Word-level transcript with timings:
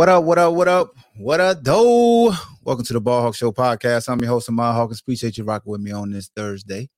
What 0.00 0.08
up, 0.08 0.24
what 0.24 0.38
up, 0.38 0.54
what 0.54 0.66
up, 0.66 0.96
what 1.18 1.40
up, 1.40 1.62
though? 1.62 2.32
Welcome 2.64 2.86
to 2.86 2.94
the 2.94 3.02
Ball 3.02 3.20
Hawk 3.20 3.34
Show 3.34 3.52
podcast. 3.52 4.08
I'm 4.08 4.18
your 4.18 4.30
host, 4.30 4.48
Ahmad 4.48 4.74
Hawkins. 4.74 5.00
Appreciate 5.00 5.36
you 5.36 5.44
rocking 5.44 5.70
with 5.70 5.82
me 5.82 5.90
on 5.90 6.10
this 6.10 6.30
Thursday, 6.34 6.88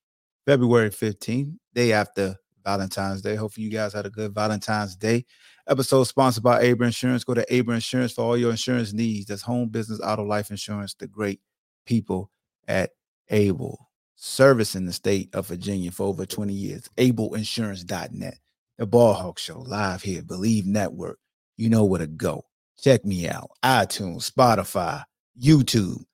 February 0.46 0.90
15th, 0.90 1.52
day 1.74 1.92
after 1.92 2.36
Valentine's 2.64 3.20
Day. 3.20 3.34
Hopefully, 3.34 3.64
you 3.64 3.72
guys 3.72 3.92
had 3.92 4.06
a 4.06 4.10
good 4.10 4.32
Valentine's 4.32 4.94
Day. 4.94 5.26
Episode 5.66 6.04
sponsored 6.04 6.44
by 6.44 6.60
Able 6.60 6.84
Insurance. 6.84 7.24
Go 7.24 7.34
to 7.34 7.44
Able 7.52 7.72
Insurance 7.72 8.12
for 8.12 8.22
all 8.22 8.36
your 8.36 8.52
insurance 8.52 8.92
needs. 8.92 9.26
That's 9.26 9.42
home, 9.42 9.70
business, 9.70 9.98
auto, 9.98 10.22
life 10.22 10.52
insurance. 10.52 10.94
The 10.94 11.08
great 11.08 11.40
people 11.84 12.30
at 12.68 12.90
Able, 13.30 13.90
servicing 14.14 14.86
the 14.86 14.92
state 14.92 15.34
of 15.34 15.48
Virginia 15.48 15.90
for 15.90 16.04
over 16.06 16.24
20 16.24 16.52
years. 16.52 16.88
AbleInsurance.net. 16.98 18.38
The 18.78 18.86
Ball 18.86 19.14
Hawk 19.14 19.40
Show, 19.40 19.58
live 19.58 20.04
here, 20.04 20.22
Bleav 20.22 20.66
Network. 20.66 21.18
You 21.56 21.68
know 21.68 21.84
where 21.84 21.98
to 21.98 22.06
go. 22.06 22.44
Check 22.82 23.04
me 23.04 23.28
out. 23.28 23.50
iTunes, 23.64 24.30
Spotify, 24.30 25.04
YouTube. 25.40 26.04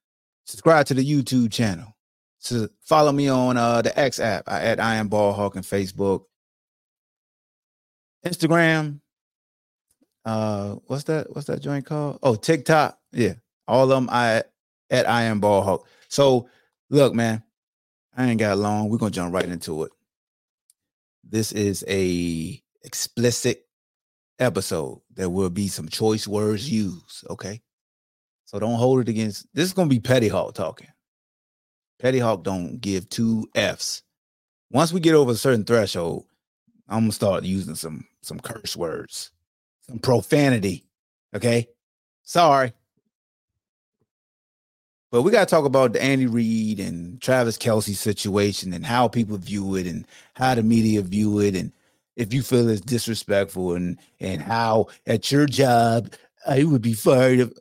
Subscribe 0.45 0.87
to 0.87 0.95
the 0.95 1.05
YouTube 1.05 1.51
channel. 1.51 1.97
So 2.39 2.69
follow 2.83 3.11
me 3.11 3.29
on 3.29 3.57
uh, 3.57 3.83
the 3.83 3.99
X 3.99 4.21
app 4.21 4.45
I, 4.47 4.61
at 4.61 4.81
I 4.81 4.97
am 4.97 5.09
Ball 5.09 5.33
Hawk 5.33 5.57
and 5.57 5.65
Facebook. 5.65 6.25
Instagram. 8.25 9.01
Uh 10.25 10.75
what's 10.87 11.05
that? 11.05 11.35
What's 11.35 11.47
that 11.47 11.63
joint 11.63 11.87
called? 11.87 12.19
Oh, 12.23 12.35
TikTok. 12.35 12.99
Yeah. 13.13 13.35
All 13.67 13.85
of 13.85 13.89
them 13.89 14.09
I 14.11 14.43
at 14.91 15.09
I 15.09 15.23
am 15.23 15.41
Ball 15.41 15.63
Hawk. 15.63 15.87
So 16.09 16.49
look, 16.91 17.15
man, 17.15 17.43
I 18.17 18.27
ain't 18.27 18.41
got 18.41 18.59
long. 18.59 18.91
We're 18.91 18.99
gonna 18.99 19.11
jump 19.11 19.33
right 19.33 19.49
into 19.49 19.85
it. 19.85 19.93
This 21.25 21.53
is 21.53 21.85
a 21.89 22.61
explicit 22.83 23.68
episode, 24.39 25.01
there 25.15 25.31
will 25.31 25.51
be 25.51 25.69
some 25.69 25.89
choice 25.89 26.27
words 26.27 26.71
used. 26.71 27.27
Okay. 27.31 27.61
So 28.45 28.59
don't 28.59 28.79
hold 28.79 29.01
it 29.01 29.09
against 29.09 29.47
this 29.55 29.67
is 29.67 29.73
gonna 29.73 29.89
be 29.89 30.01
Petty 30.01 30.29
Hawk 30.29 30.55
talking. 30.55 30.89
Petty 31.99 32.19
Hawk 32.19 32.45
don't 32.45 32.81
give 32.81 33.09
two 33.09 33.49
F's. 33.55 34.03
Once 34.71 34.93
we 34.93 35.01
get 35.01 35.15
over 35.15 35.33
a 35.33 35.37
certain 35.37 35.65
threshold, 35.65 36.25
I'm 36.89 37.05
gonna 37.05 37.13
start 37.13 37.45
using 37.45 37.75
some 37.75 38.07
some 38.23 38.41
curse 38.41 38.77
words, 38.77 39.33
some 39.87 39.99
profanity. 39.99 40.87
Okay. 41.35 41.69
Sorry. 42.23 42.73
But 45.11 45.23
we 45.23 45.31
got 45.31 45.49
to 45.49 45.55
talk 45.55 45.65
about 45.65 45.95
the 45.95 46.03
Andy 46.03 46.27
Reid 46.27 46.81
and 46.81 47.21
Travis 47.23 47.57
Kelce 47.57 47.95
situation 47.95 48.75
and 48.75 48.85
how 48.85 49.09
people 49.09 49.39
view 49.39 49.75
it 49.77 49.87
and 49.87 50.07
how 50.35 50.55
the 50.55 50.63
media 50.63 51.01
view 51.01 51.39
it 51.41 51.57
and 51.57 51.73
if 52.19 52.35
you 52.35 52.43
feel 52.43 52.69
it's 52.69 52.81
disrespectful 52.81 53.75
and 53.75 53.99
and 54.21 54.43
how 54.43 54.89
at 55.07 55.31
your 55.33 55.47
job 55.47 56.13
uh, 56.47 56.51
I 56.51 56.65
would 56.65 56.83
be 56.83 56.93
fired 56.93 57.41
of 57.41 57.57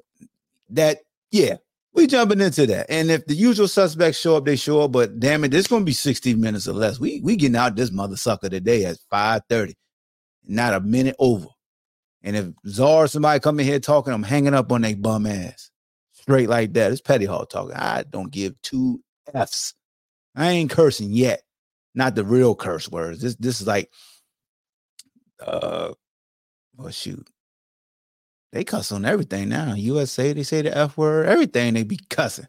that. 0.72 1.00
Yeah, 1.32 1.58
we 1.94 2.08
jumping 2.08 2.42
into 2.42 2.66
that. 2.68 2.88
And 2.90 3.12
if 3.12 3.26
the 3.28 3.36
usual 3.36 3.68
suspects 3.68 4.20
show 4.20 4.36
up, 4.36 4.46
they 4.46 4.56
show 4.56 4.82
up. 4.82 4.92
But 4.92 5.20
damn 5.20 5.44
it, 5.44 5.50
this 5.50 5.68
gonna 5.68 5.86
be 5.86 5.94
60 5.94 6.36
minutes 6.36 6.68
or 6.68 6.74
less. 6.74 7.00
We 7.00 7.22
we 7.22 7.36
getting 7.36 7.56
out 7.56 7.76
this 7.76 7.92
mother 7.92 8.18
sucker 8.18 8.50
today 8.50 8.86
at 8.86 8.98
5:30, 9.12 9.76
not 10.46 10.74
a 10.74 10.82
minute 10.82 11.16
over. 11.20 11.48
And 12.24 12.36
if 12.36 12.48
Czar 12.68 13.08
somebody 13.08 13.40
come 13.40 13.60
in 13.60 13.66
here 13.68 13.80
talking, 13.80 14.12
I'm 14.12 14.24
hanging 14.24 14.56
up 14.56 14.72
on 14.72 14.82
their 14.82 14.96
bum 14.96 15.28
ass. 15.28 15.70
Straight 16.14 16.50
like 16.50 16.74
that. 16.74 16.92
It's 16.92 17.00
Petty 17.00 17.26
Hawk 17.26 17.50
talking. 17.50 17.76
I 17.76 18.04
don't 18.10 18.32
give 18.32 18.60
two 18.64 19.02
F's. 19.34 19.76
I 20.36 20.50
ain't 20.50 20.72
cursing 20.72 21.12
yet. 21.12 21.44
Not 21.94 22.16
the 22.16 22.26
real 22.26 22.56
curse 22.56 22.90
words. 22.90 23.22
This 23.22 23.36
this 23.36 23.62
is 23.62 23.68
like 23.68 23.90
uh 25.46 25.94
well 26.76 26.92
shoot. 26.92 27.28
They 28.54 28.64
cuss 28.64 28.92
on 28.92 29.06
everything 29.06 29.50
now. 29.50 29.74
USA, 29.74 30.34
they 30.34 30.44
say 30.44 30.62
the 30.62 30.76
F 30.76 30.98
word, 30.98 31.28
everything 31.28 31.74
they 31.74 31.84
be 31.84 32.00
cussing. 32.10 32.48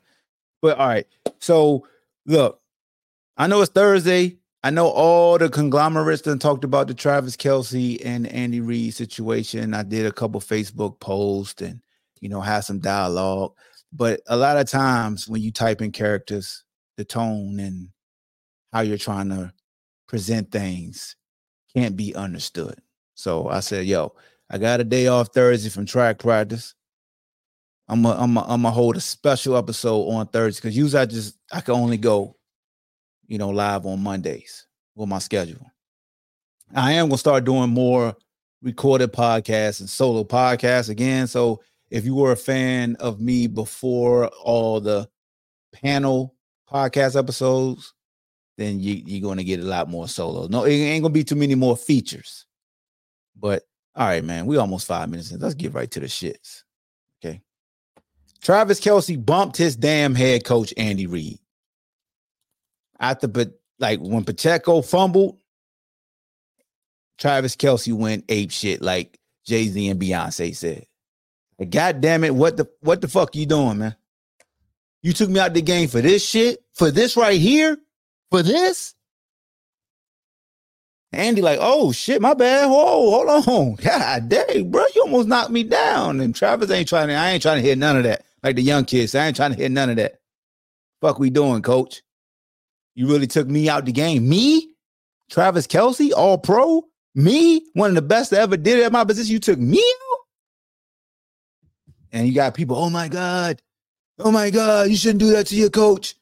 But 0.63 0.79
all 0.79 0.89
right. 0.89 1.07
So 1.41 1.87
look, 2.27 2.61
I 3.37 3.47
know 3.47 3.61
it's 3.63 3.73
Thursday. 3.73 4.39
I 4.65 4.71
know 4.71 4.89
all 4.89 5.39
the 5.39 5.49
conglomerates 5.49 6.23
that 6.23 6.41
talked 6.41 6.65
about 6.65 6.89
the 6.89 6.95
Travis 6.95 7.37
Kelce 7.37 8.03
and 8.05 8.27
Andy 8.27 8.61
Reid 8.61 8.95
situation. 8.95 9.73
I 9.73 9.85
did 9.85 10.05
a 10.05 10.13
couple 10.13 10.41
Facebook 10.41 10.99
posts 10.99 11.63
and 11.63 11.81
you 12.21 12.29
know 12.29 12.41
had 12.41 12.61
some 12.61 12.81
dialogue. 12.81 13.53
But 13.93 14.21
a 14.27 14.37
lot 14.37 14.59
of 14.59 14.69
times 14.69 15.29
when 15.29 15.41
you 15.43 15.53
type 15.53 15.81
in 15.81 15.93
characters, 15.93 16.65
the 16.97 17.05
tone 17.05 17.59
and 17.61 17.89
how 18.73 18.81
you're 18.81 18.99
trying 18.99 19.31
to 19.31 19.53
present 20.09 20.51
things 20.51 21.17
can't 21.79 21.97
be 21.97 22.15
understood. 22.15 22.81
So 23.15 23.49
I 23.49 23.61
said, 23.61 23.87
yo, 23.87 24.15
I 24.51 24.59
got 24.59 24.81
a 24.81 24.85
day 24.85 25.07
off 25.07 25.29
Thursday 25.33 25.71
from 25.71 25.87
track 25.87 26.19
practice. 26.19 26.75
I'm 27.89 28.05
a, 28.05 28.11
I'm 28.11 28.37
a, 28.37 28.41
I'm 28.43 28.63
gonna 28.63 28.71
hold 28.71 28.97
a 28.97 29.01
special 29.01 29.57
episode 29.57 30.09
on 30.09 30.27
Thursday 30.27 30.61
because 30.61 30.77
usually 30.77 31.01
I 31.01 31.07
just 31.07 31.39
I 31.53 31.61
can 31.61 31.75
only 31.75 31.97
go, 31.97 32.37
you 33.27 33.39
know, 33.39 33.51
live 33.51 33.87
on 33.87 34.03
Mondays 34.03 34.67
with 34.95 35.09
my 35.09 35.19
schedule. 35.19 35.65
I 36.75 36.93
am 36.93 37.09
gonna 37.09 37.19
start 37.19 37.45
doing 37.45 37.71
more 37.71 38.15
recorded 38.61 39.13
podcasts 39.13 39.81
and 39.81 39.89
solo 39.89 40.25
podcasts 40.25 40.91
again. 40.91 41.27
So 41.29 41.63
if 41.91 42.05
you 42.05 42.15
were 42.15 42.33
a 42.33 42.37
fan 42.37 42.97
of 42.97 43.21
me 43.21 43.47
before 43.47 44.29
all 44.43 44.81
the 44.81 45.09
panel 45.73 46.35
podcast 46.71 47.17
episodes, 47.17 47.95
then 48.59 48.81
you, 48.81 49.01
you're 49.07 49.23
going 49.23 49.39
to 49.39 49.45
get 49.45 49.61
a 49.61 49.65
lot 49.65 49.89
more 49.89 50.09
solo. 50.09 50.49
No, 50.49 50.65
it 50.65 50.73
ain't 50.73 51.03
going 51.03 51.15
to 51.15 51.19
be 51.19 51.25
too 51.25 51.37
many 51.37 51.55
more 51.55 51.77
features. 51.77 52.45
But 53.37 53.63
all 53.95 54.07
right, 54.07 54.25
man, 54.25 54.47
we 54.47 54.57
almost 54.57 54.87
five 54.87 55.09
minutes 55.09 55.31
in. 55.31 55.39
Let's 55.39 55.55
get 55.55 55.73
right 55.73 55.91
to 55.93 56.01
the 56.01 56.07
shits. 56.07 56.65
Okay. 57.25 57.41
Travis 58.43 58.81
Kelce 58.81 59.25
bumped 59.25 59.57
his 59.57 59.77
damn 59.77 60.15
head 60.15 60.45
coach, 60.45 60.75
Andy 60.77 61.07
Reid. 61.07 61.39
After, 63.01 63.29
but 63.29 63.53
like 63.79 64.01
when 64.01 64.25
Pacheco 64.25 64.83
fumbled, 64.83 65.39
Travis 67.17 67.55
Kelce 67.55 67.93
went 67.93 68.25
ape 68.29 68.51
shit, 68.51 68.83
like 68.83 69.19
Jay 69.47 69.67
Z 69.67 69.89
and 69.89 70.01
Beyonce 70.01 70.55
said. 70.55 70.85
Like, 71.61 71.71
God 71.71 72.01
damn 72.01 72.25
it, 72.25 72.35
what 72.35 72.57
the 72.57 72.69
what 72.81 73.01
the 73.01 73.09
fuck 73.09 73.37
you 73.37 73.47
doing, 73.47 73.79
man? 73.79 73.97
You 75.03 75.13
took 75.13 75.31
me 75.31 75.39
out 75.39 75.55
the 75.55 75.63
game 75.63 75.89
for 75.89 76.01
this 76.01 76.29
shit, 76.29 76.59
for 76.75 76.91
this 76.91 77.17
right 77.17 77.41
here, 77.41 77.79
for 78.31 78.43
this. 78.43 78.95
Andy, 81.13 81.41
like, 81.41 81.59
oh 81.61 81.91
shit, 81.93 82.21
my 82.21 82.35
bad. 82.35 82.67
Whoa, 82.69 83.11
hold 83.11 83.49
on. 83.49 83.75
God 83.83 84.29
dang, 84.29 84.71
bro, 84.71 84.85
you 84.95 85.03
almost 85.03 85.29
knocked 85.29 85.51
me 85.51 85.63
down. 85.63 86.21
And 86.21 86.35
Travis 86.35 86.71
ain't 86.71 86.89
trying 86.89 87.09
to, 87.09 87.15
I 87.15 87.31
ain't 87.31 87.43
trying 87.43 87.63
to 87.63 87.67
hear 87.67 87.77
none 87.77 87.97
of 87.97 88.03
that. 88.05 88.25
Like 88.43 88.57
the 88.57 88.63
young 88.63 88.85
kids, 88.85 89.15
I 89.15 89.27
ain't 89.27 89.37
trying 89.37 89.53
to 89.53 89.57
hear 89.57 89.69
none 89.69 89.91
of 89.91 89.97
that. 89.97 90.21
Fuck 91.01 91.19
we 91.19 91.31
doing, 91.31 91.63
coach? 91.63 92.03
You 92.95 93.07
really 93.07 93.27
took 93.27 93.49
me 93.49 93.69
out 93.69 93.85
the 93.85 93.93
game. 93.93 94.29
Me? 94.29 94.75
Travis 95.31 95.67
Kelce, 95.67 96.13
all 96.13 96.39
pro? 96.39 96.83
Me? 97.15 97.63
One 97.75 97.91
of 97.91 97.95
the 97.95 98.03
best 98.03 98.31
that 98.31 98.41
ever 98.41 98.57
did 98.57 98.79
it 98.79 98.85
at 98.85 98.93
my 98.93 99.05
position. 99.05 99.33
You 99.33 99.39
took 99.39 99.59
me 99.59 99.79
out? 99.79 100.19
And 102.13 102.27
you 102.27 102.35
got 102.35 102.55
people, 102.55 102.77
oh 102.77 102.91
my 102.91 103.09
God. 103.09 103.63
Oh 104.19 104.33
my 104.33 104.51
God, 104.51 104.89
you 104.91 104.97
shouldn't 104.97 105.21
do 105.21 105.31
that 105.31 105.47
to 105.49 105.57
your 105.57 105.71
coach. 105.71 106.17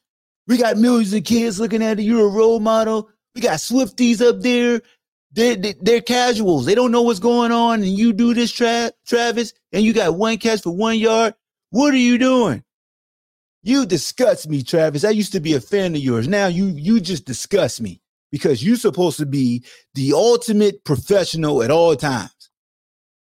We 0.47 0.57
got 0.57 0.77
millions 0.77 1.13
of 1.13 1.23
kids 1.23 1.59
looking 1.59 1.83
at 1.83 1.99
you. 1.99 2.17
You're 2.17 2.27
a 2.27 2.31
role 2.31 2.59
model. 2.59 3.09
We 3.35 3.41
got 3.41 3.59
Swifties 3.59 4.21
up 4.21 4.41
there. 4.41 4.81
They're, 5.33 5.55
they're 5.55 6.01
casuals. 6.01 6.65
They 6.65 6.73
don't 6.73 6.91
know 6.91 7.01
what's 7.03 7.19
going 7.19 7.51
on. 7.51 7.83
And 7.83 7.91
you 7.91 8.13
do 8.13 8.33
this, 8.33 8.51
Tra- 8.51 8.93
Travis, 9.05 9.53
and 9.71 9.83
you 9.83 9.93
got 9.93 10.15
one 10.15 10.37
catch 10.37 10.61
for 10.61 10.75
one 10.75 10.97
yard. 10.97 11.35
What 11.69 11.93
are 11.93 11.97
you 11.97 12.17
doing? 12.17 12.63
You 13.61 13.85
disgust 13.85 14.47
me, 14.47 14.63
Travis. 14.63 15.03
I 15.03 15.09
used 15.09 15.33
to 15.33 15.41
be 15.41 15.53
a 15.53 15.59
fan 15.59 15.93
of 15.93 16.01
yours. 16.01 16.27
Now 16.27 16.47
you 16.47 16.67
you 16.67 17.01
just 17.01 17.25
disgust 17.25 17.81
me 17.81 18.01
because 18.31 18.63
you're 18.63 18.77
supposed 18.77 19.17
to 19.17 19.25
be 19.25 19.65
the 19.93 20.13
ultimate 20.13 20.85
professional 20.85 21.61
at 21.61 21.69
all 21.71 21.95
times. 21.97 22.31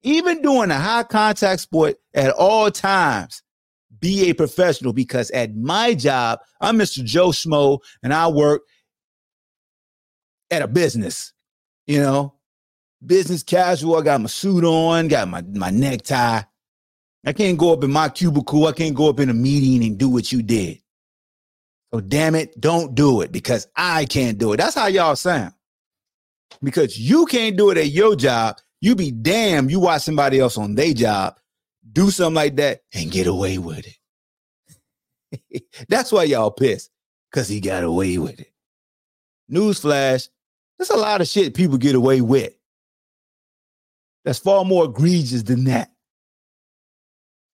Even 0.04 0.44
doing 0.44 0.70
a 0.70 0.78
high 0.78 1.04
contact 1.04 1.62
sport 1.62 1.96
at 2.14 2.30
all 2.30 2.70
times, 2.70 3.42
be 4.06 4.30
a 4.30 4.34
professional 4.34 4.94
because 4.94 5.32
at 5.32 5.56
my 5.56 5.96
job, 5.96 6.40
I'm 6.62 6.78
Mr. 6.78 7.04
Joe 7.04 7.30
Schmo 7.30 7.80
and 8.04 8.14
I 8.14 8.28
work 8.28 8.62
at 10.52 10.62
a 10.62 10.68
business. 10.68 11.34
You 11.88 12.02
know, 12.02 12.36
business 13.04 13.42
casual. 13.42 13.96
I 13.96 14.02
got 14.02 14.22
my 14.22 14.28
suit 14.28 14.64
on, 14.64 15.08
got 15.08 15.28
my, 15.28 15.42
my 15.42 15.72
necktie. 15.72 16.42
I 17.26 17.34
can't 17.34 17.58
go 17.58 17.74
up 17.74 17.84
in 17.84 17.92
my 17.92 18.10
cubicle. 18.10 18.68
I 18.68 18.74
can't 18.74 18.96
go 18.96 19.10
up 19.10 19.20
in 19.20 19.32
a 19.32 19.34
meeting 19.34 19.84
and 19.88 19.98
do 19.98 20.08
what 20.08 20.32
you 20.32 20.44
did. 20.44 20.78
So 21.92 22.00
damn 22.00 22.36
it, 22.36 22.60
don't 22.62 22.94
do 22.94 23.22
it 23.22 23.32
because 23.32 23.68
I 23.76 24.06
can't 24.06 24.38
do 24.38 24.54
it. 24.54 24.58
That's 24.58 24.76
how 24.76 24.86
y'all 24.86 25.16
sound. 25.16 25.54
Because 26.62 27.00
you 27.00 27.26
can't 27.26 27.58
do 27.58 27.72
it 27.72 27.78
at 27.80 27.90
your 27.90 28.16
job. 28.16 28.58
You 28.82 28.96
be 28.96 29.10
damn, 29.10 29.68
you 29.68 29.80
watch 29.80 30.04
somebody 30.04 30.40
else 30.40 30.60
on 30.60 30.76
their 30.76 30.94
job 30.94 31.40
do 31.92 32.10
something 32.10 32.36
like 32.36 32.56
that 32.58 32.82
and 32.94 33.12
get 33.12 33.28
away 33.28 33.58
with 33.58 33.86
it. 35.32 35.64
That's 35.90 36.12
why 36.12 36.24
y'all 36.24 36.52
pissed. 36.52 36.92
Because 37.32 37.48
he 37.48 37.60
got 37.60 37.84
away 37.84 38.18
with 38.18 38.40
it. 38.40 38.52
Newsflash, 39.52 40.30
there's 40.78 40.90
a 40.90 40.98
lot 40.98 41.22
of 41.22 41.28
shit 41.28 41.54
people 41.54 41.78
get 41.78 41.96
away 41.96 42.22
with. 42.22 42.54
That's 44.24 44.40
far 44.40 44.66
more 44.66 44.86
egregious 44.86 45.44
than 45.44 45.66
that. 45.66 45.92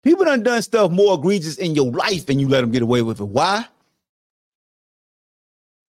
People 0.05 0.25
done 0.25 0.43
done 0.43 0.63
stuff 0.63 0.91
more 0.91 1.15
egregious 1.15 1.57
in 1.57 1.75
your 1.75 1.91
life 1.91 2.29
and 2.29 2.41
you 2.41 2.49
let 2.49 2.61
them 2.61 2.71
get 2.71 2.83
away 2.83 3.03
with 3.03 3.21
it. 3.21 3.25
Why? 3.25 3.67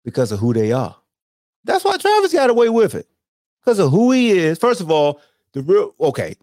Because 0.06 0.32
of 0.32 0.40
who 0.40 0.54
they 0.54 0.72
are. 0.72 0.96
That's 1.64 1.84
why 1.84 1.98
Travis 1.98 2.34
got 2.34 2.50
away 2.50 2.70
with 2.70 2.96
it. 2.96 3.08
Because 3.62 3.80
of 3.80 3.92
who 3.92 4.12
he 4.12 4.32
is. 4.32 4.58
First 4.58 4.80
of 4.80 4.90
all, 4.90 5.22
the 5.54 5.62
real 5.62 5.94
okay. 6.00 6.36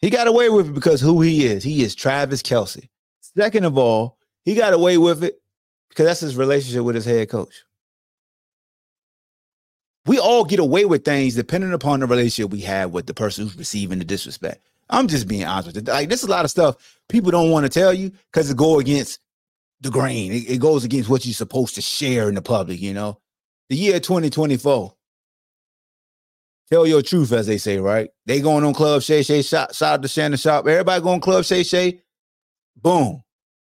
He 0.00 0.10
got 0.10 0.26
away 0.26 0.50
with 0.50 0.68
it 0.68 0.74
because 0.74 1.00
who 1.00 1.20
he 1.22 1.46
is. 1.46 1.64
He 1.64 1.82
is 1.82 1.94
Travis 1.94 2.42
Kelce. 2.42 2.88
Second 3.20 3.64
of 3.64 3.78
all, 3.78 4.18
he 4.44 4.54
got 4.54 4.72
away 4.72 4.98
with 4.98 5.24
it 5.24 5.40
because 5.88 6.06
that's 6.06 6.20
his 6.20 6.36
relationship 6.36 6.84
with 6.84 6.94
his 6.94 7.04
head 7.04 7.28
coach. 7.28 7.64
We 10.06 10.18
all 10.18 10.44
get 10.44 10.60
away 10.60 10.84
with 10.84 11.04
things 11.04 11.34
depending 11.34 11.72
upon 11.72 12.00
the 12.00 12.06
relationship 12.06 12.52
we 12.52 12.60
have 12.60 12.92
with 12.92 13.06
the 13.06 13.14
person 13.14 13.44
who's 13.44 13.56
receiving 13.56 13.98
the 13.98 14.04
disrespect. 14.04 14.68
I'm 14.88 15.08
just 15.08 15.26
being 15.26 15.44
honest 15.44 15.68
with 15.68 15.76
you. 15.76 15.92
Like 15.92 16.08
this 16.08 16.22
is 16.22 16.28
a 16.28 16.30
lot 16.30 16.44
of 16.44 16.50
stuff 16.50 16.76
people 17.08 17.30
don't 17.30 17.50
want 17.50 17.64
to 17.64 17.70
tell 17.70 17.92
you 17.92 18.12
because 18.32 18.50
it 18.50 18.56
go 18.56 18.78
against 18.78 19.20
the 19.80 19.90
grain. 19.90 20.32
It, 20.32 20.48
it 20.48 20.60
goes 20.60 20.84
against 20.84 21.08
what 21.08 21.24
you're 21.24 21.34
supposed 21.34 21.74
to 21.74 21.82
share 21.82 22.28
in 22.28 22.36
the 22.36 22.42
public. 22.42 22.80
You 22.80 22.94
know, 22.94 23.18
the 23.68 23.76
year 23.76 23.98
2024. 23.98 24.94
Tell 26.70 26.86
your 26.86 27.02
truth, 27.02 27.32
as 27.32 27.46
they 27.46 27.58
say, 27.58 27.78
right? 27.78 28.10
They 28.26 28.40
going 28.40 28.64
on 28.64 28.74
Club 28.74 29.02
Shay 29.02 29.22
Shay, 29.22 29.42
shot, 29.42 29.74
shot 29.74 29.94
out 29.94 30.02
to 30.02 30.08
Shannon 30.08 30.36
Sharpe. 30.36 30.66
Everybody 30.66 31.00
going 31.02 31.20
Club 31.20 31.44
Shay 31.44 31.62
Shay. 31.62 32.00
Boom. 32.76 33.22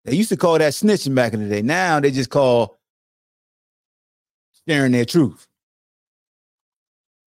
They 0.05 0.14
used 0.14 0.31
to 0.31 0.37
call 0.37 0.58
that 0.58 0.73
snitching 0.73 1.14
back 1.14 1.35
in 1.35 1.43
the 1.43 1.49
day. 1.55 1.61
Now 1.61 2.00
they 2.00 2.11
just 2.11 2.31
call 2.31 2.79
sharing 4.67 4.93
their 4.93 5.05
truth. 5.05 5.46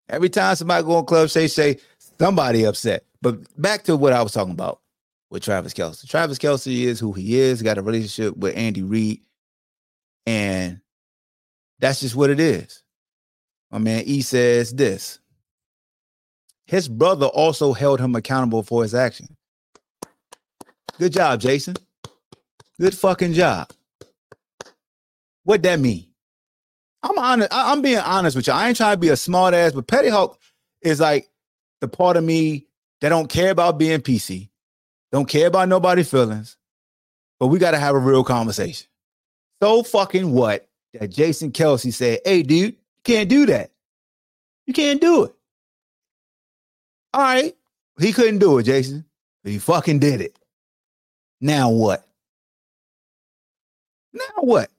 Every 0.10 0.30
time 0.30 0.56
somebody 0.56 0.84
go 0.84 0.96
on 0.96 1.06
Club 1.06 1.30
Shay 1.30 1.48
Shay, 1.48 1.78
somebody 2.20 2.66
upset. 2.66 3.06
But 3.22 3.38
back 3.62 3.84
to 3.84 3.96
what 3.96 4.14
I 4.14 4.24
was 4.24 4.32
talking 4.32 4.54
about 4.54 4.82
with 5.30 5.44
Travis 5.44 5.74
Kelce. 5.74 6.08
Travis 6.08 6.40
Kelce 6.40 6.86
is 6.86 7.00
who 7.00 7.14
he 7.14 7.40
is, 7.40 7.62
got 7.62 7.78
a 7.78 7.84
relationship 7.84 8.36
with 8.36 8.58
Andy 8.58 8.82
Reid. 8.82 9.22
And 10.26 10.82
that's 11.80 12.02
just 12.02 12.16
what 12.16 12.32
it 12.32 12.40
is. 12.40 12.84
My 13.70 13.78
man 13.78 14.04
E 14.06 14.22
says 14.22 14.74
this. 14.74 15.20
His 16.72 16.88
brother 16.88 17.26
also 17.26 17.74
held 17.74 18.00
him 18.00 18.16
accountable 18.16 18.64
for 18.64 18.82
his 18.82 18.96
action. 18.96 19.36
Good 20.98 21.12
job, 21.12 21.42
Jason. 21.42 21.76
Good 22.80 22.96
fucking 22.96 23.34
job. 23.34 23.70
What 25.44 25.64
that 25.64 25.82
mean? 25.82 26.08
I'm 27.04 27.18
honest. 27.20 27.50
I'm 27.52 27.82
being 27.82 27.98
honest 27.98 28.38
with 28.38 28.48
you. 28.48 28.54
I 28.54 28.70
ain't 28.70 28.78
trying 28.78 28.94
to 28.94 29.00
be 29.00 29.10
a 29.10 29.18
smart 29.18 29.54
ass, 29.54 29.74
but 29.74 29.86
Petty 29.86 30.08
Hawk 30.08 30.40
is 30.82 31.02
like 31.02 31.30
the 31.82 31.90
part 31.90 32.16
of 32.16 32.24
me 32.24 32.68
that 33.02 33.10
don't 33.10 33.30
care 33.30 33.52
about 33.52 33.78
being 33.78 34.00
PC, 34.00 34.48
don't 35.12 35.28
care 35.28 35.48
about 35.48 35.68
nobody 35.68 36.04
feelings, 36.04 36.56
but 37.38 37.48
we 37.48 37.60
got 37.60 37.72
to 37.72 37.80
have 37.80 37.96
a 37.96 38.00
real 38.00 38.24
conversation. 38.24 38.88
So 39.62 39.84
fucking 39.84 40.32
what 40.32 40.70
that 40.94 41.10
Jason 41.10 41.52
Kelce 41.52 41.92
said, 41.92 42.22
hey, 42.24 42.44
dude, 42.44 42.76
you 42.76 42.78
can't 43.04 43.28
do 43.28 43.46
that. 43.48 43.72
You 44.66 44.74
can't 44.74 45.02
do 45.02 45.26
it. 45.26 45.36
All 47.14 47.22
right. 47.22 47.56
He 48.00 48.14
couldn't 48.14 48.40
do 48.40 48.58
it, 48.58 48.64
Jason. 48.64 49.06
He 49.44 49.60
fucking 49.60 50.00
did 50.00 50.22
it. 50.22 50.38
Now 51.40 51.70
what? 51.70 52.06
Now 54.14 54.42
what? 54.42 54.70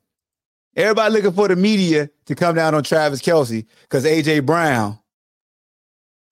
Everybody 0.74 1.14
looking 1.14 1.32
for 1.32 1.48
the 1.48 1.56
media 1.56 2.08
to 2.26 2.34
come 2.34 2.54
down 2.54 2.74
on 2.74 2.82
Travis 2.82 3.20
Kelce 3.20 3.66
because 3.82 4.04
AJ 4.04 4.46
Brown, 4.46 4.98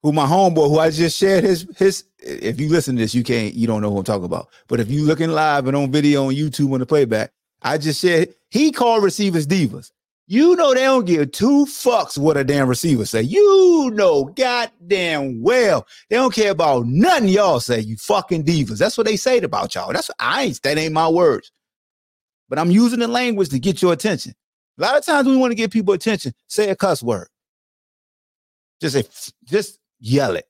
who 0.03 0.13
my 0.13 0.25
homeboy, 0.27 0.69
who 0.69 0.79
I 0.79 0.91
just 0.91 1.19
shared 1.19 1.45
his 1.45 1.67
his. 1.77 2.05
If 2.19 2.61
you 2.61 2.69
listen 2.69 2.97
to 2.97 3.03
this, 3.03 3.15
you 3.15 3.25
can't, 3.25 3.55
you 3.55 3.67
don't 3.67 3.83
know 3.83 3.91
who 3.91 3.99
I'm 3.99 4.05
talking 4.05 4.25
about. 4.25 4.49
But 4.69 4.81
if 4.81 4.91
you 4.91 5.05
looking 5.05 5.31
live 5.31 5.67
and 5.67 5.77
on 5.77 5.91
video 5.91 6.27
on 6.27 6.35
YouTube 6.35 6.73
on 6.73 6.81
the 6.81 6.87
playback, 6.87 7.33
I 7.63 7.79
just 7.79 8.01
shared. 8.01 8.35
He 8.51 8.73
called 8.73 9.03
receivers 9.03 9.47
divas. 9.47 9.91
You 10.31 10.55
know 10.55 10.73
they 10.73 10.83
don't 10.85 11.07
give 11.07 11.33
two 11.33 11.67
fucks 11.67 12.17
what 12.17 12.37
a 12.37 12.45
damn 12.45 12.69
receiver 12.69 13.05
say. 13.05 13.21
You 13.21 13.91
know 13.93 14.27
goddamn 14.27 15.43
well 15.43 15.89
they 16.09 16.15
don't 16.15 16.33
care 16.33 16.53
about 16.53 16.87
nothing 16.87 17.31
y'all 17.31 17.59
say. 17.59 17.81
You 17.81 17.97
fucking 17.97 18.45
divas. 18.45 18.79
That's 18.79 18.97
what 18.97 19.09
they 19.09 19.17
say 19.17 19.39
about 19.39 19.75
y'all. 19.75 19.93
That's 19.93 20.09
what 20.09 20.15
I 20.21 20.45
ain't. 20.45 20.63
That 20.63 20.79
ain't 20.79 20.93
my 20.93 21.09
words. 21.09 21.51
But 22.49 22.61
I'm 22.61 22.71
using 22.71 23.01
the 23.01 23.09
language 23.09 23.49
to 23.49 23.59
get 23.59 23.83
your 23.83 23.93
attention. 23.93 24.35
A 24.79 24.83
lot 24.83 24.97
of 24.97 25.05
times 25.05 25.27
we 25.27 25.37
want 25.37 25.51
to 25.51 25.57
get 25.57 25.73
people 25.73 25.95
attention. 25.95 26.33
Say 26.47 26.71
a 26.71 26.77
cuss 26.77 27.03
word. 27.03 27.27
Just 28.81 28.95
say, 28.95 29.33
just 29.47 29.81
yell 29.99 30.37
it. 30.37 30.47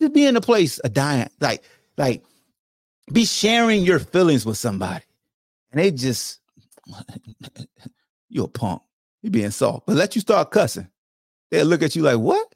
Just 0.00 0.14
be 0.14 0.24
in 0.24 0.36
a 0.36 0.40
place 0.40 0.78
of 0.78 0.94
dying, 0.94 1.28
like, 1.40 1.62
like, 1.98 2.24
be 3.12 3.26
sharing 3.26 3.82
your 3.82 3.98
feelings 3.98 4.46
with 4.46 4.56
somebody, 4.56 5.04
and 5.70 5.78
they 5.78 5.90
just 5.90 6.40
you're 8.32 8.46
a 8.46 8.48
punk. 8.48 8.82
You're 9.22 9.30
being 9.30 9.50
soft. 9.50 9.86
But 9.86 9.96
let 9.96 10.14
you 10.14 10.20
start 10.20 10.50
cussing. 10.50 10.88
They'll 11.50 11.66
look 11.66 11.82
at 11.82 11.94
you 11.94 12.02
like, 12.02 12.18
what? 12.18 12.54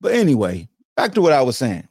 But 0.00 0.14
anyway, 0.14 0.68
back 0.96 1.14
to 1.14 1.22
what 1.22 1.32
I 1.32 1.42
was 1.42 1.56
saying. 1.56 1.88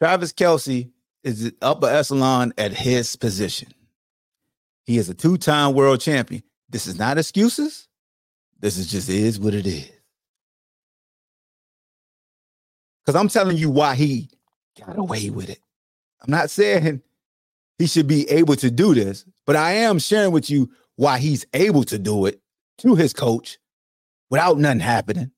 Travis 0.00 0.32
Kelce 0.32 0.90
is 1.22 1.52
upper 1.62 1.86
echelon 1.86 2.52
at 2.58 2.72
his 2.72 3.16
position. 3.16 3.68
He 4.84 4.98
is 4.98 5.08
a 5.08 5.14
two-time 5.14 5.74
world 5.74 6.00
champion. 6.00 6.42
This 6.68 6.86
is 6.86 6.98
not 6.98 7.16
excuses. 7.16 7.88
This 8.60 8.76
is 8.76 8.90
just 8.90 9.08
is 9.08 9.38
what 9.38 9.54
it 9.54 9.66
is. 9.66 9.90
Because 13.04 13.20
I'm 13.20 13.28
telling 13.28 13.56
you 13.56 13.70
why 13.70 13.94
he 13.94 14.30
got 14.78 14.98
away 14.98 15.30
with 15.30 15.50
it. 15.50 15.60
I'm 16.22 16.30
not 16.30 16.50
saying 16.50 17.02
he 17.78 17.86
should 17.86 18.06
be 18.06 18.28
able 18.30 18.56
to 18.56 18.70
do 18.70 18.94
this. 18.94 19.24
But 19.46 19.56
I 19.56 19.72
am 19.72 19.98
sharing 19.98 20.32
with 20.32 20.48
you 20.50 20.70
why 20.96 21.18
he's 21.18 21.46
able 21.54 21.84
to 21.84 21.98
do 21.98 22.26
it 22.26 22.40
to 22.78 22.94
his 22.94 23.12
coach 23.12 23.58
without 24.30 24.58
nothing 24.58 24.80
happening. 24.80 25.30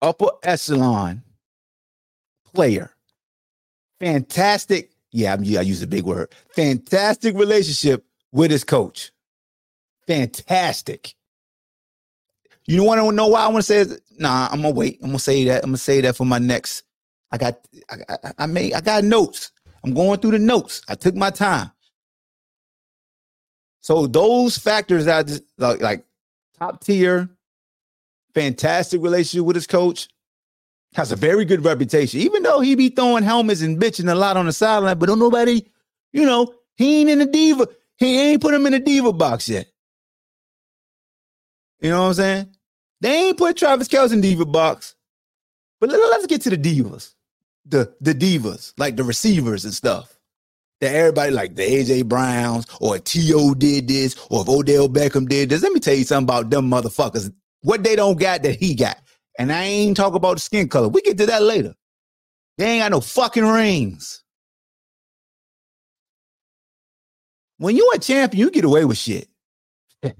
Upper 0.00 0.30
echelon 0.42 1.22
player. 2.52 2.90
Fantastic. 4.00 4.90
Yeah, 5.12 5.34
I 5.34 5.62
use 5.62 5.82
a 5.82 5.86
big 5.86 6.04
word. 6.04 6.32
Fantastic 6.54 7.36
relationship 7.36 8.04
with 8.32 8.50
his 8.50 8.64
coach. 8.64 9.12
Fantastic. 10.06 11.14
You 12.66 12.84
want 12.84 13.00
to 13.00 13.12
know 13.12 13.28
why 13.28 13.42
I 13.42 13.48
want 13.48 13.58
to 13.58 13.62
say 13.62 13.80
it? 13.80 14.00
Nah, 14.18 14.48
I'm 14.50 14.62
gonna 14.62 14.74
wait. 14.74 14.98
I'm 15.02 15.08
gonna 15.08 15.18
say 15.18 15.44
that. 15.44 15.62
I'm 15.62 15.70
gonna 15.70 15.78
say 15.78 16.00
that 16.00 16.16
for 16.16 16.24
my 16.24 16.38
next. 16.38 16.84
I 17.30 17.38
got. 17.38 17.58
I, 17.90 17.96
I, 18.08 18.32
I 18.38 18.46
made. 18.46 18.74
I 18.74 18.80
got 18.80 19.04
notes. 19.04 19.52
I'm 19.84 19.94
going 19.94 20.20
through 20.20 20.32
the 20.32 20.38
notes. 20.38 20.82
I 20.88 20.94
took 20.94 21.14
my 21.14 21.30
time. 21.30 21.70
So 23.80 24.06
those 24.06 24.56
factors 24.56 25.06
that 25.06 25.26
just, 25.26 25.42
like, 25.58 25.80
like 25.80 26.04
top 26.58 26.84
tier, 26.84 27.28
fantastic 28.34 29.02
relationship 29.02 29.44
with 29.44 29.56
his 29.56 29.66
coach, 29.66 30.08
has 30.94 31.10
a 31.10 31.16
very 31.16 31.44
good 31.44 31.64
reputation. 31.64 32.20
Even 32.20 32.42
though 32.42 32.60
he 32.60 32.74
be 32.74 32.90
throwing 32.90 33.24
helmets 33.24 33.62
and 33.62 33.80
bitching 33.80 34.10
a 34.10 34.14
lot 34.14 34.36
on 34.36 34.46
the 34.46 34.52
sideline, 34.52 34.98
but 34.98 35.06
don't 35.06 35.18
nobody, 35.18 35.62
you 36.12 36.24
know, 36.26 36.54
he 36.76 37.00
ain't 37.00 37.10
in 37.10 37.18
the 37.18 37.26
diva. 37.26 37.66
He 37.96 38.20
ain't 38.20 38.42
put 38.42 38.54
him 38.54 38.66
in 38.66 38.72
the 38.72 38.78
diva 38.78 39.12
box 39.12 39.48
yet. 39.48 39.66
You 41.80 41.90
know 41.90 42.02
what 42.02 42.08
I'm 42.08 42.14
saying? 42.14 42.56
They 43.00 43.28
ain't 43.28 43.38
put 43.38 43.56
Travis 43.56 43.88
Kelce 43.88 44.12
in 44.12 44.20
diva 44.20 44.44
box. 44.44 44.94
But 45.80 45.90
let, 45.90 46.20
us 46.20 46.26
get 46.26 46.42
to 46.42 46.50
the 46.50 46.56
divas 46.56 47.14
the 47.66 47.94
the 48.00 48.14
divas, 48.14 48.72
like 48.78 48.96
the 48.96 49.04
receivers 49.04 49.64
and 49.64 49.74
stuff. 49.74 50.18
That 50.80 50.94
everybody 50.94 51.32
like 51.32 51.56
the 51.56 51.62
AJ 51.62 52.06
Browns 52.06 52.66
or 52.80 52.98
T.O. 52.98 53.54
did 53.54 53.88
this 53.88 54.16
or 54.30 54.42
if 54.42 54.48
Odell 54.48 54.88
Beckham 54.88 55.28
did 55.28 55.50
this. 55.50 55.62
Let 55.62 55.72
me 55.72 55.80
tell 55.80 55.94
you 55.94 56.04
something 56.04 56.24
about 56.24 56.50
them 56.50 56.70
motherfuckers. 56.70 57.32
What 57.62 57.84
they 57.84 57.96
don't 57.96 58.18
got 58.18 58.42
that 58.42 58.56
he 58.56 58.74
got. 58.74 58.98
And 59.38 59.52
I 59.52 59.64
ain't 59.64 59.96
talk 59.96 60.14
about 60.14 60.34
the 60.34 60.40
skin 60.40 60.68
color. 60.68 60.88
We 60.88 61.02
get 61.02 61.18
to 61.18 61.26
that 61.26 61.42
later. 61.42 61.74
They 62.58 62.66
ain't 62.66 62.82
got 62.84 62.92
no 62.92 63.00
fucking 63.00 63.46
rings. 63.46 64.22
When 67.58 67.76
you 67.76 67.92
a 67.94 67.98
champion, 67.98 68.40
you 68.46 68.50
get 68.50 68.64
away 68.64 68.84
with 68.84 68.98
shit. 68.98 69.28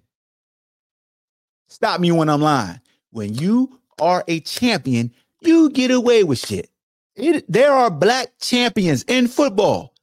Stop 1.68 2.00
me 2.00 2.12
when 2.12 2.30
I'm 2.30 2.42
lying. 2.42 2.80
When 3.12 3.34
you 3.34 3.80
are 4.00 4.25
a 4.28 4.40
champion, 4.40 5.12
you 5.42 5.70
get 5.70 5.92
away 5.92 6.25
with 6.25 6.40
shit. 6.40 6.70
It, 7.16 7.45
there 7.50 7.73
are 7.73 7.90
black 7.90 8.28
champions 8.40 9.04
in 9.04 9.28
football 9.28 9.95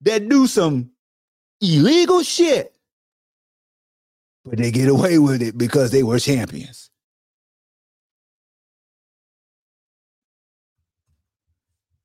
that 0.00 0.28
do 0.28 0.46
some 0.46 0.90
illegal 1.60 2.22
shit, 2.22 2.74
but 4.44 4.58
they 4.58 4.70
get 4.70 4.88
away 4.88 5.18
with 5.18 5.42
it 5.42 5.56
because 5.56 5.90
they 5.90 6.02
were 6.02 6.18
champions. 6.18 6.90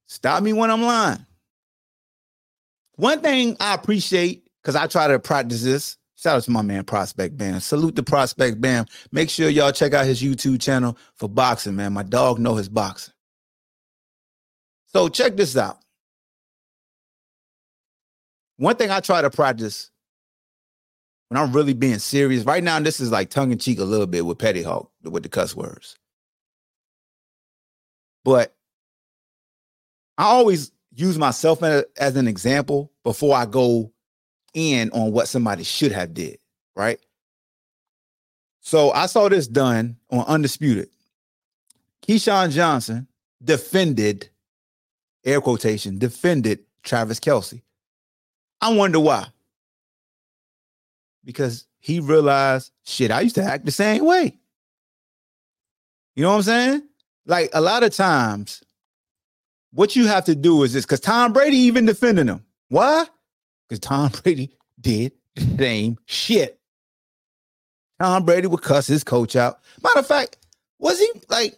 Stop 0.07 0.43
me 0.43 0.53
when 0.53 0.69
I'm 0.69 0.81
lying. 0.81 1.25
One 2.95 3.21
thing 3.21 3.55
I 3.59 3.73
appreciate, 3.73 4.47
because 4.61 4.75
I 4.75 4.87
try 4.87 5.07
to 5.07 5.19
practice 5.19 5.63
this, 5.63 5.97
shout 6.15 6.37
out 6.37 6.43
to 6.43 6.51
my 6.51 6.61
man 6.61 6.83
Prospect 6.83 7.37
Bam. 7.37 7.61
Salute 7.61 7.95
the 7.95 8.03
Prospect 8.03 8.59
Bam. 8.59 8.85
Make 9.11 9.29
sure 9.29 9.49
y'all 9.49 9.71
check 9.71 9.93
out 9.93 10.05
his 10.05 10.21
YouTube 10.21 10.61
channel 10.61 10.97
for 11.15 11.29
boxing, 11.29 11.75
man. 11.77 11.93
My 11.93 12.03
dog 12.03 12.39
know 12.39 12.55
his 12.55 12.69
boxing. 12.69 13.13
So 14.91 15.09
check 15.09 15.35
this 15.37 15.55
out. 15.55 15.79
One 18.57 18.75
thing 18.75 18.91
I 18.91 18.99
try 18.99 19.21
to 19.21 19.29
practice 19.29 19.89
when 21.29 21.39
I'm 21.39 21.53
really 21.53 21.73
being 21.73 21.99
serious, 21.99 22.43
right 22.43 22.63
now, 22.63 22.79
this 22.79 22.99
is 22.99 23.11
like 23.11 23.29
tongue 23.29 23.51
in 23.51 23.59
cheek 23.59 23.79
a 23.79 23.83
little 23.83 24.07
bit 24.07 24.25
with 24.25 24.39
Petty 24.39 24.63
Hawk, 24.63 24.91
with 25.03 25.23
the 25.23 25.29
cuss 25.29 25.55
words. 25.55 25.95
But 28.25 28.55
I 30.17 30.23
always 30.23 30.71
use 30.93 31.17
myself 31.17 31.63
as 31.63 32.15
an 32.15 32.27
example 32.27 32.91
before 33.03 33.35
I 33.35 33.45
go 33.45 33.91
in 34.55 34.89
on 34.91 35.11
what 35.11 35.27
somebody 35.27 35.63
should 35.63 35.91
have 35.91 36.13
did, 36.15 36.39
right? 36.75 36.99
So 38.61 38.91
I 38.91 39.05
saw 39.05 39.29
this 39.29 39.47
done 39.47 39.97
on 40.09 40.25
Undisputed. 40.25 40.89
Keyshawn 42.05 42.51
Johnson 42.51 43.07
defended, 43.43 44.29
air 45.25 45.41
quotation, 45.41 45.97
defended 45.97 46.59
Travis 46.83 47.19
Kelce. 47.19 47.61
I 48.61 48.73
wonder 48.73 48.99
why. 48.99 49.27
Because 51.23 51.65
he 51.79 51.99
realized, 51.99 52.71
shit, 52.85 53.11
I 53.11 53.21
used 53.21 53.35
to 53.35 53.43
act 53.43 53.65
the 53.65 53.71
same 53.71 54.05
way. 54.05 54.37
You 56.15 56.23
know 56.23 56.31
what 56.31 56.37
I'm 56.37 56.43
saying? 56.43 56.83
Like 57.25 57.49
a 57.53 57.61
lot 57.61 57.83
of 57.83 57.93
times, 57.93 58.63
what 59.71 59.95
you 59.95 60.07
have 60.07 60.25
to 60.25 60.35
do 60.35 60.63
is 60.63 60.73
this 60.73 60.85
because 60.85 60.99
Tom 60.99 61.31
Brady 61.31 61.57
even 61.57 61.85
defending 61.85 62.27
him. 62.27 62.43
Why? 62.69 63.05
Because 63.67 63.79
Tom 63.79 64.11
Brady 64.23 64.51
did 64.79 65.13
the 65.35 65.57
same 65.57 65.97
shit. 66.05 66.59
Tom 67.99 68.25
Brady 68.25 68.47
would 68.47 68.61
cuss 68.61 68.87
his 68.87 69.03
coach 69.03 69.35
out. 69.35 69.59
Matter 69.83 69.99
of 69.99 70.07
fact, 70.07 70.37
was 70.79 70.99
he 70.99 71.09
like, 71.29 71.57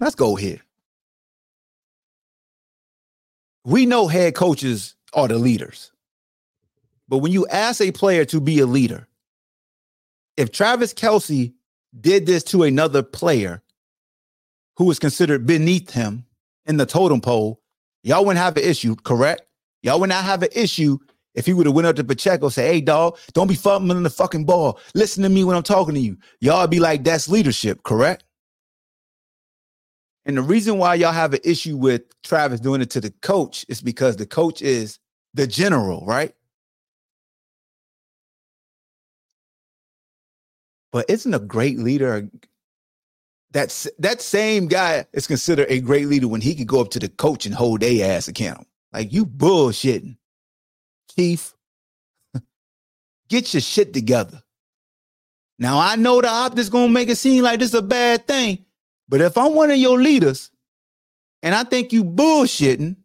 let's 0.00 0.14
go 0.14 0.34
here. 0.34 0.60
We 3.64 3.86
know 3.86 4.08
head 4.08 4.34
coaches 4.34 4.94
are 5.12 5.28
the 5.28 5.38
leaders. 5.38 5.92
But 7.08 7.18
when 7.18 7.32
you 7.32 7.46
ask 7.48 7.80
a 7.80 7.92
player 7.92 8.24
to 8.26 8.40
be 8.40 8.60
a 8.60 8.66
leader, 8.66 9.08
if 10.36 10.52
Travis 10.52 10.94
Kelce 10.94 11.52
did 12.00 12.26
this 12.26 12.44
to 12.44 12.62
another 12.62 13.02
player, 13.02 13.62
who 14.78 14.84
was 14.84 15.00
considered 15.00 15.44
beneath 15.44 15.90
him 15.90 16.24
in 16.66 16.76
the 16.76 16.86
totem 16.86 17.20
pole, 17.20 17.60
y'all 18.04 18.24
wouldn't 18.24 18.42
have 18.42 18.56
an 18.56 18.62
issue, 18.62 18.94
correct? 18.94 19.42
Y'all 19.82 19.98
would 19.98 20.08
not 20.08 20.24
have 20.24 20.42
an 20.42 20.50
issue 20.54 20.98
if 21.34 21.46
he 21.46 21.52
would 21.52 21.66
have 21.66 21.74
went 21.74 21.86
up 21.86 21.96
to 21.96 22.04
Pacheco, 22.04 22.48
say, 22.48 22.66
"Hey, 22.68 22.80
dog, 22.80 23.18
don't 23.32 23.48
be 23.48 23.54
fumbling 23.54 24.02
the 24.02 24.10
fucking 24.10 24.44
ball. 24.44 24.78
Listen 24.94 25.24
to 25.24 25.28
me 25.28 25.44
when 25.44 25.56
I'm 25.56 25.64
talking 25.64 25.94
to 25.94 26.00
you." 26.00 26.16
Y'all 26.40 26.66
be 26.68 26.78
like, 26.78 27.04
"That's 27.04 27.28
leadership, 27.28 27.82
correct?" 27.82 28.22
And 30.28 30.36
the 30.36 30.42
reason 30.42 30.76
why 30.78 30.94
y'all 30.94 31.12
have 31.12 31.32
an 31.32 31.40
issue 31.42 31.76
with 31.78 32.02
Travis 32.22 32.60
doing 32.60 32.82
it 32.82 32.90
to 32.90 33.00
the 33.00 33.10
coach 33.22 33.64
is 33.68 33.80
because 33.80 34.16
the 34.16 34.26
coach 34.26 34.60
is 34.60 34.98
the 35.32 35.46
general, 35.46 36.04
right? 36.04 36.34
But 40.92 41.08
isn't 41.08 41.32
a 41.32 41.38
great 41.38 41.78
leader 41.78 42.28
that's 43.52 43.88
that 43.98 44.20
same 44.20 44.66
guy 44.66 45.06
is 45.14 45.26
considered 45.26 45.66
a 45.70 45.80
great 45.80 46.08
leader 46.08 46.28
when 46.28 46.42
he 46.42 46.54
could 46.54 46.66
go 46.66 46.82
up 46.82 46.90
to 46.90 46.98
the 46.98 47.08
coach 47.08 47.46
and 47.46 47.54
hold 47.54 47.80
their 47.80 48.16
ass 48.16 48.28
accountable. 48.28 48.66
Like 48.92 49.12
you 49.12 49.24
bullshitting, 49.24 50.18
Chief. 51.16 51.54
Get 53.28 53.54
your 53.54 53.62
shit 53.62 53.94
together. 53.94 54.42
Now 55.58 55.78
I 55.78 55.96
know 55.96 56.20
the 56.20 56.28
optics 56.28 56.68
gonna 56.68 56.92
make 56.92 57.08
it 57.08 57.16
seem 57.16 57.42
like 57.44 57.60
this 57.60 57.70
is 57.70 57.74
a 57.74 57.82
bad 57.82 58.26
thing, 58.26 58.66
but 59.08 59.20
if 59.20 59.38
I'm 59.38 59.54
one 59.54 59.70
of 59.70 59.78
your 59.78 60.00
leaders 60.00 60.50
and 61.42 61.54
I 61.54 61.64
think 61.64 61.92
you 61.92 62.04
bullshitting, 62.04 62.96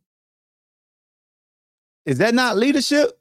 is 2.05 2.17
that 2.19 2.33
not 2.33 2.57
leadership? 2.57 3.17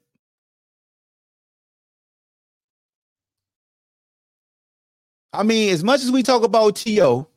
I 5.31 5.43
mean, 5.43 5.73
as 5.73 5.83
much 5.83 6.01
as 6.03 6.11
we 6.11 6.21
talk 6.23 6.43
about 6.43 6.75
T.O., 6.75 7.27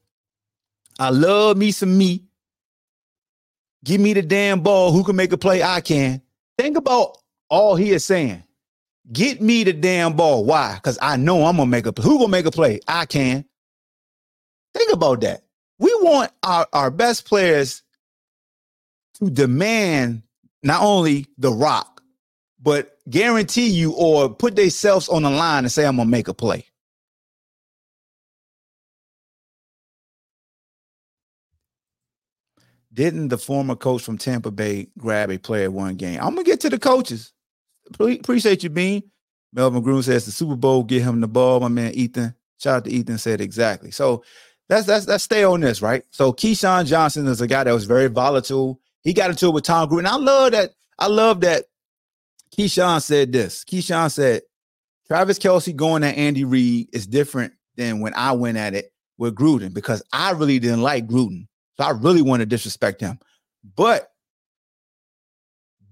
I 0.98 1.10
love 1.10 1.56
me 1.56 1.72
some 1.72 1.96
me. 1.96 2.24
Give 3.84 4.00
me 4.00 4.12
the 4.12 4.22
damn 4.22 4.60
ball. 4.60 4.92
Who 4.92 5.04
can 5.04 5.16
make 5.16 5.32
a 5.32 5.38
play? 5.38 5.62
I 5.62 5.80
can. 5.80 6.20
Think 6.58 6.76
about 6.76 7.18
all 7.48 7.76
he 7.76 7.92
is 7.92 8.04
saying. 8.04 8.42
Get 9.12 9.40
me 9.40 9.64
the 9.64 9.72
damn 9.72 10.14
ball. 10.14 10.44
Why? 10.44 10.74
Because 10.74 10.98
I 11.00 11.16
know 11.16 11.44
I'm 11.46 11.56
gonna 11.56 11.70
make 11.70 11.86
a 11.86 11.92
who 12.02 12.18
gonna 12.18 12.28
make 12.28 12.46
a 12.46 12.50
play? 12.50 12.80
I 12.88 13.06
can. 13.06 13.44
Think 14.76 14.92
about 14.92 15.22
that. 15.22 15.42
We 15.78 15.90
want 16.02 16.32
our, 16.42 16.66
our 16.72 16.90
best 16.90 17.26
players 17.26 17.82
to 19.14 19.30
demand 19.30 20.22
not 20.62 20.82
only 20.82 21.26
the 21.38 21.50
rock, 21.50 22.02
but 22.60 22.98
guarantee 23.08 23.68
you 23.68 23.92
or 23.92 24.28
put 24.28 24.56
themselves 24.56 25.08
on 25.08 25.22
the 25.22 25.30
line 25.30 25.64
and 25.64 25.72
say, 25.72 25.86
I'm 25.86 25.96
gonna 25.96 26.10
make 26.10 26.28
a 26.28 26.34
play. 26.34 26.66
Didn't 32.92 33.28
the 33.28 33.38
former 33.38 33.76
coach 33.76 34.02
from 34.02 34.18
Tampa 34.18 34.50
Bay 34.50 34.88
grab 34.98 35.30
a 35.30 35.38
player 35.38 35.70
one 35.70 35.96
game? 35.96 36.18
I'm 36.20 36.34
gonna 36.34 36.44
get 36.44 36.60
to 36.60 36.70
the 36.70 36.78
coaches. 36.78 37.32
appreciate 37.98 38.62
you, 38.62 38.70
Bean. 38.70 39.02
Melvin 39.52 39.82
Groom 39.82 40.02
says 40.02 40.26
the 40.26 40.32
Super 40.32 40.56
Bowl, 40.56 40.82
get 40.82 41.02
him 41.02 41.20
the 41.20 41.28
ball. 41.28 41.60
My 41.60 41.68
man 41.68 41.92
Ethan, 41.94 42.34
shout 42.58 42.76
out 42.76 42.84
to 42.84 42.90
Ethan, 42.90 43.18
said 43.18 43.40
exactly. 43.40 43.90
So 43.90 44.22
let's 44.68 44.88
let's 44.88 45.06
let's 45.06 45.24
stay 45.24 45.44
on 45.44 45.60
this, 45.60 45.82
right? 45.82 46.04
So 46.10 46.32
Keyshawn 46.32 46.86
Johnson 46.86 47.26
is 47.26 47.40
a 47.40 47.46
guy 47.46 47.64
that 47.64 47.72
was 47.72 47.84
very 47.84 48.08
volatile. 48.08 48.80
He 49.02 49.12
got 49.12 49.30
into 49.30 49.46
it 49.46 49.54
with 49.54 49.64
Tom 49.64 49.88
Gruden. 49.88 50.06
I 50.06 50.16
love 50.16 50.52
that. 50.52 50.70
I 50.98 51.06
love 51.06 51.40
that 51.42 51.66
Keyshawn 52.56 53.02
said 53.02 53.32
this. 53.32 53.64
Keyshawn 53.64 54.10
said, 54.10 54.42
Travis 55.06 55.38
Kelsey 55.38 55.72
going 55.72 56.02
at 56.02 56.16
Andy 56.16 56.44
Reid 56.44 56.88
is 56.92 57.06
different 57.06 57.52
than 57.76 58.00
when 58.00 58.14
I 58.14 58.32
went 58.32 58.56
at 58.56 58.74
it 58.74 58.92
with 59.18 59.34
Gruden 59.34 59.72
because 59.72 60.02
I 60.12 60.32
really 60.32 60.58
didn't 60.58 60.82
like 60.82 61.06
Gruden. 61.06 61.46
So 61.76 61.84
I 61.84 61.90
really 61.90 62.22
want 62.22 62.40
to 62.40 62.46
disrespect 62.46 63.00
him. 63.00 63.18
But, 63.76 64.10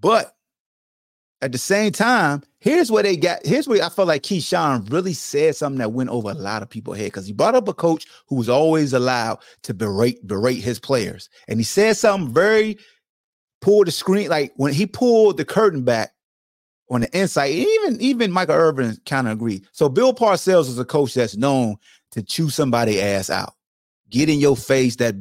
but 0.00 0.33
at 1.44 1.52
the 1.52 1.58
same 1.58 1.92
time, 1.92 2.42
here's 2.58 2.90
where 2.90 3.02
they 3.02 3.18
got. 3.18 3.44
Here's 3.44 3.68
where 3.68 3.84
I 3.84 3.90
felt 3.90 4.08
like 4.08 4.22
Keyshawn 4.22 4.90
really 4.90 5.12
said 5.12 5.54
something 5.54 5.78
that 5.78 5.92
went 5.92 6.08
over 6.08 6.30
a 6.30 6.34
lot 6.34 6.62
of 6.62 6.70
people's 6.70 6.96
head 6.96 7.08
because 7.08 7.26
he 7.26 7.34
brought 7.34 7.54
up 7.54 7.68
a 7.68 7.74
coach 7.74 8.06
who 8.28 8.36
was 8.36 8.48
always 8.48 8.94
allowed 8.94 9.40
to 9.64 9.74
berate 9.74 10.26
berate 10.26 10.62
his 10.62 10.80
players, 10.80 11.28
and 11.46 11.60
he 11.60 11.64
said 11.64 11.98
something 11.98 12.32
very 12.32 12.78
pulled 13.60 13.88
the 13.88 13.90
screen 13.90 14.30
like 14.30 14.54
when 14.56 14.72
he 14.72 14.86
pulled 14.86 15.36
the 15.36 15.44
curtain 15.44 15.84
back 15.84 16.14
on 16.90 17.02
the 17.02 17.18
inside. 17.18 17.48
Even 17.48 18.00
even 18.00 18.32
Michael 18.32 18.54
Irvin 18.54 18.96
kind 19.04 19.26
of 19.26 19.34
agreed. 19.34 19.66
So 19.72 19.90
Bill 19.90 20.14
Parcells 20.14 20.70
is 20.70 20.78
a 20.78 20.84
coach 20.86 21.12
that's 21.12 21.36
known 21.36 21.76
to 22.12 22.22
chew 22.22 22.48
somebody 22.48 23.02
ass 23.02 23.28
out, 23.28 23.52
get 24.08 24.30
in 24.30 24.40
your 24.40 24.56
face 24.56 24.96
that 24.96 25.14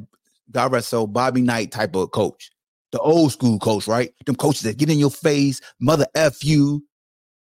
God 0.52 0.72
rest 0.72 0.88
so 0.88 1.06
Bobby 1.06 1.42
Knight 1.42 1.74
type 1.74 1.98
of 1.98 2.12
coach, 2.12 2.50
the 2.94 3.00
old 3.00 3.32
school 3.32 3.58
coach, 3.58 3.88
right? 3.88 4.14
Them 4.26 4.36
coaches 4.36 4.62
that 4.62 4.78
get 4.78 4.90
in 4.90 5.00
your 5.00 5.10
face, 5.10 5.60
mother 5.80 6.06
f 6.14 6.44
you, 6.44 6.86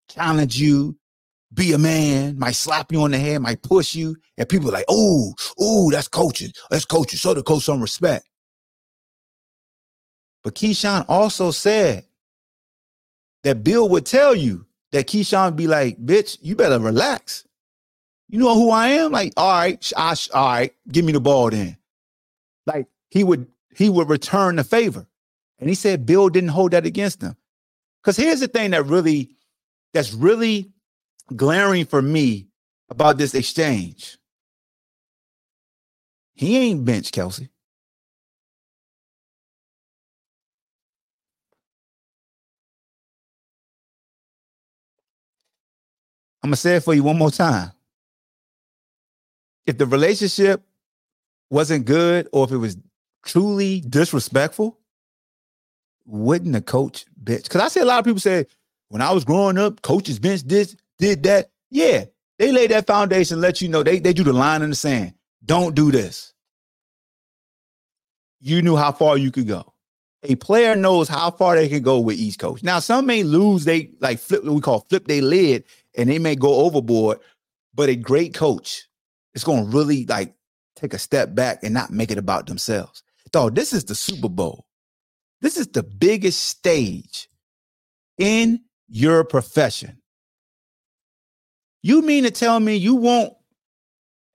challenge 0.10 0.58
you, 0.58 0.98
be 1.54 1.74
a 1.74 1.78
man, 1.78 2.40
might 2.40 2.56
slap 2.56 2.90
you 2.90 3.02
on 3.02 3.12
the 3.12 3.20
head, 3.20 3.42
might 3.42 3.62
push 3.62 3.94
you, 3.94 4.16
and 4.38 4.48
people 4.48 4.70
are 4.70 4.72
like, 4.72 4.86
oh, 4.88 5.34
oh, 5.60 5.92
that's 5.92 6.08
coaching, 6.08 6.54
that's 6.70 6.86
coaching. 6.86 7.18
Show 7.18 7.34
the 7.34 7.44
coach 7.44 7.64
some 7.64 7.82
respect. 7.82 8.26
But 10.42 10.56
Keyshawn 10.56 11.06
also 11.10 11.52
said 11.52 12.06
that 13.44 13.62
Bill 13.62 13.90
would 13.90 14.06
tell 14.06 14.34
you 14.34 14.66
that 14.94 15.08
Keyshawn 15.08 15.48
would 15.48 15.56
be 15.58 15.68
like, 15.68 15.98
bitch, 15.98 16.38
you 16.42 16.56
better 16.56 16.80
relax. 16.80 17.46
You 18.30 18.40
know 18.40 18.56
who 18.56 18.72
I 18.72 18.88
am? 18.88 19.12
Like, 19.12 19.34
all 19.36 19.52
right, 19.52 19.92
I, 19.98 20.16
all 20.34 20.48
right, 20.48 20.74
give 20.90 21.04
me 21.04 21.12
the 21.12 21.20
ball 21.20 21.50
then. 21.50 21.76
Like 22.66 22.88
he 23.10 23.26
would 23.26 23.48
he 23.76 23.90
would 23.90 24.08
return 24.08 24.56
the 24.56 24.64
favor. 24.64 25.06
And 25.62 25.70
he 25.70 25.76
said 25.76 26.06
Bill 26.06 26.28
didn't 26.28 26.50
hold 26.50 26.72
that 26.72 26.86
against 26.86 27.22
him. 27.22 27.38
Because 28.02 28.18
here's 28.18 28.40
the 28.40 28.48
thing 28.48 28.72
that 28.72 28.88
really 28.88 29.38
that's 29.94 30.14
really 30.14 30.72
glaring 31.36 31.86
for 31.86 32.02
me 32.02 32.48
about 32.90 33.18
this 33.18 33.36
exchange. 33.36 34.18
He 36.34 36.58
ain't 36.58 36.84
bench 36.84 37.12
Kelce. 37.12 37.48
I'm 46.44 46.50
gonna 46.50 46.56
say 46.56 46.78
it 46.78 46.84
for 46.84 46.96
you 46.96 47.04
one 47.04 47.20
more 47.20 47.30
time. 47.30 47.72
If 49.68 49.78
the 49.78 49.86
relationship 49.86 50.64
wasn't 51.52 51.86
good 51.86 52.28
or 52.34 52.46
if 52.46 52.52
it 52.52 52.58
was 52.58 52.78
truly 53.24 53.82
disrespectful, 53.82 54.81
wouldn't 56.06 56.54
the 56.54 56.62
coach 56.62 57.06
bench? 57.18 57.44
Because 57.44 57.62
I 57.62 57.68
see 57.68 57.80
a 57.80 57.86
lot 57.86 58.00
of 58.00 58.06
people 58.06 58.20
say, 58.20 58.46
when 58.90 59.02
I 59.02 59.12
was 59.12 59.24
growing 59.24 59.58
up, 59.58 59.82
coaches 59.82 60.20
bench 60.20 60.44
this, 60.44 60.76
did 60.98 61.24
that. 61.24 61.52
Yeah, 61.70 62.06
they 62.40 62.52
laid 62.52 62.72
that 62.72 62.88
foundation, 62.88 63.40
let 63.40 63.62
you 63.62 63.70
know 63.70 63.84
they, 63.84 64.00
they 64.00 64.14
do 64.14 64.24
the 64.24 64.34
line 64.34 64.62
in 64.62 64.70
the 64.70 64.76
sand. 64.76 65.14
Don't 65.46 65.76
do 65.76 65.92
this. 65.92 66.34
You 68.40 68.62
knew 68.62 68.76
how 68.76 68.92
far 68.92 69.18
you 69.18 69.32
could 69.32 69.48
go. 69.48 69.74
A 70.24 70.36
player 70.36 70.76
knows 70.76 71.08
how 71.08 71.32
far 71.32 71.56
they 71.56 71.70
can 71.70 71.82
go 71.82 72.00
with 72.00 72.18
each 72.18 72.38
coach. 72.38 72.62
Now, 72.62 72.80
some 72.80 73.06
may 73.06 73.24
lose, 73.24 73.66
they 73.66 73.92
like 74.00 74.20
flip 74.20 74.44
what 74.44 74.54
we 74.54 74.62
call 74.62 74.86
flip 74.90 75.08
they 75.08 75.22
lid, 75.22 75.64
and 75.98 76.10
they 76.10 76.20
may 76.20 76.36
go 76.36 76.56
overboard, 76.66 77.20
but 77.74 77.90
a 77.90 77.96
great 77.96 78.34
coach 78.34 78.88
is 79.34 79.44
going 79.44 79.66
to 79.66 79.78
really 79.78 80.06
like 80.06 80.34
take 80.76 80.94
a 80.94 81.00
step 81.00 81.34
back 81.34 81.64
and 81.64 81.74
not 81.74 81.92
make 81.92 82.12
it 82.12 82.18
about 82.18 82.48
themselves. 82.48 83.04
Dog, 83.32 83.56
this 83.56 83.72
is 83.74 83.86
the 83.86 83.96
Super 83.96 84.30
Bowl. 84.30 84.66
This 85.42 85.58
is 85.58 85.68
the 85.68 85.84
biggest 85.84 86.44
stage 86.44 87.28
in 88.18 88.62
your 88.88 89.24
profession. 89.24 89.98
You 91.84 92.02
mean 92.02 92.24
to 92.24 92.32
tell 92.32 92.60
me 92.60 92.76
you 92.76 92.96
won't? 92.96 93.34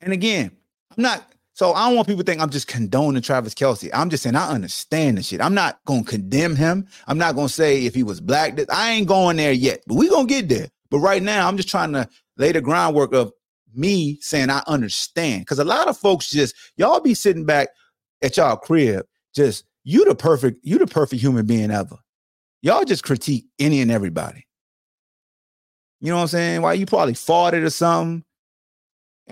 And 0.00 0.12
again, 0.12 0.50
I'm 0.96 1.02
not. 1.02 1.32
So 1.52 1.72
I 1.72 1.86
don't 1.86 1.96
want 1.96 2.08
people 2.08 2.22
to 2.22 2.30
think 2.30 2.42
I'm 2.42 2.50
just 2.50 2.66
condoning 2.66 3.22
Travis 3.22 3.54
Kelce. 3.54 3.88
I'm 3.94 4.10
just 4.10 4.22
saying 4.22 4.36
I 4.36 4.50
understand 4.50 5.16
the 5.16 5.22
shit. 5.22 5.40
I'm 5.40 5.54
not 5.54 5.78
gonna 5.86 6.04
condemn 6.04 6.56
him. 6.56 6.86
I'm 7.06 7.18
not 7.18 7.34
gonna 7.34 7.48
say 7.48 7.86
if 7.86 7.94
he 7.94 8.02
was 8.02 8.20
black. 8.20 8.58
I 8.68 8.90
ain't 8.90 9.08
going 9.08 9.36
there 9.36 9.52
yet, 9.52 9.82
but 9.86 9.94
we 9.94 10.10
gonna 10.10 10.26
get 10.26 10.48
there. 10.48 10.68
But 10.90 10.98
right 10.98 11.22
now, 11.22 11.48
I'm 11.48 11.56
just 11.56 11.68
trying 11.68 11.92
to 11.92 12.08
lay 12.36 12.52
the 12.52 12.60
groundwork 12.60 13.14
of 13.14 13.32
me 13.74 14.18
saying 14.20 14.50
I 14.50 14.62
understand. 14.66 15.42
Because 15.42 15.58
a 15.58 15.64
lot 15.64 15.88
of 15.88 15.96
folks 15.96 16.28
just 16.28 16.54
y'all 16.76 17.00
be 17.00 17.14
sitting 17.14 17.44
back 17.44 17.68
at 18.22 18.36
y'all 18.36 18.56
crib, 18.56 19.06
just 19.34 19.64
you 19.88 20.04
the 20.04 20.16
perfect, 20.16 20.58
you 20.64 20.78
the 20.78 20.86
perfect 20.88 21.22
human 21.22 21.46
being 21.46 21.70
ever. 21.70 21.96
Y'all 22.60 22.84
just 22.84 23.04
critique 23.04 23.46
any 23.60 23.80
and 23.80 23.92
everybody. 23.92 24.44
You 26.00 26.10
know 26.10 26.16
what 26.16 26.22
I'm 26.22 26.28
saying? 26.28 26.62
Why 26.62 26.72
you 26.72 26.86
probably 26.86 27.14
farted 27.14 27.64
or 27.64 27.70
something, 27.70 28.24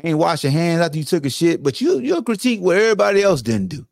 ain't 0.04 0.16
wash 0.16 0.44
your 0.44 0.52
hands 0.52 0.80
after 0.80 0.96
you 0.96 1.02
took 1.02 1.26
a 1.26 1.30
shit, 1.30 1.60
but 1.60 1.80
you 1.80 1.98
you'll 1.98 2.22
critique 2.22 2.60
what 2.60 2.76
everybody 2.76 3.20
else 3.20 3.42
didn't 3.42 3.66
do. 3.66 3.84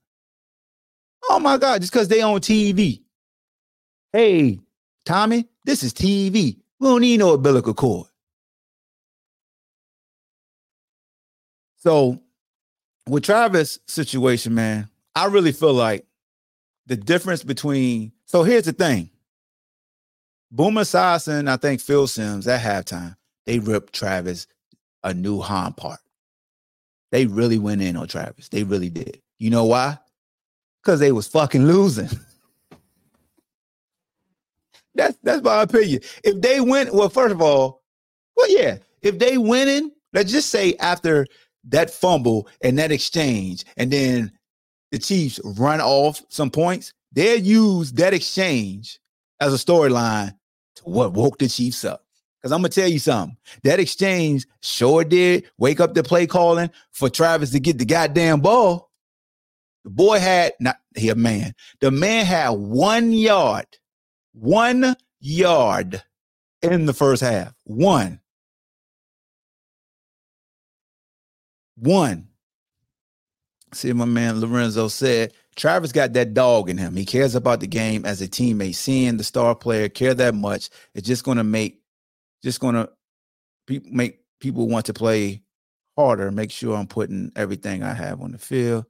Oh 1.29 1.41
my 1.41 1.59
God, 1.59 1.81
just 1.81 1.93
because 1.93 2.07
they 2.07 2.23
on 2.23 2.41
TV. 2.41 3.03
Hey, 4.13 4.61
Tommy, 5.05 5.49
this 5.65 5.83
is 5.83 5.93
TV. 5.93 6.59
We 6.79 6.89
don't 6.89 7.01
need 7.01 7.19
no 7.19 7.35
umbilical 7.35 7.75
cord. 7.75 8.07
So 11.79 12.21
with 13.09 13.25
Travis' 13.25 13.81
situation, 13.89 14.55
man, 14.55 14.89
I 15.17 15.27
really 15.27 15.51
feel 15.51 15.75
like 15.75 16.07
the 16.87 16.97
difference 16.97 17.43
between 17.43 18.13
so 18.27 18.43
here's 18.43 18.65
the 18.65 18.73
thing. 18.73 19.11
Boomer 20.51 20.83
Esiason, 20.83 21.49
I 21.49 21.57
think 21.57 21.81
Phil 21.81 22.07
Simms 22.07 22.47
at 22.47 22.61
halftime, 22.61 23.17
they 23.47 23.59
ripped 23.59 23.95
Travis 23.95 24.47
a 25.03 25.15
new 25.15 25.41
Han 25.41 25.73
part. 25.73 26.01
They 27.11 27.27
really 27.27 27.59
went 27.59 27.83
in 27.83 27.97
on 27.97 28.09
Travis. 28.09 28.49
They 28.49 28.65
really 28.65 28.91
did. 28.91 29.21
You 29.39 29.51
know 29.51 29.65
why? 29.65 29.99
Because 30.83 31.01
they 31.01 31.13
was 31.13 31.27
fucking 31.27 31.67
losing. 31.67 32.09
that's 34.95 35.17
that's 35.23 35.43
my 35.43 35.63
opinion. 35.63 36.01
If 36.25 36.41
they 36.41 36.61
win, 36.61 36.89
well, 36.93 37.09
first 37.09 37.33
of 37.33 37.43
all, 37.43 37.83
well, 38.37 38.51
yeah, 38.51 38.79
if 39.03 39.19
they 39.19 39.39
winning, 39.39 39.91
let's 40.13 40.33
just 40.33 40.51
say 40.51 40.75
after 40.81 41.27
that 41.65 41.91
fumble 41.91 42.49
and 42.63 42.79
that 42.79 42.93
exchange, 42.93 43.65
and 43.77 43.91
then 43.91 44.33
the 44.93 44.99
Chiefs 44.99 45.41
run 45.43 45.81
off 45.81 46.23
some 46.29 46.51
points, 46.51 46.93
they'll 47.11 47.41
use 47.41 47.93
that 47.95 48.15
exchange 48.15 49.01
as 49.41 49.53
a 49.53 49.57
storyline 49.57 50.35
to 50.77 50.83
what 50.85 51.15
woke 51.15 51.39
the 51.39 51.49
Chiefs 51.49 51.85
up. 51.85 52.05
Because 52.39 52.53
I'm 52.53 52.61
gonna 52.61 52.69
tell 52.69 52.89
you 52.89 52.99
something. 52.99 53.37
That 53.65 53.81
exchange 53.81 54.47
sure 54.61 55.03
did 55.03 55.51
wake 55.59 55.81
up 55.81 55.95
the 55.95 56.03
play 56.03 56.27
calling 56.27 56.71
for 56.91 57.09
Travis 57.09 57.51
to 57.51 57.61
get 57.61 57.79
the 57.79 57.85
goddamn 57.85 58.41
ball. 58.41 58.91
The 59.85 59.91
boy 59.91 60.19
had 60.21 60.53
not 60.61 60.77
he 60.95 61.09
a 61.09 61.15
man. 61.15 61.55
The 61.81 61.91
man 61.91 62.27
had 62.27 62.51
one 62.51 63.13
yard, 63.13 63.67
one 64.33 64.95
yard 65.21 66.03
in 66.63 66.87
the 66.87 66.93
first 66.93 67.23
half. 67.23 67.55
One. 67.65 68.21
One. 71.77 72.29
See, 73.75 73.93
my 73.93 74.05
man 74.05 74.41
Lorenzo 74.41 74.89
said, 74.89 75.33
Travis 75.57 75.93
got 75.93 76.13
that 76.13 76.35
dog 76.35 76.69
in 76.69 76.79
him. 76.79 76.95
He 76.95 77.05
cares 77.05 77.35
about 77.35 77.61
the 77.61 77.67
game 77.67 78.05
as 78.05 78.21
a 78.21 78.29
teammate. 78.29 78.75
Seeing 78.75 79.17
the 79.17 79.25
star 79.25 79.55
player 79.55 79.89
care 79.89 80.15
that 80.15 80.35
much, 80.35 80.71
it's 80.95 81.07
just 81.07 81.25
going 81.25 81.39
to 81.39 81.45
make, 81.45 81.81
just 82.43 82.61
going 82.61 82.75
to 82.75 82.91
make 83.85 84.21
people 84.41 84.69
want 84.69 84.87
to 84.87 84.95
play 84.95 85.43
harder. 85.97 86.31
Make 86.31 86.51
sure 86.51 86.77
I'm 86.77 86.87
putting 86.87 87.33
everything 87.37 87.83
I 87.83 87.95
have 87.95 88.21
on 88.21 88.33
the 88.33 88.39
field. 88.39 88.87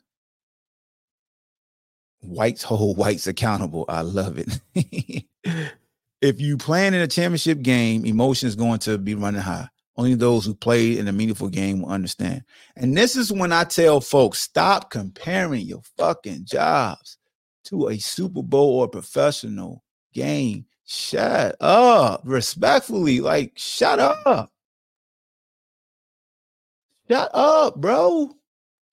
Whites 2.21 2.62
hold 2.62 2.97
whites 2.99 3.27
accountable. 3.27 3.85
I 3.88 4.03
love 4.03 4.38
it. 4.38 5.27
if 6.21 6.40
you 6.40 6.57
plan 6.57 6.95
in 6.95 7.03
a 7.03 7.09
championship 7.09 7.62
game, 7.62 8.05
emotion 8.05 8.49
is 8.49 8.57
going 8.57 8.79
to 8.81 8.99
be 8.99 9.14
running 9.14 9.40
high. 9.40 9.68
Only 10.03 10.17
those 10.17 10.45
who 10.45 10.53
played 10.53 10.99
in 10.99 11.07
a 11.07 11.12
meaningful 11.12 11.49
game 11.49 11.81
will 11.81 11.91
understand. 11.91 12.43
And 12.75 12.97
this 12.97 13.15
is 13.15 13.33
when 13.33 13.53
I 13.53 13.62
tell 13.62 14.01
folks 14.01 14.41
stop 14.41 14.91
comparing 14.91 15.65
your 15.65 15.83
fucking 15.97 16.45
jobs 16.45 17.19
to 17.67 17.87
a 17.87 17.99
Super 17.99 18.43
Bowl 18.43 18.81
or 18.81 18.88
professional 18.88 19.85
game. 20.12 20.67
Shut 20.85 21.55
up. 21.61 22.23
Respectfully, 22.25 23.21
like, 23.21 23.53
shut 23.55 24.01
up. 24.01 24.51
Shut 27.09 27.31
up, 27.33 27.77
bro. 27.77 28.33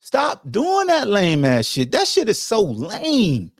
Stop 0.01 0.43
doing 0.51 0.85
that 0.87 1.07
lame 1.07 1.43
ass 1.43 1.65
shit. 1.65 1.91
That 1.91 2.07
shit 2.07 2.29
is 2.29 2.39
so 2.39 2.61
lame. 2.61 3.51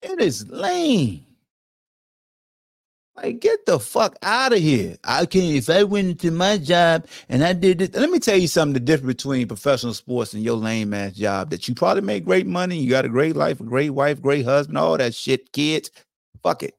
It 0.00 0.20
is 0.20 0.48
lame. 0.48 1.26
Like, 3.22 3.40
get 3.40 3.66
the 3.66 3.80
fuck 3.80 4.16
out 4.22 4.52
of 4.52 4.60
here. 4.60 4.96
I 5.02 5.26
can't, 5.26 5.56
if 5.56 5.68
I 5.68 5.82
went 5.82 6.08
into 6.08 6.30
my 6.30 6.56
job 6.56 7.06
and 7.28 7.42
I 7.42 7.52
did 7.52 7.78
this. 7.78 7.90
Let 7.92 8.10
me 8.10 8.20
tell 8.20 8.36
you 8.36 8.46
something 8.46 8.74
the 8.74 8.80
difference 8.80 9.14
between 9.14 9.48
professional 9.48 9.94
sports 9.94 10.34
and 10.34 10.42
your 10.42 10.56
lame 10.56 10.94
ass 10.94 11.14
job 11.14 11.50
that 11.50 11.66
you 11.66 11.74
probably 11.74 12.02
make 12.02 12.24
great 12.24 12.46
money, 12.46 12.78
you 12.78 12.88
got 12.88 13.04
a 13.04 13.08
great 13.08 13.34
life, 13.34 13.58
a 13.60 13.64
great 13.64 13.90
wife, 13.90 14.22
great 14.22 14.44
husband, 14.44 14.78
all 14.78 14.96
that 14.96 15.14
shit, 15.14 15.52
kids. 15.52 15.90
Fuck 16.44 16.62
it. 16.62 16.74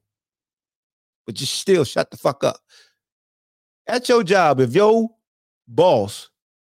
But 1.26 1.34
just 1.34 1.54
still 1.54 1.84
shut 1.84 2.10
the 2.10 2.16
fuck 2.16 2.42
up. 2.42 2.56
At 3.86 4.08
your 4.08 4.22
job, 4.24 4.60
if 4.60 4.74
your 4.74 5.10
boss, 5.68 6.30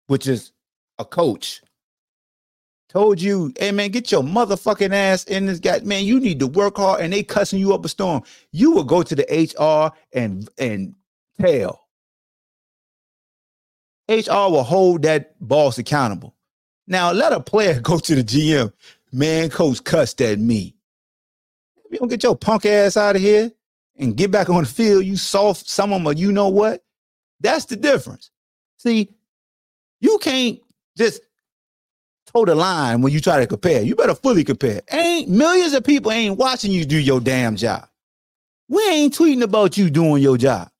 which 0.08 0.26
is 0.26 0.52
a 0.98 1.04
coach, 1.04 1.62
told 2.92 3.20
you, 3.20 3.52
hey 3.58 3.72
man, 3.72 3.90
get 3.90 4.12
your 4.12 4.22
motherfucking 4.22 4.92
ass 4.92 5.24
in 5.24 5.46
this 5.46 5.58
guy. 5.58 5.80
Man, 5.80 6.04
you 6.04 6.20
need 6.20 6.38
to 6.40 6.46
work 6.46 6.76
hard 6.76 7.00
and 7.00 7.12
they 7.12 7.22
cussing 7.22 7.58
you 7.58 7.72
up 7.74 7.84
a 7.84 7.88
storm. 7.88 8.22
You 8.50 8.70
will 8.72 8.84
go 8.84 9.02
to 9.02 9.14
the 9.14 9.24
HR 9.24 9.96
and 10.16 10.48
and 10.58 10.94
tell. 11.40 11.88
HR 14.08 14.50
will 14.50 14.62
hold 14.62 15.02
that 15.02 15.36
boss 15.40 15.78
accountable. 15.78 16.34
Now 16.86 17.12
let 17.12 17.32
a 17.32 17.40
player 17.40 17.80
go 17.82 17.98
to 17.98 18.14
the 18.14 18.22
GM. 18.22 18.72
Man, 19.10 19.48
coach 19.48 19.82
cussed 19.82 20.20
at 20.20 20.38
me. 20.38 20.74
You 21.90 21.98
don't 21.98 22.08
get 22.08 22.22
your 22.22 22.36
punk 22.36 22.66
ass 22.66 22.96
out 22.96 23.16
of 23.16 23.22
here 23.22 23.50
and 23.96 24.16
get 24.16 24.30
back 24.30 24.48
on 24.48 24.64
the 24.64 24.68
field, 24.68 25.04
you 25.04 25.16
soft 25.16 25.68
someone, 25.68 26.02
but 26.02 26.16
you 26.16 26.32
know 26.32 26.48
what? 26.48 26.82
That's 27.40 27.66
the 27.66 27.76
difference. 27.76 28.30
See, 28.78 29.10
you 30.00 30.18
can't 30.18 30.58
just 30.96 31.20
toe 32.32 32.44
the 32.44 32.54
line 32.54 33.02
when 33.02 33.12
you 33.12 33.20
try 33.20 33.40
to 33.40 33.46
compare. 33.46 33.82
You 33.82 33.94
better 33.94 34.14
fully 34.14 34.44
compare. 34.44 34.82
Ain't 34.90 35.28
millions 35.28 35.74
of 35.74 35.84
people 35.84 36.12
ain't 36.12 36.38
watching 36.38 36.72
you 36.72 36.84
do 36.84 36.98
your 36.98 37.20
damn 37.20 37.56
job. 37.56 37.88
We 38.68 38.82
ain't 38.88 39.16
tweeting 39.16 39.42
about 39.42 39.76
you 39.76 39.90
doing 39.90 40.22
your 40.22 40.38
job. 40.38 40.70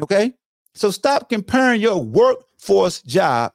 Okay? 0.00 0.34
So 0.74 0.90
stop 0.90 1.28
comparing 1.28 1.80
your 1.80 2.02
workforce 2.02 3.02
job 3.02 3.52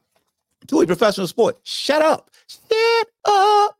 to 0.67 0.82
a 0.82 0.86
professional 0.86 1.28
sport. 1.28 1.58
Shut 1.63 2.01
up. 2.01 2.30
Shut 2.47 3.08
up. 3.25 3.78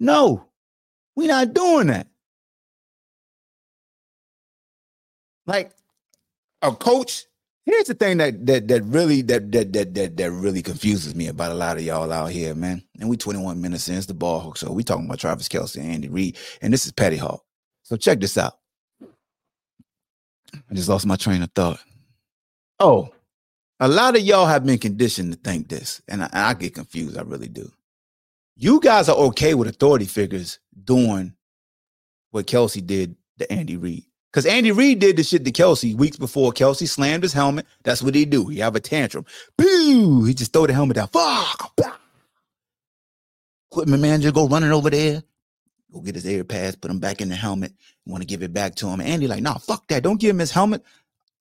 No, 0.00 0.44
we're 1.16 1.28
not 1.28 1.52
doing 1.52 1.88
that. 1.88 2.06
Like 5.46 5.72
a 6.62 6.72
coach. 6.72 7.27
Here's 7.68 7.84
the 7.84 7.92
thing 7.92 8.16
that 8.16 8.46
that 8.46 8.66
that 8.68 8.82
really 8.84 9.20
that 9.20 9.52
that 9.52 9.74
that 9.74 9.92
that 9.92 10.16
that 10.16 10.30
really 10.30 10.62
confuses 10.62 11.14
me 11.14 11.26
about 11.26 11.52
a 11.52 11.54
lot 11.54 11.76
of 11.76 11.82
y'all 11.82 12.10
out 12.10 12.30
here, 12.30 12.54
man. 12.54 12.82
And 12.98 13.10
we 13.10 13.18
21 13.18 13.60
minutes 13.60 13.90
in, 13.90 13.96
it's 13.96 14.06
the 14.06 14.14
ball 14.14 14.40
hawk. 14.40 14.56
So 14.56 14.72
we 14.72 14.82
talking 14.82 15.04
about 15.04 15.18
Travis 15.18 15.50
Kelce 15.50 15.76
and 15.76 15.84
Andy 15.84 16.08
Reid, 16.08 16.38
and 16.62 16.72
this 16.72 16.86
is 16.86 16.92
Petty 16.92 17.18
Hawk. 17.18 17.44
So 17.82 17.98
check 17.98 18.20
this 18.20 18.38
out. 18.38 18.54
I 18.94 20.72
just 20.72 20.88
lost 20.88 21.04
my 21.04 21.16
train 21.16 21.42
of 21.42 21.50
thought. 21.54 21.78
Oh, 22.80 23.10
a 23.80 23.86
lot 23.86 24.16
of 24.16 24.22
y'all 24.22 24.46
have 24.46 24.64
been 24.64 24.78
conditioned 24.78 25.34
to 25.34 25.38
think 25.38 25.68
this, 25.68 26.00
and 26.08 26.22
I, 26.22 26.30
I 26.32 26.54
get 26.54 26.74
confused. 26.74 27.18
I 27.18 27.22
really 27.22 27.48
do. 27.48 27.70
You 28.56 28.80
guys 28.80 29.10
are 29.10 29.16
okay 29.26 29.52
with 29.52 29.68
authority 29.68 30.06
figures 30.06 30.58
doing 30.84 31.34
what 32.30 32.46
Kelce 32.46 32.84
did 32.86 33.14
to 33.40 33.52
Andy 33.52 33.76
Reid. 33.76 34.04
Because 34.32 34.44
Andy 34.46 34.72
Reid 34.72 34.98
did 34.98 35.16
the 35.16 35.22
shit 35.22 35.44
to 35.44 35.52
Kelce 35.52 35.96
weeks 35.96 36.18
before 36.18 36.52
Kelce 36.52 36.88
slammed 36.88 37.22
his 37.22 37.32
helmet. 37.32 37.66
That's 37.84 38.02
what 38.02 38.14
he 38.14 38.24
do. 38.24 38.46
He 38.48 38.58
have 38.58 38.76
a 38.76 38.80
tantrum. 38.80 39.24
Boo! 39.56 40.24
He 40.24 40.34
just 40.34 40.52
throw 40.52 40.66
the 40.66 40.74
helmet 40.74 40.96
down. 40.96 41.08
Fuck! 41.08 41.74
Equipment 43.70 44.02
manager 44.02 44.32
go 44.32 44.46
running 44.46 44.72
over 44.72 44.90
there. 44.90 45.22
Go 45.92 46.00
get 46.00 46.14
his 46.14 46.26
air 46.26 46.44
pads, 46.44 46.76
put 46.76 46.90
him 46.90 46.98
back 46.98 47.20
in 47.20 47.30
the 47.30 47.34
helmet. 47.34 47.72
Want 48.06 48.22
to 48.22 48.26
give 48.26 48.42
it 48.42 48.52
back 48.52 48.74
to 48.76 48.88
him. 48.88 49.00
Andy 49.00 49.26
like, 49.26 49.42
nah, 49.42 49.56
fuck 49.56 49.86
that. 49.88 50.02
Don't 50.02 50.20
give 50.20 50.30
him 50.30 50.38
his 50.38 50.50
helmet. 50.50 50.82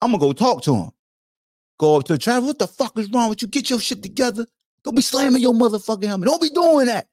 I'm 0.01 0.11
gonna 0.11 0.21
go 0.21 0.31
talk 0.31 0.61
to 0.63 0.75
him. 0.75 0.91
Go 1.77 1.97
up 1.97 2.05
to 2.05 2.13
the 2.13 2.19
Travis. 2.19 2.47
What 2.47 2.59
the 2.59 2.67
fuck 2.67 2.97
is 2.97 3.11
wrong 3.11 3.29
with 3.29 3.41
you? 3.41 3.47
Get 3.47 3.69
your 3.69 3.79
shit 3.79 4.01
together. 4.01 4.45
Don't 4.83 4.95
be 4.95 5.01
slamming 5.01 5.41
your 5.41 5.53
motherfucking 5.53 6.05
helmet. 6.05 6.29
Don't 6.29 6.41
be 6.41 6.49
doing 6.49 6.85
that. 6.87 7.07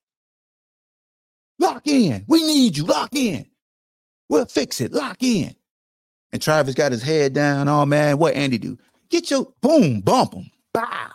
Lock 1.58 1.86
in. 1.86 2.24
We 2.28 2.42
need 2.42 2.76
you. 2.76 2.84
Lock 2.84 3.10
in. 3.14 3.46
We'll 4.28 4.46
fix 4.46 4.80
it. 4.80 4.92
Lock 4.92 5.22
in. 5.22 5.54
And 6.34 6.42
Travis 6.42 6.74
got 6.74 6.90
his 6.90 7.04
head 7.04 7.32
down. 7.32 7.68
Oh 7.68 7.86
man, 7.86 8.18
what 8.18 8.34
Andy 8.34 8.58
do? 8.58 8.76
Get 9.08 9.30
your 9.30 9.46
boom, 9.60 10.00
bump 10.00 10.34
him. 10.34 10.50
Bow. 10.72 11.10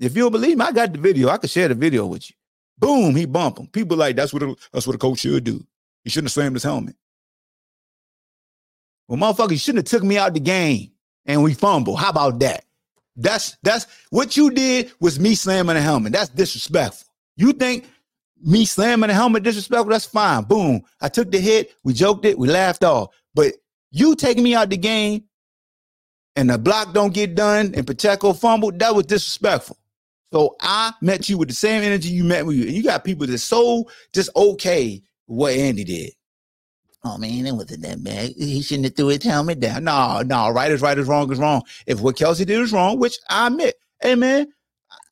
If 0.00 0.16
you 0.16 0.24
don't 0.24 0.32
believe 0.32 0.58
me, 0.58 0.64
I 0.64 0.72
got 0.72 0.92
the 0.92 0.98
video. 0.98 1.28
I 1.28 1.36
could 1.36 1.50
share 1.50 1.68
the 1.68 1.76
video 1.76 2.04
with 2.04 2.28
you. 2.28 2.34
Boom, 2.76 3.14
he 3.14 3.26
bump 3.26 3.58
him. 3.58 3.68
People 3.68 3.96
like 3.96 4.16
that's 4.16 4.32
what 4.32 4.42
a, 4.42 4.56
that's 4.72 4.88
what 4.88 4.96
a 4.96 4.98
coach 4.98 5.20
should 5.20 5.44
do. 5.44 5.64
He 6.02 6.10
shouldn't 6.10 6.30
have 6.30 6.32
slammed 6.32 6.56
his 6.56 6.64
helmet. 6.64 6.96
Well, 9.06 9.20
motherfucker, 9.20 9.52
you 9.52 9.56
shouldn't 9.56 9.88
have 9.88 10.00
took 10.00 10.06
me 10.06 10.18
out 10.18 10.34
the 10.34 10.40
game 10.40 10.90
and 11.26 11.40
we 11.44 11.54
fumble. 11.54 11.94
How 11.94 12.10
about 12.10 12.40
that? 12.40 12.64
That's 13.14 13.56
that's 13.62 13.86
what 14.10 14.36
you 14.36 14.50
did 14.50 14.90
was 14.98 15.20
me 15.20 15.36
slamming 15.36 15.76
the 15.76 15.80
helmet. 15.80 16.12
That's 16.12 16.30
disrespectful. 16.30 17.06
You 17.36 17.52
think 17.52 17.88
me 18.42 18.64
slamming 18.64 19.06
the 19.06 19.14
helmet 19.14 19.44
disrespectful? 19.44 19.90
That's 19.90 20.06
fine. 20.06 20.42
Boom. 20.42 20.82
I 21.00 21.08
took 21.08 21.30
the 21.30 21.38
hit. 21.38 21.72
We 21.84 21.92
joked 21.92 22.24
it. 22.24 22.36
We 22.36 22.48
laughed 22.48 22.82
off. 22.82 23.14
But 23.32 23.54
you 23.94 24.16
taking 24.16 24.42
me 24.42 24.56
out 24.56 24.70
the 24.70 24.76
game 24.76 25.22
and 26.34 26.50
the 26.50 26.58
block 26.58 26.92
don't 26.92 27.14
get 27.14 27.36
done 27.36 27.72
and 27.76 27.86
Pacheco 27.86 28.32
fumbled, 28.32 28.78
that 28.80 28.94
was 28.94 29.06
disrespectful. 29.06 29.78
So 30.32 30.56
I 30.60 30.92
met 31.00 31.28
you 31.28 31.38
with 31.38 31.48
the 31.48 31.54
same 31.54 31.84
energy 31.84 32.08
you 32.08 32.24
met 32.24 32.44
with 32.44 32.56
you. 32.56 32.64
And 32.64 32.72
you 32.72 32.82
got 32.82 33.04
people 33.04 33.24
that's 33.24 33.44
so 33.44 33.88
just 34.12 34.30
okay 34.34 35.00
what 35.26 35.52
Andy 35.52 35.84
did. 35.84 36.10
Oh 37.04 37.18
man, 37.18 37.46
it 37.46 37.52
wasn't 37.52 37.82
that 37.82 38.02
bad. 38.02 38.30
He 38.36 38.62
shouldn't 38.62 38.86
have 38.86 38.96
threw 38.96 39.08
his 39.08 39.22
helmet 39.22 39.60
down. 39.60 39.84
No, 39.84 40.22
no, 40.22 40.50
right 40.50 40.72
is 40.72 40.82
right 40.82 40.98
is 40.98 41.06
wrong 41.06 41.30
is 41.30 41.38
wrong. 41.38 41.62
If 41.86 42.00
what 42.00 42.16
Kelce 42.16 42.38
did 42.38 42.50
is 42.50 42.72
wrong, 42.72 42.98
which 42.98 43.18
I 43.28 43.46
admit, 43.46 43.76
hey 44.00 44.16
man, 44.16 44.48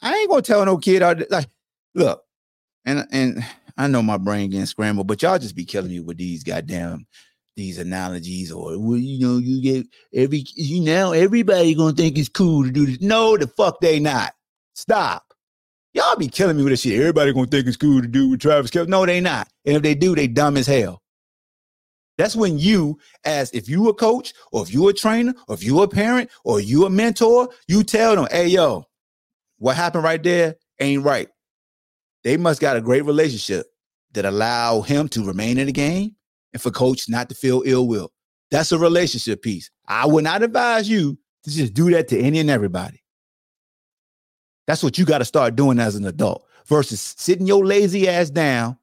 I 0.01 0.16
ain't 0.16 0.31
gonna 0.31 0.42
tell 0.42 0.64
no 0.64 0.79
kid 0.79 1.03
out 1.03 1.23
like, 1.31 1.47
look, 1.95 2.25
and 2.85 3.07
and 3.12 3.45
I 3.77 3.87
know 3.87 4.03
my 4.03 4.16
brain 4.16 4.51
getting 4.51 4.66
scrambled, 4.66 5.07
but 5.07 5.23
y'all 5.23 5.38
just 5.38 5.55
be 5.55 5.64
killing 5.64 5.90
me 5.90 6.01
with 6.01 6.16
these 6.16 6.42
goddamn 6.42 7.07
these 7.57 7.79
analogies 7.79 8.51
or 8.51 8.79
well, 8.79 8.99
you 8.99 9.19
know, 9.19 9.38
you 9.38 9.61
get 9.62 9.87
every 10.15 10.45
you 10.55 10.81
now 10.81 11.12
everybody 11.12 11.75
gonna 11.75 11.93
think 11.93 12.19
it's 12.19 12.29
cool 12.29 12.65
to 12.65 12.71
do 12.71 12.87
this. 12.87 13.01
No, 13.01 13.37
the 13.37 13.47
fuck 13.47 13.81
they 13.81 13.99
not. 14.01 14.33
Stop. 14.75 15.25
Y'all 15.95 16.17
be 16.17 16.29
killing 16.29 16.57
me 16.57 16.62
with 16.62 16.73
this 16.73 16.81
shit. 16.81 16.99
Everybody 16.99 17.33
gonna 17.33 17.47
think 17.47 17.67
it's 17.67 17.77
cool 17.77 18.01
to 18.01 18.09
do 18.09 18.31
with 18.31 18.41
Travis 18.41 18.71
Kelce. 18.71 18.88
No, 18.88 19.05
they 19.05 19.21
not. 19.21 19.49
And 19.67 19.77
if 19.77 19.83
they 19.83 19.95
do, 19.95 20.15
they 20.15 20.27
dumb 20.27 20.57
as 20.57 20.67
hell. 20.67 21.03
That's 22.19 22.37
when 22.37 22.59
you, 22.59 22.99
as 23.25 23.51
if 23.53 23.69
you 23.69 23.88
a 23.88 23.95
coach 23.95 24.33
or 24.53 24.62
if 24.62 24.73
you 24.73 24.88
a 24.88 24.93
trainer 24.93 25.35
or 25.49 25.55
if 25.55 25.65
you 25.65 25.83
a 25.83 25.88
parent 25.88 26.31
or 26.45 26.61
you 26.61 26.87
a 26.87 26.91
mentor, 26.91 27.49
you 27.69 27.83
tell 27.83 28.15
them, 28.17 28.29
hey 28.31 28.49
yo, 28.49 28.85
what 29.59 29.77
happened 29.77 30.05
right 30.05 30.23
there 30.23 30.57
ain't 30.81 31.05
right. 31.05 31.29
They 32.25 32.37
must 32.37 32.61
got 32.61 32.77
a 32.77 32.81
great 32.81 33.05
relationship 33.05 33.67
that 34.12 34.25
allow 34.25 34.83
him 34.83 35.09
to 35.09 35.25
remain 35.25 35.59
in 35.59 35.67
the 35.67 35.73
game 35.73 36.17
and 36.53 36.62
for 36.62 36.71
coach 36.71 37.09
not 37.09 37.29
to 37.29 37.35
feel 37.35 37.62
ill 37.65 37.87
will. 37.87 38.12
That's 38.51 38.73
a 38.73 38.79
relationship 38.79 39.43
piece. 39.43 39.71
I 39.87 40.07
would 40.07 40.25
not 40.25 40.43
advise 40.43 40.88
you 40.88 41.19
to 41.45 41.51
just 41.51 41.75
do 41.75 41.91
that 41.91 42.09
to 42.09 42.19
any 42.19 42.38
and 42.38 42.51
everybody. 42.51 43.03
That's 44.67 44.83
what 44.83 44.99
you 44.99 45.05
got 45.05 45.19
to 45.19 45.25
start 45.25 45.57
doing 45.57 45.79
as 45.79 45.97
an 45.97 46.05
adult 46.05 46.47
versus 46.67 47.15
sitting 47.17 47.47
your 47.47 47.65
lazy 47.65 48.09
ass 48.09 48.31
down, 48.31 48.79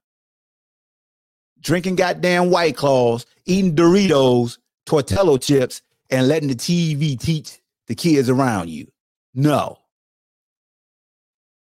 drinking 1.62 1.95
goddamn 1.95 2.49
White 2.49 2.75
Claws, 2.75 3.25
eating 3.45 3.75
Doritos, 3.75 4.58
Tortello 4.86 5.41
chips, 5.41 5.82
and 6.10 6.27
letting 6.27 6.49
the 6.49 6.55
TV 6.55 7.19
teach 7.19 7.60
the 7.88 7.95
kids 7.95 8.29
around 8.29 8.69
you. 8.69 8.88
No. 9.34 9.77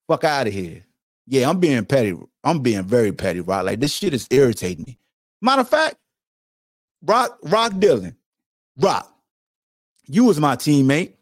Fuck 0.09 0.25
out 0.25 0.47
of 0.47 0.53
here. 0.53 0.85
Yeah, 1.27 1.51
I'm 1.51 1.59
being 1.59 1.85
petty. 1.85 2.17
I'm 2.45 2.61
being 2.61 2.85
very 2.85 3.13
petty, 3.13 3.41
right? 3.41 3.63
Like 3.63 3.81
this 3.81 3.93
shit 3.93 4.15
is 4.15 4.29
irritating 4.31 4.85
me. 4.87 4.99
Matter 5.47 5.61
of 5.61 5.69
fact, 5.69 5.95
Rock, 7.03 7.39
Rock 7.45 7.71
Dylan, 7.75 8.17
Rock, 8.79 9.09
you 10.07 10.25
was 10.25 10.41
my 10.41 10.57
teammate, 10.57 11.13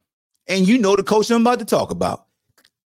and 0.49 0.67
you 0.67 0.79
know 0.79 0.97
the 0.97 1.03
coach 1.03 1.31
I'm 1.31 1.43
about 1.43 1.59
to 1.59 1.67
talk 1.67 1.91
about. 1.91 2.25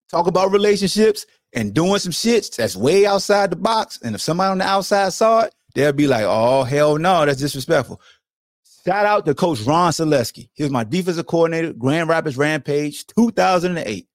Talk 0.09 0.25
about 0.25 0.51
relationships 0.51 1.27
and 1.53 1.71
doing 1.71 1.99
some 1.99 2.13
shits 2.13 2.55
that's 2.55 2.75
way 2.75 3.05
outside 3.05 3.51
the 3.51 3.57
box. 3.57 3.99
And 4.01 4.15
if 4.15 4.21
somebody 4.21 4.49
on 4.49 4.57
the 4.57 4.63
outside 4.65 5.13
saw 5.13 5.41
it, 5.41 5.53
they'll 5.75 5.93
be 5.93 6.07
like, 6.07 6.23
oh, 6.25 6.63
hell 6.63 6.97
no, 6.97 7.27
that's 7.27 7.39
disrespectful. 7.39 8.01
Shout 8.83 9.05
out 9.05 9.27
to 9.27 9.35
Coach 9.35 9.61
Ron 9.61 9.91
Selesky. 9.91 10.49
He 10.53 10.63
was 10.63 10.71
my 10.71 10.83
defensive 10.83 11.27
coordinator, 11.27 11.73
Grand 11.73 12.09
Rapids 12.09 12.37
Rampage, 12.37 13.05
2008. 13.05 14.07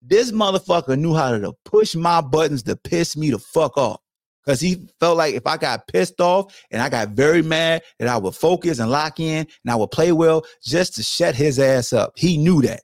This 0.00 0.32
motherfucker 0.32 0.98
knew 0.98 1.14
how 1.14 1.36
to 1.36 1.52
push 1.66 1.94
my 1.94 2.22
buttons 2.22 2.62
to 2.62 2.74
piss 2.74 3.18
me 3.18 3.32
the 3.32 3.38
fuck 3.38 3.76
off. 3.76 4.00
Because 4.46 4.60
he 4.60 4.86
felt 5.00 5.18
like 5.18 5.34
if 5.34 5.44
I 5.44 5.56
got 5.56 5.88
pissed 5.88 6.20
off 6.20 6.56
and 6.70 6.80
I 6.80 6.88
got 6.88 7.08
very 7.08 7.42
mad, 7.42 7.82
that 7.98 8.06
I 8.06 8.16
would 8.16 8.34
focus 8.34 8.78
and 8.78 8.90
lock 8.90 9.18
in 9.18 9.38
and 9.38 9.70
I 9.70 9.74
would 9.74 9.90
play 9.90 10.12
well 10.12 10.44
just 10.62 10.94
to 10.94 11.02
shut 11.02 11.34
his 11.34 11.58
ass 11.58 11.92
up. 11.92 12.12
He 12.16 12.38
knew 12.38 12.62
that. 12.62 12.82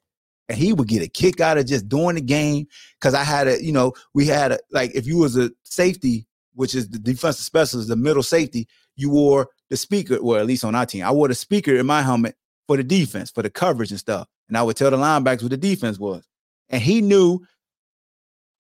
And 0.49 0.59
he 0.59 0.73
would 0.73 0.89
get 0.89 1.05
a 1.05 1.09
kick 1.09 1.41
out 1.41 1.59
of 1.59 1.67
just 1.67 1.89
doing 1.89 2.17
the 2.17 2.21
game. 2.21 2.67
Cause 3.01 3.15
I 3.15 3.23
had 3.23 3.47
a, 3.47 3.65
you 3.65 3.71
know, 3.71 3.93
we 4.13 4.27
had 4.27 4.53
a, 4.53 4.59
like, 4.73 4.91
if 4.97 5.07
you 5.07 5.19
was 5.19 5.37
a 5.37 5.53
safety, 5.63 6.27
which 6.55 6.75
is 6.75 6.89
the 6.89 6.99
defensive 6.99 7.45
specialist, 7.45 7.89
the 7.89 7.97
middle 7.97 8.25
safety, 8.25 8.67
you 8.97 9.11
wore 9.11 9.49
the 9.71 9.77
speaker, 9.77 10.17
or 10.17 10.39
at 10.39 10.47
least 10.47 10.65
on 10.65 10.75
our 10.75 10.85
team, 10.85 11.05
I 11.05 11.13
wore 11.13 11.29
the 11.29 11.35
speaker 11.35 11.77
in 11.77 11.87
my 11.87 12.03
helmet 12.03 12.35
for 12.67 12.77
the 12.77 12.83
defense, 12.83 13.31
for 13.31 13.43
the 13.43 13.51
coverage 13.51 13.91
and 13.91 14.01
stuff. 14.01 14.27
And 14.49 14.59
I 14.59 14.63
would 14.63 14.77
tell 14.77 14.91
the 14.91 14.97
linebackers 14.97 15.43
what 15.43 15.51
the 15.51 15.57
defense 15.57 15.99
was. 15.99 16.27
And 16.69 16.83
he 16.83 17.01
knew 17.01 17.41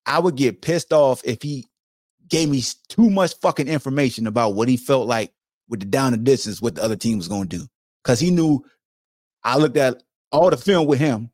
I 0.07 0.21
would 0.21 0.37
get 0.37 0.63
pissed 0.63 0.93
off 0.93 1.21
if 1.25 1.43
he 1.43 1.67
gave 2.33 2.49
me 2.49 2.63
too 2.89 3.11
much 3.11 3.35
fucking 3.41 3.69
information 3.69 4.27
about 4.27 4.55
what 4.55 4.67
he 4.67 4.79
felt 4.79 5.07
like 5.07 5.35
with 5.69 5.81
the 5.81 5.87
down 5.87 6.15
and 6.15 6.25
distance, 6.25 6.63
what 6.63 6.75
the 6.75 6.83
other 6.83 6.97
team 6.97 7.19
was 7.19 7.29
going 7.29 7.47
to 7.47 7.59
do. 7.59 7.67
Cause 8.05 8.19
he 8.19 8.31
knew 8.31 8.65
I 9.45 9.59
looked 9.59 9.77
at 9.77 10.03
all 10.33 10.49
the 10.49 10.57
film 10.57 10.87
with 10.87 10.99
him 10.99 11.31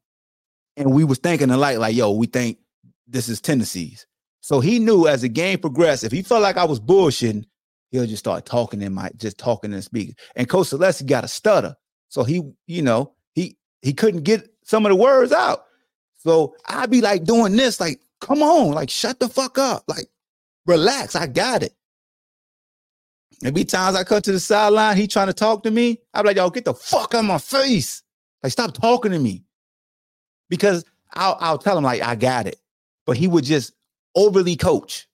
and 0.76 0.92
we 0.92 1.04
was 1.04 1.18
thinking 1.18 1.50
alike, 1.50 1.78
like, 1.78 1.94
yo, 1.94 2.10
we 2.10 2.26
think 2.26 2.58
this 3.06 3.28
is 3.28 3.40
tendencies. 3.40 4.08
So 4.40 4.58
he 4.58 4.80
knew 4.80 5.06
as 5.06 5.22
the 5.22 5.28
game 5.28 5.60
progressed, 5.60 6.02
if 6.02 6.10
he 6.10 6.22
felt 6.22 6.42
like 6.42 6.56
I 6.56 6.64
was 6.64 6.80
bullshitting, 6.80 7.44
he'll 7.92 8.06
just 8.06 8.18
start 8.18 8.44
talking 8.44 8.82
in 8.82 8.92
my 8.92 9.10
just 9.16 9.38
talking 9.38 9.72
and 9.72 9.84
speaking. 9.84 10.16
And 10.34 10.48
Coach 10.48 10.66
Celeste 10.66 11.06
got 11.06 11.22
a 11.22 11.28
stutter. 11.28 11.76
So 12.08 12.24
he, 12.24 12.42
you 12.66 12.82
know, 12.82 13.14
he 13.34 13.56
he 13.82 13.92
couldn't 13.92 14.24
get 14.24 14.48
some 14.64 14.84
of 14.84 14.90
the 14.90 14.96
words 14.96 15.30
out. 15.30 15.62
So 16.16 16.56
I'd 16.66 16.90
be 16.90 17.00
like 17.00 17.22
doing 17.22 17.54
this, 17.54 17.78
like, 17.78 18.00
come 18.20 18.42
on, 18.42 18.72
like 18.72 18.90
shut 18.90 19.20
the 19.20 19.28
fuck 19.28 19.58
up. 19.58 19.84
Like 19.86 20.08
relax, 20.68 21.16
I 21.16 21.26
got 21.26 21.64
it. 21.64 21.74
And 23.42 23.54
be 23.54 23.64
times 23.64 23.96
I 23.96 24.04
cut 24.04 24.24
to 24.24 24.32
the 24.32 24.40
sideline, 24.40 24.96
he 24.96 25.08
trying 25.08 25.28
to 25.28 25.32
talk 25.32 25.62
to 25.62 25.70
me. 25.70 25.98
I'm 26.12 26.26
like, 26.26 26.36
yo, 26.36 26.50
get 26.50 26.64
the 26.64 26.74
fuck 26.74 27.14
out 27.14 27.20
of 27.20 27.24
my 27.24 27.38
face. 27.38 28.02
Like, 28.42 28.52
stop 28.52 28.74
talking 28.74 29.12
to 29.12 29.18
me. 29.18 29.44
Because 30.48 30.84
I'll, 31.14 31.36
I'll 31.40 31.58
tell 31.58 31.78
him, 31.78 31.84
like, 31.84 32.02
I 32.02 32.14
got 32.14 32.46
it. 32.46 32.56
But 33.06 33.16
he 33.16 33.26
would 33.26 33.44
just 33.44 33.72
overly 34.14 34.56
coach 34.56 35.08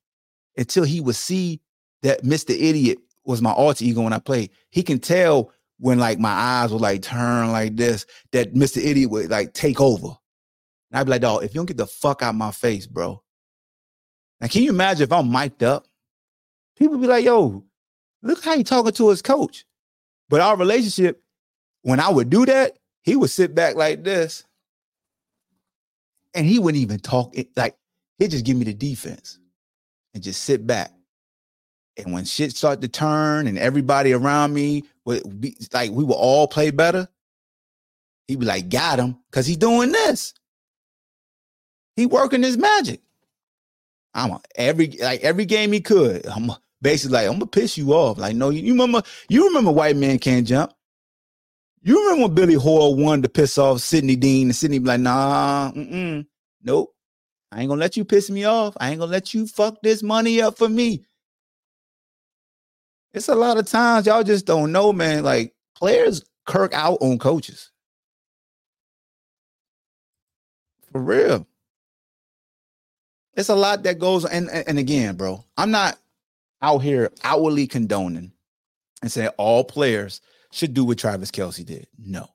until 0.56 0.84
he 0.84 1.00
would 1.00 1.16
see 1.16 1.60
that 2.02 2.22
Mr. 2.22 2.50
Idiot 2.50 2.98
was 3.24 3.42
my 3.42 3.52
alter 3.52 3.84
ego 3.84 4.02
when 4.02 4.12
I 4.12 4.18
played. 4.18 4.50
He 4.70 4.82
can 4.82 4.98
tell 4.98 5.52
when 5.78 5.98
like 5.98 6.18
my 6.18 6.30
eyes 6.30 6.72
would 6.72 6.80
like 6.80 7.02
turn 7.02 7.50
like 7.50 7.76
this, 7.76 8.06
that 8.32 8.54
Mr. 8.54 8.78
Idiot 8.78 9.10
would 9.10 9.30
like 9.30 9.52
take 9.54 9.80
over. 9.80 10.08
And 10.90 11.00
I'd 11.00 11.04
be 11.04 11.10
like, 11.10 11.22
dog, 11.22 11.42
if 11.42 11.54
you 11.54 11.58
don't 11.58 11.66
get 11.66 11.76
the 11.76 11.86
fuck 11.86 12.22
out 12.22 12.30
of 12.30 12.34
my 12.36 12.50
face, 12.52 12.86
bro, 12.86 13.23
now, 14.40 14.48
can 14.48 14.62
you 14.62 14.70
imagine 14.70 15.04
if 15.04 15.12
I'm 15.12 15.30
mic'd 15.30 15.62
up? 15.62 15.86
People 16.76 16.98
be 16.98 17.06
like, 17.06 17.24
yo, 17.24 17.64
look 18.22 18.44
how 18.44 18.56
he 18.56 18.64
talking 18.64 18.92
to 18.92 19.10
his 19.10 19.22
coach. 19.22 19.64
But 20.28 20.40
our 20.40 20.56
relationship, 20.56 21.22
when 21.82 22.00
I 22.00 22.10
would 22.10 22.30
do 22.30 22.44
that, 22.46 22.78
he 23.02 23.16
would 23.16 23.30
sit 23.30 23.54
back 23.54 23.76
like 23.76 24.02
this, 24.02 24.44
and 26.34 26.46
he 26.46 26.58
wouldn't 26.58 26.82
even 26.82 26.98
talk. 26.98 27.34
Like 27.54 27.76
he'd 28.18 28.30
just 28.30 28.44
give 28.44 28.56
me 28.56 28.64
the 28.64 28.74
defense 28.74 29.38
and 30.14 30.22
just 30.22 30.42
sit 30.42 30.66
back. 30.66 30.90
And 31.96 32.12
when 32.12 32.24
shit 32.24 32.56
started 32.56 32.80
to 32.80 32.88
turn 32.88 33.46
and 33.46 33.56
everybody 33.56 34.12
around 34.12 34.52
me 34.52 34.84
would 35.04 35.40
be 35.40 35.56
like 35.72 35.90
we 35.92 36.02
would 36.02 36.14
all 36.14 36.48
play 36.48 36.70
better, 36.70 37.08
he'd 38.26 38.40
be 38.40 38.46
like, 38.46 38.68
got 38.68 38.98
him, 38.98 39.18
because 39.30 39.46
he's 39.46 39.58
doing 39.58 39.92
this. 39.92 40.34
He 41.94 42.06
working 42.06 42.42
his 42.42 42.56
magic. 42.56 43.00
I'm 44.14 44.30
a, 44.30 44.40
every 44.56 44.88
like 45.00 45.20
every 45.20 45.44
game 45.44 45.72
he 45.72 45.80
could. 45.80 46.26
I'm 46.26 46.50
basically 46.80 47.14
like, 47.14 47.26
I'm 47.26 47.34
gonna 47.34 47.46
piss 47.46 47.76
you 47.76 47.92
off. 47.92 48.18
Like, 48.18 48.36
no, 48.36 48.50
you, 48.50 48.62
you 48.62 48.72
remember 48.72 49.02
you 49.28 49.46
remember 49.46 49.72
white 49.72 49.96
man 49.96 50.18
can't 50.18 50.46
jump. 50.46 50.72
You 51.82 52.02
remember 52.02 52.22
when 52.26 52.34
Billy 52.34 52.54
Hoyle 52.54 52.96
wanted 52.96 53.22
to 53.24 53.28
piss 53.28 53.58
off 53.58 53.80
Sidney 53.80 54.16
Dean 54.16 54.46
and 54.46 54.56
Sidney 54.56 54.78
be 54.78 54.86
like, 54.86 55.00
nah, 55.00 55.70
nope. 55.74 56.94
I 57.52 57.60
ain't 57.60 57.68
gonna 57.68 57.80
let 57.80 57.96
you 57.96 58.04
piss 58.04 58.30
me 58.30 58.44
off. 58.44 58.76
I 58.80 58.90
ain't 58.90 59.00
gonna 59.00 59.12
let 59.12 59.34
you 59.34 59.46
fuck 59.46 59.80
this 59.82 60.02
money 60.02 60.40
up 60.40 60.56
for 60.56 60.68
me. 60.68 61.04
It's 63.12 63.28
a 63.28 63.34
lot 63.34 63.58
of 63.58 63.66
times 63.66 64.06
y'all 64.06 64.24
just 64.24 64.46
don't 64.46 64.72
know, 64.72 64.92
man. 64.92 65.22
Like 65.22 65.54
players 65.76 66.24
kirk 66.46 66.72
out 66.74 66.98
on 67.00 67.18
coaches. 67.18 67.70
For 70.90 71.00
real. 71.00 71.46
It's 73.36 73.48
a 73.48 73.54
lot 73.54 73.82
that 73.82 73.98
goes 73.98 74.24
and 74.24 74.48
and 74.50 74.78
again, 74.78 75.16
bro. 75.16 75.44
I'm 75.56 75.70
not 75.70 75.98
out 76.62 76.78
here 76.78 77.10
outwardly 77.22 77.66
condoning 77.66 78.32
and 79.02 79.10
saying 79.10 79.30
all 79.36 79.64
players 79.64 80.20
should 80.52 80.72
do 80.72 80.84
what 80.84 80.98
Travis 80.98 81.30
Kelce 81.30 81.64
did. 81.64 81.86
No. 81.98 82.28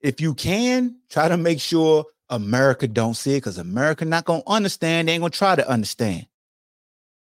If 0.00 0.20
you 0.20 0.34
can, 0.34 0.96
try 1.10 1.28
to 1.28 1.36
make 1.36 1.60
sure 1.60 2.06
America 2.28 2.86
don't 2.86 3.14
see 3.14 3.32
it 3.32 3.38
because 3.38 3.58
America 3.58 4.04
not 4.04 4.24
gonna 4.24 4.42
understand. 4.46 5.08
They 5.08 5.12
ain't 5.12 5.22
gonna 5.22 5.30
try 5.30 5.56
to 5.56 5.68
understand. 5.68 6.26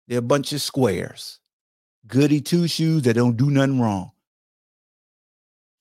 They're 0.08 0.20
a 0.20 0.22
bunch 0.22 0.52
of 0.54 0.62
squares, 0.62 1.40
goody 2.08 2.42
two 2.42 2.68
shoes 2.68 3.04
that 3.04 3.14
don't 3.14 3.38
do 3.38 3.50
nothing 3.50 3.80
wrong. 3.80 4.12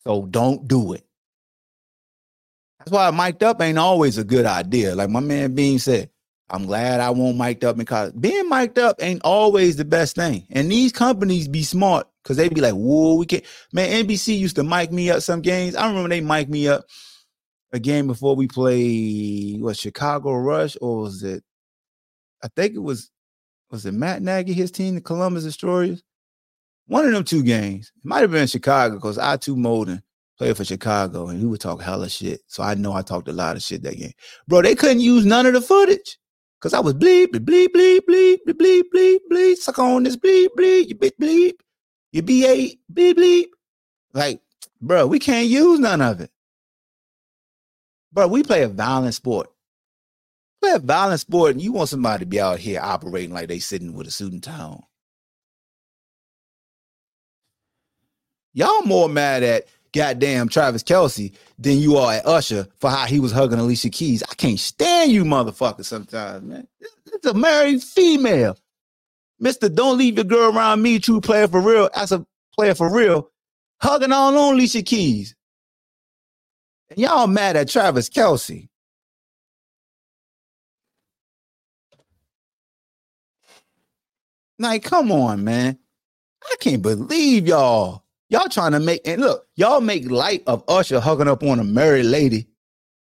So 0.05 0.27
don't 0.27 0.67
do 0.69 0.93
it. 0.93 1.05
That's 2.79 2.91
why 2.91 3.11
mic'd 3.11 3.43
up 3.43 3.61
ain't 3.61 3.79
always 3.79 4.19
a 4.19 4.25
good 4.25 4.47
idea. 4.47 4.95
Like 4.95 5.11
my 5.11 5.21
man 5.21 5.55
Bean 5.55 5.79
said, 5.79 6.11
I'm 6.51 6.67
glad 6.67 7.01
I 7.01 7.11
won't 7.11 7.39
mic'd 7.39 7.65
up 7.65 7.77
because 7.77 8.13
being 8.13 8.49
mic'd 8.49 8.79
up 8.79 8.97
ain't 9.01 9.23
always 9.25 9.77
the 9.77 9.85
best 9.85 10.17
thing. 10.17 10.47
And 10.51 10.71
these 10.71 10.93
companies 10.93 11.49
be 11.49 11.63
smart 11.63 12.07
because 12.23 12.37
they 12.37 12.49
be 12.49 12.61
like, 12.61 12.75
whoa, 12.75 13.15
we 13.15 13.27
can't. 13.27 13.45
Man, 13.73 14.07
NBC 14.07 14.39
used 14.39 14.57
to 14.57 14.63
mic 14.63 14.93
me 14.93 15.11
up 15.11 15.23
some 15.23 15.41
games. 15.41 15.75
I 15.75 15.87
remember 15.89 16.09
they 16.11 16.21
mic 16.21 16.49
me 16.49 16.69
up 16.69 16.85
a 17.73 17.79
game 17.79 18.07
before 18.07 18.37
we 18.37 18.47
play 18.49 19.57
what 19.59 19.77
Chicago 19.77 20.35
Rush 20.35 20.77
or 20.81 21.03
was 21.03 21.23
it? 21.23 21.43
I 22.43 22.49
think 22.49 22.75
it 22.75 22.81
was 22.81 23.11
was 23.71 23.87
it 23.87 23.95
Matt 23.95 24.21
Nagy, 24.21 24.53
his 24.53 24.71
team, 24.71 24.95
the 24.95 25.01
Columbus 25.01 25.45
Destroyers. 25.45 26.03
One 26.87 27.07
of 27.07 27.13
them 27.13 27.25
two 27.25 27.43
games. 27.43 27.91
It 27.97 28.05
might 28.05 28.21
have 28.21 28.31
been 28.31 28.47
Chicago 28.47 28.97
because 28.97 29.17
I 29.17 29.37
too 29.39 29.57
Molden 29.57 30.03
played 30.37 30.57
for 30.57 30.65
Chicago 30.65 31.29
and 31.29 31.39
he 31.39 31.47
would 31.47 31.61
talk 31.61 31.81
hella 31.81 32.11
shit. 32.11 32.41
So 32.49 32.63
I 32.63 32.75
know 32.75 32.93
I 32.93 33.03
talked 33.03 33.29
a 33.29 33.33
lot 33.33 33.57
of 33.57 33.63
shit 33.63 33.83
that 33.85 33.97
game. 33.97 34.13
Bro, 34.47 34.63
they 34.63 34.75
couldn't 34.75 35.01
use 35.01 35.25
none 35.25 35.47
of 35.47 35.55
the 35.55 35.63
footage. 35.63 36.19
Cause 36.63 36.75
I 36.75 36.81
was 36.81 36.95
bleep, 36.95 37.27
bleep, 37.33 37.69
bleep, 37.69 37.99
bleep, 38.09 38.39
bleep, 38.47 38.55
bleep, 38.57 38.83
bleep, 38.95 39.19
bleep, 39.31 39.57
suck 39.57 39.81
on 39.81 40.05
this 40.05 40.17
bleep, 40.17 40.47
bleep, 40.57 40.89
you 40.89 40.95
bit 40.95 41.19
bleep, 41.19 41.55
you 42.13 42.23
B8, 42.23 42.79
bleep, 42.93 43.15
bleep. 43.15 43.47
Like, 44.15 44.41
bro, 44.81 45.09
we 45.09 45.19
can't 45.19 45.49
use 45.49 45.81
none 45.81 46.01
of 46.01 46.21
it. 46.21 46.31
But 48.13 48.31
we 48.31 48.45
play 48.45 48.63
a 48.63 48.69
violent 48.69 49.15
sport. 49.15 49.51
Play 50.63 50.73
a 50.73 50.79
violent 50.79 51.19
sport, 51.19 51.51
and 51.53 51.61
you 51.61 51.73
want 51.73 51.89
somebody 51.89 52.21
to 52.21 52.27
be 52.27 52.41
out 52.41 52.61
here 52.61 52.79
operating 52.81 53.33
like 53.35 53.49
they 53.49 53.59
sitting 53.59 53.95
with 53.95 54.07
a 54.07 54.13
suit 54.13 54.33
and 54.33 54.43
tie. 54.43 54.79
Y'all 58.55 58.83
more 58.85 59.09
mad 59.09 59.43
at 59.43 59.67
goddamn 59.93 60.49
Travis 60.49 60.83
Kelce 60.83 61.35
than 61.59 61.79
you 61.79 61.97
are 61.97 62.15
at 62.15 62.27
Usher 62.27 62.67
for 62.79 62.91
how 62.91 63.07
he 63.07 63.21
was 63.21 63.33
hugging 63.33 63.59
Alicia 63.59 63.91
Keys. 63.91 64.23
I 64.31 64.35
can't 64.35 64.59
stand 64.59 65.13
you 65.13 65.25
motherfuckers 65.25 65.85
sometimes, 65.85 66.45
man. 66.45 66.67
It's 67.07 67.27
a 67.27 67.35
married 67.35 67.83
female. 67.83 68.57
Mister, 69.39 69.69
don't 69.69 69.99
leave 69.99 70.17
your 70.17 70.25
girl 70.25 70.57
around 70.57 70.83
me, 70.83 70.99
true 70.99 71.21
player 71.21 71.49
for 71.49 71.61
real. 71.61 71.91
As 71.95 72.13
a 72.13 72.25
player 72.55 72.75
for 72.75 72.93
real, 72.93 73.31
hugging 73.81 74.13
on 74.13 74.35
on 74.35 74.55
Alicia 74.55 74.83
Keys. 74.83 75.35
And 76.91 76.99
y'all 76.99 77.27
mad 77.27 77.57
at 77.57 77.69
Travis 77.69 78.09
Kelce. 78.09 78.69
Like, 84.59 84.85
come 84.85 85.11
on, 85.11 85.43
man. 85.43 85.79
I 86.45 86.55
can't 86.61 86.83
believe 86.83 87.49
y'all. 87.49 88.02
Y'all 88.33 88.49
trying 88.49 88.73
to 88.73 88.81
make 88.81 89.07
and 89.07 89.21
look, 89.21 89.47
y'all 89.57 89.83
make 89.83 90.11
light 90.11 90.43
of 90.47 90.65
Usher 90.67 91.01
hugging 91.01 91.29
up 91.29 91.43
on 91.43 91.61
a 91.61 91.65
married 91.65 92.07
lady, 92.07 92.47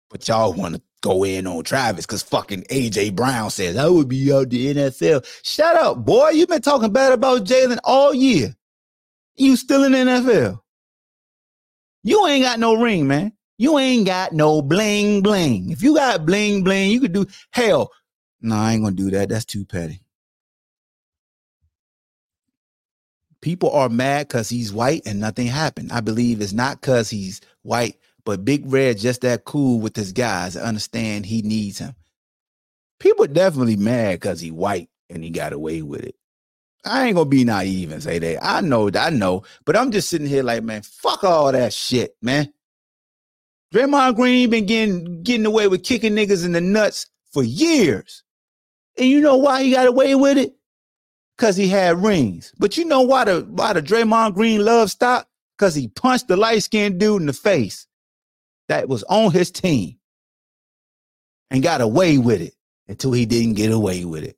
but 0.10 0.28
y'all 0.28 0.52
want 0.52 0.76
to 0.76 0.82
go 1.00 1.24
in 1.24 1.48
on 1.48 1.64
Travis 1.64 2.06
because 2.06 2.22
fucking 2.22 2.64
AJ 2.64 3.16
Brown 3.16 3.50
says 3.50 3.78
I 3.78 3.88
would 3.88 4.10
be 4.10 4.34
out 4.34 4.50
the 4.50 4.76
NFL. 4.76 5.26
Shut 5.42 5.74
up, 5.78 6.04
boy. 6.04 6.32
You've 6.32 6.50
been 6.50 6.62
talking 6.62 6.92
bad 6.92 7.14
about 7.14 7.46
Jalen 7.46 7.80
all 7.86 8.14
year. 8.14 8.58
You 9.38 9.56
still 9.56 9.86
in 9.86 9.94
NFL. 9.94 10.60
You 12.04 12.28
ain't 12.28 12.44
got 12.44 12.60
no 12.60 12.74
ring, 12.74 13.08
man. 13.08 13.32
You 13.58 13.80
ain't 13.80 14.06
got 14.06 14.34
no 14.34 14.62
bling 14.62 15.22
bling. 15.22 15.70
If 15.70 15.82
you 15.82 15.96
got 15.96 16.26
bling 16.26 16.66
bling, 16.66 16.92
you 16.92 17.00
could 17.00 17.14
do 17.14 17.26
hell. 17.52 17.90
No, 18.42 18.58
I 18.58 18.74
ain't 18.74 18.84
gonna 18.84 18.94
do 18.94 19.10
that. 19.12 19.30
That's 19.30 19.46
too 19.46 19.64
petty. 19.64 20.02
People 23.46 23.70
are 23.70 23.90
mad 23.90 24.28
because 24.28 24.50
he's 24.50 24.74
white 24.74 25.04
and 25.06 25.20
nothing 25.20 25.46
happened. 25.46 25.92
I 25.92 26.02
believe 26.02 26.42
it's 26.42 26.52
not 26.52 26.82
because 26.82 27.12
he's 27.12 27.42
white, 27.62 27.96
but 28.24 28.44
Big 28.44 28.64
Red 28.66 28.98
just 28.98 29.22
that 29.22 29.46
cool 29.46 29.80
with 29.80 29.96
his 29.96 30.14
guys. 30.14 30.58
understand 30.58 31.28
he 31.28 31.44
needs 31.44 31.78
him. 31.78 31.94
People 33.00 33.28
definitely 33.28 33.76
mad 33.76 34.14
because 34.14 34.40
he 34.40 34.50
white 34.50 34.90
and 35.12 35.24
he 35.24 35.30
got 35.30 35.54
away 35.54 35.84
with 35.84 36.02
it. 36.02 36.16
I 36.84 37.06
ain't 37.06 37.18
gonna 37.18 37.30
be 37.30 37.44
naive 37.44 37.92
and 37.92 38.02
say 38.02 38.18
that. 38.18 38.44
I 38.44 38.62
know, 38.62 38.90
I 38.96 39.12
know, 39.12 39.44
but 39.64 39.78
I'm 39.78 39.92
just 39.92 40.10
sitting 40.10 40.26
here 40.26 40.42
like, 40.42 40.64
man, 40.64 40.82
fuck 40.82 41.24
all 41.24 41.52
that 41.52 41.72
shit, 41.72 42.16
man. 42.24 42.52
Draymond 43.72 44.16
Green 44.16 44.50
been 44.50 44.66
getting 44.66 45.22
getting 45.22 45.46
away 45.46 45.68
with 45.68 45.84
kicking 45.84 46.16
niggas 46.16 46.48
in 46.48 46.54
the 46.54 46.62
nuts 46.62 47.06
for 47.32 47.44
years. 47.44 48.24
And 48.98 49.08
you 49.08 49.22
know 49.22 49.38
why 49.38 49.62
he 49.62 49.70
got 49.70 49.86
away 49.86 50.16
with 50.16 50.40
it? 50.40 50.56
Because 51.38 51.56
he 51.56 51.68
had 51.68 52.02
rings. 52.02 52.54
But 52.58 52.78
you 52.78 52.86
know 52.86 53.02
why 53.02 53.26
the 53.26 53.42
why 53.42 53.74
the 53.74 53.82
Draymond 53.82 54.36
Green 54.36 54.64
love 54.64 54.92
stopped? 54.92 55.30
Because 55.58 55.76
he 55.76 55.88
punched 55.88 56.28
the 56.28 56.38
light-skinned 56.38 57.00
dude 57.00 57.22
in 57.22 57.28
the 57.28 57.34
face 57.34 57.88
that 58.68 58.90
was 58.90 59.04
on 59.04 59.32
his 59.32 59.52
team 59.52 59.98
and 61.50 61.64
got 61.64 61.82
away 61.82 62.18
with 62.18 62.42
it 62.42 62.54
until 62.88 63.12
he 63.12 63.26
didn't 63.26 63.54
get 63.54 63.72
away 63.72 64.06
with 64.06 64.24
it. 64.24 64.38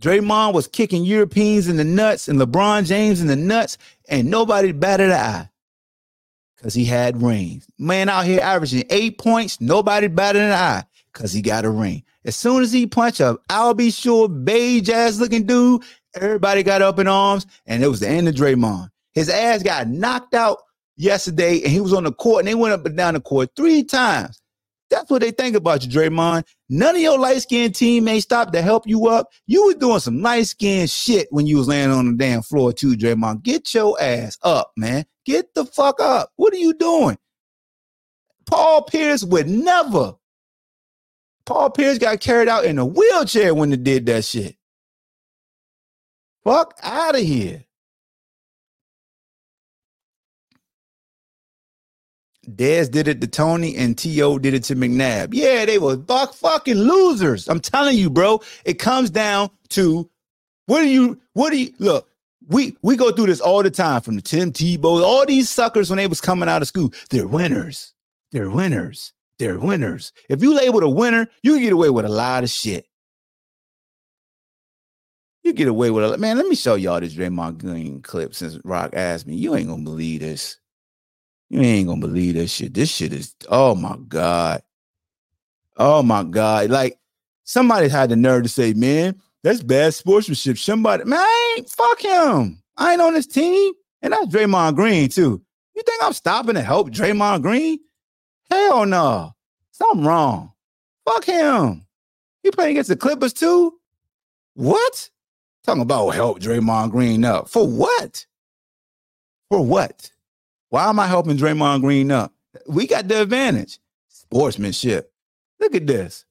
Draymond 0.00 0.52
was 0.52 0.66
kicking 0.66 1.04
Europeans 1.04 1.68
in 1.68 1.76
the 1.76 1.84
nuts 1.84 2.28
and 2.28 2.38
LeBron 2.38 2.86
James 2.86 3.20
in 3.20 3.28
the 3.28 3.36
nuts, 3.36 3.78
and 4.08 4.30
nobody 4.30 4.72
batted 4.72 5.06
an 5.06 5.12
eye 5.12 5.50
because 6.56 6.74
he 6.74 6.84
had 6.84 7.22
rings. 7.22 7.66
Man 7.78 8.08
out 8.08 8.26
here 8.26 8.40
averaging 8.40 8.84
eight 8.90 9.18
points, 9.18 9.60
nobody 9.60 10.08
batted 10.08 10.42
an 10.42 10.52
eye 10.52 10.84
because 11.12 11.32
he 11.32 11.40
got 11.40 11.64
a 11.64 11.70
ring. 11.70 12.02
As 12.26 12.34
soon 12.34 12.62
as 12.62 12.72
he 12.72 12.88
punched 12.88 13.20
a 13.20 13.38
I'll 13.48 13.72
be 13.72 13.92
sure 13.92 14.28
beige 14.28 14.88
ass 14.88 15.18
looking 15.18 15.46
dude, 15.46 15.82
everybody 16.14 16.64
got 16.64 16.82
up 16.82 16.98
in 16.98 17.06
arms, 17.06 17.46
and 17.66 17.84
it 17.84 17.88
was 17.88 18.00
the 18.00 18.08
end 18.08 18.28
of 18.28 18.34
Draymond. 18.34 18.90
His 19.14 19.28
ass 19.28 19.62
got 19.62 19.88
knocked 19.88 20.34
out 20.34 20.58
yesterday, 20.96 21.62
and 21.62 21.70
he 21.70 21.80
was 21.80 21.92
on 21.92 22.02
the 22.02 22.12
court, 22.12 22.40
and 22.40 22.48
they 22.48 22.56
went 22.56 22.74
up 22.74 22.84
and 22.84 22.96
down 22.96 23.14
the 23.14 23.20
court 23.20 23.50
three 23.54 23.84
times. 23.84 24.42
That's 24.90 25.08
what 25.08 25.22
they 25.22 25.30
think 25.30 25.56
about 25.56 25.84
you, 25.84 25.90
Draymond. 25.90 26.44
None 26.68 26.96
of 26.96 27.00
your 27.00 27.18
light 27.18 27.42
skinned 27.42 27.76
teammates 27.76 28.24
stopped 28.24 28.52
to 28.54 28.62
help 28.62 28.86
you 28.86 29.06
up. 29.06 29.28
You 29.46 29.66
was 29.66 29.76
doing 29.76 30.00
some 30.00 30.20
light 30.20 30.46
skinned 30.46 30.90
shit 30.90 31.28
when 31.30 31.46
you 31.46 31.58
was 31.58 31.68
laying 31.68 31.90
on 31.90 32.06
the 32.06 32.16
damn 32.16 32.42
floor 32.42 32.72
too, 32.72 32.96
Draymond. 32.96 33.42
Get 33.42 33.72
your 33.72 34.00
ass 34.00 34.36
up, 34.42 34.72
man. 34.76 35.06
Get 35.24 35.54
the 35.54 35.64
fuck 35.64 36.00
up. 36.00 36.30
What 36.36 36.52
are 36.52 36.58
you 36.58 36.74
doing? 36.74 37.18
Paul 38.46 38.82
Pierce 38.82 39.24
would 39.24 39.48
never. 39.48 40.14
Paul 41.46 41.70
Pierce 41.70 41.98
got 41.98 42.20
carried 42.20 42.48
out 42.48 42.66
in 42.66 42.78
a 42.78 42.86
wheelchair 42.86 43.54
when 43.54 43.70
they 43.70 43.76
did 43.78 44.06
that 44.06 44.24
shit. 44.26 44.56
Fuck 46.44 46.74
out 46.82 47.16
of 47.16 47.22
here. 47.22 47.64
Dez 52.48 52.90
did 52.90 53.08
it 53.08 53.20
to 53.22 53.26
Tony 53.28 53.76
and 53.76 53.98
T.O. 53.98 54.38
did 54.38 54.54
it 54.54 54.64
to 54.64 54.76
McNabb. 54.76 55.30
Yeah, 55.32 55.64
they 55.66 55.78
were 55.78 55.98
fuck 55.98 56.34
fucking 56.34 56.76
losers. 56.76 57.48
I'm 57.48 57.60
telling 57.60 57.98
you, 57.98 58.10
bro. 58.10 58.40
It 58.64 58.74
comes 58.74 59.10
down 59.10 59.50
to 59.70 60.10
what 60.66 60.80
do 60.82 60.88
you, 60.88 61.20
what 61.34 61.50
do 61.50 61.58
you, 61.58 61.72
look, 61.78 62.08
We 62.48 62.76
we 62.82 62.96
go 62.96 63.12
through 63.12 63.26
this 63.26 63.40
all 63.40 63.62
the 63.62 63.70
time 63.70 64.02
from 64.02 64.16
the 64.16 64.22
Tim 64.22 64.52
Tebow, 64.52 65.02
all 65.02 65.26
these 65.26 65.50
suckers 65.50 65.90
when 65.90 65.98
they 65.98 66.06
was 66.08 66.20
coming 66.20 66.48
out 66.48 66.62
of 66.62 66.68
school. 66.68 66.92
They're 67.10 67.28
winners. 67.28 67.94
They're 68.32 68.50
winners. 68.50 69.12
They're 69.38 69.58
winners. 69.58 70.12
If 70.28 70.42
you 70.42 70.54
label 70.54 70.82
a 70.82 70.88
winner, 70.88 71.28
you 71.42 71.54
can 71.54 71.62
get 71.62 71.72
away 71.72 71.90
with 71.90 72.04
a 72.04 72.10
lot 72.10 72.44
of 72.44 72.50
shit. 72.50 72.86
You 75.42 75.52
get 75.52 75.68
away 75.68 75.90
with 75.90 76.04
a 76.04 76.08
lot. 76.08 76.20
man. 76.20 76.36
Let 76.36 76.46
me 76.46 76.56
show 76.56 76.74
y'all 76.74 77.00
this 77.00 77.14
Draymond 77.14 77.58
Green 77.58 78.02
clip 78.02 78.34
since 78.34 78.58
Rock 78.64 78.94
asked 78.94 79.26
me. 79.26 79.36
You 79.36 79.54
ain't 79.54 79.68
gonna 79.68 79.82
believe 79.82 80.20
this. 80.20 80.58
You 81.50 81.60
ain't 81.60 81.86
gonna 81.86 82.00
believe 82.00 82.34
this 82.34 82.50
shit. 82.50 82.74
This 82.74 82.90
shit 82.90 83.12
is 83.12 83.34
oh 83.48 83.74
my 83.74 83.96
god. 84.08 84.62
Oh 85.76 86.02
my 86.02 86.24
god. 86.24 86.70
Like 86.70 86.98
somebody 87.44 87.88
had 87.88 88.08
the 88.10 88.16
nerve 88.16 88.42
to 88.42 88.48
say, 88.48 88.72
man, 88.72 89.20
that's 89.42 89.62
bad 89.62 89.94
sportsmanship. 89.94 90.58
Somebody, 90.58 91.04
man, 91.04 91.64
fuck 91.68 92.00
him. 92.00 92.60
I 92.76 92.92
ain't 92.92 93.00
on 93.00 93.14
this 93.14 93.28
team. 93.28 93.72
And 94.02 94.12
that's 94.12 94.26
Draymond 94.26 94.74
Green, 94.74 95.08
too. 95.08 95.42
You 95.74 95.82
think 95.82 96.02
I'm 96.02 96.12
stopping 96.12 96.54
to 96.54 96.62
help 96.62 96.90
Draymond 96.90 97.42
Green? 97.42 97.78
Hell 98.50 98.86
no. 98.86 99.34
Something 99.72 100.04
wrong. 100.04 100.52
Fuck 101.06 101.24
him. 101.24 101.86
He 102.42 102.50
playing 102.50 102.72
against 102.72 102.88
the 102.88 102.96
Clippers 102.96 103.32
too? 103.32 103.74
What? 104.54 105.10
Talking 105.64 105.82
about 105.82 106.10
help 106.10 106.40
Draymond 106.40 106.90
Green 106.90 107.24
up. 107.24 107.48
For 107.48 107.66
what? 107.66 108.26
For 109.50 109.64
what? 109.64 110.10
Why 110.68 110.88
am 110.88 111.00
I 111.00 111.06
helping 111.06 111.36
Draymond 111.36 111.80
Green 111.80 112.10
up? 112.10 112.32
We 112.66 112.86
got 112.86 113.08
the 113.08 113.22
advantage. 113.22 113.78
Sportsmanship. 114.08 115.12
Look 115.60 115.74
at 115.74 115.86
this. 115.86 116.24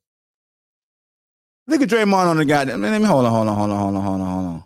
Look 1.68 1.82
at 1.82 1.90
Draymond 1.90 2.28
on 2.28 2.38
the 2.38 2.46
guy. 2.46 2.64
Let 2.64 2.78
me 2.78 3.08
hold 3.08 3.26
on, 3.26 3.32
hold 3.32 3.48
on, 3.48 3.56
hold 3.56 3.72
on, 3.72 3.78
hold 3.78 3.96
on, 3.96 4.02
hold 4.04 4.22
on, 4.22 4.28
hold 4.28 4.46
on. 4.46 4.64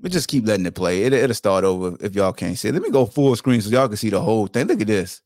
We 0.00 0.10
just 0.10 0.28
keep 0.28 0.46
letting 0.46 0.66
it 0.66 0.74
play. 0.74 1.04
It, 1.04 1.12
it'll 1.12 1.34
start 1.34 1.64
over 1.64 1.96
if 2.00 2.14
y'all 2.14 2.32
can't 2.32 2.58
see 2.58 2.68
it. 2.68 2.72
Let 2.74 2.82
me 2.82 2.90
go 2.90 3.06
full 3.06 3.34
screen 3.36 3.60
so 3.60 3.70
y'all 3.70 3.88
can 3.88 3.96
see 3.96 4.10
the 4.10 4.20
whole 4.20 4.46
thing. 4.46 4.66
Look 4.66 4.80
at 4.80 4.86
this. 4.86 5.22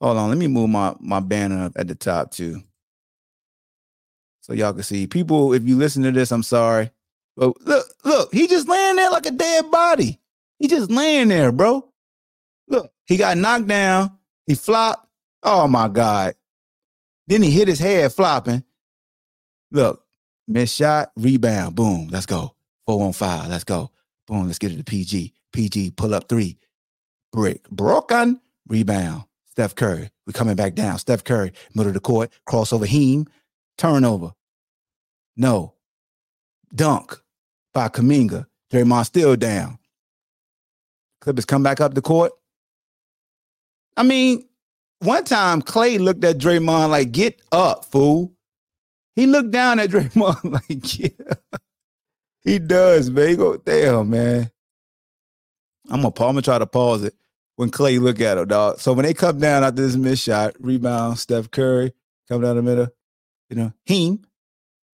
Hold 0.00 0.18
on, 0.18 0.28
let 0.28 0.38
me 0.38 0.48
move 0.48 0.70
my 0.70 0.94
my 1.00 1.20
banner 1.20 1.66
up 1.66 1.72
at 1.76 1.88
the 1.88 1.94
top 1.94 2.32
too. 2.32 2.62
So 4.42 4.54
y'all 4.54 4.72
can 4.72 4.82
see. 4.82 5.06
People, 5.06 5.52
if 5.54 5.64
you 5.64 5.76
listen 5.76 6.02
to 6.04 6.12
this, 6.12 6.32
I'm 6.32 6.42
sorry. 6.42 6.90
But 7.36 7.60
look, 7.62 7.86
look, 8.04 8.34
he 8.34 8.46
just 8.46 8.68
laying 8.68 8.96
there 8.96 9.10
like 9.10 9.26
a 9.26 9.30
dead 9.30 9.70
body. 9.70 10.20
He 10.58 10.68
just 10.68 10.90
laying 10.90 11.28
there, 11.28 11.52
bro. 11.52 11.88
Look, 12.68 12.92
he 13.06 13.16
got 13.16 13.38
knocked 13.38 13.68
down. 13.68 14.18
He 14.46 14.54
flopped. 14.54 15.06
Oh 15.42 15.68
my 15.68 15.88
God. 15.88 16.34
Then 17.26 17.42
he 17.42 17.50
hit 17.50 17.68
his 17.68 17.78
head 17.78 18.12
flopping. 18.12 18.64
Look, 19.70 20.04
miss 20.48 20.72
shot, 20.72 21.12
rebound, 21.16 21.76
boom, 21.76 22.08
let's 22.10 22.26
go. 22.26 22.54
Four 22.86 23.04
on 23.06 23.12
five, 23.12 23.50
let's 23.50 23.64
go. 23.64 23.90
Boom, 24.26 24.46
let's 24.46 24.58
get 24.58 24.72
it 24.72 24.78
to 24.78 24.84
PG. 24.84 25.34
PG, 25.52 25.92
pull 25.92 26.14
up 26.14 26.28
three. 26.28 26.58
Brick, 27.32 27.68
broken, 27.70 28.40
rebound. 28.68 29.24
Steph 29.58 29.74
Curry, 29.74 30.08
We're 30.24 30.34
coming 30.34 30.54
back 30.54 30.76
down. 30.76 31.00
Steph 31.00 31.24
Curry, 31.24 31.50
middle 31.74 31.88
of 31.88 31.94
the 31.94 31.98
court, 31.98 32.30
crossover, 32.48 32.86
Heem, 32.86 33.26
turnover. 33.76 34.30
No. 35.36 35.74
Dunk 36.72 37.20
by 37.74 37.88
Kuminga. 37.88 38.46
Draymond 38.72 39.06
still 39.06 39.34
down. 39.34 39.80
Clippers 41.20 41.44
come 41.44 41.64
back 41.64 41.80
up 41.80 41.94
the 41.94 42.00
court. 42.00 42.30
I 43.96 44.04
mean, 44.04 44.46
one 45.00 45.24
time 45.24 45.60
Clay 45.60 45.98
looked 45.98 46.22
at 46.22 46.38
Draymond 46.38 46.90
like, 46.90 47.10
get 47.10 47.42
up, 47.50 47.84
fool. 47.84 48.32
He 49.16 49.26
looked 49.26 49.50
down 49.50 49.80
at 49.80 49.90
Draymond 49.90 50.52
like, 50.52 51.00
yeah. 51.00 51.58
he 52.42 52.60
does, 52.60 53.10
man. 53.10 53.28
He 53.30 53.34
go, 53.34 53.56
damn, 53.56 54.08
man. 54.08 54.52
I'm 55.90 56.02
gonna, 56.02 56.06
I'm 56.06 56.12
gonna 56.12 56.42
try 56.42 56.60
to 56.60 56.66
pause 56.66 57.02
it 57.02 57.14
when 57.58 57.70
Clay 57.70 57.98
look 57.98 58.20
at 58.20 58.38
him, 58.38 58.46
dog. 58.46 58.78
So 58.78 58.92
when 58.92 59.04
they 59.04 59.12
come 59.12 59.40
down 59.40 59.64
after 59.64 59.82
this 59.82 59.96
miss 59.96 60.22
shot, 60.22 60.54
rebound, 60.60 61.18
Steph 61.18 61.50
Curry, 61.50 61.92
come 62.28 62.40
down 62.40 62.54
the 62.54 62.62
middle, 62.62 62.86
you 63.50 63.56
know, 63.56 63.72
Heem. 63.84 64.24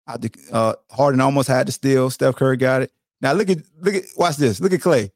Out 0.05 0.21
the, 0.21 0.29
uh, 0.51 0.73
Harden 0.91 1.21
almost 1.21 1.47
had 1.47 1.67
to 1.67 1.71
steal. 1.71 2.09
Steph 2.09 2.35
Curry 2.35 2.57
got 2.57 2.81
it. 2.81 2.91
Now 3.21 3.31
look 3.31 3.49
at 3.49 3.59
look 3.79 3.95
at 3.95 4.03
watch 4.17 4.35
this. 4.35 4.59
Look 4.59 4.73
at 4.73 4.81
Clay. 4.81 5.13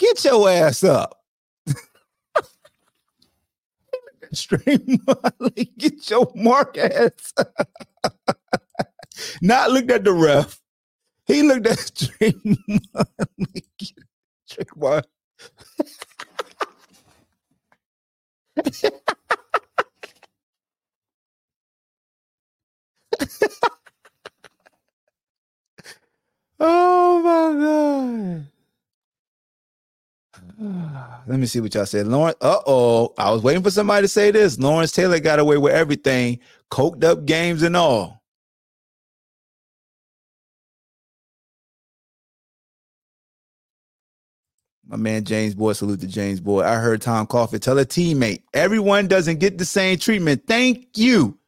Get 0.00 0.24
your 0.24 0.50
ass 0.50 0.82
up. 0.82 1.22
Straight 4.32 4.82
Molly, 5.06 5.70
get 5.78 6.10
your 6.10 6.32
mark 6.34 6.76
ass. 6.78 7.32
Not 9.40 9.70
looked 9.70 9.92
at 9.92 10.02
the 10.02 10.12
ref. 10.12 10.60
He 11.26 11.44
looked 11.44 11.68
at 11.68 11.78
straight 11.96 12.44
Molly. 12.44 13.64
Straight. 14.46 15.04
oh 26.60 27.20
my 27.22 27.64
god. 27.64 28.46
Let 31.28 31.40
me 31.40 31.46
see 31.46 31.60
what 31.60 31.74
y'all 31.74 31.86
said. 31.86 32.06
Lawrence, 32.08 32.38
uh 32.40 32.60
oh. 32.66 33.14
I 33.18 33.30
was 33.32 33.42
waiting 33.42 33.62
for 33.62 33.70
somebody 33.72 34.04
to 34.04 34.08
say 34.08 34.30
this. 34.32 34.58
Lawrence 34.58 34.92
Taylor 34.92 35.20
got 35.20 35.38
away 35.40 35.58
with 35.58 35.74
everything, 35.74 36.40
coked 36.70 37.04
up 37.04 37.26
games 37.26 37.62
and 37.62 37.76
all. 37.76 38.22
My 44.88 44.96
man 44.96 45.24
James 45.24 45.54
Boyd, 45.54 45.76
salute 45.76 46.00
to 46.00 46.06
James 46.06 46.40
Boyd. 46.40 46.64
I 46.64 46.76
heard 46.76 47.02
Tom 47.02 47.26
Coughlin 47.26 47.60
tell 47.60 47.78
a 47.78 47.84
teammate, 47.84 48.42
everyone 48.54 49.08
doesn't 49.08 49.40
get 49.40 49.58
the 49.58 49.64
same 49.64 49.98
treatment. 49.98 50.44
Thank 50.46 50.88
you. 50.96 51.38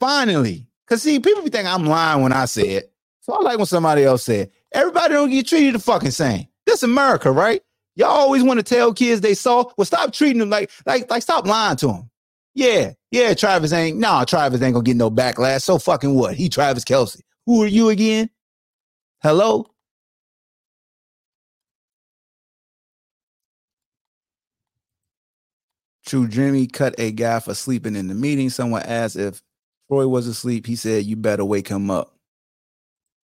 Finally. 0.00 0.66
Because 0.86 1.02
see, 1.02 1.20
people 1.20 1.42
be 1.42 1.50
thinking 1.50 1.72
I'm 1.72 1.86
lying 1.86 2.22
when 2.22 2.32
I 2.32 2.46
say 2.46 2.70
it. 2.70 2.92
So 3.20 3.32
I 3.32 3.42
like 3.42 3.58
when 3.58 3.66
somebody 3.66 4.04
else 4.04 4.24
said, 4.24 4.50
everybody 4.72 5.14
don't 5.14 5.30
get 5.30 5.46
treated 5.46 5.74
the 5.74 5.78
fucking 5.78 6.10
same. 6.12 6.46
This 6.64 6.82
America, 6.82 7.30
right? 7.30 7.60
Y'all 7.94 8.10
always 8.10 8.42
want 8.42 8.58
to 8.58 8.64
tell 8.64 8.92
kids 8.92 9.20
they 9.20 9.34
saw. 9.34 9.64
Well, 9.76 9.84
stop 9.84 10.12
treating 10.12 10.38
them 10.38 10.50
like, 10.50 10.70
like, 10.84 11.08
like, 11.10 11.22
stop 11.22 11.46
lying 11.46 11.76
to 11.78 11.86
them. 11.88 12.10
Yeah, 12.54 12.92
yeah, 13.10 13.34
Travis 13.34 13.72
ain't, 13.72 13.98
nah, 13.98 14.24
Travis 14.24 14.62
ain't 14.62 14.74
gonna 14.74 14.84
get 14.84 14.96
no 14.96 15.10
backlash. 15.10 15.62
So 15.62 15.78
fucking 15.78 16.14
what? 16.14 16.34
He 16.34 16.48
Travis 16.48 16.84
Kelce. 16.84 17.20
Who 17.46 17.62
are 17.62 17.68
you 17.68 17.88
again? 17.88 18.30
Hello? 19.22 19.66
True 26.06 26.28
Jimmy 26.28 26.68
cut 26.68 26.94
a 26.98 27.10
guy 27.12 27.40
for 27.40 27.54
sleeping 27.54 27.96
in 27.96 28.08
the 28.08 28.14
meeting. 28.14 28.48
Someone 28.50 28.82
asked 28.82 29.16
if 29.16 29.42
Troy 29.88 30.06
was 30.08 30.28
asleep. 30.28 30.66
He 30.66 30.76
said, 30.76 31.04
You 31.04 31.16
better 31.16 31.44
wake 31.44 31.68
him 31.68 31.90
up. 31.90 32.14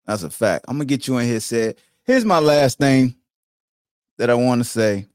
That's 0.07 0.23
a 0.25 0.31
fact. 0.31 0.65
I'm 0.69 0.77
gonna 0.77 0.87
get 0.87 1.07
you 1.09 1.19
in 1.19 1.27
here. 1.27 1.41
Said, 1.41 1.77
here's 2.05 2.25
my 2.25 2.41
last 2.41 2.79
thing 2.79 3.15
that 4.19 4.31
I 4.31 4.35
want 4.35 4.61
to 4.61 4.65
say. 4.65 5.07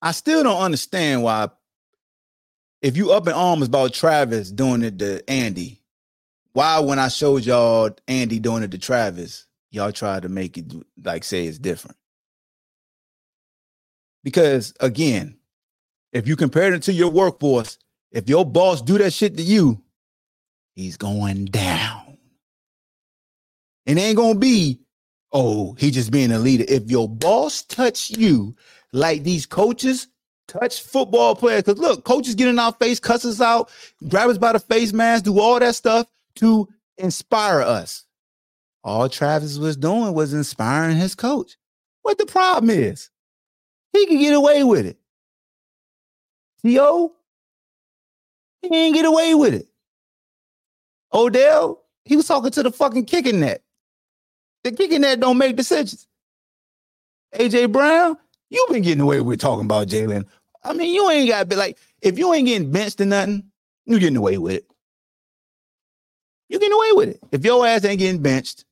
I 0.00 0.12
still 0.12 0.44
don't 0.44 0.62
understand 0.62 1.22
why, 1.24 1.50
if 2.82 2.96
you 2.96 3.12
up 3.12 3.26
in 3.26 3.32
arms 3.32 3.66
about 3.66 3.94
Travis 3.94 4.52
doing 4.52 4.82
it 4.82 4.98
to 5.00 5.28
Andy, 5.28 5.80
why 6.52 6.78
when 6.80 7.00
I 7.00 7.08
showed 7.08 7.44
y'all 7.44 7.90
Andy 8.06 8.38
doing 8.38 8.62
it 8.62 8.70
to 8.70 8.78
Travis, 8.78 9.47
y'all 9.70 9.92
try 9.92 10.20
to 10.20 10.28
make 10.28 10.58
it 10.58 10.72
like 11.02 11.24
say 11.24 11.46
it's 11.46 11.58
different. 11.58 11.96
Because 14.24 14.74
again, 14.80 15.38
if 16.12 16.26
you 16.26 16.36
compare 16.36 16.72
it 16.72 16.82
to 16.84 16.92
your 16.92 17.10
workforce, 17.10 17.78
if 18.10 18.28
your 18.28 18.44
boss 18.44 18.82
do 18.82 18.98
that 18.98 19.12
shit 19.12 19.36
to 19.36 19.42
you, 19.42 19.82
he's 20.74 20.96
going 20.96 21.46
down. 21.46 22.18
And 23.86 23.98
ain't 23.98 24.16
gonna 24.16 24.38
be, 24.38 24.80
oh, 25.32 25.74
he 25.78 25.90
just 25.90 26.10
being 26.10 26.32
a 26.32 26.38
leader. 26.38 26.64
If 26.68 26.90
your 26.90 27.08
boss 27.08 27.62
touch 27.62 28.10
you 28.10 28.54
like 28.92 29.22
these 29.22 29.46
coaches 29.46 30.08
touch 30.46 30.82
football 30.82 31.34
players, 31.34 31.62
because 31.62 31.78
look, 31.78 32.04
coaches 32.04 32.34
get 32.34 32.48
in 32.48 32.58
our 32.58 32.72
face, 32.72 33.00
cuss 33.00 33.24
us 33.24 33.40
out, 33.40 33.70
grab 34.08 34.30
us 34.30 34.38
by 34.38 34.52
the 34.52 34.60
face 34.60 34.92
mask, 34.92 35.24
do 35.24 35.38
all 35.38 35.58
that 35.58 35.74
stuff 35.74 36.06
to 36.36 36.68
inspire 36.96 37.60
us. 37.60 38.04
All 38.88 39.08
Travis 39.08 39.58
was 39.58 39.76
doing 39.76 40.14
was 40.14 40.34
inspiring 40.34 40.96
his 40.96 41.14
coach. 41.14 41.56
What 42.02 42.18
the 42.18 42.26
problem 42.26 42.70
is? 42.70 43.10
He 43.92 44.06
can 44.06 44.18
get 44.18 44.34
away 44.34 44.64
with 44.64 44.86
it. 44.86 44.98
T.O., 46.62 47.12
he 48.62 48.74
ain't 48.74 48.94
get 48.94 49.04
away 49.04 49.34
with 49.34 49.54
it. 49.54 49.68
Odell, 51.12 51.84
he 52.04 52.16
was 52.16 52.26
talking 52.26 52.50
to 52.50 52.62
the 52.62 52.72
fucking 52.72 53.06
kicking 53.06 53.40
net. 53.40 53.62
The 54.64 54.72
kicking 54.72 55.02
net 55.02 55.20
don't 55.20 55.38
make 55.38 55.56
decisions. 55.56 56.06
AJ 57.34 57.72
Brown, 57.72 58.16
you 58.50 58.66
been 58.70 58.82
getting 58.82 59.02
away 59.02 59.20
with 59.20 59.40
talking 59.40 59.66
about 59.66 59.88
Jalen. 59.88 60.24
I 60.64 60.72
mean, 60.72 60.92
you 60.94 61.08
ain't 61.10 61.28
got 61.28 61.40
to 61.40 61.46
be 61.46 61.56
like, 61.56 61.78
if 62.02 62.18
you 62.18 62.32
ain't 62.34 62.46
getting 62.46 62.72
benched 62.72 63.00
or 63.00 63.06
nothing, 63.06 63.44
You're 63.86 64.00
getting 64.00 64.16
away 64.16 64.38
with 64.38 64.54
it. 64.56 64.66
You're 66.48 66.60
getting 66.60 66.76
away 66.76 66.92
with 66.92 67.08
it. 67.10 67.20
If 67.32 67.44
your 67.44 67.66
ass 67.66 67.84
ain't 67.84 68.00
getting 68.00 68.22
benched, 68.22 68.64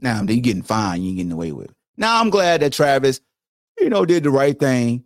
now 0.00 0.22
nah, 0.22 0.32
you 0.32 0.40
getting 0.40 0.62
fined. 0.62 1.02
You 1.02 1.10
ain't 1.10 1.16
getting 1.18 1.32
away 1.32 1.52
with 1.52 1.70
it. 1.70 1.76
Now 1.96 2.20
I'm 2.20 2.30
glad 2.30 2.60
that 2.62 2.72
Travis, 2.72 3.20
you 3.78 3.88
know, 3.90 4.04
did 4.04 4.22
the 4.22 4.30
right 4.30 4.58
thing 4.58 5.04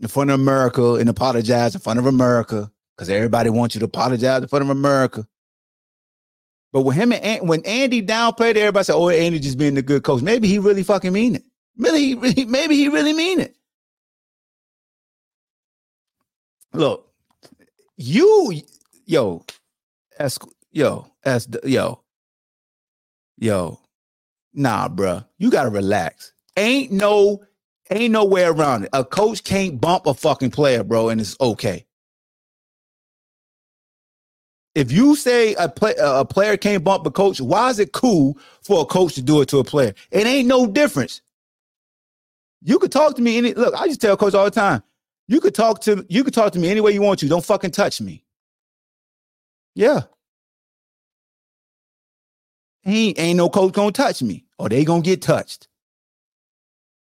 in 0.00 0.08
front 0.08 0.30
of 0.30 0.40
America 0.40 0.94
and 0.94 1.08
apologized 1.08 1.74
in 1.74 1.80
front 1.80 1.98
of 1.98 2.06
America 2.06 2.70
because 2.96 3.10
everybody 3.10 3.50
wants 3.50 3.74
you 3.74 3.80
to 3.80 3.86
apologize 3.86 4.42
in 4.42 4.48
front 4.48 4.64
of 4.64 4.70
America. 4.70 5.26
But 6.72 6.82
when 6.82 6.96
him 6.96 7.12
and 7.12 7.48
when 7.48 7.64
Andy 7.64 8.02
downplayed, 8.02 8.56
everybody 8.56 8.84
said, 8.84 8.94
"Oh, 8.94 9.08
Andy 9.08 9.38
just 9.38 9.58
being 9.58 9.76
a 9.78 9.82
good 9.82 10.02
coach." 10.02 10.22
Maybe 10.22 10.48
he 10.48 10.58
really 10.58 10.82
fucking 10.82 11.12
mean 11.12 11.36
it. 11.36 11.44
Maybe 11.76 12.32
he, 12.32 12.44
maybe 12.44 12.76
he 12.76 12.88
really 12.88 13.12
mean 13.12 13.40
it. 13.40 13.56
Look, 16.74 17.10
you, 17.96 18.60
yo, 19.06 19.44
ask, 20.18 20.44
yo, 20.70 21.06
ask, 21.24 21.48
yo, 21.64 22.02
yo, 23.38 23.80
nah, 24.58 24.88
bruh, 24.88 25.24
you 25.38 25.50
gotta 25.50 25.70
relax. 25.70 26.32
Ain't 26.56 26.92
no, 26.92 27.42
ain't 27.90 28.12
no 28.12 28.24
way 28.24 28.44
around 28.44 28.84
it. 28.84 28.90
A 28.92 29.04
coach 29.04 29.44
can't 29.44 29.80
bump 29.80 30.06
a 30.06 30.14
fucking 30.14 30.50
player, 30.50 30.84
bro, 30.84 31.08
and 31.08 31.20
it's 31.20 31.36
okay. 31.40 31.86
If 34.74 34.92
you 34.92 35.16
say 35.16 35.54
a 35.54 35.68
play, 35.68 35.94
a 35.98 36.24
player 36.24 36.56
can't 36.56 36.84
bump 36.84 37.06
a 37.06 37.10
coach, 37.10 37.40
why 37.40 37.70
is 37.70 37.78
it 37.78 37.92
cool 37.92 38.38
for 38.62 38.82
a 38.82 38.84
coach 38.84 39.14
to 39.14 39.22
do 39.22 39.40
it 39.40 39.48
to 39.48 39.58
a 39.58 39.64
player? 39.64 39.94
It 40.10 40.26
ain't 40.26 40.46
no 40.46 40.66
difference. 40.66 41.22
You 42.62 42.78
could 42.78 42.92
talk 42.92 43.16
to 43.16 43.22
me 43.22 43.38
any 43.38 43.54
look. 43.54 43.74
I 43.74 43.86
just 43.86 44.00
tell 44.00 44.16
coach 44.16 44.34
all 44.34 44.44
the 44.44 44.50
time. 44.50 44.82
You 45.26 45.40
could 45.40 45.54
talk 45.54 45.80
to 45.82 46.04
you 46.08 46.24
could 46.24 46.34
talk 46.34 46.52
to 46.52 46.58
me 46.58 46.68
any 46.70 46.80
way 46.80 46.92
you 46.92 47.02
want 47.02 47.20
to. 47.20 47.28
Don't 47.28 47.44
fucking 47.44 47.70
touch 47.72 48.00
me. 48.00 48.24
Yeah. 49.74 50.02
Ain't 52.88 53.18
ain't 53.18 53.36
no 53.36 53.50
coach 53.50 53.74
gonna 53.74 53.92
touch 53.92 54.22
me, 54.22 54.46
or 54.58 54.68
they 54.68 54.84
gonna 54.84 55.02
get 55.02 55.20
touched. 55.20 55.68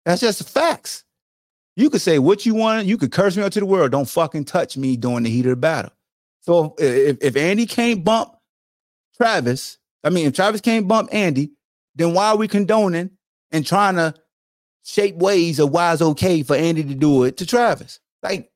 That's 0.06 0.22
just 0.22 0.48
facts. 0.50 1.06
You 1.76 1.90
could 1.90 2.02
say 2.02 2.20
what 2.20 2.46
you 2.46 2.54
want. 2.54 2.88
You 2.88 2.98
could 2.98 3.14
curse 3.14 3.38
me 3.38 3.44
out 3.44 3.54
to 3.54 3.62
the 3.62 3.66
world. 3.66 3.92
Don't 3.92 4.10
fucking 4.10 4.46
touch 4.46 4.76
me 4.76 4.98
during 4.98 5.24
the 5.24 5.30
heat 5.30 5.46
of 5.46 5.52
the 5.52 5.56
battle. 5.56 5.92
So 6.42 6.76
if, 6.78 7.18
if 7.22 7.38
Andy 7.38 7.66
can't 7.66 8.04
bump 8.04 8.34
Travis, 9.16 9.78
I 10.04 10.10
mean, 10.10 10.28
if 10.28 10.34
Travis 10.34 10.62
can't 10.62 10.88
bump 10.88 11.10
Andy, 11.14 11.52
then 11.96 12.14
why 12.14 12.30
are 12.30 12.38
we 12.38 12.48
condoning 12.50 13.12
and 13.52 13.66
trying 13.66 13.96
to 13.96 14.14
shape 14.84 15.16
ways 15.16 15.60
of 15.60 15.72
why 15.72 15.94
it's 15.94 16.02
okay 16.02 16.44
for 16.44 16.56
Andy 16.56 16.84
to 16.84 16.96
do 16.96 17.24
it 17.24 17.38
to 17.38 17.46
Travis? 17.46 18.02
Like 18.22 18.52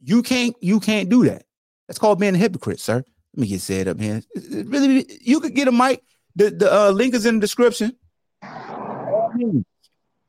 you 0.00 0.22
can't 0.22 0.54
you 0.60 0.80
can't 0.80 1.08
do 1.08 1.24
that. 1.24 1.44
That's 1.88 1.98
called 1.98 2.20
being 2.20 2.34
a 2.34 2.38
hypocrite, 2.38 2.80
sir. 2.80 3.02
Let 3.34 3.40
me 3.40 3.46
get 3.46 3.62
said 3.62 3.88
up 3.88 3.98
here. 3.98 4.22
Really, 4.50 5.06
you 5.22 5.40
could 5.40 5.54
get 5.54 5.68
a 5.68 5.72
mic. 5.72 6.02
The 6.36 6.50
the 6.50 6.72
uh, 6.72 6.90
link 6.90 7.14
is 7.14 7.26
in 7.26 7.36
the 7.36 7.40
description. 7.40 7.96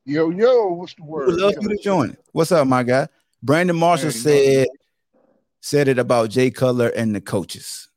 Yo 0.05 0.29
yo, 0.29 0.69
what's 0.69 0.95
the 0.95 1.03
word? 1.03 1.27
Would 1.27 1.39
love 1.39 1.55
you 1.61 1.67
to 1.67 1.77
join. 1.83 2.15
What's 2.31 2.51
up, 2.51 2.65
my 2.65 2.83
guy? 2.83 3.09
Brandon 3.43 3.75
Marshall 3.75 4.11
said 4.11 4.67
said 5.59 5.89
it 5.89 5.99
about 5.99 6.29
Jay 6.29 6.49
Cutler 6.49 6.87
and 6.87 7.13
the 7.13 7.19
coaches. 7.21 7.89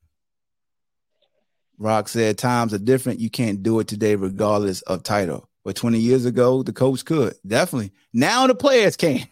Rock 1.79 2.09
said 2.09 2.37
times 2.37 2.75
are 2.75 2.79
different. 2.79 3.21
You 3.21 3.31
can't 3.31 3.63
do 3.63 3.79
it 3.79 3.89
today, 3.89 4.17
regardless 4.17 4.83
of 4.83 5.03
title. 5.03 5.49
But 5.65 5.77
20 5.77 5.99
years 5.99 6.25
ago, 6.27 6.63
the 6.63 6.73
coach 6.73 7.05
could. 7.05 7.35
Definitely. 7.47 7.93
Now 8.13 8.47
the 8.47 8.55
players 8.55 8.97
can. 8.97 9.27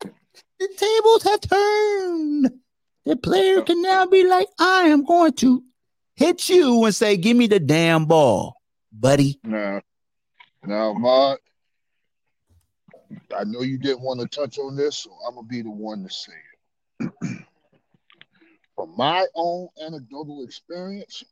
The 0.00 0.68
tables 0.76 1.22
have 1.24 1.40
turned. 1.40 2.50
The 3.04 3.16
player 3.16 3.62
can 3.62 3.82
now 3.82 4.06
be 4.06 4.24
like, 4.24 4.46
I 4.58 4.82
am 4.82 5.04
going 5.04 5.32
to 5.34 5.64
hit 6.16 6.48
you 6.48 6.84
and 6.84 6.94
say, 6.94 7.16
Give 7.16 7.36
me 7.36 7.46
the 7.46 7.60
damn 7.60 8.04
ball, 8.04 8.56
buddy. 8.92 9.38
No. 9.42 9.80
Now, 10.64 10.92
Mark, 10.92 11.40
I 13.36 13.44
know 13.44 13.62
you 13.62 13.78
didn't 13.78 14.02
want 14.02 14.20
to 14.20 14.28
touch 14.28 14.58
on 14.58 14.76
this, 14.76 14.98
so 14.98 15.10
I'm 15.26 15.34
to 15.36 15.42
be 15.42 15.62
the 15.62 15.70
one 15.70 16.04
to 16.04 16.10
say 16.10 16.32
it. 17.00 17.12
From 18.76 18.96
my 18.96 19.26
own 19.34 19.68
anecdotal 19.84 20.44
experience, 20.44 21.24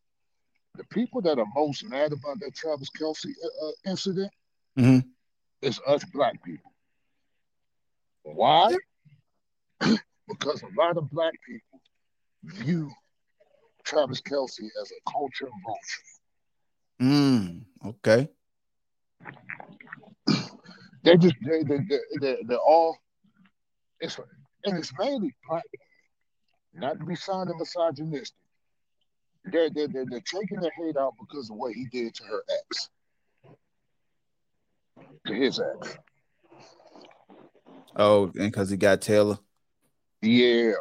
the 0.76 0.84
people 0.84 1.20
that 1.22 1.38
are 1.38 1.46
most 1.54 1.84
mad 1.84 2.12
about 2.12 2.40
that 2.40 2.54
Travis 2.54 2.90
Kelce 2.90 3.26
uh, 3.26 3.66
uh 3.66 3.90
incident 3.90 4.30
mm-hmm. 4.78 5.08
is 5.62 5.80
us 5.86 6.04
black 6.12 6.42
people. 6.44 6.72
Why? 8.22 8.76
because 9.80 10.62
a 10.62 10.80
lot 10.80 10.96
of 10.96 11.10
black 11.10 11.34
people 11.46 11.80
view 12.44 12.90
Travis 13.90 14.20
Kelce 14.20 14.68
as 14.80 14.92
a 14.92 15.10
culture 15.10 15.48
vulture. 15.66 16.02
Mm, 17.02 17.64
okay. 17.86 18.28
They 21.02 21.16
just 21.16 21.34
they 21.42 21.62
they 21.62 21.78
they 22.20 22.36
they're 22.46 22.58
all 22.58 22.94
it's 24.00 24.20
and 24.66 24.76
it's 24.76 24.92
mainly 24.98 25.34
black, 25.48 25.64
not 26.74 26.98
to 26.98 27.06
be 27.06 27.14
sounding 27.14 27.56
misogynistic. 27.58 28.36
They're, 29.46 29.70
they're, 29.70 29.88
they're, 29.88 30.04
they're 30.04 30.20
taking 30.20 30.60
their 30.60 30.72
hate 30.76 30.98
out 30.98 31.14
because 31.18 31.48
of 31.48 31.56
what 31.56 31.72
he 31.72 31.86
did 31.90 32.14
to 32.16 32.24
her 32.24 32.42
ex, 32.50 32.90
to 35.26 35.32
his 35.32 35.58
ex. 35.58 35.96
Oh, 37.96 38.24
and 38.24 38.52
because 38.52 38.68
he 38.68 38.76
got 38.76 39.00
Taylor? 39.00 39.38
Yeah. 40.20 40.72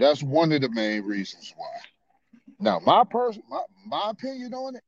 That's 0.00 0.22
one 0.22 0.50
of 0.52 0.62
the 0.62 0.70
main 0.70 1.02
reasons 1.04 1.52
why. 1.58 1.68
Now, 2.58 2.80
my 2.80 3.04
person, 3.04 3.42
my, 3.50 3.60
my 3.86 4.10
opinion 4.10 4.54
on 4.54 4.76
it, 4.76 4.82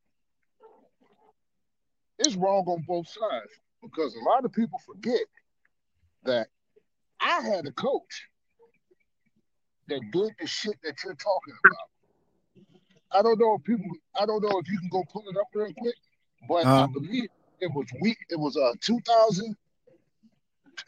it's 2.19 2.35
wrong 2.35 2.65
on 2.67 2.83
both 2.89 3.07
sides 3.07 3.53
because 3.83 4.17
a 4.17 4.25
lot 4.25 4.47
of 4.47 4.53
people 4.53 4.81
forget 4.87 5.21
that 6.25 6.49
I 7.21 7.43
had 7.43 7.67
a 7.67 7.73
coach 7.73 8.27
that 9.89 10.01
did 10.13 10.33
the 10.41 10.47
shit 10.47 10.77
that 10.83 10.97
you're 11.05 11.15
talking 11.15 11.55
about. 11.67 13.19
I 13.19 13.21
don't 13.23 13.39
know 13.39 13.57
if 13.59 13.65
people. 13.65 13.85
I 14.19 14.25
don't 14.25 14.43
know 14.43 14.59
if 14.59 14.69
you 14.71 14.79
can 14.79 14.89
go 14.89 15.05
pull 15.13 15.25
it 15.29 15.37
up 15.37 15.49
real 15.55 15.75
quick, 15.77 15.95
but 16.49 16.67
I 16.67 16.87
believe 16.87 17.29
it 17.61 17.71
was 17.75 17.87
week. 18.01 18.17
It 18.31 18.41
was 18.41 18.57
uh 18.57 18.73
2000. 18.81 19.55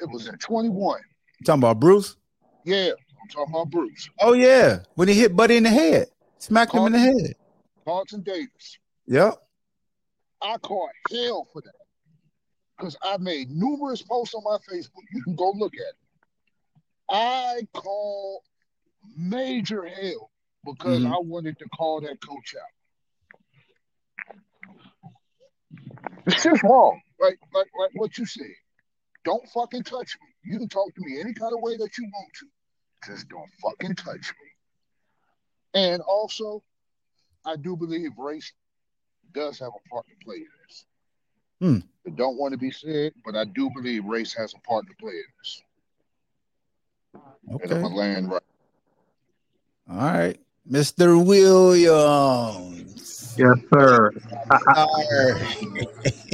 It 0.00 0.08
was 0.10 0.28
in 0.28 0.38
21. 0.38 1.00
You 1.40 1.44
talking 1.44 1.60
about 1.60 1.78
Bruce? 1.78 2.16
Yeah, 2.64 2.92
I'm 3.24 3.28
talking 3.30 3.54
about 3.54 3.70
Bruce. 3.70 4.10
Oh 4.20 4.34
yeah, 4.34 4.80
when 4.96 5.08
he 5.08 5.14
hit 5.14 5.34
Buddy 5.34 5.56
in 5.56 5.62
the 5.62 5.70
head, 5.70 6.08
smacked 6.38 6.72
Carlton, 6.72 6.94
him 6.94 7.04
in 7.04 7.16
the 7.16 7.22
head. 7.22 7.36
Carlton 7.84 8.20
Davis. 8.22 8.78
Yep. 9.06 9.34
I 10.42 10.58
caught 10.58 10.90
hell 11.10 11.48
for 11.50 11.62
that 11.62 11.72
because 12.76 12.96
I 13.02 13.16
made 13.16 13.50
numerous 13.50 14.02
posts 14.02 14.34
on 14.34 14.42
my 14.44 14.58
Facebook. 14.70 15.04
You 15.12 15.22
can 15.22 15.36
go 15.36 15.52
look 15.56 15.72
at 15.74 15.80
it. 15.80 15.96
I 17.08 17.66
called 17.72 18.42
major 19.16 19.86
hell 19.86 20.30
because 20.66 21.00
mm-hmm. 21.00 21.14
I 21.14 21.18
wanted 21.18 21.58
to 21.60 21.68
call 21.70 22.02
that 22.02 22.20
coach 22.20 22.54
out. 22.60 22.72
It's 26.26 26.42
just 26.42 26.62
wrong. 26.62 27.00
Like, 27.20 27.38
like, 27.54 27.68
like 27.78 27.90
what 27.94 28.18
you 28.18 28.26
said. 28.26 28.46
Don't 29.24 29.46
fucking 29.48 29.84
touch 29.84 30.18
me. 30.20 30.52
You 30.52 30.58
can 30.58 30.68
talk 30.68 30.94
to 30.94 31.00
me 31.00 31.20
any 31.20 31.32
kind 31.32 31.54
of 31.54 31.62
way 31.62 31.76
that 31.78 31.96
you 31.96 32.04
want 32.04 32.32
to. 32.40 32.46
Just 33.06 33.28
don't 33.28 33.50
fucking 33.62 33.96
touch 33.96 34.32
me. 34.42 35.80
And 35.80 36.02
also, 36.02 36.62
I 37.44 37.56
do 37.56 37.76
believe 37.76 38.12
race 38.16 38.52
does 39.32 39.58
have 39.58 39.72
a 39.74 39.88
part 39.88 40.06
to 40.06 40.24
play 40.24 40.36
in 40.36 40.46
this. 40.66 40.86
Hmm. 41.60 41.78
I 42.06 42.10
don't 42.16 42.36
want 42.36 42.52
to 42.52 42.58
be 42.58 42.70
said, 42.70 43.12
but 43.24 43.34
I 43.34 43.44
do 43.44 43.70
believe 43.74 44.04
race 44.04 44.34
has 44.34 44.54
a 44.54 44.60
part 44.68 44.86
to 44.86 44.94
play 45.00 45.12
in 45.12 45.24
this. 45.42 45.62
Okay. 47.52 47.74
And 47.76 47.86
I'm 47.86 47.94
land 47.94 48.30
right. 48.30 48.42
All 49.90 49.96
right. 49.96 50.38
Mr. 50.70 51.22
Williams. 51.24 52.74
Yes, 53.36 53.58
sir. 53.72 54.10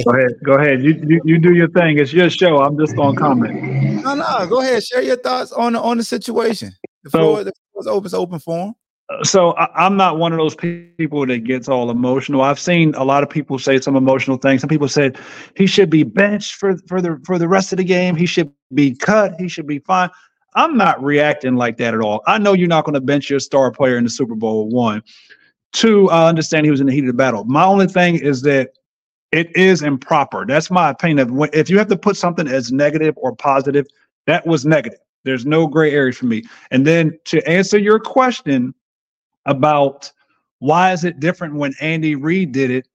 go 0.05 0.11
ahead. 0.11 0.39
Go 0.43 0.53
ahead. 0.53 0.83
You, 0.83 1.03
you 1.05 1.21
you 1.25 1.37
do 1.39 1.53
your 1.53 1.67
thing. 1.69 1.97
It's 1.97 2.13
your 2.13 2.29
show. 2.29 2.59
I'm 2.59 2.77
just 2.77 2.95
gonna 2.95 3.17
comment. 3.17 4.03
No, 4.03 4.15
no. 4.15 4.47
Go 4.47 4.61
ahead. 4.61 4.83
Share 4.83 5.01
your 5.01 5.17
thoughts 5.17 5.51
on 5.51 5.73
the 5.73 5.81
on 5.81 5.97
the 5.97 6.03
situation. 6.03 6.71
The 7.03 7.09
so, 7.09 7.17
floor, 7.17 7.43
the 7.43 7.51
floor 7.73 7.81
is 7.81 7.87
open. 7.87 8.05
It's 8.05 8.13
open 8.13 8.39
forum. 8.39 8.75
So 9.23 9.51
I, 9.57 9.85
I'm 9.85 9.97
not 9.97 10.17
one 10.17 10.31
of 10.31 10.37
those 10.37 10.55
people 10.55 11.25
that 11.25 11.43
gets 11.43 11.67
all 11.67 11.89
emotional. 11.89 12.41
I've 12.41 12.59
seen 12.59 12.95
a 12.95 13.03
lot 13.03 13.23
of 13.23 13.29
people 13.29 13.59
say 13.59 13.81
some 13.81 13.97
emotional 13.97 14.37
things. 14.37 14.61
Some 14.61 14.69
people 14.69 14.87
said 14.87 15.17
he 15.57 15.67
should 15.67 15.89
be 15.89 16.03
benched 16.03 16.53
for 16.55 16.77
for 16.87 17.01
the 17.01 17.19
for 17.25 17.37
the 17.37 17.49
rest 17.49 17.73
of 17.73 17.77
the 17.77 17.83
game. 17.83 18.15
He 18.15 18.25
should 18.25 18.51
be 18.73 18.95
cut. 18.95 19.33
He 19.37 19.49
should 19.49 19.67
be 19.67 19.79
fine. 19.79 20.09
I'm 20.53 20.77
not 20.77 21.01
reacting 21.01 21.55
like 21.55 21.77
that 21.77 21.93
at 21.93 22.01
all. 22.01 22.21
I 22.27 22.37
know 22.37 22.53
you're 22.53 22.67
not 22.67 22.85
going 22.85 22.95
to 22.95 23.01
bench 23.01 23.29
your 23.29 23.39
star 23.39 23.71
player 23.71 23.97
in 23.97 24.03
the 24.03 24.09
Super 24.09 24.35
Bowl 24.35 24.69
one. 24.69 25.01
Two, 25.71 26.09
I 26.09 26.27
understand 26.27 26.65
he 26.65 26.71
was 26.71 26.81
in 26.81 26.87
the 26.87 26.93
heat 26.93 27.01
of 27.01 27.07
the 27.07 27.13
battle. 27.13 27.45
My 27.45 27.63
only 27.63 27.87
thing 27.87 28.15
is 28.15 28.41
that 28.41 28.71
it 29.31 29.55
is 29.55 29.81
improper. 29.81 30.45
That's 30.45 30.69
my 30.69 30.89
opinion. 30.89 31.39
If 31.53 31.69
you 31.69 31.77
have 31.77 31.87
to 31.87 31.97
put 31.97 32.17
something 32.17 32.47
as 32.47 32.71
negative 32.71 33.13
or 33.17 33.33
positive, 33.33 33.87
that 34.27 34.45
was 34.45 34.65
negative. 34.65 34.99
There's 35.23 35.45
no 35.45 35.67
gray 35.67 35.91
area 35.91 36.11
for 36.11 36.25
me. 36.25 36.43
And 36.71 36.85
then 36.85 37.17
to 37.25 37.47
answer 37.47 37.77
your 37.77 37.99
question 37.99 38.73
about 39.45 40.11
why 40.59 40.91
is 40.91 41.05
it 41.05 41.19
different 41.19 41.55
when 41.55 41.73
Andy 41.79 42.15
Reid 42.15 42.51
did 42.51 42.69
it? 42.71 42.87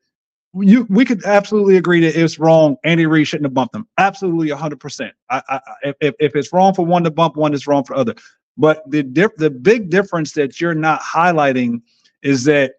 You, 0.59 0.87
we 0.89 1.05
could 1.05 1.25
absolutely 1.25 1.77
agree 1.77 2.01
that 2.01 2.19
it's 2.19 2.39
wrong. 2.39 2.77
Andy 2.85 3.07
Reid 3.07 3.27
shouldn't 3.29 3.47
have 3.47 3.55
bumped 3.55 3.73
them. 3.73 3.87
Absolutely, 3.99 4.51
hundred 4.51 4.81
percent. 4.81 5.13
I, 5.31 5.43
I, 5.49 5.61
if 6.01 6.15
if 6.19 6.37
it's 6.37 6.53
wrong 6.53 6.75
for 6.75 6.87
one 6.87 7.05
to 7.05 7.11
bump 7.11 7.37
one, 7.37 7.53
is 7.53 7.67
wrong 7.67 7.85
for 7.85 7.95
other. 7.95 8.15
But 8.57 8.83
the 8.91 9.03
diff, 9.03 9.35
the 9.37 9.51
big 9.51 9.91
difference 9.91 10.33
that 10.33 10.61
you're 10.61 10.75
not 10.75 11.01
highlighting 11.03 11.83
is 12.23 12.45
that 12.45 12.75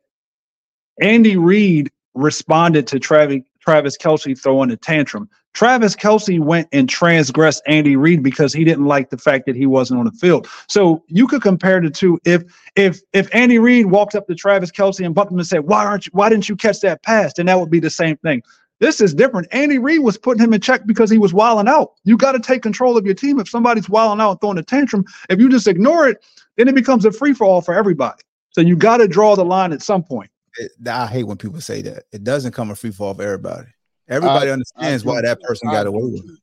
Andy 1.01 1.37
Reid 1.37 1.91
responded 2.15 2.87
to 2.87 2.99
Travis 2.99 3.41
Travis 3.59 3.97
Kelce 3.97 4.41
throwing 4.41 4.71
a 4.71 4.77
tantrum. 4.77 5.29
Travis 5.57 5.95
Kelce 5.95 6.39
went 6.39 6.67
and 6.71 6.87
transgressed 6.87 7.63
Andy 7.65 7.95
Reid 7.95 8.21
because 8.21 8.53
he 8.53 8.63
didn't 8.63 8.85
like 8.85 9.09
the 9.09 9.17
fact 9.17 9.47
that 9.47 9.55
he 9.55 9.65
wasn't 9.65 9.99
on 9.99 10.05
the 10.05 10.11
field. 10.11 10.47
So 10.67 11.03
you 11.07 11.25
could 11.25 11.41
compare 11.41 11.81
the 11.81 11.89
two. 11.89 12.19
If 12.25 12.43
if 12.75 13.01
if 13.13 13.27
Andy 13.33 13.57
Reid 13.57 13.87
walked 13.87 14.13
up 14.13 14.27
to 14.27 14.35
Travis 14.35 14.69
Kelce 14.69 15.03
and 15.03 15.15
bumped 15.15 15.31
him 15.31 15.39
and 15.39 15.47
said, 15.47 15.61
"Why 15.61 15.83
aren't 15.83 16.05
you? 16.05 16.11
Why 16.13 16.29
didn't 16.29 16.47
you 16.47 16.55
catch 16.55 16.81
that 16.81 17.01
pass?" 17.01 17.33
Then 17.33 17.47
that 17.47 17.59
would 17.59 17.71
be 17.71 17.79
the 17.79 17.89
same 17.89 18.17
thing. 18.17 18.43
This 18.79 19.01
is 19.01 19.15
different. 19.15 19.47
Andy 19.49 19.79
Reid 19.79 20.01
was 20.01 20.15
putting 20.15 20.43
him 20.43 20.53
in 20.53 20.61
check 20.61 20.85
because 20.85 21.09
he 21.09 21.17
was 21.17 21.33
wilding 21.33 21.67
out. 21.67 21.93
You 22.03 22.17
got 22.17 22.33
to 22.33 22.39
take 22.39 22.61
control 22.61 22.95
of 22.95 23.07
your 23.07 23.15
team. 23.15 23.39
If 23.39 23.49
somebody's 23.49 23.89
wilding 23.89 24.21
out 24.21 24.29
and 24.29 24.41
throwing 24.41 24.59
a 24.59 24.63
tantrum, 24.63 25.05
if 25.27 25.39
you 25.39 25.49
just 25.49 25.67
ignore 25.67 26.07
it, 26.07 26.23
then 26.57 26.67
it 26.67 26.75
becomes 26.75 27.03
a 27.03 27.11
free 27.11 27.33
for 27.33 27.45
all 27.47 27.61
for 27.61 27.73
everybody. 27.73 28.21
So 28.51 28.61
you 28.61 28.75
got 28.75 28.97
to 28.97 29.07
draw 29.07 29.35
the 29.35 29.43
line 29.43 29.73
at 29.73 29.81
some 29.81 30.03
point. 30.03 30.29
It, 30.59 30.71
I 30.87 31.07
hate 31.07 31.23
when 31.23 31.37
people 31.37 31.61
say 31.61 31.81
that. 31.81 32.03
It 32.11 32.23
doesn't 32.23 32.51
come 32.51 32.69
a 32.69 32.75
free 32.75 32.91
for 32.91 33.07
all 33.07 33.15
for 33.15 33.23
everybody. 33.23 33.69
Everybody 34.09 34.49
I, 34.49 34.53
understands 34.53 35.05
I 35.05 35.07
why 35.07 35.21
that 35.21 35.41
person 35.41 35.69
got 35.69 35.87
away 35.87 36.03
with 36.03 36.29
it. 36.29 36.39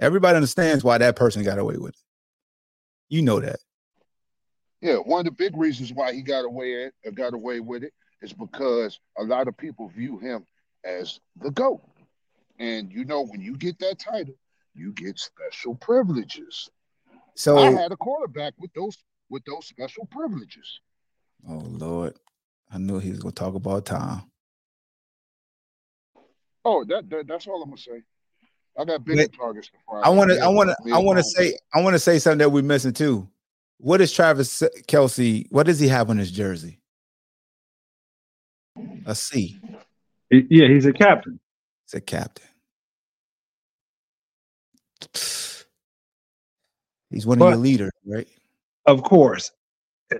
Everybody 0.00 0.36
understands 0.36 0.84
why 0.84 0.98
that 0.98 1.16
person 1.16 1.42
got 1.42 1.58
away 1.58 1.76
with 1.76 1.94
it. 1.94 2.00
You 3.08 3.22
know 3.22 3.40
that. 3.40 3.58
Yeah, 4.80 4.96
one 4.96 5.20
of 5.20 5.24
the 5.24 5.32
big 5.32 5.56
reasons 5.56 5.92
why 5.92 6.12
he 6.12 6.22
got 6.22 6.44
away 6.44 6.84
at, 6.84 6.92
uh, 7.06 7.10
got 7.10 7.34
away 7.34 7.60
with 7.60 7.82
it 7.82 7.92
is 8.22 8.32
because 8.32 9.00
a 9.18 9.24
lot 9.24 9.48
of 9.48 9.56
people 9.56 9.88
view 9.88 10.18
him 10.18 10.44
as 10.84 11.18
the 11.40 11.50
GOAT. 11.50 11.82
And 12.60 12.92
you 12.92 13.04
know, 13.04 13.22
when 13.22 13.40
you 13.40 13.56
get 13.56 13.78
that 13.80 13.98
title, 13.98 14.34
you 14.74 14.92
get 14.92 15.18
special 15.18 15.74
privileges. 15.74 16.68
So 17.34 17.58
I 17.58 17.70
had 17.70 17.92
a 17.92 17.96
quarterback 17.96 18.54
with 18.58 18.72
those 18.74 18.96
with 19.30 19.44
those 19.44 19.66
special 19.66 20.06
privileges. 20.06 20.80
Oh 21.48 21.62
Lord. 21.64 22.14
I 22.70 22.78
knew 22.78 22.98
he 22.98 23.10
was 23.10 23.20
gonna 23.20 23.32
talk 23.32 23.54
about 23.54 23.86
time. 23.86 24.22
Oh, 26.64 26.84
that, 26.84 27.08
that 27.10 27.26
that's 27.26 27.46
all 27.46 27.62
I'm 27.62 27.70
gonna 27.70 27.78
say. 27.78 28.02
I 28.78 28.84
got 28.84 29.04
bigger 29.04 29.26
but 29.28 29.36
targets 29.36 29.68
to 29.68 29.74
fry. 29.88 30.02
I 30.02 30.08
want 30.10 30.30
to. 30.30 30.38
I 30.38 30.48
want 30.48 30.70
to. 30.70 30.94
I 30.94 30.98
want 30.98 31.18
to 31.18 31.24
say. 31.24 31.58
I 31.74 31.80
want 31.80 31.94
to 31.94 31.98
say 31.98 32.18
something 32.18 32.38
that 32.38 32.50
we're 32.50 32.62
missing 32.62 32.92
too. 32.92 33.28
What 33.78 34.00
is 34.00 34.12
Travis 34.12 34.62
uh, 34.62 34.68
Kelce? 34.86 35.46
What 35.50 35.66
does 35.66 35.80
he 35.80 35.88
have 35.88 36.10
on 36.10 36.18
his 36.18 36.30
jersey? 36.30 36.80
A 39.06 39.14
C. 39.14 39.60
Yeah, 40.30 40.68
he's 40.68 40.86
a 40.86 40.92
captain. 40.92 41.40
He's 41.86 41.94
a 41.94 42.00
captain. 42.00 42.44
He's 47.10 47.26
one 47.26 47.38
of 47.38 47.40
but, 47.40 47.48
your 47.48 47.56
leaders, 47.56 47.92
right? 48.04 48.28
Of 48.86 49.02
course, 49.02 49.50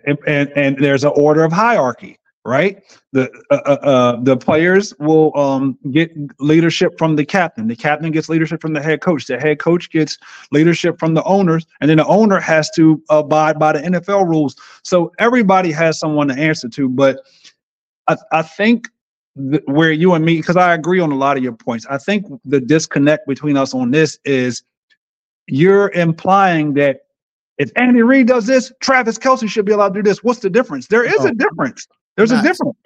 and, 0.07 0.19
and, 0.27 0.53
and 0.57 0.79
there's 0.79 1.05
an 1.05 1.13
order 1.15 1.45
of 1.45 1.53
hierarchy 1.53 2.19
right? 2.49 2.83
The 3.13 3.31
uh, 3.51 3.61
uh, 3.65 3.87
uh, 3.87 4.21
the 4.23 4.37
players 4.37 4.95
will 4.99 5.37
um, 5.39 5.79
get 5.91 6.11
leadership 6.41 6.99
from 6.99 7.15
the 7.15 7.25
captain. 7.25 7.69
The 7.69 7.77
captain 7.77 8.11
gets 8.11 8.29
leadership 8.29 8.61
from 8.61 8.73
the 8.73 8.83
head 8.83 9.01
coach. 9.01 9.27
The 9.27 9.39
head 9.39 9.59
coach 9.59 9.91
gets 9.91 10.19
leadership 10.51 10.99
from 10.99 11.15
the 11.15 11.23
owners, 11.25 11.67
and 11.81 11.89
then 11.89 11.99
the 11.99 12.07
owner 12.07 12.41
has 12.41 12.71
to 12.71 13.01
abide 13.11 13.59
by 13.59 13.73
the 13.73 13.81
NFL 13.81 14.27
rules. 14.27 14.57
So 14.83 15.13
everybody 15.19 15.71
has 15.73 15.99
someone 15.99 16.29
to 16.29 16.35
answer 16.35 16.69
to. 16.71 16.89
But 16.89 17.21
I, 18.09 18.17
I 18.33 18.43
think 18.43 18.89
th- 19.51 19.63
where 19.67 19.93
you 19.93 20.15
and 20.15 20.25
me, 20.25 20.39
because 20.39 20.57
I 20.57 20.75
agree 20.75 21.01
on 21.01 21.13
a 21.13 21.17
lot 21.17 21.37
of 21.37 21.43
your 21.43 21.53
points, 21.53 21.87
I 21.89 21.99
think 21.99 22.27
the 22.45 22.61
disconnect 22.61 23.29
between 23.29 23.57
us 23.57 23.75
on 23.75 23.91
this 23.91 24.19
is 24.25 24.65
you're 25.47 25.91
implying 25.93 26.75
that 26.75 27.03
if 27.59 27.73
Andy 27.75 28.03
Reid 28.03 28.29
does 28.29 28.47
this, 28.47 28.73
Travis 28.81 29.19
Kelce 29.19 29.49
should 29.49 29.65
be 29.65 29.73
allowed 29.73 29.95
to 29.95 30.03
do 30.03 30.09
this. 30.09 30.23
What's 30.23 30.39
the 30.39 30.51
difference? 30.51 30.87
There 30.87 31.05
is 31.05 31.25
a 31.25 31.33
difference. 31.33 31.87
There's 32.19 32.33
not, 32.33 32.45
a 32.45 32.49
difference. 32.49 32.77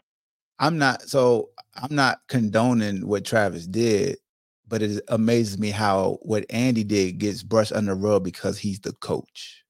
I'm 0.59 0.79
not 0.79 1.03
so 1.03 1.49
I'm 1.75 1.95
not 1.95 2.21
condoning 2.29 3.07
what 3.09 3.25
Travis 3.25 3.67
did, 3.67 4.19
but 4.69 4.83
it 4.83 5.03
amazes 5.09 5.59
me 5.59 5.71
how 5.71 6.19
what 6.21 6.45
Andy 6.51 6.85
did 6.85 7.19
gets 7.19 7.43
brushed 7.43 7.73
under 7.73 7.95
the 7.95 8.01
rug 8.01 8.25
because 8.25 8.59
he's 8.59 8.79
the 8.81 8.93
coach. 8.93 9.65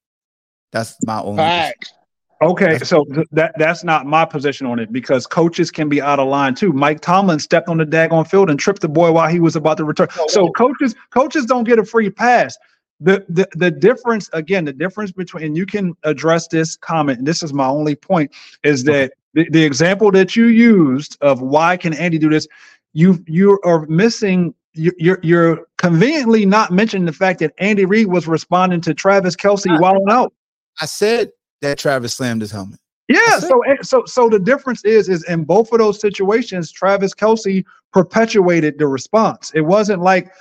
That's 0.73 0.97
my 1.07 1.21
only. 1.21 1.37
Fact. 1.37 1.95
Okay, 2.43 2.79
so 2.81 3.05
th- 3.05 3.29
that 3.31 3.55
that's 3.57 3.85
not 3.85 4.05
my 4.05 4.25
position 4.25 4.67
on 4.67 4.81
it 4.81 4.93
because 4.93 5.29
coaches 5.29 5.71
can 5.71 5.89
be 5.89 6.03
out 6.03 6.19
of 6.19 6.27
line 6.27 6.57
too. 6.57 6.73
Mike 6.73 7.01
Tomlin 7.01 7.39
stepped 7.39 7.69
on 7.69 7.79
the 7.79 7.87
daggone 7.87 8.29
field 8.29 8.51
and 8.51 8.59
tripped 8.59 8.81
the 8.81 8.89
boy 8.89 9.13
while 9.13 9.29
he 9.29 9.39
was 9.39 9.55
about 9.55 9.77
to 9.77 9.85
return. 9.85 10.09
So 10.27 10.51
coaches 10.51 10.97
coaches 11.11 11.47
don't 11.47 11.63
get 11.63 11.79
a 11.79 11.85
free 11.85 12.11
pass. 12.11 12.59
The, 13.05 13.25
the 13.29 13.49
the 13.57 13.71
difference 13.71 14.31
again, 14.33 14.65
the 14.65 14.73
difference 14.73 15.13
between 15.13 15.45
and 15.45 15.57
you 15.57 15.67
can 15.67 15.95
address 16.05 16.47
this 16.49 16.77
comment, 16.77 17.19
and 17.19 17.27
this 17.27 17.43
is 17.43 17.53
my 17.53 17.67
only 17.67 17.97
point, 17.97 18.33
is 18.63 18.85
that 18.85 19.13
the, 19.35 19.49
the 19.51 19.65
example 19.65 20.11
that 20.13 20.37
you 20.37 20.47
used 20.47 21.17
of 21.21 21.43
why 21.43 21.77
can 21.77 21.95
Andy 21.95 22.19
do 22.19 22.31
this, 22.31 22.47
you 22.93 23.23
you 23.27 23.59
are 23.65 23.87
missing. 23.87 24.55
You're 24.75 25.19
you're 25.23 25.67
conveniently 25.79 26.47
not 26.47 26.71
mentioning 26.71 27.05
the 27.07 27.13
fact 27.13 27.41
that 27.41 27.53
Andy 27.59 27.85
Reid 27.85 28.07
was 28.07 28.27
responding 28.27 28.81
to 28.83 28.95
Travis 28.95 29.37
Kelce 29.37 29.71
I, 29.71 29.81
while 29.81 30.11
out. 30.11 30.33
I 30.81 30.87
said 30.87 31.31
that 31.61 31.79
Travis 31.79 32.15
slammed 32.15 32.41
his 32.41 32.51
helmet. 32.51 32.79
Yeah, 33.09 33.39
so 33.41 33.61
so 33.83 34.05
so 34.07 34.29
the 34.29 34.39
difference 34.39 34.85
is 34.85 35.09
is 35.09 35.25
in 35.25 35.45
both 35.45 35.73
of 35.73 35.79
those 35.79 36.01
situations, 36.01 36.71
Travis 36.71 37.15
Kelce 37.15 37.65
perpetuated 37.93 38.79
the 38.79 38.87
response. 38.87 39.51
It 39.55 39.63
wasn't 39.63 40.03
like 40.03 40.33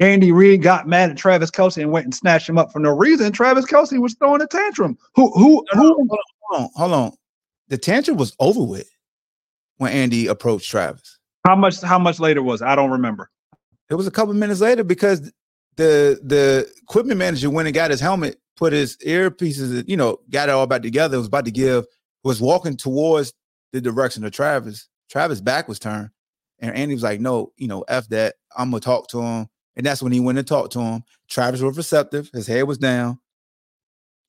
Andy 0.00 0.32
Reid 0.32 0.62
got 0.62 0.88
mad 0.88 1.10
at 1.10 1.16
Travis 1.16 1.50
Kelce 1.50 1.80
and 1.80 1.92
went 1.92 2.04
and 2.04 2.14
snatched 2.14 2.48
him 2.48 2.58
up 2.58 2.72
for 2.72 2.80
no 2.80 2.90
reason. 2.90 3.30
Travis 3.32 3.64
Kelce 3.64 4.00
was 4.00 4.14
throwing 4.14 4.42
a 4.42 4.46
tantrum. 4.46 4.98
Who 5.14 5.30
who 5.32 5.64
who? 5.72 5.78
Hold 5.78 6.00
on, 6.00 6.08
hold 6.08 6.62
on, 6.62 6.70
hold 6.74 6.92
on 6.92 7.12
the 7.68 7.78
tantrum 7.78 8.16
was 8.16 8.34
over 8.38 8.62
with 8.62 8.88
when 9.78 9.92
Andy 9.92 10.26
approached 10.26 10.70
Travis. 10.70 11.18
How 11.46 11.56
much? 11.56 11.80
How 11.80 11.98
much 11.98 12.20
later 12.20 12.42
was? 12.42 12.62
It? 12.62 12.66
I 12.66 12.76
don't 12.76 12.90
remember. 12.90 13.30
It 13.90 13.94
was 13.94 14.06
a 14.06 14.10
couple 14.10 14.34
minutes 14.34 14.60
later 14.60 14.84
because 14.84 15.32
the 15.76 16.20
the 16.22 16.70
equipment 16.82 17.18
manager 17.18 17.50
went 17.50 17.68
and 17.68 17.74
got 17.74 17.90
his 17.90 18.00
helmet, 18.00 18.40
put 18.56 18.72
his 18.72 18.96
earpieces, 18.98 19.84
you 19.86 19.96
know, 19.96 20.18
got 20.30 20.48
it 20.48 20.52
all 20.52 20.66
back 20.66 20.82
together. 20.82 21.18
Was 21.18 21.26
about 21.26 21.44
to 21.44 21.50
give, 21.50 21.84
was 22.22 22.40
walking 22.40 22.76
towards 22.76 23.32
the 23.72 23.80
direction 23.80 24.24
of 24.24 24.32
Travis. 24.32 24.88
Travis' 25.10 25.40
back 25.40 25.68
was 25.68 25.78
turned, 25.78 26.10
and 26.60 26.74
Andy 26.74 26.94
was 26.94 27.02
like, 27.02 27.20
"No, 27.20 27.52
you 27.56 27.68
know, 27.68 27.82
f 27.88 28.08
that. 28.08 28.36
I'm 28.56 28.70
gonna 28.70 28.80
talk 28.80 29.08
to 29.08 29.20
him." 29.20 29.48
And 29.76 29.84
that's 29.84 30.02
when 30.02 30.12
he 30.12 30.20
went 30.20 30.38
and 30.38 30.46
talked 30.46 30.72
to 30.74 30.80
him. 30.80 31.04
Travis 31.28 31.60
was 31.60 31.76
receptive. 31.76 32.30
His 32.32 32.46
head 32.46 32.62
was 32.62 32.78
down, 32.78 33.18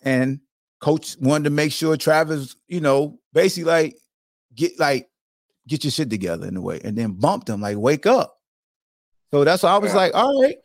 and 0.01 0.39
coach 0.79 1.15
wanted 1.19 1.45
to 1.45 1.49
make 1.51 1.71
sure 1.71 1.97
Travis, 1.97 2.55
you 2.67 2.79
know, 2.79 3.19
basically 3.33 3.69
like 3.69 3.97
get 4.55 4.79
like 4.79 5.09
get 5.67 5.83
your 5.83 5.91
shit 5.91 6.09
together 6.09 6.47
in 6.47 6.57
a 6.57 6.61
way, 6.61 6.81
and 6.83 6.97
then 6.97 7.13
bumped 7.13 7.49
him 7.49 7.61
like 7.61 7.77
wake 7.77 8.05
up. 8.05 8.39
So 9.31 9.43
that's 9.43 9.63
why 9.63 9.71
I 9.71 9.77
was 9.77 9.93
like, 9.93 10.15
all 10.15 10.41
right. 10.41 10.57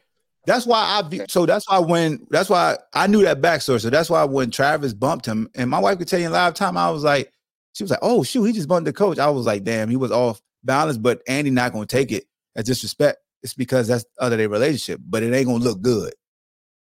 That's 0.46 0.66
why 0.66 1.02
I 1.02 1.26
so 1.28 1.44
that's 1.44 1.68
why 1.68 1.78
when 1.80 2.26
that's 2.30 2.48
why 2.48 2.78
I 2.94 3.06
knew 3.06 3.22
that 3.22 3.42
backstory. 3.42 3.80
So 3.80 3.90
that's 3.90 4.08
why 4.08 4.24
when 4.24 4.50
Travis 4.50 4.94
bumped 4.94 5.26
him, 5.26 5.50
and 5.54 5.68
my 5.68 5.78
wife 5.78 5.98
could 5.98 6.08
tell 6.08 6.18
you 6.18 6.26
in 6.26 6.32
live 6.32 6.54
time, 6.54 6.78
I 6.78 6.90
was 6.90 7.04
like, 7.04 7.30
she 7.74 7.84
was 7.84 7.90
like, 7.90 8.00
oh 8.02 8.22
shoot, 8.22 8.44
he 8.44 8.52
just 8.52 8.68
bumped 8.68 8.86
the 8.86 8.92
coach. 8.92 9.18
I 9.18 9.28
was 9.28 9.44
like, 9.44 9.64
damn, 9.64 9.90
he 9.90 9.96
was 9.96 10.10
off 10.10 10.40
balance, 10.64 10.96
but 10.96 11.20
Andy 11.28 11.50
not 11.50 11.72
gonna 11.72 11.84
take 11.84 12.10
it 12.10 12.24
as 12.56 12.64
disrespect. 12.64 13.18
It's 13.42 13.54
because 13.54 13.88
that's 13.88 14.04
other 14.18 14.36
their 14.36 14.48
relationship, 14.48 15.00
but 15.04 15.22
it 15.22 15.32
ain't 15.32 15.46
gonna 15.46 15.64
look 15.64 15.80
good. 15.80 16.12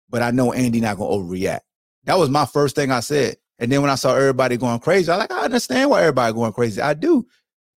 But 0.09 0.21
I 0.21 0.31
know 0.31 0.53
Andy 0.53 0.81
not 0.81 0.97
gonna 0.97 1.15
overreact. 1.15 1.61
That 2.05 2.17
was 2.17 2.29
my 2.29 2.45
first 2.45 2.75
thing 2.75 2.91
I 2.91 2.99
said. 3.01 3.37
And 3.59 3.71
then 3.71 3.81
when 3.81 3.91
I 3.91 3.95
saw 3.95 4.15
everybody 4.15 4.57
going 4.57 4.79
crazy, 4.79 5.11
I 5.11 5.17
like, 5.17 5.31
I 5.31 5.41
understand 5.41 5.89
why 5.89 6.01
everybody 6.01 6.33
going 6.33 6.53
crazy. 6.53 6.81
I 6.81 6.93
do. 6.93 7.25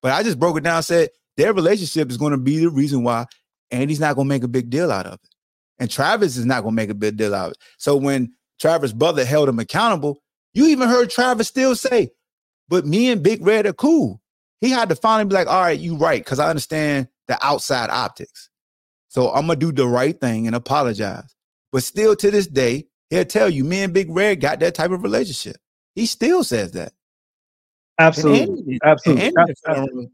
But 0.01 0.13
I 0.13 0.23
just 0.23 0.39
broke 0.39 0.57
it 0.57 0.63
down 0.63 0.83
said 0.83 1.09
their 1.37 1.53
relationship 1.53 2.09
is 2.09 2.17
going 2.17 2.31
to 2.31 2.37
be 2.37 2.59
the 2.59 2.69
reason 2.69 3.03
why 3.03 3.25
Andy's 3.71 3.99
not 3.99 4.15
going 4.15 4.27
to 4.27 4.29
make 4.29 4.43
a 4.43 4.47
big 4.47 4.69
deal 4.69 4.91
out 4.91 5.07
of 5.07 5.13
it. 5.13 5.29
And 5.79 5.89
Travis 5.89 6.37
is 6.37 6.45
not 6.45 6.61
going 6.61 6.73
to 6.73 6.75
make 6.75 6.91
a 6.91 6.95
big 6.95 7.17
deal 7.17 7.33
out 7.33 7.47
of 7.47 7.51
it. 7.53 7.57
So 7.79 7.95
when 7.95 8.33
Travis' 8.59 8.93
brother 8.93 9.25
held 9.25 9.49
him 9.49 9.57
accountable, 9.57 10.21
you 10.53 10.67
even 10.67 10.87
heard 10.87 11.09
Travis 11.09 11.47
still 11.47 11.75
say, 11.75 12.11
but 12.67 12.85
me 12.85 13.09
and 13.09 13.23
Big 13.23 13.43
Red 13.45 13.65
are 13.65 13.73
cool. 13.73 14.21
He 14.59 14.69
had 14.69 14.89
to 14.89 14.95
finally 14.95 15.27
be 15.27 15.33
like, 15.33 15.47
all 15.47 15.61
right, 15.61 15.79
you 15.79 15.95
right, 15.95 16.23
because 16.23 16.37
I 16.37 16.49
understand 16.49 17.07
the 17.27 17.43
outside 17.43 17.89
optics. 17.89 18.50
So 19.11 19.29
I'm 19.29 19.47
gonna 19.47 19.57
do 19.57 19.73
the 19.73 19.85
right 19.85 20.17
thing 20.17 20.47
and 20.47 20.55
apologize. 20.55 21.35
But 21.73 21.83
still 21.83 22.15
to 22.15 22.31
this 22.31 22.47
day, 22.47 22.87
he'll 23.09 23.25
tell 23.25 23.49
you, 23.49 23.65
me 23.65 23.83
and 23.83 23.93
Big 23.93 24.09
Red 24.09 24.39
got 24.39 24.61
that 24.61 24.73
type 24.73 24.91
of 24.91 25.03
relationship. 25.03 25.57
He 25.95 26.05
still 26.05 26.45
says 26.45 26.71
that. 26.71 26.93
Absolutely. 27.99 28.79
absolutely. 28.85 29.33
absolutely. 29.37 30.05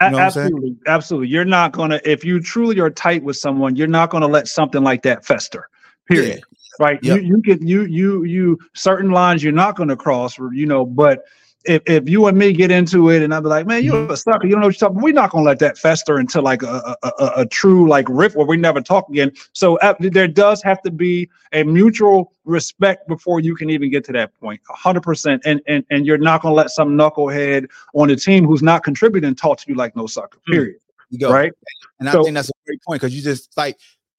Um, 0.00 0.08
you 0.08 0.10
know 0.10 0.18
absolutely. 0.18 0.76
Absolutely. 0.86 1.28
You're 1.28 1.44
not 1.44 1.74
to, 1.90 2.10
if 2.10 2.24
you 2.24 2.40
truly 2.40 2.80
are 2.80 2.88
tight 2.88 3.22
with 3.22 3.36
someone, 3.36 3.76
you're 3.76 3.86
not 3.88 4.10
to 4.22 4.26
let 4.26 4.48
something 4.48 4.82
like 4.82 5.02
that 5.02 5.26
fester. 5.26 5.68
Period. 6.08 6.42
right? 6.80 6.98
Yep. 7.02 7.20
You 7.20 7.26
you 7.26 7.42
can 7.42 7.66
you 7.66 7.84
you 7.84 8.24
you 8.24 8.58
certain 8.74 9.10
lines 9.10 9.44
you're 9.44 9.52
not 9.52 9.76
to 9.88 9.96
cross, 9.96 10.38
you 10.38 10.64
know, 10.64 10.86
but 10.86 11.26
if, 11.66 11.82
if 11.86 12.08
you 12.08 12.26
and 12.26 12.36
me 12.36 12.52
get 12.52 12.70
into 12.70 13.10
it 13.10 13.22
and 13.22 13.34
I'd 13.34 13.42
be 13.42 13.48
like, 13.48 13.66
man, 13.66 13.84
you're 13.84 13.94
mm-hmm. 13.94 14.12
a 14.12 14.16
sucker, 14.16 14.46
you 14.46 14.52
don't 14.52 14.60
know 14.60 14.68
what 14.68 14.80
you're 14.80 14.88
talking. 14.88 15.02
We're 15.02 15.12
not 15.12 15.30
gonna 15.30 15.44
let 15.44 15.58
that 15.60 15.78
fester 15.78 16.18
into 16.18 16.40
like 16.40 16.62
a, 16.62 16.96
a, 17.02 17.08
a, 17.18 17.32
a 17.38 17.46
true 17.46 17.88
like 17.88 18.06
riff 18.08 18.34
where 18.34 18.46
we 18.46 18.56
never 18.56 18.80
talk 18.80 19.08
again. 19.08 19.32
So 19.52 19.76
uh, 19.78 19.94
there 19.98 20.28
does 20.28 20.62
have 20.62 20.82
to 20.82 20.90
be 20.90 21.28
a 21.52 21.64
mutual 21.64 22.32
respect 22.44 23.08
before 23.08 23.40
you 23.40 23.54
can 23.54 23.70
even 23.70 23.90
get 23.90 24.04
to 24.06 24.12
that 24.12 24.32
point. 24.40 24.62
point, 24.64 24.78
hundred 24.78 25.02
percent. 25.02 25.42
And 25.44 25.60
and 25.66 25.84
and 25.90 26.06
you're 26.06 26.18
not 26.18 26.42
gonna 26.42 26.54
let 26.54 26.70
some 26.70 26.96
knucklehead 26.96 27.68
on 27.94 28.08
the 28.08 28.16
team 28.16 28.44
who's 28.44 28.62
not 28.62 28.84
contributing 28.84 29.34
talk 29.34 29.58
to 29.58 29.64
you 29.68 29.74
like 29.74 29.96
no 29.96 30.06
sucker. 30.06 30.38
Mm. 30.48 30.52
Period. 30.52 30.76
You 31.10 31.18
go 31.18 31.32
right. 31.32 31.52
And 32.00 32.08
I 32.08 32.12
so, 32.12 32.24
think 32.24 32.34
that's 32.34 32.48
a 32.48 32.52
great 32.66 32.82
point 32.82 33.00
because 33.00 33.14
you 33.14 33.22
just 33.22 33.56
like 33.56 33.78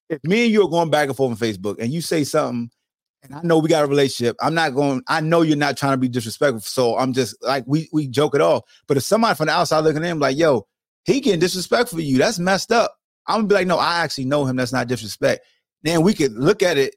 if 0.09 0.23
me 0.23 0.45
and 0.45 0.53
you 0.53 0.63
are 0.63 0.69
going 0.69 0.89
back 0.89 1.07
and 1.07 1.17
forth 1.17 1.31
on 1.31 1.37
Facebook 1.37 1.79
and 1.79 1.91
you 1.91 2.01
say 2.01 2.23
something 2.23 2.69
and 3.27 3.35
I 3.35 3.41
know 3.43 3.59
we 3.59 3.69
got 3.69 3.83
a 3.83 3.87
relationship. 3.87 4.35
I'm 4.41 4.53
not 4.53 4.73
going. 4.73 5.01
I 5.07 5.21
know 5.21 5.41
you're 5.41 5.57
not 5.57 5.77
trying 5.77 5.93
to 5.93 5.97
be 5.97 6.07
disrespectful. 6.07 6.61
So 6.61 6.97
I'm 6.97 7.13
just 7.13 7.35
like 7.43 7.63
we 7.67 7.89
we 7.91 8.07
joke 8.07 8.35
it 8.35 8.41
off. 8.41 8.63
But 8.87 8.97
if 8.97 9.03
somebody 9.03 9.35
from 9.35 9.47
the 9.47 9.53
outside 9.53 9.79
looking 9.81 10.03
at 10.03 10.09
him 10.09 10.19
like, 10.19 10.37
yo, 10.37 10.67
he 11.03 11.19
getting 11.19 11.39
disrespectful 11.39 11.97
for 11.97 12.03
you, 12.03 12.17
that's 12.17 12.39
messed 12.39 12.71
up. 12.71 12.95
I'm 13.27 13.39
gonna 13.39 13.47
be 13.47 13.55
like, 13.55 13.67
no, 13.67 13.77
I 13.77 13.99
actually 13.99 14.25
know 14.25 14.45
him. 14.45 14.55
That's 14.55 14.73
not 14.73 14.87
disrespect. 14.87 15.45
Then 15.83 16.01
we 16.01 16.13
could 16.13 16.33
look 16.33 16.63
at 16.63 16.77
it 16.77 16.95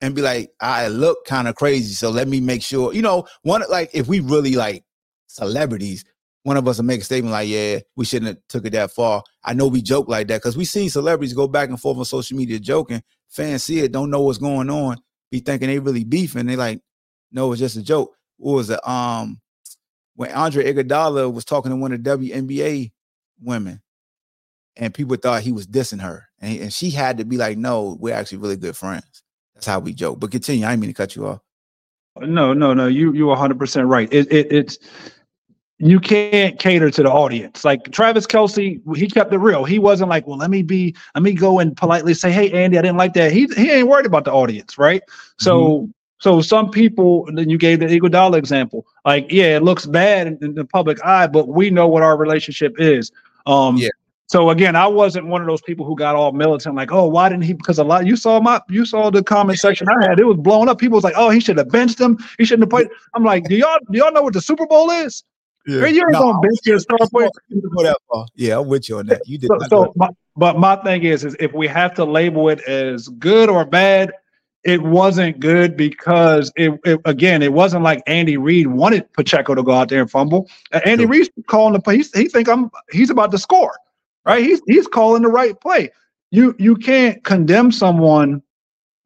and 0.00 0.14
be 0.14 0.22
like, 0.22 0.50
I 0.60 0.88
look 0.88 1.24
kind 1.26 1.48
of 1.48 1.56
crazy. 1.56 1.94
So 1.94 2.10
let 2.10 2.28
me 2.28 2.40
make 2.40 2.62
sure. 2.62 2.94
You 2.94 3.02
know, 3.02 3.26
one 3.42 3.62
like 3.68 3.90
if 3.92 4.06
we 4.06 4.20
really 4.20 4.54
like 4.54 4.84
celebrities, 5.26 6.04
one 6.44 6.56
of 6.56 6.68
us 6.68 6.78
will 6.78 6.84
make 6.84 7.00
a 7.00 7.04
statement 7.04 7.32
like, 7.32 7.48
yeah, 7.48 7.80
we 7.96 8.04
shouldn't 8.04 8.28
have 8.28 8.38
took 8.48 8.66
it 8.66 8.70
that 8.70 8.92
far. 8.92 9.24
I 9.44 9.54
know 9.54 9.66
we 9.66 9.82
joke 9.82 10.08
like 10.08 10.28
that 10.28 10.36
because 10.36 10.56
we 10.56 10.64
see 10.64 10.88
celebrities 10.88 11.34
go 11.34 11.48
back 11.48 11.68
and 11.68 11.80
forth 11.80 11.98
on 11.98 12.04
social 12.04 12.36
media 12.36 12.60
joking. 12.60 13.02
Fans 13.28 13.64
see 13.64 13.80
it, 13.80 13.92
don't 13.92 14.10
know 14.10 14.22
what's 14.22 14.38
going 14.38 14.70
on 14.70 14.96
be 15.30 15.40
thinking 15.40 15.68
they 15.68 15.78
really 15.78 16.04
beefing. 16.04 16.46
They 16.46 16.56
like, 16.56 16.80
no, 17.32 17.52
it's 17.52 17.60
just 17.60 17.76
a 17.76 17.82
joke. 17.82 18.14
What 18.38 18.54
was 18.54 18.70
it? 18.70 18.88
Um, 18.88 19.40
when 20.16 20.32
Andre 20.32 20.72
Iguodala 20.72 21.32
was 21.32 21.44
talking 21.44 21.70
to 21.70 21.76
one 21.76 21.92
of 21.92 22.02
the 22.02 22.10
WNBA 22.10 22.92
women, 23.40 23.80
and 24.76 24.94
people 24.94 25.16
thought 25.16 25.42
he 25.42 25.52
was 25.52 25.66
dissing 25.66 26.00
her, 26.00 26.28
and, 26.40 26.60
and 26.60 26.72
she 26.72 26.90
had 26.90 27.18
to 27.18 27.24
be 27.24 27.36
like, 27.36 27.58
no, 27.58 27.96
we're 28.00 28.14
actually 28.14 28.38
really 28.38 28.56
good 28.56 28.76
friends. 28.76 29.22
That's 29.54 29.66
how 29.66 29.80
we 29.80 29.92
joke. 29.92 30.20
But 30.20 30.30
continue. 30.30 30.64
I 30.64 30.70
didn't 30.70 30.82
mean 30.82 30.90
to 30.90 30.94
cut 30.94 31.16
you 31.16 31.26
off. 31.26 31.40
No, 32.20 32.52
no, 32.52 32.74
no. 32.74 32.86
You 32.86 33.12
you 33.12 33.26
100 33.26 33.58
percent 33.58 33.86
right. 33.86 34.12
It, 34.12 34.32
it 34.32 34.52
it's 34.52 34.78
you 35.78 36.00
can't 36.00 36.58
cater 36.58 36.90
to 36.90 37.02
the 37.02 37.10
audience. 37.10 37.64
Like 37.64 37.90
Travis 37.92 38.26
Kelce, 38.26 38.80
he 38.96 39.08
kept 39.08 39.32
it 39.32 39.38
real. 39.38 39.64
He 39.64 39.78
wasn't 39.78 40.10
like, 40.10 40.26
well, 40.26 40.38
let 40.38 40.50
me 40.50 40.62
be, 40.62 40.94
let 41.14 41.22
me 41.22 41.32
go 41.32 41.60
and 41.60 41.76
politely 41.76 42.14
say, 42.14 42.32
hey, 42.32 42.50
Andy, 42.50 42.78
I 42.78 42.82
didn't 42.82 42.96
like 42.96 43.14
that. 43.14 43.32
He 43.32 43.46
he 43.56 43.70
ain't 43.70 43.88
worried 43.88 44.06
about 44.06 44.24
the 44.24 44.32
audience, 44.32 44.76
right? 44.76 45.02
Mm-hmm. 45.02 45.44
So 45.44 45.88
so 46.20 46.40
some 46.40 46.70
people, 46.70 47.28
then 47.32 47.48
you 47.48 47.58
gave 47.58 47.78
the 47.78 47.86
Iguodala 47.86 48.36
example. 48.36 48.86
Like, 49.04 49.30
yeah, 49.30 49.56
it 49.56 49.62
looks 49.62 49.86
bad 49.86 50.26
in, 50.26 50.38
in, 50.42 50.54
the 50.54 50.64
public 50.64 51.04
eye, 51.04 51.28
but 51.28 51.46
we 51.46 51.70
know 51.70 51.86
what 51.86 52.02
our 52.02 52.16
relationship 52.16 52.74
is. 52.78 53.12
Um, 53.46 53.76
yeah. 53.76 53.90
So 54.26 54.50
again, 54.50 54.76
I 54.76 54.86
wasn't 54.86 55.26
one 55.26 55.40
of 55.40 55.46
those 55.46 55.62
people 55.62 55.86
who 55.86 55.96
got 55.96 56.16
all 56.16 56.32
militant, 56.32 56.74
like, 56.74 56.92
oh, 56.92 57.08
why 57.08 57.28
didn't 57.28 57.44
he? 57.44 57.54
Because 57.54 57.78
a 57.78 57.84
lot 57.84 58.04
you 58.04 58.14
saw 58.14 58.40
my 58.40 58.60
you 58.68 58.84
saw 58.84 59.10
the 59.10 59.22
comment 59.22 59.58
section 59.58 59.88
I 59.88 60.06
had, 60.06 60.20
it 60.20 60.24
was 60.24 60.36
blown 60.36 60.68
up. 60.68 60.78
People 60.78 60.96
was 60.96 61.04
like, 61.04 61.14
oh, 61.16 61.30
he 61.30 61.40
should 61.40 61.56
have 61.56 61.70
benched 61.70 61.98
him. 61.98 62.18
He 62.36 62.44
shouldn't 62.44 62.64
have 62.64 62.70
played. 62.70 62.88
I'm 63.14 63.24
like, 63.24 63.44
do 63.44 63.56
y'all 63.56 63.78
do 63.90 63.98
y'all 63.98 64.12
know 64.12 64.20
what 64.20 64.34
the 64.34 64.42
Super 64.42 64.66
Bowl 64.66 64.90
is? 64.90 65.24
Yeah. 65.68 65.86
You 65.86 66.00
ain't 66.00 66.12
no, 66.12 66.20
gonna 66.20 66.40
bench 66.40 66.60
your 66.64 66.78
star 66.78 66.96
player. 67.12 67.28
Yeah, 68.34 68.58
I'm 68.58 68.68
with 68.68 68.88
you 68.88 68.98
on 68.98 69.06
that. 69.08 69.28
You 69.28 69.36
did. 69.36 69.48
So, 69.48 69.58
so 69.68 69.92
my, 69.96 70.08
but 70.34 70.58
my 70.58 70.76
thing 70.76 71.02
is, 71.02 71.26
is 71.26 71.36
if 71.38 71.52
we 71.52 71.66
have 71.66 71.92
to 71.96 72.06
label 72.06 72.48
it 72.48 72.62
as 72.62 73.08
good 73.08 73.50
or 73.50 73.66
bad, 73.66 74.12
it 74.64 74.80
wasn't 74.82 75.40
good 75.40 75.76
because 75.76 76.50
it, 76.56 76.80
it 76.86 76.98
again, 77.04 77.42
it 77.42 77.52
wasn't 77.52 77.84
like 77.84 78.02
Andy 78.06 78.38
Reid 78.38 78.68
wanted 78.68 79.12
Pacheco 79.12 79.54
to 79.54 79.62
go 79.62 79.72
out 79.72 79.90
there 79.90 80.00
and 80.00 80.10
fumble. 80.10 80.48
Uh, 80.72 80.80
Andy 80.86 81.04
sure. 81.04 81.10
Reid's 81.10 81.30
calling 81.48 81.74
the 81.74 81.80
play. 81.80 81.98
He 81.98 82.28
think 82.28 82.48
I'm 82.48 82.70
he's 82.90 83.10
about 83.10 83.30
to 83.32 83.38
score, 83.38 83.76
right? 84.24 84.42
He's 84.42 84.62
he's 84.66 84.86
calling 84.86 85.20
the 85.20 85.28
right 85.28 85.60
play. 85.60 85.90
You 86.30 86.56
you 86.58 86.76
can't 86.76 87.22
condemn 87.24 87.72
someone 87.72 88.42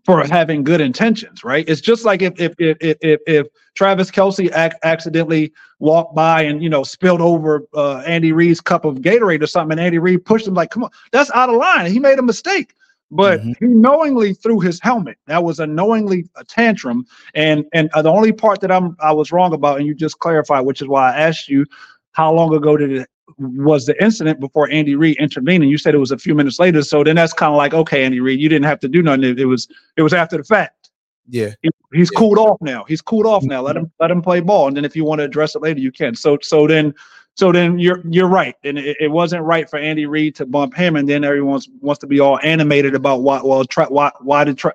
for 0.05 0.27
having 0.27 0.65
good 0.65 0.81
intentions, 0.81 1.45
right? 1.45 1.69
It's 1.69 1.81
just 1.81 2.05
like 2.05 2.23
if 2.23 2.39
if 2.41 2.55
if 2.59 2.77
if, 2.81 3.21
if 3.27 3.47
Travis 3.75 4.11
Kelce 4.11 4.51
ac- 4.55 4.77
accidentally 4.83 5.53
walked 5.79 6.15
by 6.15 6.43
and 6.43 6.63
you 6.63 6.69
know 6.69 6.83
spilled 6.83 7.21
over 7.21 7.67
uh, 7.75 7.99
Andy 7.99 8.33
Reid's 8.33 8.61
cup 8.61 8.85
of 8.85 8.97
Gatorade 8.97 9.43
or 9.43 9.47
something, 9.47 9.79
and 9.79 9.81
Andy 9.81 9.99
Reid 9.99 10.25
pushed 10.25 10.47
him 10.47 10.55
like, 10.55 10.71
"Come 10.71 10.85
on, 10.85 10.91
that's 11.13 11.31
out 11.35 11.49
of 11.49 11.57
line." 11.57 11.91
He 11.91 12.01
made 12.01 12.19
a 12.19 12.23
mistake, 12.23 12.75
but 13.11 13.41
mm-hmm. 13.41 13.53
he 13.65 13.73
knowingly 13.73 14.35
threw 14.35 14.59
his 14.59 14.81
helmet. 14.81 15.19
That 15.27 15.45
was 15.45 15.61
a 15.61 15.67
knowingly 15.67 16.29
a 16.37 16.45
tantrum, 16.45 17.07
and 17.35 17.65
and 17.73 17.89
uh, 17.95 18.03
the 18.03 18.11
only 18.11 18.33
part 18.33 18.61
that 18.63 18.73
I'm 18.73 18.97
I 19.01 19.13
was 19.13 19.31
wrong 19.31 19.53
about, 19.53 19.79
and 19.79 19.87
you 19.87 19.95
just 19.95 20.19
clarified, 20.19 20.67
which 20.67 20.83
is 20.83 20.89
why 20.89 21.13
I 21.13 21.19
asked 21.21 21.49
you, 21.49 21.65
how 22.13 22.33
long 22.33 22.55
ago 22.55 22.77
did 22.77 22.93
it 22.93 23.09
was 23.39 23.87
the 23.87 24.03
incident 24.03 24.41
before 24.41 24.71
Andy 24.71 24.95
Reid 24.95 25.17
intervened, 25.19 25.63
and 25.63 25.71
you 25.71 25.79
said 25.79 25.95
it 25.95 25.99
was 25.99 26.11
a 26.11 26.19
few 26.19 26.35
minutes 26.35 26.59
later. 26.59 26.83
So 26.83 27.05
then 27.05 27.17
that's 27.17 27.33
kind 27.33 27.53
of 27.53 27.57
like, 27.57 27.75
okay, 27.75 28.05
Andy 28.05 28.21
Reid, 28.21 28.41
you 28.41 28.49
didn't 28.49 28.67
have 28.67 28.81
to 28.81 28.89
do 28.89 29.03
nothing. 29.03 29.25
It, 29.25 29.41
it 29.41 29.47
was 29.47 29.69
it 29.97 30.03
was 30.03 30.13
after 30.13 30.37
the 30.37 30.45
fact. 30.45 30.91
Yeah, 31.29 31.51
he, 31.63 31.71
he's 31.93 32.11
yeah. 32.13 32.19
cooled 32.19 32.39
off 32.39 32.59
now. 32.61 32.85
He's 32.85 33.01
cooled 33.01 33.27
off 33.27 33.45
now. 33.45 33.63
Let 33.63 33.77
mm-hmm. 33.77 33.85
him 33.85 33.93
let 34.01 34.11
him 34.11 34.23
play 34.23 34.41
ball, 34.41 34.69
and 34.69 34.77
then 34.77 34.85
if 34.85 34.97
you 34.97 35.05
want 35.05 35.21
to 35.21 35.25
address 35.25 35.55
it 35.55 35.63
later, 35.63 35.81
you 35.81 35.93
can. 35.93 36.15
So 36.15 36.37
so 36.43 36.67
then 36.67 36.93
so 37.35 37.53
then 37.53 37.79
you're 37.79 38.03
you're 38.09 38.29
right, 38.29 38.57
and 38.65 38.79
it, 38.79 38.97
it 38.99 39.09
wasn't 39.09 39.43
right 39.45 39.71
for 39.71 39.79
Andy 39.79 40.07
Reid 40.07 40.35
to 40.37 40.47
bump 40.47 40.75
him, 40.75 40.97
and 40.97 41.09
then 41.09 41.25
everyone 41.25 41.61
wants 41.81 42.01
to 42.01 42.07
be 42.07 42.21
all 42.21 42.41
animated 42.43 42.95
about 42.95 43.23
why 43.23 43.41
well 43.43 43.65
tra- 43.65 43.87
why 43.87 44.11
why 44.21 44.45
did 44.45 44.59
tra- 44.59 44.75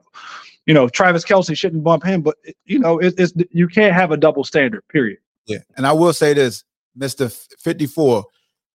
you 0.65 0.73
know 0.73 0.87
Travis 0.87 1.25
Kelce 1.25 1.55
shouldn't 1.55 1.83
bump 1.83 2.03
him, 2.03 2.21
but 2.21 2.37
you 2.65 2.79
know 2.79 2.97
it, 2.99 3.13
it's 3.17 3.33
you 3.51 3.67
can't 3.67 3.93
have 3.93 4.11
a 4.11 4.17
double 4.17 4.43
standard. 4.43 4.87
Period. 4.87 5.19
Yeah, 5.45 5.59
and 5.75 5.85
I 5.85 5.91
will 5.91 6.13
say 6.13 6.33
this, 6.33 6.63
Mister 6.95 7.29
Fifty 7.29 7.85
Four 7.85 8.25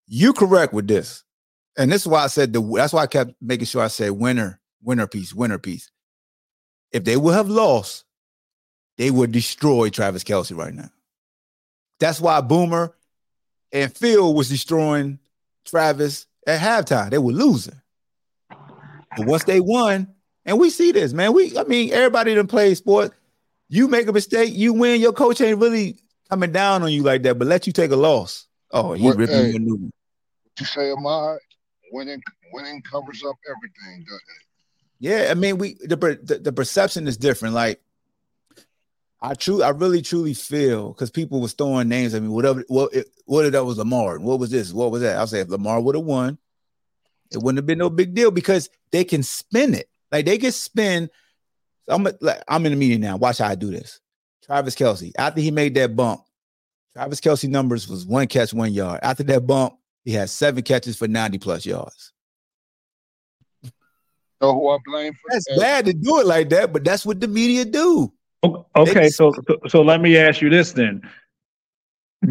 you 0.08 0.34
correct 0.34 0.74
with 0.74 0.88
this. 0.88 1.24
And 1.78 1.92
this 1.92 2.02
is 2.02 2.08
why 2.08 2.24
I 2.24 2.28
said 2.28 2.54
the 2.54 2.62
that's 2.76 2.94
why 2.94 3.04
I 3.04 3.08
kept 3.08 3.34
making 3.42 3.66
sure 3.66 3.82
I 3.82 3.88
said 3.88 4.12
winner, 4.12 4.60
winner 4.84 5.08
piece, 5.08 5.34
winner 5.34 5.58
piece. 5.58 5.90
If 6.92 7.06
they 7.06 7.16
would 7.16 7.34
have 7.34 7.50
lost, 7.50 8.04
they 8.98 9.10
would 9.10 9.32
destroy 9.32 9.90
Travis 9.90 10.24
Kelce 10.24 10.56
right 10.56 10.74
now. 10.74 10.90
That's 12.00 12.20
why 12.20 12.42
Boomer 12.42 12.94
and 13.72 13.96
Phil 13.96 14.34
was 14.34 14.50
destroying 14.50 15.20
Travis 15.66 16.26
at 16.46 16.60
halftime. 16.60 17.10
They 17.10 17.18
were 17.18 17.32
losing. 17.32 17.80
But 18.50 19.28
once 19.28 19.44
they 19.44 19.60
won, 19.60 20.14
and 20.46 20.60
we 20.60 20.70
see 20.70 20.92
this, 20.92 21.14
man. 21.14 21.34
We, 21.34 21.58
I 21.58 21.64
mean, 21.64 21.92
everybody 21.94 22.34
done 22.34 22.48
play 22.48 22.74
sport. 22.76 23.14
You 23.70 23.88
make 23.88 24.08
a 24.08 24.14
mistake, 24.14 24.54
you 24.54 24.74
win. 24.74 25.00
Your 25.00 25.14
coach 25.14 25.40
ain't 25.42 25.60
really 25.60 25.98
coming 26.30 26.52
down 26.52 26.84
on 26.84 26.92
you 26.92 27.04
like 27.04 27.24
that, 27.24 27.38
but 27.38 27.48
let 27.48 27.68
you 27.68 27.74
take 27.74 27.92
a 27.92 27.96
loss. 27.96 28.48
Oh, 28.74 28.94
he 28.94 29.10
ripping 29.10 29.28
hey, 29.36 29.58
new 29.58 29.76
one 29.76 29.92
you 30.60 30.66
say, 30.66 30.92
Ahmad, 30.92 31.40
winning 31.92 32.22
winning 32.54 32.82
covers 32.84 33.24
up 33.28 33.36
everything, 33.50 34.06
doesn't 34.06 34.16
it? 34.16 34.46
Yeah, 35.00 35.28
I 35.32 35.34
mean, 35.34 35.58
we 35.58 35.76
the 35.82 35.96
the, 36.24 36.40
the 36.40 36.54
perception 36.54 37.08
is 37.08 37.18
different. 37.18 37.56
Like, 37.56 37.82
I 39.22 39.34
true, 39.34 39.64
I 39.64 39.70
really 39.70 40.02
truly 40.02 40.34
feel 40.34 40.90
because 40.90 41.10
people 41.10 41.42
was 41.42 41.54
throwing 41.54 41.90
names 41.90 42.14
at 42.14 42.22
me. 42.22 42.30
Whatever, 42.30 42.64
what 42.68 42.94
it, 42.94 43.08
what 43.26 43.46
if 43.46 43.54
that 43.54 43.66
was 43.66 43.78
Lamar? 43.78 44.20
What 44.20 44.40
was 44.40 44.52
this? 44.52 44.72
What 44.72 44.92
was 44.92 45.02
that? 45.02 45.18
I'll 45.18 45.28
say 45.28 45.40
if 45.40 45.50
Lamar 45.50 45.82
would 45.82 45.96
have 45.96 46.06
won, 46.06 46.38
it 47.32 47.38
wouldn't 47.38 47.58
have 47.58 47.66
been 47.66 47.80
no 47.80 47.90
big 47.90 48.14
deal 48.14 48.32
because 48.32 48.70
they 48.92 49.04
can 49.04 49.24
spin 49.24 49.74
it. 49.74 49.90
Like 50.12 50.26
they 50.26 50.38
can 50.38 50.52
spin. 50.52 51.10
I'm 51.88 52.08
like, 52.22 52.44
I'm 52.48 52.66
in 52.66 52.74
the 52.74 52.78
meeting 52.78 53.02
now. 53.02 53.18
Watch 53.18 53.40
how 53.40 53.48
I 53.48 53.56
do 53.56 53.72
this. 53.72 54.00
Travis 54.44 54.76
Kelce 54.76 55.12
after 55.18 55.42
he 55.42 55.50
made 55.50 55.76
that 55.76 55.96
bump, 55.96 56.22
Travis 56.96 57.22
Kelce 57.22 57.50
numbers 57.50 57.88
was 57.88 58.06
one 58.06 58.28
catch, 58.28 58.54
one 58.54 58.74
yard. 58.74 59.00
After 59.02 59.24
that 59.24 59.48
bump, 59.48 59.76
he 60.04 60.12
had 60.12 60.30
seven 60.30 60.64
catches 60.64 60.98
for 60.98 61.08
90 61.08 61.38
plus 61.38 61.66
yards. 61.66 62.12
So 64.42 64.54
who 64.54 64.70
I 64.70 64.78
blame 64.86 65.14
for 65.14 65.30
That's 65.30 65.46
that? 65.50 65.60
bad 65.60 65.86
to 65.86 65.94
do 65.94 66.20
it 66.20 66.26
like 66.26 66.50
that, 66.50 66.74
but 66.74 66.84
that's 66.84 67.06
what 67.06 67.20
the 67.20 67.28
media 67.28 67.64
do. 67.64 68.12
Okay, 68.76 69.10
so, 69.10 69.32
so 69.48 69.60
so 69.68 69.82
let 69.84 70.02
me 70.02 70.18
ask 70.18 70.42
you 70.42 70.50
this 70.50 70.72
then. 70.72 71.08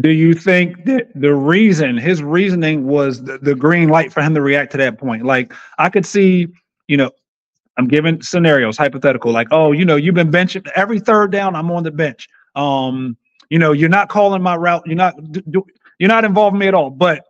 Do 0.01 0.09
you 0.09 0.33
think 0.33 0.83
that 0.85 1.09
the 1.15 1.33
reason 1.33 1.97
his 1.97 2.21
reasoning 2.21 2.85
was 2.85 3.23
the, 3.23 3.37
the 3.37 3.55
green 3.55 3.87
light 3.87 4.11
for 4.11 4.21
him 4.21 4.35
to 4.35 4.41
react 4.41 4.73
to 4.73 4.77
that 4.77 4.97
point? 4.97 5.23
Like 5.23 5.53
I 5.77 5.89
could 5.89 6.05
see, 6.05 6.49
you 6.87 6.97
know, 6.97 7.11
I'm 7.77 7.87
giving 7.87 8.21
scenarios, 8.21 8.77
hypothetical, 8.77 9.31
like, 9.31 9.47
oh, 9.51 9.71
you 9.71 9.85
know, 9.85 9.95
you've 9.95 10.15
been 10.15 10.31
benching 10.31 10.69
every 10.75 10.99
third 10.99 11.31
down, 11.31 11.55
I'm 11.55 11.71
on 11.71 11.83
the 11.83 11.91
bench. 11.91 12.27
Um, 12.55 13.15
you 13.51 13.59
know, 13.59 13.73
you're 13.73 13.89
not 13.89 14.07
calling 14.07 14.41
my 14.41 14.55
route, 14.55 14.81
you're 14.85 14.95
not 14.95 15.13
do, 15.33 15.63
you're 15.99 16.07
not 16.07 16.23
involving 16.23 16.57
me 16.57 16.67
at 16.67 16.73
all. 16.73 16.89
But 16.89 17.25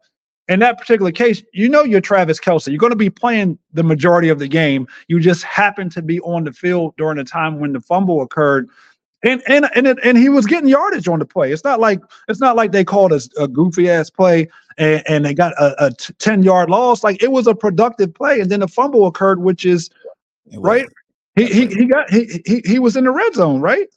in 0.48 0.60
that 0.60 0.78
particular 0.78 1.12
case, 1.12 1.44
you 1.52 1.68
know 1.68 1.84
you're 1.84 2.00
Travis 2.00 2.40
Kelce. 2.40 2.68
You're 2.68 2.78
going 2.78 2.92
to 2.92 2.96
be 2.96 3.10
playing 3.10 3.58
the 3.74 3.84
majority 3.84 4.30
of 4.30 4.38
the 4.38 4.48
game. 4.48 4.88
You 5.08 5.20
just 5.20 5.44
happen 5.44 5.90
to 5.90 6.02
be 6.02 6.20
on 6.22 6.44
the 6.44 6.54
field 6.54 6.94
during 6.98 7.18
the 7.18 7.24
time 7.24 7.60
when 7.60 7.74
the 7.74 7.82
fumble 7.82 8.22
occurred. 8.22 8.70
And 9.24 9.42
and 9.48 9.68
and 9.76 9.88
it, 9.88 9.98
and 10.04 10.16
he 10.16 10.30
was 10.30 10.46
getting 10.46 10.70
yardage 10.70 11.08
on 11.08 11.18
the 11.18 11.26
play. 11.26 11.52
It's 11.52 11.64
not 11.64 11.80
like 11.80 12.00
it's 12.28 12.40
not 12.40 12.56
like 12.56 12.72
they 12.72 12.84
called 12.84 13.14
a, 13.14 13.22
a 13.40 13.48
goofy 13.48 13.90
ass 13.90 14.12
play 14.12 14.48
and, 14.78 15.04
and 15.08 15.26
they 15.26 15.34
got 15.34 15.54
a, 15.54 15.86
a 15.86 15.92
t- 15.92 16.14
ten 16.20 16.44
yard 16.44 16.70
loss. 16.70 17.04
Like 17.04 17.22
it 17.24 17.32
was 17.32 17.48
a 17.48 17.56
productive 17.56 18.14
play, 18.14 18.40
and 18.42 18.52
then 18.52 18.60
the 18.60 18.68
fumble 18.68 19.08
occurred, 19.08 19.42
which 19.42 19.66
is 19.66 19.90
right. 20.58 20.86
He 21.36 21.46
he, 21.48 21.66
he 21.68 21.86
got 21.86 22.10
he, 22.12 22.42
he 22.46 22.62
he 22.64 22.80
was 22.80 22.96
in 22.96 23.06
the 23.06 23.12
red 23.12 23.34
zone, 23.34 23.60
right? 23.62 23.88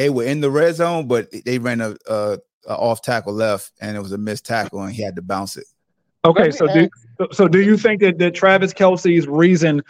They 0.00 0.08
were 0.08 0.24
in 0.24 0.40
the 0.40 0.50
red 0.50 0.76
zone, 0.76 1.08
but 1.08 1.28
they 1.44 1.58
ran 1.58 1.82
a, 1.82 1.94
a, 2.08 2.38
a 2.66 2.74
off 2.74 3.02
tackle 3.02 3.34
left, 3.34 3.72
and 3.82 3.98
it 3.98 4.00
was 4.00 4.12
a 4.12 4.16
missed 4.16 4.46
tackle, 4.46 4.80
and 4.80 4.94
he 4.94 5.02
had 5.02 5.14
to 5.16 5.20
bounce 5.20 5.58
it. 5.58 5.66
Okay, 6.24 6.50
so 6.50 6.66
do 6.72 6.88
so 7.32 7.46
do 7.46 7.60
you 7.60 7.76
think 7.76 8.00
that, 8.00 8.16
that 8.16 8.34
Travis 8.34 8.72
Kelce's 8.72 9.28
reason 9.28 9.82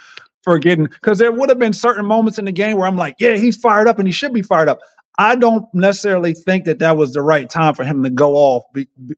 for 0.43 0.59
getting 0.59 0.87
because 0.87 1.17
there 1.17 1.31
would 1.31 1.47
have 1.47 1.59
been 1.59 1.71
certain 1.71 2.05
moments 2.05 2.37
in 2.37 2.43
the 2.43 2.51
game 2.51 2.75
where 2.75 2.87
I'm 2.87 2.97
like, 2.97 3.15
yeah, 3.19 3.37
he's 3.37 3.55
fired 3.55 3.87
up 3.87 3.99
and 3.99 4.07
he 4.07 4.11
should 4.11 4.33
be 4.33 4.41
fired 4.41 4.67
up. 4.67 4.81
I 5.17 5.37
don't 5.37 5.65
necessarily 5.73 6.33
think 6.33 6.65
that 6.65 6.79
that 6.79 6.97
was 6.97 7.13
the 7.13 7.21
right 7.21 7.49
time 7.49 7.73
for 7.73 7.85
him 7.85 8.03
to 8.03 8.09
go 8.09 8.35
off. 8.35 8.63
Be, 8.73 8.89
be, 9.07 9.15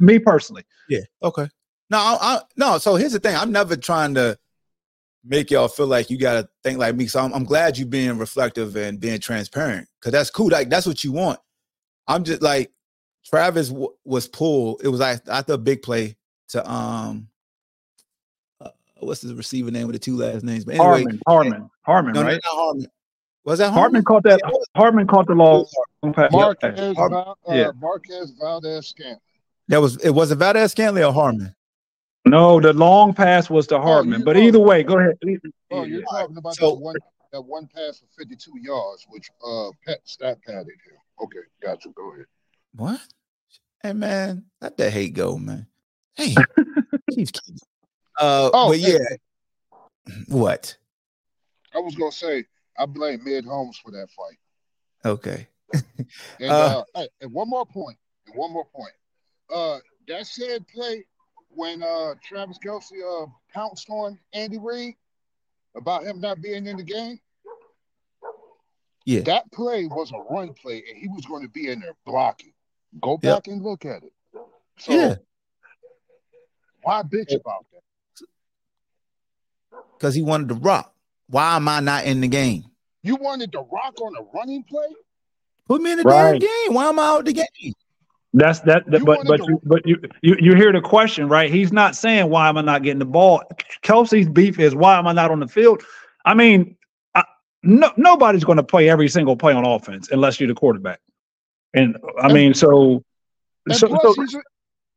me 0.00 0.18
personally. 0.18 0.64
Yeah. 0.88 1.02
Okay. 1.22 1.48
No, 1.88 1.98
I, 1.98 2.18
I, 2.20 2.40
no. 2.56 2.78
So 2.78 2.96
here's 2.96 3.12
the 3.12 3.20
thing. 3.20 3.36
I'm 3.36 3.52
never 3.52 3.76
trying 3.76 4.14
to 4.14 4.36
make 5.24 5.50
y'all 5.50 5.68
feel 5.68 5.86
like 5.86 6.10
you 6.10 6.18
got 6.18 6.34
to 6.34 6.48
think 6.64 6.78
like 6.78 6.96
me. 6.96 7.06
So 7.06 7.20
I'm, 7.20 7.32
I'm 7.32 7.44
glad 7.44 7.76
you 7.76 7.86
being 7.86 8.18
reflective 8.18 8.76
and 8.76 8.98
being 8.98 9.20
transparent 9.20 9.88
because 10.00 10.12
that's 10.12 10.30
cool. 10.30 10.48
Like 10.48 10.70
that's 10.70 10.86
what 10.86 11.04
you 11.04 11.12
want. 11.12 11.38
I'm 12.06 12.24
just 12.24 12.42
like 12.42 12.70
Travis 13.24 13.68
w- 13.68 13.94
was 14.04 14.28
pulled. 14.28 14.80
It 14.82 14.88
was 14.88 15.00
like 15.00 15.20
after 15.28 15.54
a 15.54 15.58
big 15.58 15.82
play 15.82 16.16
to 16.48 16.68
um 16.70 17.28
uh, 18.60 18.70
what's 18.98 19.20
the 19.20 19.34
receiver 19.34 19.70
name 19.70 19.86
with 19.86 19.94
the 19.94 20.00
two 20.00 20.16
last 20.16 20.42
names? 20.42 20.64
But 20.64 20.76
anyway, 20.76 21.04
Harmon, 21.04 21.20
Harmon, 21.26 21.70
Harmon, 21.82 22.12
no, 22.14 22.22
right? 22.22 22.40
No, 22.44 22.50
Harmon. 22.54 22.86
Was 23.44 23.58
that 23.58 23.72
Harmon? 23.72 23.80
Harmon 23.82 24.04
caught 24.04 24.22
that? 24.24 24.40
Harmon 24.76 25.06
caught 25.06 25.26
the 25.26 25.34
long 25.34 25.66
pass. 26.12 26.30
Marquez, 26.32 26.74
yeah. 26.76 27.08
Val, 27.08 27.38
uh, 27.48 27.54
yeah. 27.54 27.70
Marquez 27.80 28.32
Valdes-Scantling. 28.38 29.18
That 29.68 29.80
was 29.80 29.96
it. 29.98 30.10
Was 30.10 30.30
it 30.30 30.36
Valdes-Scantling 30.36 31.04
or 31.04 31.12
Harmon? 31.12 31.54
No, 32.26 32.60
the 32.60 32.72
long 32.72 33.14
pass 33.14 33.48
was 33.48 33.66
to 33.68 33.80
Harmon. 33.80 34.22
Oh, 34.22 34.24
but 34.24 34.36
either 34.36 34.58
way, 34.58 34.82
go 34.82 34.98
ahead. 34.98 35.18
Oh, 35.70 35.84
you're 35.84 36.02
talking 36.02 36.36
about 36.36 36.54
so, 36.54 36.70
that 36.70 36.80
one 36.80 36.96
that 37.32 37.40
one 37.40 37.66
pass 37.66 37.98
for 37.98 38.06
52 38.18 38.52
yards, 38.60 39.06
which 39.08 39.30
uh 39.44 39.70
Pet 39.86 40.00
stat 40.04 40.38
padded 40.46 40.66
here. 40.66 40.98
Okay, 41.22 41.46
gotcha. 41.62 41.88
Go 41.90 42.12
ahead. 42.12 42.26
What? 42.74 43.00
Hey 43.82 43.94
man, 43.94 44.44
let 44.60 44.76
that 44.76 44.90
hate 44.90 45.14
go, 45.14 45.38
man. 45.38 45.66
Hey, 46.14 46.34
Chief 47.12 47.30
Uh, 48.18 48.50
oh, 48.52 48.68
but 48.68 48.78
yeah. 48.78 48.98
What? 50.28 50.76
I 51.74 51.78
was 51.78 51.94
gonna 51.94 52.12
say 52.12 52.44
I 52.78 52.86
blame 52.86 53.20
Mahomes 53.20 53.76
for 53.76 53.90
that 53.92 54.08
fight. 54.10 54.38
Okay. 55.04 55.46
and, 56.40 56.50
uh, 56.50 56.84
uh, 56.94 57.06
and 57.20 57.32
one 57.32 57.48
more 57.48 57.64
point. 57.64 57.96
And 58.26 58.36
one 58.36 58.52
more 58.52 58.66
point. 58.66 58.92
Uh, 59.52 59.78
that 60.08 60.26
said 60.26 60.66
play 60.68 61.04
when 61.50 61.82
uh 61.82 62.14
Travis 62.22 62.58
Kelce 62.64 62.92
uh 63.04 63.26
pounced 63.52 63.88
on 63.90 64.18
Andy 64.32 64.58
Reid 64.58 64.94
about 65.76 66.04
him 66.04 66.20
not 66.20 66.40
being 66.40 66.66
in 66.66 66.76
the 66.76 66.82
game. 66.82 67.18
Yeah. 69.04 69.20
That 69.22 69.50
play 69.52 69.86
was 69.86 70.12
a 70.12 70.18
run 70.32 70.52
play, 70.54 70.84
and 70.88 70.96
he 70.96 71.08
was 71.08 71.24
going 71.24 71.42
to 71.42 71.48
be 71.48 71.68
in 71.68 71.80
there 71.80 71.96
blocking. 72.04 72.52
Go 73.00 73.16
back 73.16 73.46
yep. 73.46 73.54
and 73.54 73.62
look 73.62 73.84
at 73.84 74.02
it. 74.02 74.12
So 74.78 74.92
yeah. 74.92 75.14
why 76.82 77.02
bitch 77.02 77.34
about 77.34 77.66
that? 77.72 78.26
Because 79.96 80.14
he 80.14 80.22
wanted 80.22 80.48
to 80.48 80.54
rock. 80.54 80.94
Why 81.28 81.56
am 81.56 81.68
I 81.68 81.80
not 81.80 82.04
in 82.04 82.20
the 82.20 82.28
game? 82.28 82.64
You 83.02 83.16
wanted 83.16 83.52
to 83.52 83.60
rock 83.60 84.00
on 84.00 84.14
a 84.16 84.22
running 84.36 84.64
play? 84.64 84.88
Put 85.66 85.80
me 85.80 85.92
in 85.92 85.98
the 85.98 86.04
right. 86.04 86.32
damn 86.32 86.40
game. 86.40 86.74
Why 86.74 86.88
am 86.88 86.98
I 86.98 87.04
out 87.04 87.24
the 87.24 87.32
game? 87.32 87.74
That's 88.32 88.60
that, 88.60 88.88
that 88.90 89.04
but 89.04 89.26
but 89.26 89.40
you, 89.40 89.60
but 89.64 89.86
you, 89.86 90.00
you 90.22 90.36
you 90.40 90.54
hear 90.54 90.72
the 90.72 90.80
question, 90.80 91.28
right? 91.28 91.50
He's 91.50 91.72
not 91.72 91.96
saying 91.96 92.30
why 92.30 92.48
am 92.48 92.56
I 92.58 92.60
not 92.60 92.84
getting 92.84 93.00
the 93.00 93.04
ball. 93.04 93.42
Kelce's 93.82 94.28
beef 94.28 94.60
is 94.60 94.74
why 94.74 94.98
am 94.98 95.08
I 95.08 95.12
not 95.12 95.32
on 95.32 95.40
the 95.40 95.48
field? 95.48 95.82
I 96.24 96.34
mean, 96.34 96.76
I, 97.16 97.24
no 97.64 97.92
nobody's 97.96 98.44
going 98.44 98.58
to 98.58 98.62
play 98.62 98.88
every 98.88 99.08
single 99.08 99.36
play 99.36 99.52
on 99.52 99.66
offense 99.66 100.10
unless 100.12 100.38
you're 100.38 100.48
the 100.48 100.54
quarterback. 100.54 101.00
And 101.74 101.96
I 102.20 102.26
and, 102.26 102.34
mean, 102.34 102.54
so 102.54 103.02
and 103.66 103.76
so, 103.76 103.88
plus 103.88 104.14
so, 104.14 104.22
he's 104.22 104.34
a, 104.34 104.42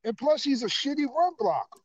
and 0.03 0.17
plus 0.17 0.43
he's 0.43 0.61
a 0.61 0.67
shitty 0.67 1.07
run 1.07 1.33
blocker. 1.39 1.79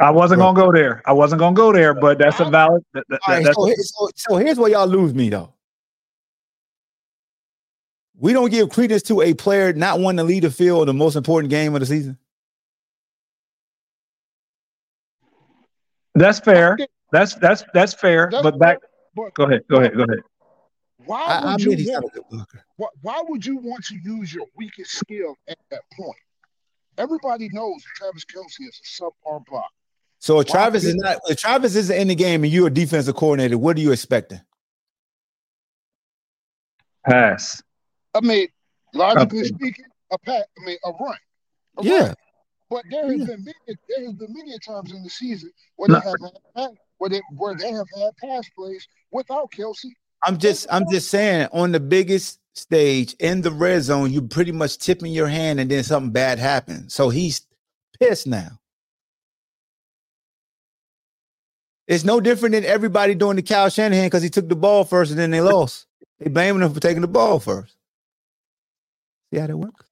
I 0.00 0.10
wasn't 0.10 0.40
gonna 0.40 0.60
go 0.60 0.70
there. 0.70 1.02
I 1.06 1.14
wasn't 1.14 1.38
gonna 1.38 1.56
go 1.56 1.72
there, 1.72 1.94
but 1.94 2.18
that's 2.18 2.40
a 2.40 2.44
valid. 2.44 2.84
That, 2.92 3.04
that, 3.08 3.20
right, 3.26 3.42
that's 3.42 3.56
so, 3.56 3.72
so, 3.78 4.10
so 4.16 4.36
here's 4.36 4.58
where 4.58 4.70
y'all 4.70 4.86
lose 4.86 5.14
me 5.14 5.30
though. 5.30 5.53
We 8.18 8.32
don't 8.32 8.50
give 8.50 8.70
credence 8.70 9.02
to 9.04 9.22
a 9.22 9.34
player 9.34 9.72
not 9.72 9.98
wanting 9.98 10.18
to 10.18 10.24
lead 10.24 10.44
the 10.44 10.50
field 10.50 10.82
in 10.82 10.86
the 10.86 10.94
most 10.94 11.16
important 11.16 11.50
game 11.50 11.74
of 11.74 11.80
the 11.80 11.86
season. 11.86 12.18
That's 16.14 16.38
fair. 16.38 16.78
That's 17.10 17.34
that's 17.34 17.64
that's 17.74 17.92
fair. 17.92 18.28
That's 18.30 18.42
but 18.42 18.58
back. 18.58 18.78
But, 19.16 19.34
go 19.34 19.44
ahead. 19.44 19.62
Go 19.68 19.76
ahead. 19.76 19.96
Go 19.96 20.04
ahead. 20.04 20.20
Why 21.06 21.40
would 21.40 21.44
I, 21.44 21.52
I 21.52 21.56
you 21.58 21.92
want, 21.92 22.46
why, 22.76 22.88
why 23.02 23.22
would 23.28 23.44
you 23.44 23.56
want 23.58 23.84
to 23.86 23.96
use 24.02 24.32
your 24.32 24.46
weakest 24.56 24.92
skill 24.92 25.36
at 25.48 25.58
that 25.70 25.82
point? 25.92 26.16
Everybody 26.96 27.48
knows 27.52 27.82
Travis 27.96 28.24
Kelce 28.24 28.68
is 28.68 28.80
a 28.82 29.02
subpar 29.02 29.44
block. 29.46 29.70
So 30.18 30.40
if 30.40 30.46
Travis 30.46 30.84
is 30.84 30.94
not 30.94 31.18
if 31.28 31.38
Travis 31.38 31.74
isn't 31.74 31.96
in 31.96 32.08
the 32.08 32.14
game 32.14 32.44
and 32.44 32.52
you're 32.52 32.68
a 32.68 32.70
defensive 32.70 33.14
coordinator, 33.14 33.58
what 33.58 33.76
are 33.76 33.80
you 33.80 33.92
expecting? 33.92 34.40
Pass. 37.04 37.62
I 38.14 38.20
mean, 38.20 38.48
logically 38.94 39.40
okay. 39.40 39.48
speaking, 39.48 39.84
a 40.12 40.18
pass. 40.18 40.44
I 40.58 40.64
mean, 40.64 40.78
a 40.84 40.90
run. 40.90 41.16
A 41.78 41.82
yeah. 41.82 41.98
Run. 41.98 42.14
But 42.70 42.84
there 42.90 43.04
has 43.04 43.20
yeah. 43.20 43.26
been 43.26 43.44
many, 43.44 43.78
there 43.88 44.04
has 44.06 44.14
been 44.14 44.32
many 44.32 44.58
times 44.58 44.92
in 44.92 45.02
the 45.02 45.10
season 45.10 45.50
where 45.76 45.88
no. 45.88 46.00
they 46.00 46.06
have 46.06 46.32
had 46.56 46.70
where 46.98 47.10
they 47.10 47.20
where 47.36 47.54
they 47.54 47.70
have 47.70 47.86
had 47.96 48.16
pass 48.16 48.48
plays 48.56 48.86
without 49.10 49.50
Kelce. 49.50 49.86
I'm 50.24 50.38
just 50.38 50.66
I'm 50.70 50.84
just 50.90 51.10
saying 51.10 51.48
on 51.52 51.72
the 51.72 51.80
biggest 51.80 52.40
stage 52.54 53.14
in 53.18 53.42
the 53.42 53.50
red 53.50 53.82
zone, 53.82 54.12
you're 54.12 54.22
pretty 54.22 54.52
much 54.52 54.78
tipping 54.78 55.12
your 55.12 55.28
hand 55.28 55.60
and 55.60 55.70
then 55.70 55.82
something 55.84 56.12
bad 56.12 56.38
happens. 56.38 56.94
So 56.94 57.10
he's 57.10 57.42
pissed 57.98 58.26
now. 58.26 58.58
It's 61.86 62.04
no 62.04 62.20
different 62.20 62.54
than 62.54 62.64
everybody 62.64 63.14
doing 63.14 63.36
the 63.36 63.42
Kyle 63.42 63.68
Shanahan 63.68 64.06
because 64.06 64.22
he 64.22 64.30
took 64.30 64.48
the 64.48 64.56
ball 64.56 64.84
first 64.84 65.10
and 65.10 65.20
then 65.20 65.30
they 65.30 65.42
lost. 65.42 65.86
They 66.18 66.30
blaming 66.30 66.62
him 66.62 66.72
for 66.72 66.80
taking 66.80 67.02
the 67.02 67.08
ball 67.08 67.38
first. 67.40 67.76
See 69.34 69.40
how 69.40 69.48
that 69.48 69.56
works? 69.56 69.84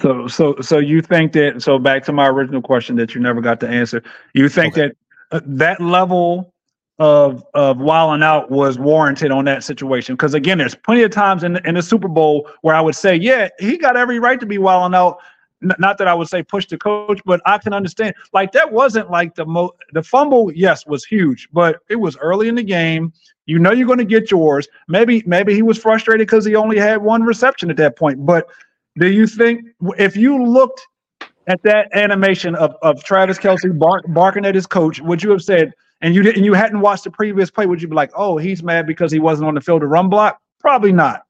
So, 0.00 0.26
so, 0.26 0.56
so 0.60 0.78
you 0.78 1.00
think 1.00 1.32
that? 1.32 1.62
So, 1.62 1.78
back 1.78 2.04
to 2.04 2.12
my 2.12 2.28
original 2.28 2.60
question 2.60 2.94
that 2.96 3.14
you 3.14 3.22
never 3.22 3.40
got 3.40 3.58
to 3.60 3.68
answer. 3.68 4.02
You 4.34 4.50
think 4.50 4.74
okay. 4.76 4.92
that 5.30 5.36
uh, 5.36 5.40
that 5.46 5.80
level 5.80 6.52
of 6.98 7.42
of 7.54 7.78
wilding 7.78 8.22
out 8.22 8.50
was 8.50 8.78
warranted 8.78 9.30
on 9.30 9.46
that 9.46 9.64
situation? 9.64 10.14
Because 10.14 10.34
again, 10.34 10.58
there's 10.58 10.74
plenty 10.74 11.02
of 11.04 11.10
times 11.10 11.42
in 11.42 11.54
the, 11.54 11.66
in 11.66 11.76
the 11.76 11.82
Super 11.82 12.08
Bowl 12.08 12.50
where 12.60 12.74
I 12.74 12.82
would 12.82 12.94
say, 12.94 13.16
yeah, 13.16 13.48
he 13.58 13.78
got 13.78 13.96
every 13.96 14.18
right 14.18 14.38
to 14.40 14.46
be 14.46 14.58
wilding 14.58 14.94
out. 14.94 15.18
N- 15.62 15.72
not 15.78 15.96
that 15.96 16.08
I 16.08 16.12
would 16.12 16.28
say 16.28 16.42
push 16.42 16.66
the 16.66 16.76
coach, 16.76 17.20
but 17.24 17.40
I 17.46 17.56
can 17.56 17.72
understand. 17.72 18.14
Like 18.34 18.52
that 18.52 18.72
wasn't 18.72 19.10
like 19.10 19.36
the 19.36 19.46
mo 19.46 19.70
the 19.94 20.02
fumble. 20.02 20.52
Yes, 20.52 20.84
was 20.86 21.02
huge, 21.02 21.48
but 21.50 21.80
it 21.88 21.96
was 21.96 22.18
early 22.18 22.48
in 22.48 22.56
the 22.56 22.62
game. 22.62 23.10
You 23.46 23.58
know 23.58 23.72
you're 23.72 23.86
going 23.86 23.98
to 23.98 24.04
get 24.04 24.30
yours. 24.30 24.68
Maybe 24.86 25.22
maybe 25.26 25.54
he 25.54 25.62
was 25.62 25.78
frustrated 25.78 26.26
because 26.26 26.44
he 26.44 26.56
only 26.56 26.78
had 26.78 27.02
one 27.02 27.22
reception 27.22 27.70
at 27.70 27.76
that 27.78 27.96
point. 27.96 28.24
But 28.24 28.48
do 28.98 29.10
you 29.10 29.26
think 29.26 29.64
if 29.98 30.16
you 30.16 30.44
looked 30.44 30.86
at 31.46 31.62
that 31.62 31.88
animation 31.94 32.54
of, 32.54 32.74
of 32.82 33.02
Travis 33.04 33.38
Kelce 33.38 33.76
bark, 33.78 34.04
barking 34.08 34.44
at 34.44 34.54
his 34.54 34.66
coach, 34.66 35.00
would 35.00 35.22
you 35.22 35.30
have 35.30 35.42
said, 35.42 35.72
and 36.00 36.14
you 36.14 36.22
didn't, 36.22 36.44
you 36.44 36.54
hadn't 36.54 36.80
watched 36.80 37.04
the 37.04 37.10
previous 37.10 37.50
play, 37.50 37.66
would 37.66 37.80
you 37.80 37.88
be 37.88 37.94
like, 37.94 38.10
oh, 38.14 38.36
he's 38.36 38.62
mad 38.62 38.86
because 38.86 39.10
he 39.10 39.18
wasn't 39.18 39.48
on 39.48 39.54
the 39.54 39.60
field 39.60 39.80
to 39.80 39.86
run 39.86 40.08
block? 40.08 40.40
Probably 40.60 40.92
not. 40.92 41.22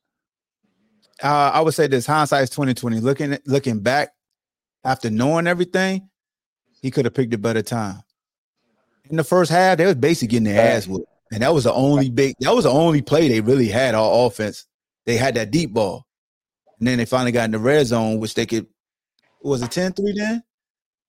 Uh, 1.23 1.51
I 1.55 1.61
would 1.61 1.75
say 1.75 1.87
this 1.87 2.07
hindsight 2.07 2.43
is 2.43 2.51
2020. 2.51 3.01
Looking 3.01 3.39
looking 3.47 3.79
back 3.79 4.13
after 4.85 5.09
knowing 5.09 5.47
everything, 5.47 6.09
he 6.81 6.91
could 6.91 7.05
have 7.05 7.15
picked 7.15 7.33
a 7.33 7.39
better 7.39 7.63
time. 7.63 8.03
In 9.09 9.17
the 9.17 9.25
first 9.25 9.51
half, 9.51 9.79
they 9.79 9.87
was 9.87 9.95
basically 9.95 10.29
getting 10.29 10.45
their 10.45 10.77
ass 10.77 10.89
whooped. 10.89 11.07
And 11.33 11.43
that 11.43 11.55
was 11.55 11.65
the 11.65 11.73
only 11.73 12.11
big 12.11 12.35
that 12.41 12.55
was 12.55 12.65
the 12.65 12.71
only 12.71 13.03
play 13.03 13.29
they 13.29 13.41
really 13.41 13.69
had 13.69 13.95
all 13.95 14.27
offense. 14.27 14.67
They 15.07 15.17
had 15.17 15.35
that 15.37 15.51
deep 15.51 15.73
ball. 15.73 16.07
And 16.83 16.89
then 16.89 16.99
they 16.99 17.05
finally 17.05 17.31
got 17.31 17.45
in 17.45 17.53
the 17.53 17.61
red 17.61 17.87
zone, 17.87 18.19
which 18.19 18.35
they 18.35 18.45
could 18.45 18.67
was 19.41 19.63
it 19.63 19.71
10-3 19.71 20.17
then? 20.17 20.43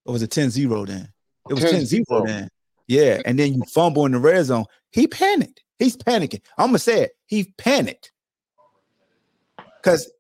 Or 0.06 0.14
was 0.14 0.22
it 0.22 0.30
10-0 0.30 0.86
then? 0.86 1.12
It 1.50 1.54
was 1.56 1.64
10-0 1.64 2.28
then. 2.28 2.48
Yeah, 2.88 3.24
and 3.26 3.40
then 3.40 3.56
you 3.56 3.64
fumble 3.64 4.06
in 4.06 4.12
the 4.12 4.20
red 4.20 4.46
zone. 4.46 4.66
He 4.92 5.08
panicked. 5.08 5.64
He's 5.80 5.98
panicking. 5.98 6.44
I'm 6.60 6.68
gonna 6.68 6.78
say 6.78 7.06
it. 7.06 7.18
He 7.26 7.56
panicked 7.58 8.12
because 9.82 10.12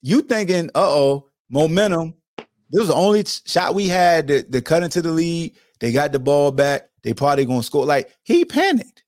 you 0.00 0.22
thinking, 0.22 0.68
uh 0.68 0.88
oh, 0.88 1.28
momentum. 1.50 2.14
This 2.70 2.78
was 2.78 2.88
the 2.88 2.94
only 2.94 3.24
shot 3.26 3.74
we 3.74 3.88
had 3.88 4.28
to, 4.28 4.42
to, 4.42 4.62
cut 4.62 4.82
into 4.82 5.02
the 5.02 5.10
lead. 5.10 5.54
They 5.80 5.92
got 5.92 6.12
the 6.12 6.18
ball 6.18 6.50
back. 6.50 6.88
They 7.02 7.12
probably 7.12 7.44
gonna 7.44 7.62
score. 7.62 7.84
Like 7.84 8.10
he 8.22 8.46
panicked, 8.46 9.04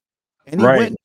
and 0.46 0.60
he 0.60 0.66
right. 0.66 0.78
went. 0.78 0.96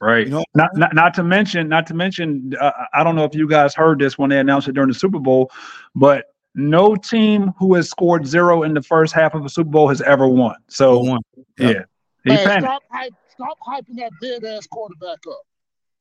Right. 0.00 0.26
You 0.26 0.32
know, 0.34 0.44
not, 0.54 0.76
not 0.76 0.94
not 0.94 1.14
to 1.14 1.22
mention, 1.22 1.68
not 1.68 1.86
to 1.86 1.94
mention. 1.94 2.52
Uh, 2.60 2.70
I 2.92 3.02
don't 3.02 3.16
know 3.16 3.24
if 3.24 3.34
you 3.34 3.48
guys 3.48 3.74
heard 3.74 3.98
this 3.98 4.18
when 4.18 4.28
they 4.30 4.38
announced 4.38 4.68
it 4.68 4.72
during 4.72 4.88
the 4.88 4.94
Super 4.94 5.18
Bowl, 5.18 5.50
but 5.94 6.26
no 6.54 6.94
team 6.96 7.52
who 7.58 7.74
has 7.74 7.88
scored 7.88 8.26
zero 8.26 8.62
in 8.62 8.74
the 8.74 8.82
first 8.82 9.14
half 9.14 9.34
of 9.34 9.44
a 9.44 9.48
Super 9.48 9.70
Bowl 9.70 9.88
has 9.88 10.02
ever 10.02 10.28
won. 10.28 10.56
So, 10.68 10.98
won. 11.00 11.20
yeah, 11.58 11.82
He 12.24 12.30
Man, 12.30 12.44
panicked. 12.46 12.62
stop, 12.64 12.82
hype, 12.90 13.12
stop 13.28 13.58
hyping 13.66 13.96
that 13.96 14.10
dead 14.20 14.44
ass 14.44 14.66
quarterback 14.66 15.18
up. 15.28 15.40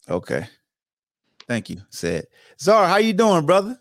Okay. 0.10 0.48
Thank 1.48 1.70
you, 1.70 1.78
said. 1.90 2.26
Zara, 2.60 2.88
how 2.88 2.98
you 2.98 3.14
doing, 3.14 3.46
brother? 3.46 3.80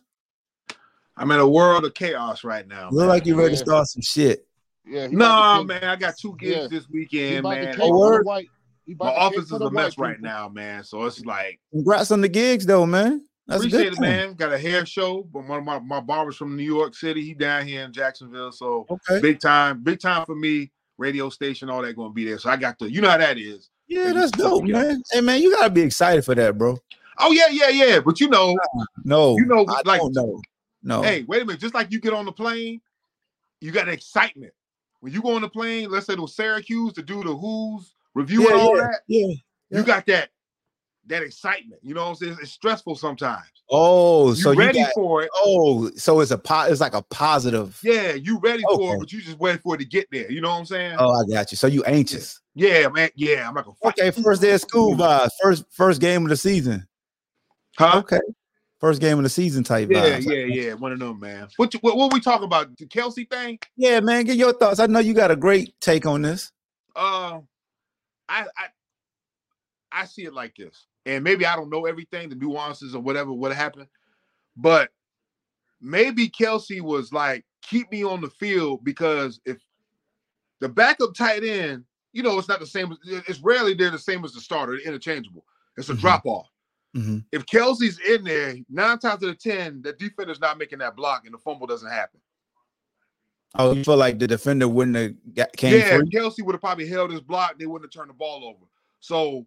I'm 1.16 1.30
in 1.30 1.38
a 1.40 1.48
world 1.48 1.84
of 1.84 1.94
chaos 1.94 2.44
right 2.44 2.66
now. 2.66 2.88
Look 2.90 3.00
man. 3.00 3.08
like 3.08 3.26
you 3.26 3.36
ready 3.36 3.50
to 3.50 3.56
start 3.56 3.86
some 3.88 4.02
shit. 4.02 4.46
Yeah, 4.86 5.06
he 5.08 5.14
No, 5.16 5.24
about 5.26 5.58
to 5.58 5.64
man, 5.64 5.84
I 5.84 5.96
got 5.96 6.14
two 6.18 6.36
gigs 6.38 6.56
Yeah. 6.56 6.66
this 6.68 6.88
weekend, 6.90 7.44
man. 7.44 7.76
Oh, 7.80 7.98
word? 7.98 8.26
white. 8.26 8.48
He 8.86 8.92
about 8.92 9.04
My 9.06 9.20
office 9.20 9.44
is 9.46 9.52
a 9.52 9.70
mess 9.70 9.96
white 9.96 10.08
right 10.08 10.16
people. 10.16 10.30
now, 10.30 10.48
man. 10.48 10.84
So 10.84 11.04
it's 11.04 11.24
like 11.24 11.58
Congrats 11.72 12.10
on 12.10 12.20
the 12.20 12.28
gigs, 12.28 12.66
though, 12.66 12.86
man. 12.86 13.24
That's 13.46 13.60
appreciate 13.62 13.90
good 13.90 13.98
it, 13.98 14.00
man. 14.00 14.34
Got 14.34 14.52
a 14.52 14.58
hair 14.58 14.86
show, 14.86 15.22
but 15.32 15.46
one 15.46 15.58
of 15.58 15.64
my, 15.64 15.78
my 15.78 16.00
barbers 16.00 16.36
from 16.36 16.56
New 16.56 16.62
York 16.64 16.94
City. 16.94 17.22
He 17.22 17.34
down 17.34 17.66
here 17.66 17.82
in 17.84 17.92
Jacksonville, 17.92 18.52
so 18.52 18.86
Okay. 18.90 19.20
big 19.20 19.40
time, 19.40 19.82
big 19.82 20.00
time 20.00 20.24
for 20.26 20.34
me. 20.34 20.70
Radio 20.96 21.28
station, 21.28 21.68
all 21.68 21.82
that 21.82 21.96
going 21.96 22.10
to 22.10 22.14
be 22.14 22.24
there. 22.24 22.38
So 22.38 22.48
I 22.50 22.56
got 22.56 22.78
the, 22.78 22.90
you 22.90 23.00
know 23.00 23.10
how 23.10 23.18
that 23.18 23.36
is. 23.36 23.68
Yeah, 23.88 24.04
They 24.04 24.12
that's 24.12 24.30
dope, 24.30 24.64
together. 24.64 24.88
man. 24.92 25.02
Hey, 25.12 25.20
man, 25.20 25.42
you 25.42 25.50
gotta 25.50 25.68
be 25.68 25.82
excited 25.82 26.24
for 26.24 26.34
that, 26.36 26.56
bro. 26.56 26.78
Oh 27.18 27.32
yeah, 27.32 27.48
yeah, 27.50 27.68
yeah. 27.68 28.00
But 28.00 28.18
you 28.20 28.28
know, 28.28 28.56
No, 29.04 29.36
You 29.36 29.44
know, 29.44 29.64
I 29.68 29.82
like- 29.84 30.00
don't 30.00 30.14
know. 30.14 30.40
No, 30.82 31.02
hey, 31.02 31.24
wait 31.24 31.42
a 31.42 31.44
minute. 31.44 31.60
Just 31.60 31.74
like 31.74 31.90
you 31.92 31.98
get 32.00 32.12
on 32.12 32.24
the 32.26 32.32
plane, 32.32 32.80
you 33.60 33.72
got 33.72 33.88
excitement. 33.88 34.52
When 35.00 35.12
you 35.12 35.20
go 35.20 35.34
on 35.34 35.42
the 35.42 35.48
plane, 35.48 35.90
let's 35.90 36.06
say 36.06 36.14
to 36.16 36.26
Syracuse 36.26 36.92
to 36.94 37.02
do 37.02 37.22
the 37.24 37.34
Who's 37.34 37.94
review 38.14 38.42
yeah, 38.42 38.50
and 38.50 38.60
all 38.60 38.76
yeah, 38.76 38.82
that, 38.82 39.00
yeah. 39.08 39.26
Yeah. 39.70 39.78
you 39.78 39.84
got 39.84 40.06
that 40.06 40.30
that 41.06 41.22
excitement. 41.22 41.80
You 41.82 41.94
know 41.94 42.02
what 42.04 42.10
I'm 42.10 42.14
saying? 42.16 42.36
It's 42.40 42.52
stressful 42.52 42.94
sometimes. 42.96 43.44
Oh, 43.70 44.28
You 44.30 44.34
so 44.36 44.50
you 44.52 44.58
ready 44.58 44.80
got, 44.80 44.92
for 44.94 45.22
it. 45.22 45.30
oh, 45.34 45.90
so 45.96 46.20
it's 46.20 46.30
a 46.30 46.38
po- 46.38 46.66
it's 46.68 46.80
like 46.80 46.94
a 46.94 47.02
positive. 47.02 47.78
Yeah, 47.82 48.12
you 48.12 48.38
ready 48.38 48.62
for 48.74 48.96
it, 48.96 48.98
but 49.00 49.12
you 49.12 49.20
just 49.20 49.38
wait 49.38 49.60
for 49.62 49.74
it 49.74 49.78
to 49.78 49.84
get 49.84 50.06
there. 50.12 50.30
You 50.30 50.40
know 50.40 50.50
what 50.50 50.58
I'm 50.60 50.66
saying? 50.66 50.96
Oh, 50.98 51.10
I 51.10 51.24
got 51.30 51.50
you. 51.50 51.56
So 51.56 51.66
you 51.66 51.82
anxious? 51.84 52.40
yeah, 52.54 52.88
man. 52.88 53.10
Yeah, 53.14 53.48
I'm 53.48 53.54
like. 53.54 53.66
Okay, 53.84 54.10
first 54.10 54.42
day 54.42 54.52
of 54.52 54.60
school 54.60 54.94
vibes. 54.94 55.30
First 55.42 55.64
first 55.70 56.00
game 56.00 56.22
of 56.24 56.28
the 56.28 56.36
season. 56.36 56.86
Huh? 57.76 57.98
Okay, 57.98 58.20
first 58.80 59.00
game 59.00 59.18
of 59.18 59.24
the 59.24 59.30
season 59.30 59.64
type 59.64 59.88
Yeah, 59.90 60.18
vibes. 60.18 60.26
yeah, 60.26 60.44
yeah. 60.44 60.72
One 60.74 60.92
of 60.92 60.98
them, 60.98 61.18
man. 61.20 61.48
What 61.56 61.72
what, 61.80 61.96
what 61.96 62.12
we 62.12 62.20
talking 62.20 62.44
about? 62.44 62.76
The 62.76 62.86
Kelce 62.86 63.28
thing? 63.28 63.58
yeah, 63.76 64.00
man. 64.00 64.24
Get 64.24 64.36
your 64.36 64.52
thoughts. 64.52 64.78
I 64.78 64.86
know 64.86 65.00
you 65.00 65.14
got 65.14 65.30
a 65.30 65.36
great 65.36 65.74
take 65.80 66.06
on 66.06 66.22
this. 66.22 66.52
Uh, 66.94 67.40
I 68.28 68.46
I 68.58 68.66
I 69.92 70.04
see 70.06 70.24
it 70.24 70.34
like 70.34 70.56
this, 70.56 70.86
and 71.06 71.22
maybe 71.22 71.46
I 71.46 71.56
don't 71.56 71.70
know 71.70 71.86
everything, 71.86 72.28
the 72.28 72.34
nuances 72.34 72.94
or 72.94 73.00
whatever 73.00 73.32
what 73.32 73.54
happened, 73.54 73.88
but 74.56 74.90
maybe 75.80 76.28
Kelce 76.28 76.80
was 76.80 77.12
like, 77.12 77.44
keep 77.62 77.90
me 77.92 78.02
on 78.04 78.20
the 78.20 78.30
field 78.30 78.84
because 78.84 79.40
if 79.44 79.58
the 80.60 80.68
backup 80.68 81.14
tight 81.14 81.44
end, 81.44 81.84
you 82.12 82.22
know, 82.22 82.38
it's 82.38 82.48
not 82.48 82.60
the 82.60 82.66
same. 82.66 82.96
It's 83.04 83.40
rarely 83.40 83.74
they're 83.74 83.90
the 83.90 83.98
same 83.98 84.24
as 84.24 84.32
the 84.32 84.40
starter, 84.40 84.76
interchangeable. 84.78 85.44
It's 85.76 85.90
a 85.90 85.94
Mhm. 85.94 86.00
drop 86.00 86.26
off. 86.26 86.48
Mhm. 86.96 87.24
If 87.32 87.44
Kelce's 87.46 87.98
in 87.98 88.24
there, 88.24 88.56
nine 88.68 88.98
times 88.98 89.22
out 89.22 89.30
of 89.30 89.38
ten, 89.38 89.82
the 89.82 89.92
defender's 89.92 90.40
not 90.40 90.58
making 90.58 90.78
that 90.78 90.96
block, 90.96 91.24
and 91.24 91.34
the 91.34 91.38
fumble 91.38 91.66
doesn't 91.66 91.90
happen. 91.90 92.20
Oh, 93.56 93.72
you 93.72 93.84
feel 93.84 93.96
like 93.96 94.18
the 94.18 94.26
defender 94.26 94.66
wouldn't 94.66 94.96
have 94.96 95.34
got, 95.34 95.52
came 95.56 95.74
yeah, 95.78 95.96
free? 95.98 96.08
Kelce 96.10 96.44
would 96.44 96.54
have 96.54 96.60
probably 96.60 96.88
held 96.88 97.10
his 97.12 97.20
block. 97.20 97.58
They 97.58 97.66
wouldn't 97.66 97.92
have 97.92 97.98
turned 97.98 98.10
the 98.10 98.14
ball 98.14 98.44
over. 98.44 98.66
So 99.00 99.46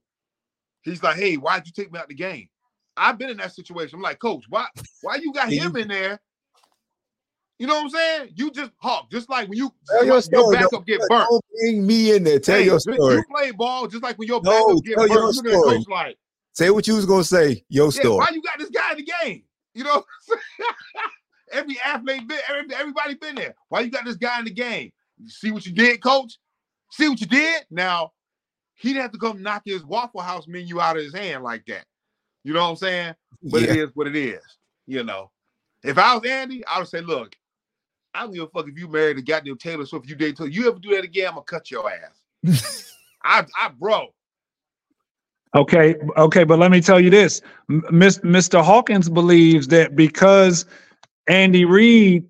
he's 0.83 1.03
like, 1.03 1.17
"Hey, 1.17 1.35
why'd 1.35 1.65
you 1.65 1.73
take 1.73 1.91
me 1.91 1.99
out 1.99 2.07
the 2.07 2.13
game?" 2.15 2.47
I've 2.95 3.17
been 3.17 3.29
in 3.29 3.37
that 3.37 3.53
situation. 3.53 3.95
I'm 3.97 4.01
like, 4.01 4.19
"Coach, 4.19 4.45
why? 4.49 4.67
Why 5.01 5.15
you 5.15 5.33
got 5.33 5.49
him 5.51 5.75
in 5.75 5.87
there?" 5.89 6.19
You 7.59 7.65
know 7.65 7.73
what 7.73 7.83
I'm 7.85 7.89
saying? 7.89 8.29
You 8.35 8.51
just 8.51 8.71
Hawk, 8.77 9.09
just 9.09 9.29
like 9.31 9.49
when 9.49 9.57
you 9.57 9.73
Tell 9.89 10.05
your 10.05 10.21
your, 10.31 10.51
backup 10.53 10.71
don't- 10.71 10.85
get 10.85 10.99
burnt. 11.09 11.27
Don't 11.29 11.45
bring 11.59 11.87
me 11.87 12.15
in 12.15 12.23
there. 12.23 12.39
Tell 12.39 12.59
Hey, 12.59 12.65
your 12.65 12.75
you- 12.75 12.79
story. 12.93 13.15
You 13.15 13.23
play 13.35 13.51
ball 13.51 13.87
just 13.87 14.03
like 14.03 14.17
when 14.19 14.27
your 14.27 14.41
No, 14.43 14.51
backup 14.67 14.83
get 14.85 14.95
tell 14.97 15.07
burnt. 15.07 15.11
your 15.11 15.19
You 15.19 15.25
look 15.25 15.37
at 15.37 15.43
the 15.43 15.49
story. 15.59 15.77
coach 15.79 15.87
like, 15.89 16.17
Say 16.53 16.69
what 16.69 16.87
you 16.87 16.95
was 16.95 17.05
gonna 17.05 17.23
say. 17.23 17.63
Your 17.69 17.85
yeah, 17.87 17.99
story. 17.99 18.17
why 18.17 18.27
you 18.31 18.41
got 18.43 18.59
this 18.59 18.69
guy 18.69 18.91
in 18.91 18.97
the 18.97 19.03
game? 19.23 19.43
You 19.73 19.83
know, 19.85 20.03
every 21.51 21.79
athlete 21.83 22.27
been, 22.27 22.39
every- 22.49 22.75
everybody 22.75 23.15
been 23.15 23.35
there. 23.35 23.55
Why 23.69 23.81
you 23.81 23.91
got 23.91 24.05
this 24.05 24.15
guy 24.15 24.39
in 24.39 24.45
the 24.45 24.51
game? 24.51 24.91
You 25.17 25.29
see 25.29 25.51
what 25.51 25.65
you 25.65 25.71
did, 25.71 26.01
coach? 26.01 26.37
See 26.91 27.09
what 27.09 27.19
you 27.19 27.27
did? 27.27 27.63
Now 27.69 28.11
he'd 28.77 28.95
have 28.95 29.11
to 29.11 29.17
come 29.17 29.41
knock 29.41 29.63
his 29.65 29.83
Waffle 29.83 30.21
House 30.21 30.47
menu 30.47 30.79
out 30.79 30.97
of 30.97 31.03
his 31.03 31.13
hand 31.13 31.43
like 31.43 31.65
that. 31.65 31.85
You 32.43 32.53
know 32.53 32.63
what 32.63 32.69
I'm 32.69 32.75
saying? 32.77 33.15
But 33.43 33.63
yeah. 33.63 33.71
it 33.71 33.77
is 33.77 33.89
what 33.93 34.07
it 34.07 34.15
is. 34.15 34.41
You 34.85 35.03
know, 35.03 35.31
if 35.83 35.97
I 35.97 36.15
was 36.15 36.29
Andy, 36.29 36.65
I 36.65 36.79
would 36.79 36.87
say, 36.87 37.01
look, 37.01 37.35
I 38.13 38.21
don't 38.21 38.33
give 38.33 38.43
a 38.43 38.47
fuck 38.47 38.67
if 38.67 38.77
you 38.77 38.87
married 38.87 39.17
a 39.17 39.21
goddamn 39.21 39.57
Taylor 39.57 39.85
Swift. 39.85 40.07
You 40.07 40.15
date 40.15 40.37
Taylor. 40.37 40.49
You 40.49 40.67
ever 40.69 40.79
do 40.79 40.95
that 40.95 41.03
again? 41.03 41.27
I'm 41.27 41.33
gonna 41.33 41.43
cut 41.43 41.69
your 41.69 41.89
ass. 41.91 42.93
I, 43.23 43.45
I, 43.59 43.69
bro. 43.77 44.07
Okay, 45.55 45.95
okay, 46.17 46.43
but 46.43 46.59
let 46.59 46.71
me 46.71 46.81
tell 46.81 46.99
you 46.99 47.09
this: 47.09 47.41
Mr. 47.69 48.63
Hawkins 48.63 49.09
believes 49.09 49.67
that 49.67 49.95
because 49.95 50.65
Andy 51.27 51.65
Reid 51.65 52.25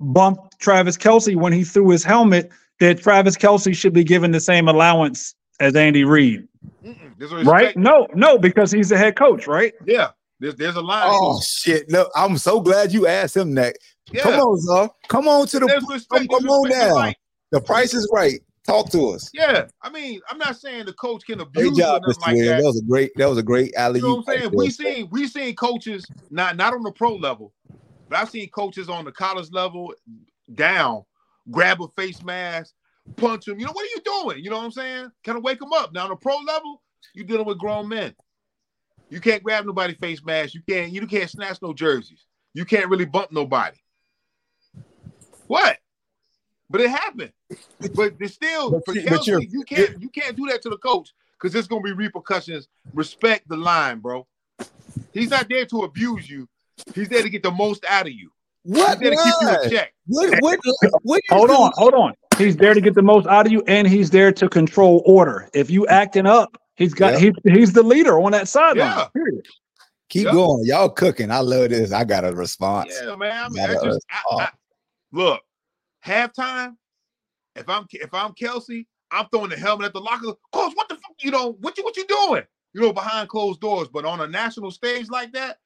bumped 0.00 0.58
Travis 0.60 0.96
Kelce 0.96 1.36
when 1.36 1.52
he 1.52 1.64
threw 1.64 1.90
his 1.90 2.04
helmet, 2.04 2.50
that 2.80 3.00
Travis 3.00 3.36
Kelce 3.36 3.74
should 3.74 3.92
be 3.92 4.04
given 4.04 4.30
the 4.30 4.40
same 4.40 4.68
allowance 4.68 5.34
as 5.60 5.74
Andy 5.74 6.04
Reid, 6.04 6.46
right? 7.44 7.76
No, 7.76 8.06
no, 8.14 8.38
because 8.38 8.70
he's 8.70 8.88
the 8.90 8.96
head 8.98 9.16
coach, 9.16 9.46
right? 9.46 9.74
Yeah. 9.86 10.10
There's 10.40 10.54
there's 10.54 10.76
a 10.76 10.80
line. 10.80 11.08
Oh 11.08 11.40
shit! 11.44 11.90
No, 11.90 12.08
I'm 12.14 12.38
so 12.38 12.60
glad 12.60 12.92
you 12.92 13.08
asked 13.08 13.36
him 13.36 13.56
that. 13.56 13.74
yeah. 14.12 14.22
Come 14.22 14.34
on, 14.38 14.60
Zar. 14.60 14.88
Come 15.08 15.26
on 15.26 15.48
to 15.48 15.58
the. 15.58 15.66
There's 15.66 15.82
respect. 15.88 16.30
come 16.30 16.48
on 16.48 16.64
respect. 16.68 16.84
It's. 16.86 16.94
Like, 16.94 17.16
The 17.50 17.60
price 17.60 17.92
is 17.92 18.08
right. 18.12 18.38
Talk 18.64 18.88
to 18.90 19.08
us. 19.08 19.30
yeah, 19.34 19.66
I 19.82 19.90
mean, 19.90 20.20
I'm 20.30 20.38
not 20.38 20.56
saying 20.56 20.84
the 20.86 20.92
coach 20.92 21.24
can 21.26 21.38
Great 21.38 21.48
abuse 21.48 21.78
or 21.78 21.80
job, 21.80 22.02
nothing 22.06 22.14
Mr. 22.22 22.26
like 22.26 22.34
Williams. 22.36 22.48
that. 22.50 22.56
That 22.58 22.66
was 22.66 22.78
a 22.78 22.84
great. 22.84 23.10
That 23.16 23.28
was 23.30 23.38
a 23.38 23.42
great 23.42 23.74
alley. 23.74 23.98
You 23.98 24.06
know 24.06 24.14
what 24.16 24.28
I'm 24.28 24.40
saying? 24.40 24.52
We 24.54 24.70
seen 24.70 25.08
we 25.10 25.26
seen 25.26 25.56
coaches 25.56 26.06
not 26.30 26.54
not 26.56 26.72
on 26.72 26.84
the 26.84 26.92
pro 26.92 27.16
level, 27.16 27.52
but 28.08 28.18
I've 28.18 28.30
seen 28.30 28.48
coaches 28.50 28.88
on 28.88 29.04
the 29.04 29.12
college 29.12 29.50
level 29.52 29.94
down, 30.54 31.04
grab 31.50 31.82
a 31.82 31.88
face 31.88 32.22
mask, 32.22 32.74
punch 33.16 33.46
him. 33.48 33.58
You 33.58 33.66
know 33.66 33.72
what 33.72 33.84
are 33.84 33.94
you 33.94 34.00
doing? 34.04 34.44
You 34.44 34.50
know 34.50 34.58
what 34.58 34.64
I'm 34.64 34.72
saying? 34.72 35.10
Kind 35.24 35.38
of 35.38 35.44
wake 35.44 35.58
them 35.60 35.72
up. 35.72 35.92
Now 35.92 36.04
on 36.04 36.10
the 36.10 36.16
pro 36.16 36.36
level, 36.38 36.82
you're 37.14 37.26
dealing 37.26 37.46
with 37.46 37.58
grown 37.58 37.88
men. 37.88 38.14
You 39.10 39.20
can't 39.20 39.42
grab 39.42 39.64
nobody 39.64 39.94
face 39.94 40.22
mask. 40.24 40.54
You 40.54 40.62
can't 40.68 40.92
you 40.92 41.06
can't 41.06 41.30
snatch 41.30 41.58
no 41.62 41.72
jerseys. 41.72 42.26
You 42.54 42.64
can't 42.64 42.88
really 42.90 43.06
bump 43.06 43.32
nobody. 43.32 43.78
What? 45.46 45.78
But 46.70 46.82
it 46.82 46.90
happened. 46.90 47.32
But 47.94 48.14
it's 48.20 48.34
still 48.34 48.70
But 48.72 48.84
for 48.84 48.94
you- 48.94 49.02
but 49.08 49.20
Kelce, 49.20 49.26
you're- 49.26 49.48
you 49.50 49.62
can't 49.64 50.02
you 50.02 50.10
can't 50.10 50.36
do 50.36 50.46
that 50.48 50.60
to 50.62 50.68
the 50.70 50.76
coach 50.78 51.12
because 51.32 51.52
there's 51.52 51.68
gonna 51.68 51.82
be 51.82 51.92
repercussions. 51.92 52.68
Respect 52.92 53.48
the 53.48 53.56
line, 53.56 54.00
bro. 54.00 54.26
He's 55.12 55.30
not 55.30 55.48
there 55.48 55.64
to 55.66 55.82
abuse 55.82 56.28
you. 56.28 56.48
He's 56.94 57.08
there 57.08 57.22
to 57.22 57.30
get 57.30 57.42
the 57.42 57.50
most 57.50 57.84
out 57.88 58.06
of 58.06 58.12
you. 58.12 58.30
What? 58.62 58.98
He's 58.98 59.10
there 59.10 59.10
to 59.10 59.16
keep 59.16 59.34
you 59.40 59.48
in 59.64 59.70
check. 59.70 59.94
What? 60.06 60.30
What? 60.40 60.58
What? 61.02 61.18
is 61.18 61.22
Hold 61.30 61.50
on, 61.50 61.72
hold 61.76 61.94
on. 61.94 62.14
He's 62.36 62.56
there 62.56 62.74
to 62.74 62.80
get 62.80 62.94
the 62.94 63.02
most 63.02 63.26
out 63.26 63.46
of 63.46 63.52
you, 63.52 63.62
and 63.66 63.86
he's 63.88 64.10
there 64.10 64.32
to 64.32 64.48
control 64.48 65.02
order. 65.06 65.48
If 65.54 65.70
you 65.70 65.86
acting 65.88 66.26
up, 66.26 66.60
he's 66.76 66.94
got 66.94 67.14
Yeah. 67.14 67.30
he's 67.44 67.54
he's 67.54 67.72
the 67.72 67.82
leader 67.82 68.20
on 68.20 68.32
that 68.32 68.48
sideline. 68.48 68.88
Yeah. 68.96 69.06
Period. 69.14 69.46
Keep 70.08 70.24
Yep. 70.26 70.32
going. 70.32 70.64
Y'all 70.64 70.88
cooking. 70.88 71.30
I 71.30 71.40
love 71.40 71.70
this. 71.70 71.92
I 71.92 72.04
got 72.04 72.24
a 72.24 72.32
response. 72.32 72.94
Yeah, 73.02 73.14
man. 73.16 73.32
I 73.32 73.48
mean, 73.48 73.56
Gotta 73.56 73.72
that's 73.74 73.84
just 73.84 74.06
I, 74.10 74.22
I, 74.36 74.48
look. 75.12 75.42
Halftime. 76.04 76.76
If 77.56 77.68
I'm 77.68 77.86
if 77.92 78.14
I'm 78.14 78.32
Kelce, 78.32 78.86
I'm 79.10 79.26
throwing 79.32 79.50
the 79.50 79.56
helmet 79.56 79.86
at 79.86 79.92
the 79.92 80.00
locker. 80.00 80.32
Coach, 80.52 80.72
what 80.74 80.88
the 80.88 80.94
fuck? 80.94 81.14
You 81.22 81.30
know 81.30 81.56
what 81.60 81.76
you 81.76 81.84
what 81.84 81.96
you 81.96 82.06
doing? 82.06 82.44
You 82.72 82.80
know 82.82 82.92
behind 82.92 83.28
closed 83.28 83.60
doors, 83.60 83.88
but 83.88 84.04
on 84.04 84.20
a 84.20 84.26
national 84.28 84.70
stage 84.70 85.08
like 85.10 85.32
that, 85.32 85.58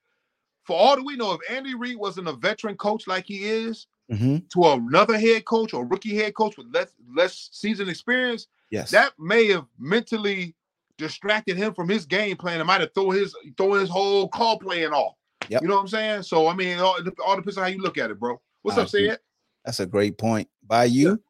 for 0.65 0.77
all 0.77 0.97
that 0.97 1.05
we 1.05 1.17
know, 1.17 1.33
if 1.33 1.41
Andy 1.51 1.75
Reid 1.75 1.97
wasn't 1.97 2.29
a 2.29 2.33
veteran 2.33 2.77
coach 2.77 3.07
like 3.07 3.27
he 3.27 3.45
is, 3.45 3.87
Mhm. 4.11 4.49
to 4.51 4.65
another 4.65 5.19
head 5.19 5.45
coach 5.47 5.73
or 5.73 5.87
rookie 5.87 6.15
head 6.15 6.35
coach 6.35 6.57
with 6.59 6.67
less 6.73 6.93
less 7.15 7.49
season 7.53 7.89
experience, 7.89 8.47
Yes. 8.71 8.91
that 8.91 9.13
may 9.19 9.47
have 9.49 9.65
mentally 9.79 10.55
distracted 10.99 11.57
him 11.57 11.73
from 11.75 11.89
his 11.89 12.05
game 12.05 12.37
plan. 12.37 12.61
It 12.61 12.65
might 12.65 12.81
have 12.83 12.93
throw 12.95 13.11
his 13.11 13.35
throw 13.57 13.73
his 13.75 13.89
whole 13.89 14.29
call 14.29 14.59
playing 14.59 14.93
off. 14.93 15.15
Yep. 15.49 15.63
You 15.63 15.69
know 15.69 15.75
what 15.77 15.81
I'm 15.83 15.89
saying? 15.89 16.23
So 16.25 16.47
I 16.49 16.55
mean, 16.55 16.79
all, 16.79 16.99
all 17.25 17.37
depends 17.37 17.57
on 17.57 17.65
how 17.65 17.71
you 17.71 17.79
look 17.81 17.97
at 17.99 18.11
it, 18.11 18.19
bro. 18.21 18.41
What's 18.63 18.77
I 18.79 18.83
up. 18.83 18.89
Sid? 18.89 19.19
That's 19.65 19.81
a 19.81 19.87
great 19.87 20.19
point 20.19 20.49
by 20.67 20.85
you. 20.85 21.23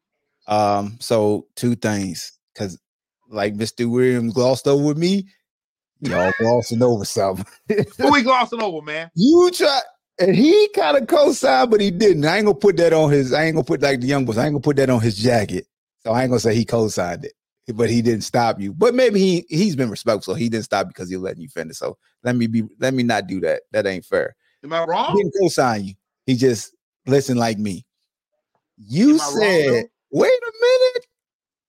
Um, 0.47 0.97
so 0.99 1.47
two 1.55 1.75
things, 1.75 2.37
because 2.53 2.77
like 3.29 3.53
Mr. 3.55 3.89
Williams 3.89 4.33
glossed 4.33 4.67
over 4.67 4.83
with 4.83 4.97
me, 4.97 5.27
y'all 6.05 6.31
glossing 6.39 6.81
over 6.81 7.05
something. 7.05 7.45
What 7.97 8.13
we 8.13 8.21
glossing 8.23 8.61
over, 8.61 8.81
man? 8.81 9.09
You 9.15 9.49
try 9.53 9.79
and 10.19 10.35
he 10.35 10.69
kind 10.75 10.97
of 10.97 11.07
co-signed, 11.07 11.71
but 11.71 11.81
he 11.81 11.91
didn't. 11.91 12.25
I 12.25 12.37
ain't 12.37 12.45
gonna 12.45 12.57
put 12.57 12.77
that 12.77 12.93
on 12.93 13.11
his, 13.11 13.33
I 13.33 13.45
ain't 13.45 13.55
gonna 13.55 13.63
put 13.63 13.81
like 13.81 14.01
the 14.01 14.07
young 14.07 14.25
boys, 14.25 14.37
I 14.37 14.45
ain't 14.45 14.53
gonna 14.53 14.61
put 14.61 14.77
that 14.77 14.89
on 14.89 15.01
his 15.01 15.17
jacket. 15.17 15.67
So 15.99 16.11
I 16.11 16.21
ain't 16.21 16.29
gonna 16.29 16.39
say 16.39 16.53
he 16.53 16.65
co-signed 16.65 17.25
it, 17.25 17.33
but 17.75 17.89
he 17.89 18.01
didn't 18.01 18.23
stop 18.23 18.59
you. 18.59 18.73
But 18.73 18.93
maybe 18.93 19.19
he 19.19 19.45
he's 19.49 19.75
been 19.75 19.89
respectful, 19.89 20.35
he 20.35 20.49
didn't 20.49 20.65
stop 20.65 20.87
because 20.87 21.09
he's 21.09 21.19
letting 21.19 21.41
you 21.41 21.49
finish. 21.49 21.77
So 21.77 21.97
let 22.23 22.35
me 22.35 22.47
be 22.47 22.63
let 22.79 22.93
me 22.93 23.03
not 23.03 23.27
do 23.27 23.39
that. 23.41 23.63
That 23.71 23.87
ain't 23.87 24.05
fair. 24.05 24.35
Am 24.63 24.73
I 24.73 24.83
wrong? 24.85 25.15
He 25.15 25.23
didn't 25.23 25.33
co-sign 25.39 25.85
you. 25.85 25.93
He 26.25 26.35
just 26.35 26.73
listened 27.05 27.39
like 27.39 27.57
me. 27.57 27.85
You 28.77 29.15
I 29.15 29.17
wrong, 29.17 29.31
said, 29.31 29.85
wait 30.11 30.31
a 30.31 30.51
minute. 30.61 31.05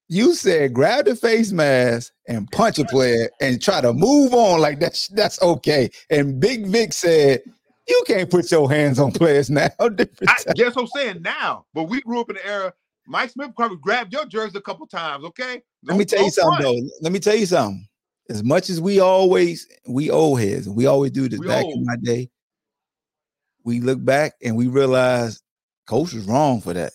You 0.07 0.35
said 0.35 0.73
grab 0.73 1.05
the 1.05 1.15
face 1.15 1.51
mask 1.51 2.13
and 2.27 2.49
punch 2.51 2.77
a 2.77 2.85
player 2.85 3.29
and 3.41 3.61
try 3.61 3.81
to 3.81 3.91
move 3.91 4.33
on 4.33 4.61
like 4.61 4.79
that's 4.79 5.07
that's 5.09 5.41
okay. 5.41 5.89
And 6.09 6.39
Big 6.39 6.67
Vic 6.67 6.93
said 6.93 7.41
you 7.87 8.03
can't 8.07 8.29
put 8.29 8.51
your 8.51 8.69
hands 8.69 8.99
on 8.99 9.11
players 9.11 9.49
now. 9.49 9.69
I 9.79 10.53
guess 10.55 10.75
I'm 10.75 10.87
saying 10.87 11.21
now, 11.21 11.65
but 11.73 11.83
we 11.83 12.01
grew 12.01 12.21
up 12.21 12.29
in 12.29 12.35
the 12.35 12.45
era. 12.45 12.73
Mike 13.07 13.29
Smith 13.31 13.51
probably 13.55 13.77
grabbed 13.77 14.13
your 14.13 14.25
jersey 14.25 14.57
a 14.57 14.61
couple 14.61 14.87
times. 14.87 15.23
Okay, 15.25 15.61
Let 15.83 15.97
me 15.97 16.05
tell 16.05 16.23
you 16.23 16.31
something 16.31 16.61
front. 16.63 16.63
though. 16.63 16.89
Let 17.01 17.11
me 17.11 17.19
tell 17.19 17.35
you 17.35 17.45
something. 17.45 17.87
As 18.29 18.43
much 18.43 18.71
as 18.71 18.81
we 18.81 18.99
always 18.99 19.67
we 19.87 20.09
old 20.09 20.39
heads, 20.39 20.65
and 20.67 20.75
we 20.75 20.87
always 20.87 21.11
do 21.11 21.29
this 21.29 21.39
We 21.39 21.47
back 21.47 21.63
old. 21.65 21.75
in 21.75 21.85
my 21.85 21.95
day, 22.01 22.29
we 23.63 23.79
look 23.81 24.03
back 24.03 24.33
and 24.43 24.55
we 24.55 24.67
realize 24.67 25.41
coach 25.87 26.13
was 26.13 26.25
wrong 26.25 26.61
for 26.61 26.73
that. 26.73 26.93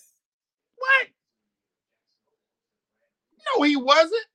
What? 0.76 1.06
No, 3.56 3.62
he 3.62 3.76
wasn't. 3.76 4.26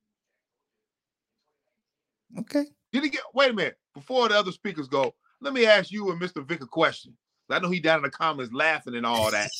Okay. 2.39 2.65
Did 2.91 3.03
he 3.03 3.09
get? 3.09 3.21
Wait 3.33 3.51
a 3.51 3.53
minute. 3.53 3.77
Before 3.93 4.27
the 4.27 4.37
other 4.37 4.51
speakers 4.51 4.87
go, 4.87 5.13
let 5.41 5.53
me 5.53 5.65
ask 5.65 5.91
you 5.91 6.11
and 6.11 6.21
Mr. 6.21 6.45
Vic 6.45 6.61
a 6.61 6.67
question. 6.67 7.15
I 7.49 7.59
know 7.59 7.69
he 7.69 7.79
down 7.79 7.97
in 7.97 8.03
the 8.03 8.09
comments 8.09 8.53
laughing 8.53 8.95
and 8.95 9.05
all 9.05 9.31
that. 9.31 9.51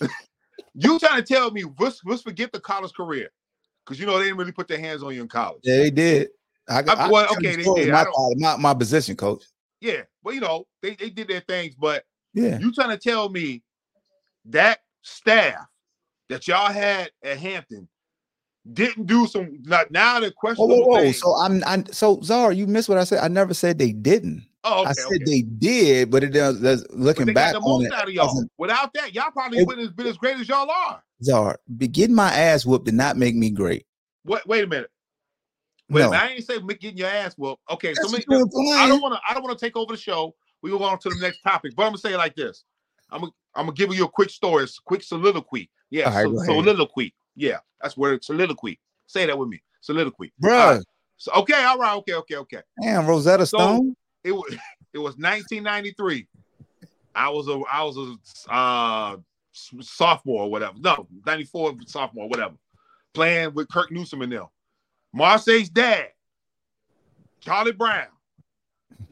you 0.74 0.98
trying 0.98 1.22
to 1.22 1.34
tell 1.34 1.50
me 1.50 1.64
let's, 1.78 2.00
let's 2.04 2.22
forget 2.22 2.52
the 2.52 2.60
college 2.60 2.92
career 2.92 3.30
because 3.84 3.98
you 3.98 4.06
know 4.06 4.18
they 4.18 4.24
didn't 4.24 4.38
really 4.38 4.52
put 4.52 4.68
their 4.68 4.80
hands 4.80 5.02
on 5.02 5.14
you 5.14 5.22
in 5.22 5.28
college. 5.28 5.60
Yeah, 5.62 5.76
they 5.76 5.90
did. 5.90 6.28
I, 6.68 6.82
I- 6.86 7.10
well, 7.10 7.32
okay, 7.32 7.56
they 7.56 7.62
did. 7.62 7.92
My, 7.92 8.04
my, 8.36 8.56
my 8.56 8.74
position, 8.74 9.16
coach. 9.16 9.44
Yeah, 9.80 10.02
but 10.22 10.34
you 10.34 10.40
know 10.40 10.66
they, 10.82 10.94
they 10.94 11.10
did 11.10 11.28
their 11.28 11.40
things. 11.40 11.74
But 11.74 12.04
Yeah. 12.34 12.58
you 12.58 12.72
trying 12.72 12.90
to 12.90 12.98
tell 12.98 13.28
me 13.28 13.62
that 14.46 14.80
staff 15.02 15.66
that 16.28 16.46
y'all 16.48 16.72
had 16.72 17.10
at 17.22 17.38
Hampton 17.38 17.88
didn't 18.72 19.06
do 19.06 19.26
some? 19.26 19.58
Not 19.62 19.90
now 19.90 20.20
the 20.20 20.26
Whoa, 20.26 20.32
questionable 20.32 20.86
whoa, 20.86 21.04
whoa. 21.04 21.12
So 21.12 21.34
I'm, 21.34 21.62
I'm 21.66 21.86
so 21.92 22.20
Zara, 22.22 22.54
you 22.54 22.66
missed 22.66 22.88
what 22.88 22.98
I 22.98 23.04
said. 23.04 23.20
I 23.20 23.28
never 23.28 23.54
said 23.54 23.78
they 23.78 23.92
didn't. 23.92 24.44
oh, 24.64 24.80
okay, 24.80 24.90
I 24.90 24.92
said 24.92 25.06
okay. 25.06 25.24
they 25.24 25.42
did, 25.42 26.10
but 26.10 26.24
it 26.24 26.30
does. 26.30 26.60
looking 26.90 27.32
back 27.32 27.54
on 27.56 27.86
it, 27.86 27.92
out 27.92 28.08
of 28.08 28.14
y'all. 28.14 28.44
Without 28.58 28.92
that, 28.94 29.14
y'all 29.14 29.30
probably 29.30 29.58
It- 29.58 29.66
wouldn't 29.66 29.86
have 29.86 29.96
been 29.96 30.06
as 30.06 30.16
great 30.16 30.38
as 30.38 30.48
y'all 30.48 30.70
are. 30.70 31.02
Zara, 31.22 31.56
getting 31.78 32.14
my 32.14 32.32
ass 32.32 32.64
whooped 32.64 32.86
did 32.86 32.94
not 32.94 33.16
make 33.16 33.34
me 33.34 33.50
great. 33.50 33.86
Wait, 34.24 34.46
wait 34.46 34.64
a 34.64 34.66
minute. 34.66 34.90
Wait, 35.90 36.02
No. 36.02 36.12
I 36.12 36.28
ain't 36.28 36.44
say 36.44 36.58
getting 36.60 36.98
your 36.98 37.08
ass 37.08 37.34
whooped. 37.36 37.62
Okay, 37.70 37.94
so 37.94 38.08
me, 38.08 38.18
I 38.74 38.86
don't 38.86 39.00
want 39.00 39.14
to. 39.14 39.20
I 39.28 39.34
don't 39.34 39.42
want 39.42 39.58
to 39.58 39.64
take 39.64 39.76
over 39.76 39.92
the 39.92 39.98
show. 39.98 40.34
We 40.62 40.70
go 40.70 40.82
on 40.82 40.98
to 40.98 41.08
the 41.08 41.18
next 41.20 41.40
topic, 41.42 41.74
but 41.76 41.84
I'm 41.84 41.90
gonna 41.90 41.98
say 41.98 42.12
it 42.12 42.18
like 42.18 42.34
this. 42.34 42.64
I'm 43.10 43.20
gonna, 43.20 43.32
I'm 43.54 43.66
gonna 43.66 43.74
give 43.74 43.94
you 43.94 44.04
a 44.04 44.08
quick 44.08 44.30
story, 44.30 44.64
a 44.64 44.68
quick 44.84 45.02
soliloquy. 45.02 45.70
Yeah, 45.90 46.14
right, 46.14 46.26
so, 46.26 46.44
soliloquy. 46.44 47.14
Yeah, 47.38 47.58
that's 47.80 47.96
where 47.96 48.18
soliloquy. 48.20 48.78
Say 49.06 49.26
that 49.26 49.38
with 49.38 49.48
me. 49.48 49.62
Soliloquy. 49.80 50.32
Bruh, 50.42 50.76
right. 50.76 50.84
So 51.16 51.32
okay, 51.34 51.64
all 51.64 51.78
right, 51.78 51.94
okay, 51.96 52.14
okay, 52.14 52.36
okay. 52.36 52.60
damn, 52.82 53.06
Rosetta 53.06 53.46
So- 53.46 53.56
Stone. 53.58 53.94
It 54.24 54.32
was 54.32 54.52
it 54.92 54.98
was 54.98 55.16
1993. 55.16 56.26
I 57.14 57.28
was 57.30 57.48
a 57.48 57.60
I 57.70 57.82
was 57.84 57.96
a 57.96 58.52
uh 58.52 59.16
sophomore 59.80 60.42
or 60.44 60.50
whatever. 60.50 60.74
No, 60.78 61.06
94 61.26 61.74
sophomore, 61.86 62.28
whatever. 62.28 62.54
Playing 63.14 63.54
with 63.54 63.68
Kirk 63.70 63.90
Newsom 63.90 64.22
and 64.22 64.32
them. 64.32 64.46
Marseille's 65.12 65.68
dad, 65.70 66.08
Charlie 67.40 67.72
Brown. 67.72 68.06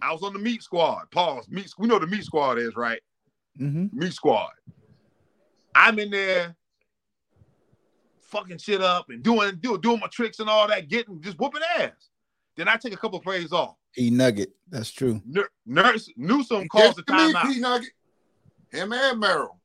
I 0.03 0.13
was 0.13 0.23
on 0.23 0.33
the 0.33 0.39
meat 0.39 0.63
squad. 0.63 1.11
Pause. 1.11 1.49
Meat. 1.49 1.73
We 1.79 1.89
know 1.89 1.99
the 1.99 2.07
meat 2.07 2.25
squad 2.25 2.59
is, 2.59 2.77
right? 2.77 3.01
hmm 3.57 3.87
Meat 3.93 4.13
squad. 4.13 4.51
I'm 5.75 5.99
in 5.99 6.11
there, 6.11 6.55
fucking 8.27 8.59
shit 8.59 8.81
up 8.83 9.11
and 9.11 9.23
doing 9.23 9.57
doing 9.57 9.81
doing 9.81 10.01
my 10.01 10.09
tricks 10.09 10.41
and 10.41 10.49
all 10.49 10.69
that, 10.69 10.89
getting 10.89 11.21
just 11.21 11.39
whooping 11.39 11.63
ass. 11.79 12.11
Then 12.57 12.69
I 12.69 12.77
take 12.77 12.95
a 12.95 12.97
couple 12.97 13.19
of 13.19 13.25
plays 13.25 13.53
off. 13.53 13.77
E 13.99 14.11
Nugget. 14.11 14.53
That's 14.69 14.91
true. 14.91 15.21
Nur- 15.25 15.51
Nurse 15.65 16.11
Newsom 16.17 16.69
calls 16.69 16.97
the 16.97 17.05
me, 17.13 17.33
timeout. 17.33 17.43
P 17.43 17.61
Nugget. 17.61 17.91
Him 18.71 18.93
and 18.93 19.21
Merrill. 19.21 19.59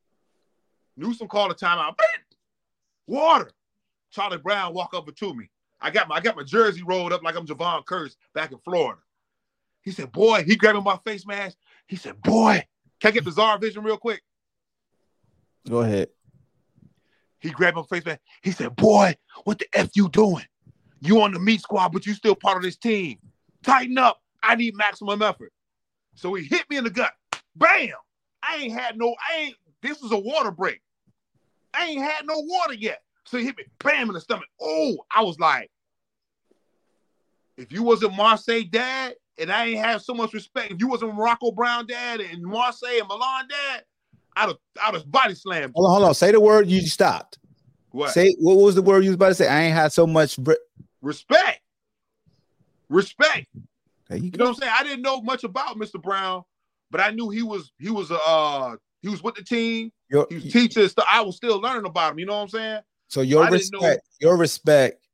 Newsom 0.97 1.27
called 1.27 1.51
a 1.51 1.55
timeout. 1.55 1.97
Bam! 1.97 2.21
Water. 3.07 3.51
Charlie 4.11 4.37
Brown 4.37 4.73
walk 4.73 4.93
over 4.93 5.11
to 5.11 5.33
me. 5.33 5.49
I 5.79 5.89
got 5.89 6.07
my 6.07 6.15
I 6.15 6.19
got 6.19 6.35
my 6.35 6.43
jersey 6.43 6.83
rolled 6.83 7.13
up 7.13 7.23
like 7.23 7.35
I'm 7.35 7.47
Javon 7.47 7.85
Curse 7.85 8.15
back 8.33 8.51
in 8.51 8.59
Florida. 8.59 9.01
He 9.81 9.91
said, 9.91 10.11
"Boy," 10.11 10.43
he 10.43 10.55
grabbing 10.55 10.83
my 10.83 10.97
face 11.03 11.25
mask. 11.25 11.57
He 11.87 11.95
said, 11.95 12.21
"Boy, 12.21 12.63
can 12.99 13.07
I 13.07 13.11
get 13.11 13.25
the 13.25 13.31
Czar 13.31 13.57
vision 13.57 13.83
real 13.83 13.97
quick?" 13.97 14.21
Go 15.67 15.79
ahead. 15.79 16.09
He 17.41 17.49
grabbed 17.49 17.75
my 17.75 17.83
face 17.83 18.05
mask. 18.05 18.21
He 18.41 18.51
said, 18.51 18.75
"Boy, 18.75 19.15
what 19.43 19.59
the 19.59 19.67
f 19.73 19.89
you 19.95 20.09
doing? 20.09 20.45
You 21.01 21.21
on 21.21 21.33
the 21.33 21.39
meat 21.39 21.61
squad, 21.61 21.89
but 21.89 22.05
you 22.05 22.13
still 22.13 22.35
part 22.35 22.57
of 22.57 22.63
this 22.63 22.77
team. 22.77 23.17
Tighten 23.63 23.97
up. 23.97 24.21
I 24.41 24.55
need 24.55 24.75
maximum 24.75 25.21
effort." 25.21 25.51
So 26.15 26.33
he 26.35 26.45
hit 26.45 26.69
me 26.69 26.77
in 26.77 26.83
the 26.83 26.89
gut. 26.89 27.13
Bam! 27.55 27.89
I 28.43 28.57
ain't 28.57 28.73
had 28.73 28.97
no. 28.97 29.15
I 29.29 29.37
ain't. 29.39 29.55
This 29.81 30.01
was 30.01 30.11
a 30.11 30.17
water 30.17 30.51
break. 30.51 30.81
I 31.73 31.87
ain't 31.87 32.01
had 32.01 32.25
no 32.25 32.35
water 32.37 32.73
yet. 32.73 33.01
So 33.25 33.37
he 33.37 33.45
hit 33.45 33.57
me, 33.57 33.63
bam, 33.79 34.09
in 34.09 34.13
the 34.13 34.21
stomach. 34.21 34.47
Oh, 34.59 34.97
I 35.15 35.23
was 35.23 35.39
like, 35.39 35.71
if 37.57 37.71
you 37.71 37.83
wasn't 37.83 38.15
Marseille 38.15 38.63
dad, 38.69 39.15
and 39.37 39.51
I 39.51 39.65
ain't 39.65 39.79
have 39.79 40.01
so 40.01 40.13
much 40.13 40.33
respect, 40.33 40.71
if 40.71 40.79
you 40.79 40.87
wasn't 40.87 41.15
Morocco 41.15 41.51
Brown 41.51 41.87
dad 41.87 42.19
and 42.19 42.43
Marseille 42.43 42.99
and 42.99 43.07
Milan 43.07 43.47
dad, 43.47 43.83
I'd 44.41 44.47
have, 44.47 44.95
I'd 44.95 45.11
body 45.11 45.35
slam. 45.35 45.71
Hold 45.75 45.87
on, 45.87 45.91
hold 45.93 46.07
on. 46.09 46.15
Say 46.15 46.31
the 46.31 46.39
word 46.39 46.67
you 46.67 46.81
stopped. 46.81 47.37
What? 47.91 48.11
Say 48.11 48.33
what 48.39 48.55
was 48.55 48.75
the 48.75 48.81
word 48.81 49.03
you 49.03 49.09
was 49.09 49.15
about 49.15 49.29
to 49.29 49.35
say? 49.35 49.47
I 49.47 49.63
ain't 49.63 49.73
had 49.75 49.91
so 49.91 50.07
much. 50.07 50.37
Br- 50.37 50.53
respect. 51.01 51.61
Respect. 52.89 53.47
you 54.09 54.17
You 54.17 54.31
know 54.31 54.45
what 54.45 54.49
I'm 54.49 54.55
saying? 54.55 54.73
I 54.77 54.83
didn't 54.83 55.01
know 55.01 55.21
much 55.21 55.43
about 55.43 55.77
Mr. 55.77 56.01
Brown, 56.01 56.43
but 56.89 57.01
I 57.01 57.11
knew 57.11 57.29
he 57.29 57.43
was 57.43 57.71
he 57.79 57.89
was 57.89 58.11
uh 58.11 58.75
he 59.01 59.09
was 59.09 59.21
with 59.23 59.35
the 59.35 59.43
team. 59.43 59.91
Your- 60.09 60.27
He 60.29 60.35
was 60.35 60.51
teaching 60.51 60.87
stuff. 60.87 61.05
I 61.09 61.21
was 61.21 61.35
still 61.35 61.59
learning 61.59 61.85
about 61.85 62.13
him. 62.13 62.19
You 62.19 62.25
know 62.25 62.35
what 62.35 62.43
I'm 62.43 62.49
saying? 62.49 62.81
so 63.07 63.21
your 63.21 63.45
know- 63.45 63.51
respect, 63.51 64.07
your 64.21 64.37
respect 64.37 65.05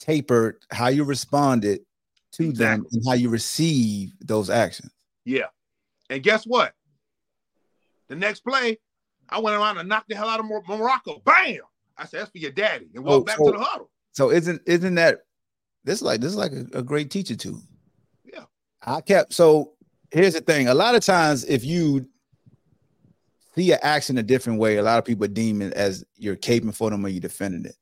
tapered 0.00 0.56
how 0.70 0.88
you 0.88 1.04
responded 1.04 1.80
to 2.32 2.52
them 2.52 2.86
and 2.92 3.02
how 3.06 3.14
you 3.14 3.28
receive 3.28 4.12
those 4.20 4.50
actions. 4.50 4.92
Yeah. 5.24 5.46
And 6.10 6.22
guess 6.22 6.44
what? 6.44 6.74
The 8.08 8.16
next 8.16 8.40
play, 8.40 8.78
I 9.28 9.38
went 9.40 9.56
around 9.56 9.78
and 9.78 9.88
knocked 9.88 10.08
the 10.08 10.14
hell 10.16 10.28
out 10.28 10.40
of 10.40 10.46
Morocco. 10.46 11.20
Bam! 11.24 11.58
I 11.98 12.04
said, 12.06 12.20
"That's 12.20 12.30
for 12.30 12.38
your 12.38 12.52
daddy," 12.52 12.88
and 12.94 13.04
walked 13.04 13.22
Oh, 13.22 13.24
back 13.24 13.36
so- 13.38 13.46
to 13.52 13.58
the 13.58 13.64
huddle. 13.64 13.90
So 14.12 14.30
isn't 14.30 14.62
isn't 14.66 14.94
that 14.94 15.20
this 15.84 15.96
is 15.96 16.02
like 16.02 16.20
this 16.20 16.30
is 16.30 16.36
like 16.36 16.52
a, 16.52 16.66
a 16.78 16.82
great 16.82 17.10
teacher 17.10 17.36
too? 17.36 17.60
Yeah. 18.24 18.44
I 18.82 19.00
kept 19.02 19.34
so 19.34 19.72
here's 20.10 20.32
the 20.34 20.40
thing. 20.40 20.68
A 20.68 20.74
lot 20.74 20.94
of 20.94 21.04
times 21.04 21.44
if 21.44 21.64
you 21.64 22.08
see 23.54 23.72
an 23.72 23.78
action 23.82 24.16
a 24.18 24.22
different 24.22 24.58
way, 24.58 24.76
a 24.76 24.82
lot 24.82 24.98
of 24.98 25.04
people 25.04 25.26
deem 25.28 25.60
it 25.62 25.72
as 25.74 26.04
you're 26.16 26.36
caping 26.36 26.74
for 26.74 26.90
them 26.90 27.04
or 27.04 27.08
you're 27.08 27.20
defending 27.20 27.64
it. 27.64 27.76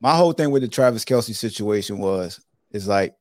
My 0.00 0.14
whole 0.16 0.32
thing 0.32 0.50
with 0.50 0.62
the 0.62 0.68
Travis 0.68 1.04
Kelce 1.04 1.34
situation 1.34 1.98
was 1.98 2.40
is 2.70 2.88
like 2.88 3.14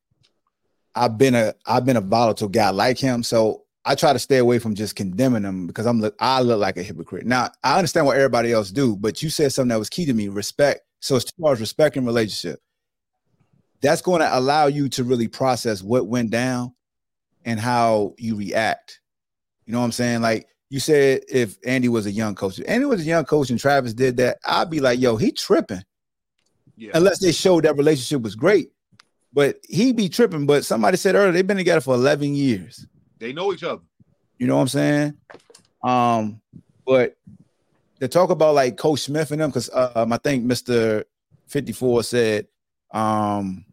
I've 0.96 1.18
been 1.18 1.36
a 1.36 1.54
I've 1.66 1.86
been 1.86 1.98
a 1.98 2.02
volatile 2.02 2.48
guy 2.50 2.70
like 2.70 2.98
him. 2.98 3.24
So 3.24 3.63
I 3.86 3.96
try 3.96 4.14
to 4.14 4.20
stay 4.20 4.38
away 4.38 4.60
from 4.60 4.76
just 4.76 4.96
condemning 4.96 5.44
them 5.44 5.68
because 5.68 5.86
I'm 5.86 6.00
look 6.00 6.16
I 6.20 6.42
look 6.42 6.60
like 6.60 6.78
a 6.78 6.84
hypocrite. 6.84 7.26
Now 7.26 7.50
I 7.64 7.78
understand 7.78 8.06
what 8.06 8.18
everybody 8.18 8.54
else 8.54 8.72
do, 8.72 8.96
but 8.96 9.22
you 9.22 9.30
said 9.30 9.52
something 9.52 9.70
that 9.70 9.80
was 9.80 9.90
key 9.90 10.06
to 10.06 10.14
me: 10.14 10.30
respect. 10.30 10.82
So 11.00 11.18
as 11.18 11.26
far 11.40 11.52
as 11.54 11.60
respect 11.60 11.98
and 11.98 12.06
relationship, 12.06 12.62
that's 13.82 14.02
going 14.02 14.22
to 14.22 14.38
allow 14.38 14.68
you 14.68 14.88
to 14.90 15.04
really 15.04 15.28
process 15.28 15.84
what 15.84 16.08
went 16.08 16.32
down 16.32 16.74
and 17.44 17.60
how 17.60 18.14
you 18.18 18.38
react. 18.38 19.02
You 19.66 19.74
know 19.74 19.80
what 19.80 19.86
I'm 19.86 19.92
saying? 19.92 20.22
Like 20.22 20.48
you 20.70 20.80
said, 20.80 21.24
if 21.28 21.58
Andy 21.66 21.90
was 21.90 22.06
a 22.06 22.12
young 22.12 22.36
coach, 22.36 22.60
if 22.60 22.70
Andy 22.70 22.86
was 22.86 23.02
a 23.02 23.06
young 23.06 23.26
coach 23.26 23.50
and 23.50 23.60
Travis 23.60 23.94
did 23.94 24.18
that, 24.18 24.38
I'd 24.46 24.70
be 24.70 24.80
like, 24.80 25.00
yo, 25.00 25.18
he 25.18 25.32
tripping. 25.32 25.84
Yeah. 26.78 26.92
Unless 26.94 27.20
they 27.20 27.32
showed 27.32 27.66
that 27.66 27.78
relationship 27.78 28.22
was 28.22 28.36
great. 28.36 28.72
But 29.34 29.58
he 29.68 29.94
be 29.94 30.10
tripping. 30.10 30.46
But 30.46 30.64
somebody 30.64 30.98
said 30.98 31.16
earlier, 31.16 31.32
they've 31.32 31.46
been 31.46 31.58
together 31.58 31.82
for 31.82 31.96
11 31.96 32.36
years. 32.36 32.88
They 33.24 33.32
know 33.32 33.54
each 33.54 33.64
other. 33.64 33.82
You 34.38 34.48
know 34.48 34.58
what 34.58 34.64
I'm 34.64 34.68
saying? 34.68 35.14
Um, 35.82 36.42
but 36.86 37.16
to 38.02 38.10
talk 38.10 38.32
about 38.32 38.54
like 38.54 38.76
Coach 38.76 39.00
Smith 39.00 39.32
and 39.32 39.40
them, 39.40 39.50
because 39.50 39.70
um, 39.74 40.12
I 40.12 40.18
think 40.18 40.44
Mr. 40.44 41.06
54 41.48 42.04
said 42.04 42.48
um 42.92 43.64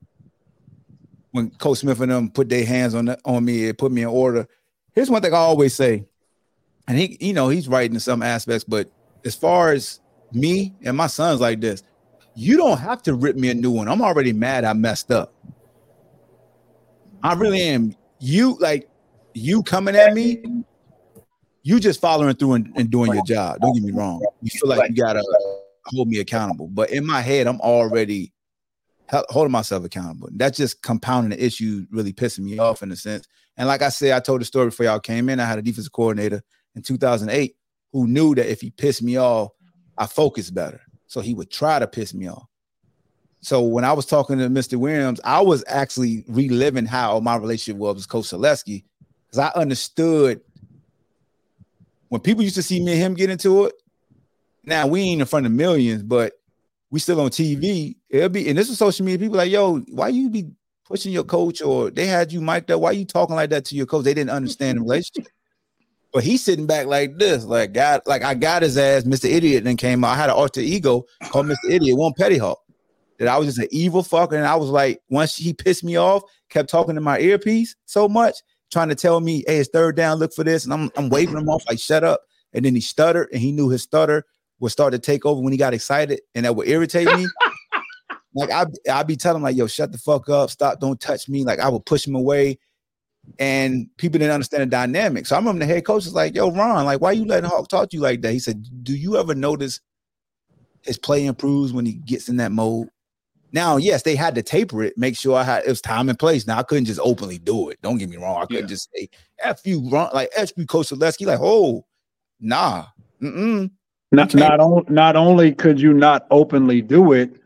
when 1.32 1.50
Coach 1.50 1.78
Smith 1.78 2.00
and 2.00 2.12
them 2.12 2.30
put 2.30 2.48
their 2.48 2.64
hands 2.64 2.94
on 2.94 3.06
the, 3.06 3.18
on 3.24 3.44
me, 3.44 3.64
it 3.64 3.76
put 3.76 3.90
me 3.90 4.02
in 4.02 4.08
order. 4.08 4.46
Here's 4.92 5.10
one 5.10 5.20
thing 5.20 5.34
I 5.34 5.38
always 5.38 5.74
say, 5.74 6.04
and 6.86 6.96
he, 6.96 7.16
you 7.20 7.32
know, 7.32 7.48
he's 7.48 7.66
right 7.66 7.90
in 7.90 7.98
some 7.98 8.22
aspects, 8.22 8.62
but 8.62 8.88
as 9.24 9.34
far 9.34 9.72
as 9.72 9.98
me 10.32 10.76
and 10.84 10.96
my 10.96 11.08
sons 11.08 11.40
like 11.40 11.60
this, 11.60 11.82
you 12.36 12.56
don't 12.56 12.78
have 12.78 13.02
to 13.02 13.14
rip 13.14 13.34
me 13.34 13.50
a 13.50 13.54
new 13.54 13.72
one. 13.72 13.88
I'm 13.88 14.02
already 14.02 14.32
mad 14.32 14.64
I 14.64 14.74
messed 14.74 15.10
up. 15.10 15.34
I 17.20 17.34
really 17.34 17.62
am. 17.62 17.96
You 18.20 18.56
like 18.60 18.89
you 19.34 19.62
coming 19.62 19.96
at 19.96 20.14
me, 20.14 20.42
you 21.62 21.80
just 21.80 22.00
following 22.00 22.34
through 22.34 22.54
and, 22.54 22.72
and 22.76 22.90
doing 22.90 23.12
your 23.12 23.24
job. 23.24 23.60
Don't 23.60 23.74
get 23.74 23.82
me 23.82 23.92
wrong. 23.92 24.24
You 24.42 24.50
feel 24.50 24.68
like 24.68 24.90
you 24.90 24.96
gotta 24.96 25.22
hold 25.86 26.08
me 26.08 26.20
accountable. 26.20 26.68
But 26.68 26.90
in 26.90 27.06
my 27.06 27.20
head, 27.20 27.46
I'm 27.46 27.60
already 27.60 28.32
holding 29.10 29.52
myself 29.52 29.84
accountable. 29.84 30.28
That's 30.32 30.56
just 30.56 30.82
compounding 30.82 31.30
the 31.30 31.44
issue, 31.44 31.86
really 31.90 32.12
pissing 32.12 32.40
me 32.40 32.58
off 32.58 32.82
in 32.82 32.92
a 32.92 32.96
sense. 32.96 33.26
And 33.56 33.66
like 33.66 33.82
I 33.82 33.88
said, 33.88 34.12
I 34.12 34.20
told 34.20 34.40
the 34.40 34.44
story 34.44 34.66
before 34.66 34.86
y'all 34.86 35.00
came 35.00 35.28
in. 35.28 35.40
I 35.40 35.44
had 35.44 35.58
a 35.58 35.62
defensive 35.62 35.92
coordinator 35.92 36.42
in 36.74 36.82
2008 36.82 37.56
who 37.92 38.06
knew 38.06 38.34
that 38.36 38.50
if 38.50 38.60
he 38.60 38.70
pissed 38.70 39.02
me 39.02 39.18
off, 39.18 39.50
I 39.98 40.06
focused 40.06 40.54
better. 40.54 40.80
So 41.08 41.20
he 41.20 41.34
would 41.34 41.50
try 41.50 41.78
to 41.78 41.86
piss 41.86 42.14
me 42.14 42.28
off. 42.28 42.46
So 43.42 43.62
when 43.62 43.84
I 43.84 43.92
was 43.92 44.06
talking 44.06 44.38
to 44.38 44.48
Mr. 44.48 44.76
Williams, 44.76 45.20
I 45.24 45.40
was 45.40 45.64
actually 45.66 46.24
reliving 46.28 46.86
how 46.86 47.20
my 47.20 47.36
relationship 47.36 47.78
was 47.78 47.96
with 47.96 48.08
Coach 48.08 48.26
Selesky 48.26 48.84
because 49.30 49.50
I 49.54 49.60
understood 49.60 50.40
when 52.08 52.20
people 52.20 52.42
used 52.42 52.56
to 52.56 52.62
see 52.62 52.80
me 52.80 52.92
and 52.92 53.00
him 53.00 53.14
get 53.14 53.30
into 53.30 53.66
it. 53.66 53.74
Now 54.64 54.86
we 54.86 55.00
ain't 55.00 55.20
in 55.20 55.26
front 55.26 55.46
of 55.46 55.52
millions, 55.52 56.02
but 56.02 56.34
we 56.90 57.00
still 57.00 57.20
on 57.20 57.30
TV. 57.30 57.96
It'll 58.08 58.28
be 58.28 58.48
and 58.48 58.58
this 58.58 58.68
is 58.68 58.78
social 58.78 59.06
media. 59.06 59.18
People 59.18 59.36
like, 59.36 59.50
yo, 59.50 59.78
why 59.90 60.08
you 60.08 60.28
be 60.28 60.50
pushing 60.84 61.12
your 61.12 61.24
coach 61.24 61.62
or 61.62 61.90
they 61.90 62.06
had 62.06 62.32
you 62.32 62.40
mic'd 62.40 62.70
up? 62.70 62.80
Why 62.80 62.90
you 62.90 63.04
talking 63.04 63.36
like 63.36 63.50
that 63.50 63.64
to 63.66 63.76
your 63.76 63.86
coach? 63.86 64.04
They 64.04 64.14
didn't 64.14 64.30
understand 64.30 64.78
the 64.78 64.82
relationship. 64.82 65.32
But 66.12 66.24
he's 66.24 66.42
sitting 66.42 66.66
back 66.66 66.86
like 66.86 67.18
this, 67.18 67.44
like 67.44 67.72
God, 67.72 68.02
like 68.06 68.24
I 68.24 68.34
got 68.34 68.62
his 68.62 68.76
ass, 68.76 69.04
Mr. 69.04 69.30
Idiot, 69.30 69.62
then 69.62 69.76
came 69.76 70.02
out. 70.02 70.10
I 70.10 70.16
had 70.16 70.30
an 70.30 70.34
alter 70.34 70.60
ego 70.60 71.06
called 71.26 71.46
Mr. 71.46 71.70
Idiot, 71.70 71.96
one 71.96 72.12
petty 72.18 72.36
hawk. 72.36 72.58
That 73.18 73.28
I 73.28 73.38
was 73.38 73.46
just 73.46 73.58
an 73.58 73.68
evil 73.70 74.02
fucker. 74.02 74.32
And 74.32 74.46
I 74.46 74.56
was 74.56 74.70
like, 74.70 75.00
once 75.08 75.36
he 75.36 75.52
pissed 75.52 75.84
me 75.84 75.96
off, 75.96 76.22
kept 76.48 76.68
talking 76.68 76.96
to 76.96 77.00
my 77.00 77.20
earpiece 77.20 77.76
so 77.84 78.08
much, 78.08 78.34
trying 78.70 78.88
to 78.88 78.94
tell 78.94 79.20
me, 79.20 79.44
hey, 79.46 79.58
it's 79.58 79.70
third 79.70 79.96
down, 79.96 80.18
look 80.18 80.32
for 80.32 80.44
this. 80.44 80.64
And 80.64 80.72
I'm 80.72 80.90
I'm 80.96 81.08
waving 81.08 81.36
him 81.36 81.48
off, 81.48 81.64
like, 81.68 81.78
shut 81.78 82.04
up. 82.04 82.20
And 82.52 82.64
then 82.64 82.74
he 82.74 82.80
stuttered, 82.80 83.28
and 83.32 83.40
he 83.40 83.52
knew 83.52 83.68
his 83.68 83.82
stutter 83.82 84.24
would 84.58 84.72
start 84.72 84.92
to 84.92 84.98
take 84.98 85.24
over 85.24 85.40
when 85.40 85.52
he 85.52 85.58
got 85.58 85.74
excited, 85.74 86.20
and 86.34 86.44
that 86.44 86.54
would 86.56 86.68
irritate 86.68 87.06
me. 87.06 87.26
like 88.34 88.50
I 88.50 88.66
I'd 88.90 89.06
be 89.06 89.16
telling 89.16 89.36
him, 89.36 89.42
like, 89.44 89.56
yo, 89.56 89.66
shut 89.66 89.92
the 89.92 89.98
fuck 89.98 90.28
up, 90.28 90.50
stop, 90.50 90.80
don't 90.80 91.00
touch 91.00 91.28
me. 91.28 91.44
Like 91.44 91.60
I 91.60 91.68
would 91.68 91.86
push 91.86 92.06
him 92.06 92.14
away 92.14 92.58
and 93.38 93.88
people 93.96 94.18
didn't 94.18 94.34
understand 94.34 94.62
the 94.62 94.66
dynamic. 94.66 95.26
So 95.26 95.36
I 95.36 95.38
remember 95.38 95.60
the 95.60 95.72
head 95.72 95.84
coach 95.84 96.04
was 96.04 96.14
like, 96.14 96.34
"Yo, 96.34 96.50
Ron, 96.50 96.84
like, 96.84 97.00
why 97.00 97.12
you 97.12 97.24
letting 97.24 97.48
Hawk 97.48 97.68
talk 97.68 97.90
to 97.90 97.96
you 97.96 98.02
like 98.02 98.22
that?" 98.22 98.32
He 98.32 98.38
said, 98.38 98.66
"Do 98.82 98.96
you 98.96 99.16
ever 99.16 99.34
notice 99.34 99.80
his 100.82 100.98
play 100.98 101.26
improves 101.26 101.72
when 101.72 101.86
he 101.86 101.94
gets 101.94 102.28
in 102.28 102.36
that 102.36 102.52
mode?" 102.52 102.88
Now, 103.52 103.76
yes, 103.76 104.02
they 104.02 104.14
had 104.16 104.34
to 104.36 104.42
taper 104.42 104.82
it, 104.82 104.96
make 104.96 105.16
sure 105.16 105.36
I 105.36 105.42
had 105.42 105.64
it 105.64 105.68
was 105.68 105.80
time 105.80 106.08
and 106.08 106.18
place. 106.18 106.46
Now 106.46 106.58
I 106.58 106.62
couldn't 106.62 106.84
just 106.84 107.00
openly 107.02 107.38
do 107.38 107.68
it. 107.70 107.80
Don't 107.82 107.98
get 107.98 108.08
me 108.08 108.16
wrong. 108.16 108.36
I 108.42 108.46
couldn't 108.46 108.62
Yeah. 108.62 108.68
just 108.68 108.88
say 108.94 109.08
"f 109.42 109.60
you, 109.66 109.88
Ron," 109.90 110.10
like 110.14 110.30
"f 110.36 110.52
you, 110.56 110.66
Coach 110.66 110.88
Selesky." 110.90 111.26
Like, 111.26 111.40
oh, 111.40 111.84
nah, 112.40 112.86
mm-mm. 113.20 113.70
Not 114.12 114.30
can't- 114.30 114.40
not, 114.40 114.60
on, 114.60 114.84
not 114.88 115.16
only 115.16 115.52
could 115.52 115.80
you 115.80 115.92
not 115.92 116.26
openly 116.30 116.80
do 116.82 117.12
it, 117.12 117.36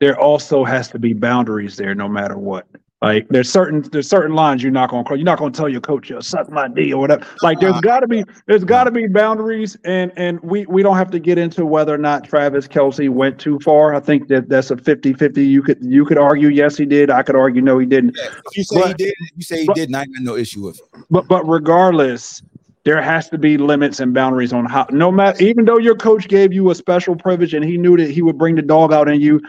there 0.00 0.18
also 0.18 0.64
has 0.64 0.88
to 0.88 0.98
be 0.98 1.12
boundaries 1.12 1.76
there, 1.76 1.94
no 1.94 2.08
matter 2.08 2.38
what. 2.38 2.66
Like 3.00 3.28
there's 3.28 3.48
certain 3.48 3.82
there's 3.92 4.08
certain 4.08 4.34
lines 4.34 4.60
you're 4.60 4.72
not 4.72 4.90
gonna 4.90 5.04
cross. 5.04 5.18
You're 5.18 5.24
not 5.24 5.38
gonna 5.38 5.52
tell 5.52 5.68
your 5.68 5.80
coach 5.80 6.10
you'll 6.10 6.20
suck 6.20 6.50
my 6.50 6.66
D 6.66 6.92
or 6.92 7.00
whatever. 7.00 7.24
Like 7.42 7.60
there's 7.60 7.80
gotta 7.80 8.08
be 8.08 8.24
there's 8.46 8.64
gotta 8.64 8.90
be 8.90 9.06
boundaries, 9.06 9.76
and 9.84 10.10
and 10.16 10.40
we 10.40 10.66
we 10.66 10.82
don't 10.82 10.96
have 10.96 11.10
to 11.12 11.20
get 11.20 11.38
into 11.38 11.64
whether 11.64 11.94
or 11.94 11.98
not 11.98 12.24
Travis 12.24 12.66
Kelce 12.66 13.08
went 13.08 13.38
too 13.38 13.60
far. 13.60 13.94
I 13.94 14.00
think 14.00 14.26
that 14.28 14.48
that's 14.48 14.72
a 14.72 14.76
50-50. 14.76 15.46
You 15.46 15.62
could 15.62 15.78
you 15.80 16.04
could 16.04 16.18
argue 16.18 16.48
yes 16.48 16.76
he 16.76 16.86
did. 16.86 17.08
I 17.08 17.22
could 17.22 17.36
argue 17.36 17.62
no 17.62 17.78
he 17.78 17.86
didn't. 17.86 18.16
Yeah, 18.18 18.30
if 18.46 18.56
you 18.56 18.64
say 18.64 18.88
he 18.88 18.94
did, 18.94 19.14
you 19.36 19.42
say 19.44 19.60
he 19.60 19.66
but- 19.66 19.76
didn't, 19.76 19.94
I 19.94 20.04
got 20.06 20.22
no 20.22 20.34
issue 20.34 20.64
with 20.64 20.80
it. 20.80 21.04
But 21.08 21.28
but 21.28 21.44
regardless, 21.48 22.42
there 22.82 23.00
has 23.00 23.28
to 23.28 23.38
be 23.38 23.58
limits 23.58 24.00
and 24.00 24.12
boundaries 24.12 24.52
on 24.52 24.64
how 24.64 24.88
no 24.90 25.12
matter 25.12 25.40
even 25.40 25.66
though 25.66 25.78
your 25.78 25.94
coach 25.94 26.26
gave 26.26 26.52
you 26.52 26.68
a 26.72 26.74
special 26.74 27.14
privilege 27.14 27.54
and 27.54 27.64
he 27.64 27.78
knew 27.78 27.96
that 27.96 28.10
he 28.10 28.22
would 28.22 28.38
bring 28.38 28.56
the 28.56 28.62
dog 28.62 28.92
out 28.92 29.08
in 29.08 29.20
you, 29.20 29.40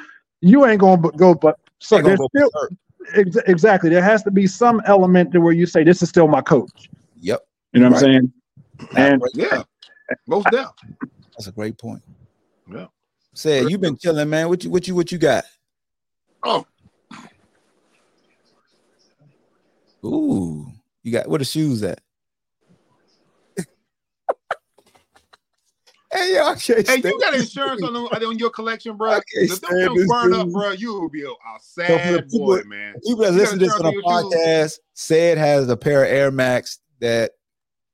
you 0.41 0.67
ain't 0.67 0.81
gonna 0.81 1.09
go 1.13 1.33
but 1.33 1.57
so 1.79 1.99
there's 1.99 2.19
still. 2.35 2.51
Ex- 3.15 3.37
exactly 3.47 3.89
there 3.89 4.01
has 4.03 4.23
to 4.23 4.31
be 4.31 4.47
some 4.47 4.81
element 4.85 5.31
to 5.33 5.39
where 5.39 5.53
you 5.53 5.65
say 5.65 5.83
this 5.83 6.01
is 6.01 6.09
still 6.09 6.27
my 6.27 6.41
coach. 6.41 6.89
Yep, 7.21 7.41
You 7.73 7.81
know 7.81 7.89
what 7.89 7.95
I'm 7.95 7.99
saying? 7.99 8.33
And 8.95 9.21
Yeah, 9.33 9.63
most 10.27 10.45
definitely. 10.45 10.95
that's 11.33 11.47
a 11.47 11.51
great 11.51 11.77
point. 11.77 12.01
Yeah. 12.71 12.87
Say 13.33 13.63
you've 13.67 13.81
been 13.81 13.97
chilling, 13.97 14.29
man. 14.29 14.49
What 14.49 14.63
you 14.63 14.69
what 14.69 14.87
you 14.87 14.95
what 14.95 15.11
you 15.11 15.17
got? 15.17 15.43
Oh, 16.43 16.65
Ooh, 20.05 20.65
you 21.03 21.11
got 21.11 21.27
where 21.27 21.39
the 21.39 21.45
shoes 21.45 21.83
at? 21.83 21.99
Hey, 26.19 26.35
yo, 26.35 26.45
I 26.47 26.55
can't 26.55 26.87
hey, 26.87 26.95
you 27.09 27.19
got 27.19 27.33
insurance 27.33 27.81
on, 27.83 27.93
them- 27.93 28.05
on 28.05 28.37
your 28.37 28.49
collection, 28.49 28.95
bro? 28.97 29.11
I 29.11 29.13
can't 29.15 29.25
If 29.51 29.61
them 29.61 30.07
burn 30.07 30.33
up, 30.33 30.49
bro, 30.49 30.71
you 30.71 30.93
will 30.93 31.09
be 31.09 31.21
a, 31.23 31.25
the 31.25 31.35
sad 31.61 32.29
people- 32.29 32.47
boy, 32.47 32.61
man. 32.65 32.95
People 33.05 33.23
that 33.25 33.33
You 33.33 33.37
listen 33.39 33.59
to 33.59 33.65
this 33.65 33.73
on 33.75 33.85
a 33.85 33.91
shoes. 33.91 34.03
podcast 34.03 34.79
said 34.93 35.37
has 35.37 35.69
a 35.69 35.77
pair 35.77 36.03
of 36.03 36.11
Air 36.11 36.31
Max 36.31 36.79
that 36.99 37.31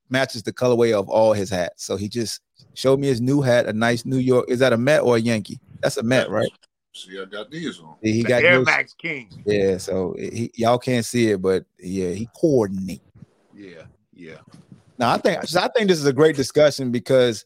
matches 0.10 0.44
the 0.44 0.54
colorway 0.54 0.94
of 0.94 1.10
all 1.10 1.34
his 1.34 1.50
hats. 1.50 1.84
So 1.86 1.96
he 1.98 2.08
just 2.10 2.42
showed 2.74 3.00
me 3.00 3.08
his 3.08 3.22
new 3.22 3.42
hat, 3.42 3.68
a 3.68 3.74
nice 3.74 4.06
New 4.06 4.18
York. 4.18 4.46
Is 4.50 4.60
that 4.60 4.74
a 4.74 4.78
Met 4.78 5.02
or 5.02 5.16
a 5.18 5.20
Yankee? 5.20 5.60
That's 5.82 5.98
a 5.98 6.04
Met, 6.04 6.30
right? 6.30 6.50
See, 6.94 7.20
I 7.20 7.26
got 7.26 7.52
these 7.52 7.80
on. 7.80 7.96
He 8.02 8.24
The 8.24 8.30
got 8.30 8.44
Air 8.44 8.58
those- 8.58 8.66
Max 8.68 8.94
King. 8.94 9.30
Yeah, 9.46 9.78
so 9.78 10.16
he, 10.18 10.52
y'all 10.56 10.78
can't 10.78 11.04
see 11.06 11.32
it, 11.32 11.42
but 11.42 11.66
yeah, 11.80 12.12
he 12.12 12.30
coordinate. 12.40 13.02
Yeah, 13.54 13.84
yeah. 14.14 14.38
Now 14.98 15.12
I 15.12 15.18
think 15.18 15.40
I 15.58 15.68
think 15.76 15.90
this 15.90 16.00
is 16.00 16.06
a 16.06 16.14
great 16.14 16.38
discussion 16.38 16.92
because 16.92 17.46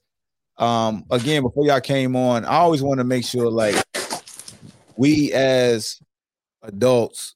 um 0.60 1.06
again 1.10 1.42
before 1.42 1.66
y'all 1.66 1.82
came 1.82 2.16
on, 2.16 2.46
I 2.46 2.58
always 2.58 2.82
want 2.82 3.00
to 3.00 3.04
make 3.04 3.24
sure 3.26 3.50
like 3.50 3.76
we 4.98 5.32
as 5.34 6.00
adults 6.64 7.36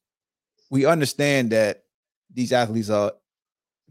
we 0.70 0.86
understand 0.86 1.52
that 1.52 1.84
these 2.34 2.52
athletes 2.52 2.90
are 2.90 3.14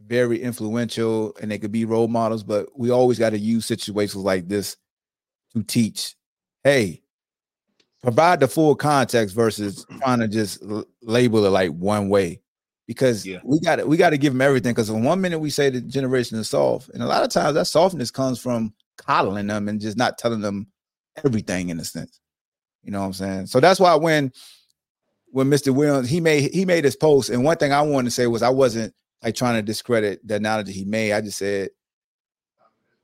very 0.05 0.43
influential 0.43 1.35
and 1.41 1.49
they 1.51 1.59
could 1.59 1.71
be 1.71 1.85
role 1.85 2.09
models, 2.09 2.43
but 2.43 2.67
we 2.77 2.91
always 2.91 3.19
got 3.21 3.31
to 3.31 3.39
use 3.39 3.65
situations 3.67 4.25
like 4.25 4.49
this 4.49 4.77
to 5.55 5.63
teach. 5.63 6.17
Hey, 6.65 7.03
provide 8.03 8.41
the 8.41 8.49
full 8.49 8.75
context 8.75 9.35
versus 9.35 9.87
trying 10.01 10.19
to 10.19 10.27
just 10.29 10.61
l- 10.63 10.85
label 11.03 11.45
it 11.47 11.51
like 11.51 11.71
one 11.71 12.09
way 12.09 12.41
because 12.89 13.25
Yeah. 13.25 13.39
we 13.45 13.61
got 13.61 13.87
we 13.87 13.97
got 13.97 14.11
to 14.11 14.19
give 14.19 14.33
them 14.33 14.43
everything 14.43 14.73
because 14.73 14.91
in 14.91 15.05
one 15.05 15.21
minute 15.21 15.39
we 15.39 15.51
say 15.51 15.71
the 15.71 15.81
generation 15.81 16.37
is 16.39 16.49
soft 16.49 16.89
and 16.89 17.03
a 17.03 17.07
lot 17.07 17.23
of 17.23 17.31
times 17.31 17.55
that 17.55 17.67
softness 17.67 18.11
comes 18.11 18.41
from 18.41 18.75
coddling 18.97 19.47
them 19.47 19.69
and 19.69 19.81
just 19.81 19.97
not 19.97 20.19
telling 20.19 20.41
them 20.41 20.67
everything 21.25 21.69
in 21.69 21.79
a 21.79 21.85
sense 21.85 22.21
you 22.83 22.91
know 22.91 23.01
what 23.01 23.07
i'm 23.07 23.13
saying 23.13 23.47
so 23.47 23.61
that's 23.61 23.81
why 23.81 23.95
when 23.95 24.33
when 25.27 25.49
mr 25.49 25.75
williams 25.75 26.09
he 26.09 26.21
made 26.21 26.53
he 26.53 26.65
made 26.65 26.85
his 26.85 26.97
post 26.97 27.31
and 27.31 27.45
one 27.45 27.57
thing 27.57 27.73
i 27.73 27.83
wanted 27.83 28.07
to 28.07 28.11
say 28.11 28.27
was 28.27 28.43
i 28.43 28.49
wasn't 28.49 28.93
like 29.23 29.35
trying 29.35 29.55
to 29.55 29.63
discredit 29.63 30.27
the 30.27 30.37
analogy 30.37 30.73
he 30.73 30.85
made 30.85 31.13
i 31.13 31.21
just 31.21 31.39
said 31.39 31.69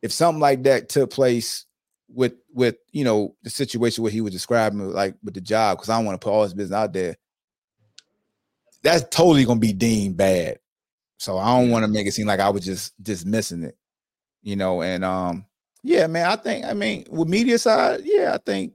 if 0.02 0.12
something 0.12 0.40
like 0.40 0.62
that 0.62 0.88
took 0.88 1.10
place 1.10 1.66
with 2.08 2.34
with 2.52 2.76
you 2.92 3.04
know 3.04 3.34
the 3.42 3.50
situation 3.50 4.02
where 4.02 4.12
he 4.12 4.20
was 4.20 4.32
describing 4.32 4.90
like 4.90 5.14
with 5.22 5.34
the 5.34 5.40
job 5.40 5.76
because 5.76 5.90
i 5.90 5.96
don't 5.96 6.06
want 6.06 6.18
to 6.18 6.24
put 6.24 6.32
all 6.32 6.42
his 6.42 6.54
business 6.54 6.76
out 6.76 6.92
there 6.92 7.16
that's 8.82 9.04
totally 9.10 9.44
gonna 9.44 9.60
be 9.60 9.72
deemed 9.72 10.16
bad. 10.16 10.58
So 11.18 11.38
I 11.38 11.58
don't 11.58 11.70
want 11.70 11.84
to 11.84 11.90
make 11.90 12.06
it 12.06 12.12
seem 12.12 12.26
like 12.26 12.40
I 12.40 12.50
was 12.50 12.64
just 12.64 13.00
dismissing 13.02 13.64
it, 13.64 13.76
you 14.42 14.56
know. 14.56 14.82
And 14.82 15.04
um, 15.04 15.46
yeah, 15.82 16.06
man, 16.06 16.26
I 16.26 16.36
think 16.36 16.64
I 16.64 16.74
mean 16.74 17.06
with 17.10 17.28
media 17.28 17.58
side, 17.58 18.02
yeah, 18.04 18.32
I 18.34 18.38
think 18.44 18.72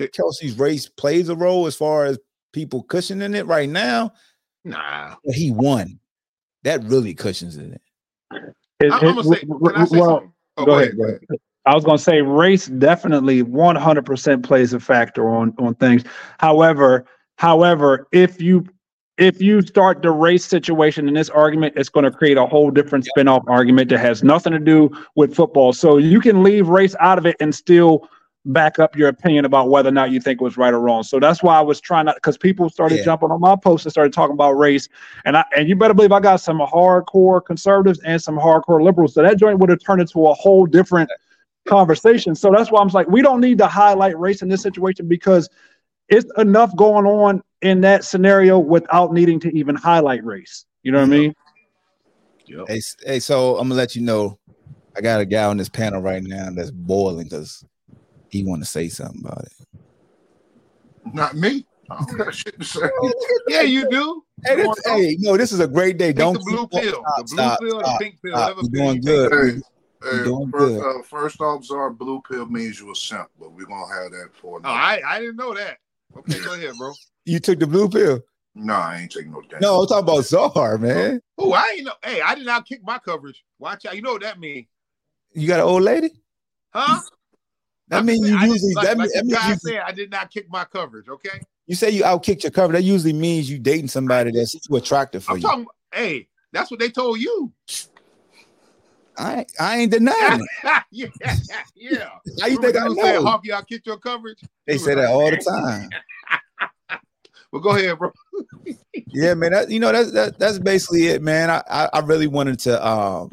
Okay. 0.00 0.08
Kelce's 0.08 0.58
race 0.58 0.88
plays 0.88 1.28
a 1.28 1.34
role 1.34 1.66
as 1.66 1.74
far 1.74 2.04
as 2.04 2.18
people 2.52 2.84
cushioning 2.84 3.34
it 3.34 3.46
right 3.46 3.68
now. 3.68 4.12
Nah. 4.64 5.16
But 5.24 5.34
he 5.34 5.50
won. 5.50 5.98
That 6.62 6.84
really 6.84 7.14
cushions 7.14 7.56
it. 7.56 7.80
it- 8.80 8.92
I, 8.92 8.96
am 8.98 9.16
gonna 9.16 9.24
say. 9.24 9.40
Can 9.40 9.76
I 9.76 9.84
say 9.84 9.98
well, 9.98 10.10
something? 10.10 10.32
Oh, 10.56 10.64
go 10.64 10.78
ahead, 10.78 10.96
go 10.96 11.04
ahead. 11.04 11.20
I 11.66 11.74
was 11.74 11.84
going 11.84 11.98
to 11.98 12.02
say 12.02 12.22
race 12.22 12.66
definitely 12.66 13.44
100% 13.44 14.42
plays 14.42 14.72
a 14.72 14.80
factor 14.80 15.28
on 15.28 15.54
on 15.58 15.74
things. 15.74 16.02
However, 16.38 17.04
however, 17.36 18.08
if 18.10 18.40
you 18.40 18.64
if 19.18 19.42
you 19.42 19.60
start 19.62 20.00
the 20.00 20.10
race 20.12 20.44
situation 20.44 21.08
in 21.08 21.14
this 21.14 21.28
argument, 21.28 21.74
it's 21.76 21.88
going 21.88 22.04
to 22.04 22.10
create 22.10 22.36
a 22.36 22.46
whole 22.46 22.70
different 22.70 23.04
spin-off 23.04 23.42
argument 23.48 23.90
that 23.90 23.98
has 23.98 24.22
nothing 24.22 24.52
to 24.52 24.60
do 24.60 24.90
with 25.16 25.34
football. 25.34 25.72
So 25.72 25.98
you 25.98 26.20
can 26.20 26.42
leave 26.42 26.68
race 26.68 26.94
out 27.00 27.18
of 27.18 27.26
it 27.26 27.36
and 27.40 27.52
still 27.52 28.08
back 28.44 28.78
up 28.78 28.96
your 28.96 29.08
opinion 29.08 29.44
about 29.44 29.68
whether 29.68 29.88
or 29.88 29.92
not 29.92 30.12
you 30.12 30.20
think 30.20 30.40
it 30.40 30.44
was 30.44 30.56
right 30.56 30.72
or 30.72 30.80
wrong. 30.80 31.02
So 31.02 31.18
that's 31.18 31.42
why 31.42 31.58
I 31.58 31.60
was 31.60 31.80
trying 31.80 32.06
not 32.06 32.14
because 32.14 32.38
people 32.38 32.70
started 32.70 32.98
Yeah. 32.98 33.06
jumping 33.06 33.30
on 33.30 33.40
my 33.40 33.56
post 33.56 33.84
and 33.84 33.92
started 33.92 34.12
talking 34.12 34.34
about 34.34 34.52
race. 34.52 34.88
And 35.24 35.36
I 35.36 35.44
and 35.54 35.68
you 35.68 35.74
better 35.74 35.94
believe 35.94 36.12
I 36.12 36.20
got 36.20 36.36
some 36.36 36.60
hardcore 36.60 37.44
conservatives 37.44 37.98
and 38.04 38.22
some 38.22 38.38
hardcore 38.38 38.82
liberals. 38.82 39.14
So 39.14 39.22
that 39.22 39.36
joint 39.36 39.58
would 39.58 39.68
have 39.68 39.80
turned 39.84 40.00
into 40.00 40.26
a 40.28 40.34
whole 40.34 40.64
different 40.64 41.10
conversation. 41.66 42.34
So 42.34 42.50
that's 42.52 42.70
why 42.70 42.80
I'm 42.80 42.88
like, 42.88 43.08
we 43.08 43.20
don't 43.20 43.40
need 43.40 43.58
to 43.58 43.66
highlight 43.66 44.18
race 44.18 44.40
in 44.42 44.48
this 44.48 44.62
situation 44.62 45.08
because 45.08 45.50
it's 46.08 46.30
enough 46.38 46.74
going 46.76 47.04
on 47.04 47.42
in 47.62 47.80
that 47.82 48.04
scenario 48.04 48.58
without 48.58 49.12
needing 49.12 49.40
to 49.40 49.56
even 49.56 49.74
highlight 49.74 50.24
race. 50.24 50.64
You 50.82 50.92
know 50.92 50.98
what 50.98 51.06
I 51.06 51.08
mean? 51.08 51.34
Yep. 52.46 52.66
Hey, 52.68 52.80
hey, 53.04 53.20
so 53.20 53.56
I'm 53.56 53.68
gonna 53.68 53.74
let 53.74 53.94
you 53.96 54.02
know. 54.02 54.38
I 54.96 55.00
got 55.00 55.20
a 55.20 55.26
guy 55.26 55.44
on 55.44 55.56
this 55.56 55.68
panel 55.68 56.00
right 56.00 56.22
now 56.22 56.48
that's 56.50 56.70
boiling 56.70 57.24
because 57.24 57.64
he 58.30 58.44
want 58.44 58.62
to 58.62 58.68
say 58.68 58.88
something 58.88 59.20
about 59.24 59.44
it. 59.44 59.52
Not 61.12 61.36
me. 61.36 61.66
I 61.90 61.96
don't 62.04 62.16
got 62.16 62.34
shit 62.34 62.58
to 62.58 62.64
say. 62.64 62.80
Yeah, 63.48 63.62
you 63.62 63.88
do. 63.90 64.24
Hey, 64.44 64.56
Come 64.56 64.66
this, 64.66 64.82
hey, 64.86 65.16
no, 65.20 65.36
this 65.36 65.52
is 65.52 65.60
a 65.60 65.66
great 65.68 65.98
day. 65.98 66.08
Take 66.08 66.16
Don't 66.16 66.32
the 66.34 66.38
blue 66.40 66.68
keep- 66.68 66.82
pill, 66.82 67.04
the 67.16 67.24
blue 67.24 67.26
stop, 67.26 67.60
pill, 67.60 67.78
the 67.78 67.96
pink 68.00 68.16
pill, 68.24 68.32
stop. 68.36 68.56
whatever 68.56 68.60
You're 68.72 68.84
doing 68.84 68.96
you 68.96 69.02
good. 69.02 69.62
Hey, 70.02 70.08
hey, 70.10 70.24
doing 70.24 70.50
first, 70.52 70.74
good. 70.76 70.80
uh, 71.00 71.02
first 71.02 71.40
officer, 71.40 71.90
blue 71.90 72.22
pill 72.30 72.46
means 72.46 72.78
you 72.80 72.90
a 72.92 72.94
simp, 72.94 73.28
but 73.38 73.52
we're 73.52 73.66
gonna 73.66 73.92
have 73.94 74.12
that 74.12 74.28
for. 74.40 74.60
Oh, 74.64 74.68
I 74.68 75.00
I 75.06 75.18
didn't 75.20 75.36
know 75.36 75.54
that. 75.54 75.78
Okay, 76.16 76.40
go 76.40 76.54
ahead, 76.54 76.74
bro. 76.78 76.92
You 77.24 77.40
took 77.40 77.58
the 77.58 77.66
blue 77.66 77.88
pill. 77.88 78.20
no, 78.54 78.74
I 78.74 79.00
ain't 79.02 79.12
taking 79.12 79.32
no 79.32 79.42
damn. 79.48 79.60
No, 79.60 79.80
I'm 79.80 79.86
talking 79.86 80.04
about 80.04 80.24
Zahar, 80.24 80.80
man. 80.80 81.20
Oh, 81.36 81.50
oh, 81.50 81.52
I 81.52 81.74
ain't 81.76 81.84
know. 81.84 81.92
Hey, 82.02 82.20
I 82.22 82.34
did 82.34 82.46
not 82.46 82.66
kick 82.66 82.80
my 82.82 82.98
coverage. 82.98 83.44
Watch 83.58 83.86
out. 83.86 83.94
You 83.96 84.02
know 84.02 84.12
what 84.12 84.22
that 84.22 84.40
means, 84.40 84.66
You 85.32 85.46
got 85.46 85.60
an 85.60 85.66
old 85.66 85.82
lady? 85.82 86.10
huh? 86.70 87.00
That 87.88 88.04
means 88.04 88.28
you 88.28 88.36
usually 88.38 88.74
like, 88.74 88.84
that, 88.86 88.98
like 88.98 89.08
mean- 89.10 89.28
that 89.30 89.46
means 89.46 89.62
you, 89.64 89.70
said 89.70 89.80
I 89.86 89.92
did 89.92 90.10
not 90.10 90.30
kick 90.30 90.46
my 90.50 90.64
coverage. 90.64 91.08
Okay, 91.08 91.40
you 91.66 91.74
say 91.74 91.90
you 91.90 92.02
outkicked 92.02 92.42
your 92.42 92.50
cover. 92.50 92.72
That 92.72 92.82
usually 92.84 93.12
means 93.14 93.48
you 93.50 93.58
dating 93.58 93.88
somebody 93.88 94.30
that's 94.30 94.52
too 94.52 94.76
attractive 94.76 95.24
for 95.24 95.32
I'm 95.32 95.38
you. 95.38 95.42
talking. 95.42 95.66
Hey, 95.94 96.28
that's 96.52 96.70
what 96.70 96.80
they 96.80 96.90
told 96.90 97.18
you. 97.18 97.52
I 99.18 99.46
I 99.58 99.78
ain't 99.78 99.90
denying 99.90 100.40
it. 100.40 100.82
yeah, 100.90 101.06
yeah. 101.74 102.08
How 102.40 102.46
you 102.46 102.60
think 102.60 102.76
I 102.76 102.86
know? 102.86 103.24
Honky, 103.24 103.52
I 103.52 103.62
kicked 103.62 103.86
your 103.86 103.98
coverage. 103.98 104.40
They 104.66 104.74
You 104.74 104.78
say 104.78 104.94
that 104.94 105.10
all 105.10 105.30
the 105.30 105.36
time. 105.38 105.90
Well, 107.50 107.62
go 107.62 107.70
ahead, 107.70 107.98
bro. 107.98 108.12
Yeah, 109.06 109.32
man. 109.32 109.52
That, 109.52 109.70
you 109.70 109.80
know 109.80 109.90
that's 109.90 110.12
that, 110.12 110.38
that's 110.38 110.58
basically 110.58 111.06
it, 111.06 111.22
man. 111.22 111.48
I, 111.48 111.62
I 111.70 111.88
I 111.94 111.98
really 112.00 112.26
wanted 112.26 112.58
to 112.60 112.86
um 112.86 113.30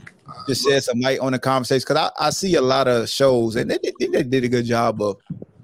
just 0.47 0.65
shed 0.65 0.81
some 0.83 1.01
light 1.01 1.19
on 1.19 1.33
the 1.33 1.39
conversation 1.39 1.83
because 1.85 2.11
I, 2.17 2.27
I 2.27 2.29
see 2.29 2.55
a 2.55 2.61
lot 2.61 2.87
of 2.87 3.09
shows 3.09 3.57
and 3.57 3.69
they, 3.69 3.77
they, 3.99 4.07
they 4.07 4.23
did 4.23 4.45
a 4.45 4.47
good 4.47 4.65
job 4.65 5.01
of 5.01 5.17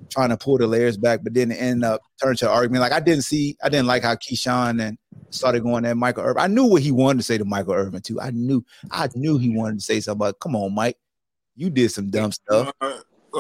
trying 0.10 0.30
to 0.30 0.38
pull 0.38 0.58
the 0.58 0.68
layers 0.68 0.98
back, 0.98 1.22
but 1.24 1.34
then 1.34 1.52
ended 1.52 1.86
up 1.86 2.02
turning 2.22 2.38
to 2.38 2.46
an 2.50 2.52
argument. 2.52 2.82
Like 2.82 2.92
I 2.92 3.00
didn't 3.00 3.24
see, 3.24 3.56
I 3.64 3.70
didn't 3.70 3.88
like 3.88 4.04
how 4.04 4.16
Keyshawn 4.16 4.82
and 4.82 4.98
started 5.32 5.64
going 5.64 5.86
at 5.86 5.98
Michael 5.98 6.24
Irvin. 6.24 6.42
I 6.42 6.48
knew 6.48 6.66
what 6.66 6.82
he 6.82 6.92
wanted 6.92 7.20
to 7.20 7.24
say 7.24 7.38
to 7.38 7.46
Michael 7.46 7.74
Irvin 7.74 8.02
too. 8.02 8.20
I 8.20 8.32
knew, 8.32 8.64
I 8.92 9.10
knew 9.16 9.38
he 9.38 9.56
wanted 9.56 9.80
to 9.80 9.86
say 9.86 10.00
something. 10.00 10.20
About, 10.20 10.40
Come 10.40 10.56
on, 10.56 10.74
Mike, 10.74 10.98
you 11.56 11.70
did 11.70 11.92
some 11.92 12.10
dumb 12.10 12.32
stuff. 12.32 12.72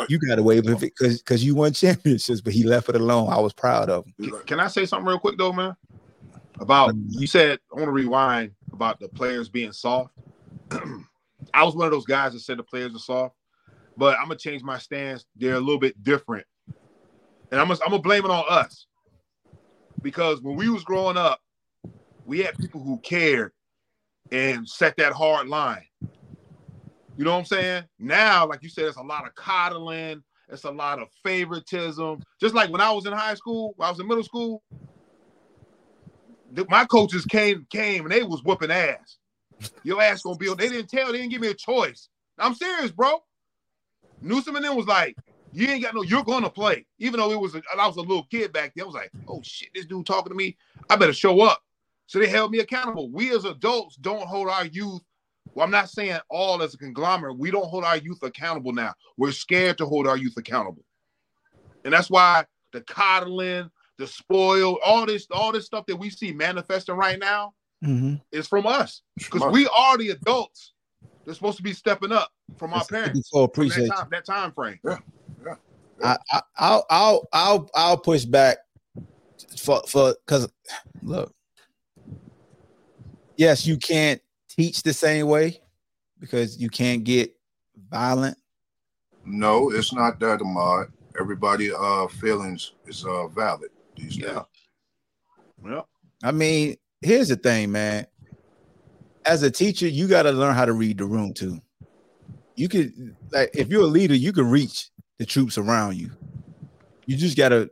You 0.07 0.19
got 0.19 0.39
away 0.39 0.61
with 0.61 0.69
it 0.69 0.79
because 0.79 1.19
because 1.19 1.43
you 1.43 1.53
won 1.55 1.73
championships, 1.73 2.41
but 2.41 2.53
he 2.53 2.63
left 2.63 2.89
it 2.89 2.95
alone. 2.95 3.29
I 3.29 3.39
was 3.39 3.53
proud 3.53 3.89
of 3.89 4.05
him. 4.05 4.33
Can 4.45 4.59
I 4.59 4.67
say 4.67 4.85
something 4.85 5.07
real 5.07 5.19
quick 5.19 5.37
though, 5.37 5.53
man? 5.53 5.75
About 6.59 6.93
you 7.09 7.27
said 7.27 7.59
I 7.71 7.75
want 7.75 7.87
to 7.87 7.91
rewind 7.91 8.51
about 8.71 8.99
the 8.99 9.09
players 9.09 9.49
being 9.49 9.71
soft. 9.71 10.13
I 11.53 11.63
was 11.63 11.75
one 11.75 11.85
of 11.85 11.91
those 11.91 12.05
guys 12.05 12.33
that 12.33 12.39
said 12.39 12.57
the 12.57 12.63
players 12.63 12.95
are 12.95 12.99
soft, 12.99 13.35
but 13.97 14.17
I'm 14.17 14.25
gonna 14.25 14.37
change 14.37 14.63
my 14.63 14.77
stance. 14.77 15.25
They're 15.35 15.55
a 15.55 15.59
little 15.59 15.79
bit 15.79 16.01
different, 16.03 16.45
and 17.51 17.59
I'm 17.59 17.67
gonna, 17.67 17.79
I'm 17.83 17.91
gonna 17.91 18.01
blame 18.01 18.23
it 18.23 18.31
on 18.31 18.45
us 18.47 18.85
because 20.01 20.41
when 20.41 20.55
we 20.55 20.69
was 20.69 20.83
growing 20.83 21.17
up, 21.17 21.41
we 22.31 22.39
had 22.39 22.57
people 22.57 22.81
who 22.81 22.97
cared 22.99 23.51
and 24.31 24.67
set 24.67 24.95
that 24.95 25.11
hard 25.11 25.49
line. 25.49 25.83
You 27.17 27.25
know 27.25 27.33
what 27.33 27.39
I'm 27.39 27.45
saying? 27.45 27.83
Now, 27.99 28.47
like 28.47 28.63
you 28.63 28.69
said, 28.69 28.85
it's 28.85 28.95
a 28.95 29.03
lot 29.03 29.27
of 29.27 29.35
coddling. 29.35 30.23
It's 30.47 30.63
a 30.63 30.71
lot 30.71 31.01
of 31.01 31.09
favoritism. 31.25 32.21
Just 32.39 32.55
like 32.55 32.71
when 32.71 32.79
I 32.79 32.89
was 32.91 33.05
in 33.05 33.11
high 33.11 33.33
school, 33.33 33.73
when 33.75 33.85
I 33.85 33.89
was 33.89 33.99
in 33.99 34.07
middle 34.07 34.23
school, 34.23 34.63
my 36.69 36.85
coaches 36.85 37.25
came 37.25 37.67
came 37.69 38.03
and 38.03 38.11
they 38.13 38.23
was 38.23 38.41
whooping 38.45 38.71
ass. 38.71 39.17
Your 39.83 40.01
ass 40.01 40.21
gonna 40.21 40.37
be. 40.37 40.47
They 40.55 40.69
didn't 40.69 40.89
tell. 40.89 41.11
They 41.11 41.17
didn't 41.17 41.31
give 41.31 41.41
me 41.41 41.49
a 41.49 41.53
choice. 41.53 42.07
I'm 42.39 42.55
serious, 42.55 42.91
bro. 42.91 43.21
Newsom 44.21 44.55
and 44.55 44.63
them 44.63 44.77
was 44.77 44.87
like, 44.87 45.17
"You 45.51 45.67
ain't 45.67 45.83
got 45.83 45.95
no. 45.95 46.01
You're 46.01 46.23
gonna 46.23 46.49
play." 46.49 46.85
Even 46.97 47.19
though 47.19 47.31
it 47.31 47.41
was, 47.41 47.55
a, 47.55 47.61
I 47.77 47.87
was 47.87 47.97
a 47.97 48.01
little 48.01 48.25
kid 48.31 48.53
back 48.53 48.71
then. 48.73 48.83
I 48.83 48.85
was 48.85 48.95
like, 48.95 49.11
"Oh 49.27 49.41
shit, 49.43 49.67
this 49.75 49.85
dude 49.85 50.05
talking 50.05 50.29
to 50.29 50.35
me. 50.35 50.55
I 50.89 50.95
better 50.95 51.11
show 51.11 51.41
up." 51.41 51.61
So 52.11 52.19
they 52.19 52.27
held 52.27 52.51
me 52.51 52.59
accountable. 52.59 53.09
We 53.09 53.33
as 53.33 53.45
adults 53.45 53.95
don't 53.95 54.27
hold 54.27 54.49
our 54.49 54.65
youth. 54.65 55.01
Well, 55.55 55.63
I'm 55.63 55.71
not 55.71 55.89
saying 55.89 56.19
all 56.29 56.61
as 56.61 56.73
a 56.73 56.77
conglomerate. 56.77 57.37
We 57.37 57.51
don't 57.51 57.69
hold 57.69 57.85
our 57.85 57.95
youth 57.95 58.21
accountable 58.21 58.73
now. 58.73 58.93
We're 59.15 59.31
scared 59.31 59.77
to 59.77 59.85
hold 59.85 60.07
our 60.07 60.17
youth 60.17 60.35
accountable, 60.35 60.83
and 61.85 61.93
that's 61.93 62.09
why 62.09 62.43
the 62.73 62.81
coddling, 62.81 63.71
the 63.97 64.07
spoil, 64.07 64.77
all 64.83 65.05
this, 65.05 65.25
all 65.31 65.53
this 65.53 65.65
stuff 65.65 65.85
that 65.85 65.95
we 65.95 66.09
see 66.09 66.33
manifesting 66.33 66.95
right 66.95 67.17
now 67.17 67.53
Mm-hmm. 67.83 68.15
is 68.31 68.47
from 68.47 68.67
us 68.67 69.01
because 69.15 69.41
we 69.51 69.67
are 69.75 69.97
the 69.97 70.09
adults. 70.09 70.73
They're 71.25 71.33
supposed 71.33 71.57
to 71.57 71.63
be 71.63 71.73
stepping 71.73 72.11
up 72.11 72.29
from 72.57 72.73
our 72.73 72.85
parents. 72.85 73.29
So 73.29 73.37
from 73.37 73.43
appreciate 73.45 73.87
that 73.87 73.95
time, 73.95 74.07
that 74.11 74.25
time 74.25 74.51
frame. 74.51 74.79
I, 76.03 76.17
I, 76.31 76.41
I'll, 76.57 76.85
I'll, 76.91 77.27
I'll, 77.33 77.69
I'll 77.73 77.97
push 77.97 78.25
back 78.25 78.57
for, 79.57 79.81
for, 79.87 80.15
because 80.27 80.47
look, 81.01 81.33
yes, 83.41 83.65
you 83.65 83.75
can't 83.75 84.21
teach 84.47 84.83
the 84.83 84.93
same 84.93 85.25
way 85.25 85.59
because 86.19 86.59
you 86.59 86.69
can't 86.69 87.03
get 87.03 87.35
violent. 87.89 88.37
no, 89.25 89.71
it's 89.71 89.91
not 89.91 90.19
that, 90.19 90.41
Ahmad. 90.41 90.89
Everybody, 91.19 91.71
uh, 91.73 92.07
feelings 92.07 92.73
is 92.85 93.03
uh 93.03 93.27
valid 93.27 93.71
these 93.97 94.15
days. 94.15 94.27
Yeah. 94.27 94.43
Yeah. 95.65 95.81
I 96.23 96.31
mean, 96.31 96.77
here's 97.01 97.29
the 97.29 97.35
thing, 97.35 97.71
man. 97.71 98.05
As 99.25 99.43
a 99.43 99.51
teacher, 99.51 99.87
you 99.87 100.07
got 100.07 100.23
to 100.23 100.31
learn 100.31 100.55
how 100.55 100.65
to 100.65 100.73
read 100.73 100.99
the 100.99 101.05
room 101.05 101.33
too. 101.33 101.59
You 102.55 102.69
could, 102.69 103.15
like, 103.31 103.49
if 103.55 103.69
you're 103.69 103.83
a 103.83 103.87
leader, 103.97 104.15
you 104.15 104.33
can 104.33 104.49
reach 104.49 104.89
the 105.17 105.25
troops 105.25 105.57
around 105.57 105.97
you. 105.97 106.11
You 107.07 107.17
just 107.17 107.37
gotta, 107.37 107.71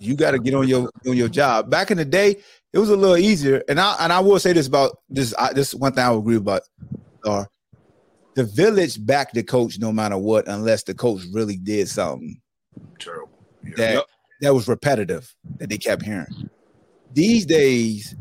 you 0.00 0.14
gotta 0.16 0.38
get 0.38 0.54
on 0.54 0.66
your 0.66 0.90
on 1.06 1.16
your 1.16 1.28
job. 1.28 1.70
Back 1.70 1.90
in 1.90 1.98
the 1.98 2.04
day, 2.04 2.36
it 2.72 2.78
was 2.78 2.90
a 2.90 2.96
little 2.96 3.16
easier, 3.16 3.62
and 3.68 3.78
I 3.80 3.96
and 4.00 4.12
I 4.12 4.20
will 4.20 4.38
say 4.38 4.52
this 4.52 4.66
about 4.66 4.96
this. 5.08 5.34
I, 5.38 5.52
this 5.52 5.74
one 5.74 5.92
thing 5.92 6.04
I 6.04 6.10
will 6.10 6.18
agree 6.20 6.36
about. 6.36 6.62
Or 7.24 7.46
the 8.34 8.44
village 8.44 9.04
backed 9.04 9.34
the 9.34 9.42
coach 9.42 9.78
no 9.78 9.92
matter 9.92 10.16
what, 10.16 10.48
unless 10.48 10.82
the 10.84 10.94
coach 10.94 11.22
really 11.32 11.56
did 11.56 11.88
something 11.88 12.40
Terrible. 12.98 13.30
Yeah. 13.64 13.72
that 13.76 13.94
Yep. 13.94 14.04
that 14.40 14.54
was 14.54 14.68
repetitive 14.68 15.34
that 15.58 15.68
they 15.68 15.78
kept 15.78 16.02
hearing. 16.02 16.48
These 17.12 17.44
days, 17.44 18.14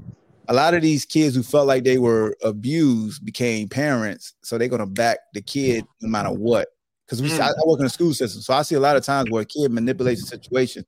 a 0.47 0.53
lot 0.53 0.73
of 0.73 0.81
these 0.81 1.05
kids 1.05 1.35
who 1.35 1.43
felt 1.43 1.67
like 1.67 1.83
they 1.83 1.99
were 1.99 2.35
abused 2.43 3.23
became 3.23 3.69
parents, 3.69 4.33
so 4.43 4.57
they're 4.57 4.67
gonna 4.67 4.85
back 4.87 5.19
the 5.33 5.41
kid 5.41 5.85
no 6.01 6.09
matter 6.09 6.31
what. 6.31 6.67
Because 7.05 7.21
we, 7.21 7.29
Mm. 7.29 7.39
I, 7.39 7.47
I 7.47 7.67
work 7.67 7.79
in 7.79 7.85
the 7.85 7.89
school 7.89 8.13
system, 8.13 8.41
so 8.41 8.53
I 8.53 8.61
see 8.63 8.75
a 8.75 8.79
lot 8.79 8.95
of 8.97 9.03
times 9.03 9.31
where 9.31 9.41
a 9.43 9.45
kid 9.45 9.71
manipulates 9.71 10.21
the 10.21 10.27
situation, 10.27 10.85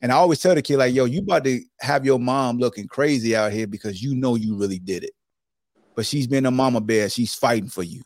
and 0.00 0.12
I 0.12 0.16
always 0.16 0.40
tell 0.40 0.54
the 0.54 0.62
kid 0.62 0.76
like, 0.76 0.94
"Yo, 0.94 1.04
you 1.04 1.20
about 1.20 1.44
to 1.44 1.60
have 1.80 2.04
your 2.04 2.18
mom 2.18 2.58
looking 2.58 2.86
crazy 2.86 3.34
out 3.34 3.52
here 3.52 3.66
because 3.66 4.02
you 4.02 4.14
know 4.14 4.34
you 4.34 4.56
really 4.56 4.78
did 4.78 5.04
it, 5.04 5.12
but 5.94 6.06
she's 6.06 6.26
been 6.26 6.46
a 6.46 6.50
mama 6.50 6.80
bear. 6.80 7.08
She's 7.08 7.34
fighting 7.34 7.68
for 7.68 7.82
you, 7.82 8.02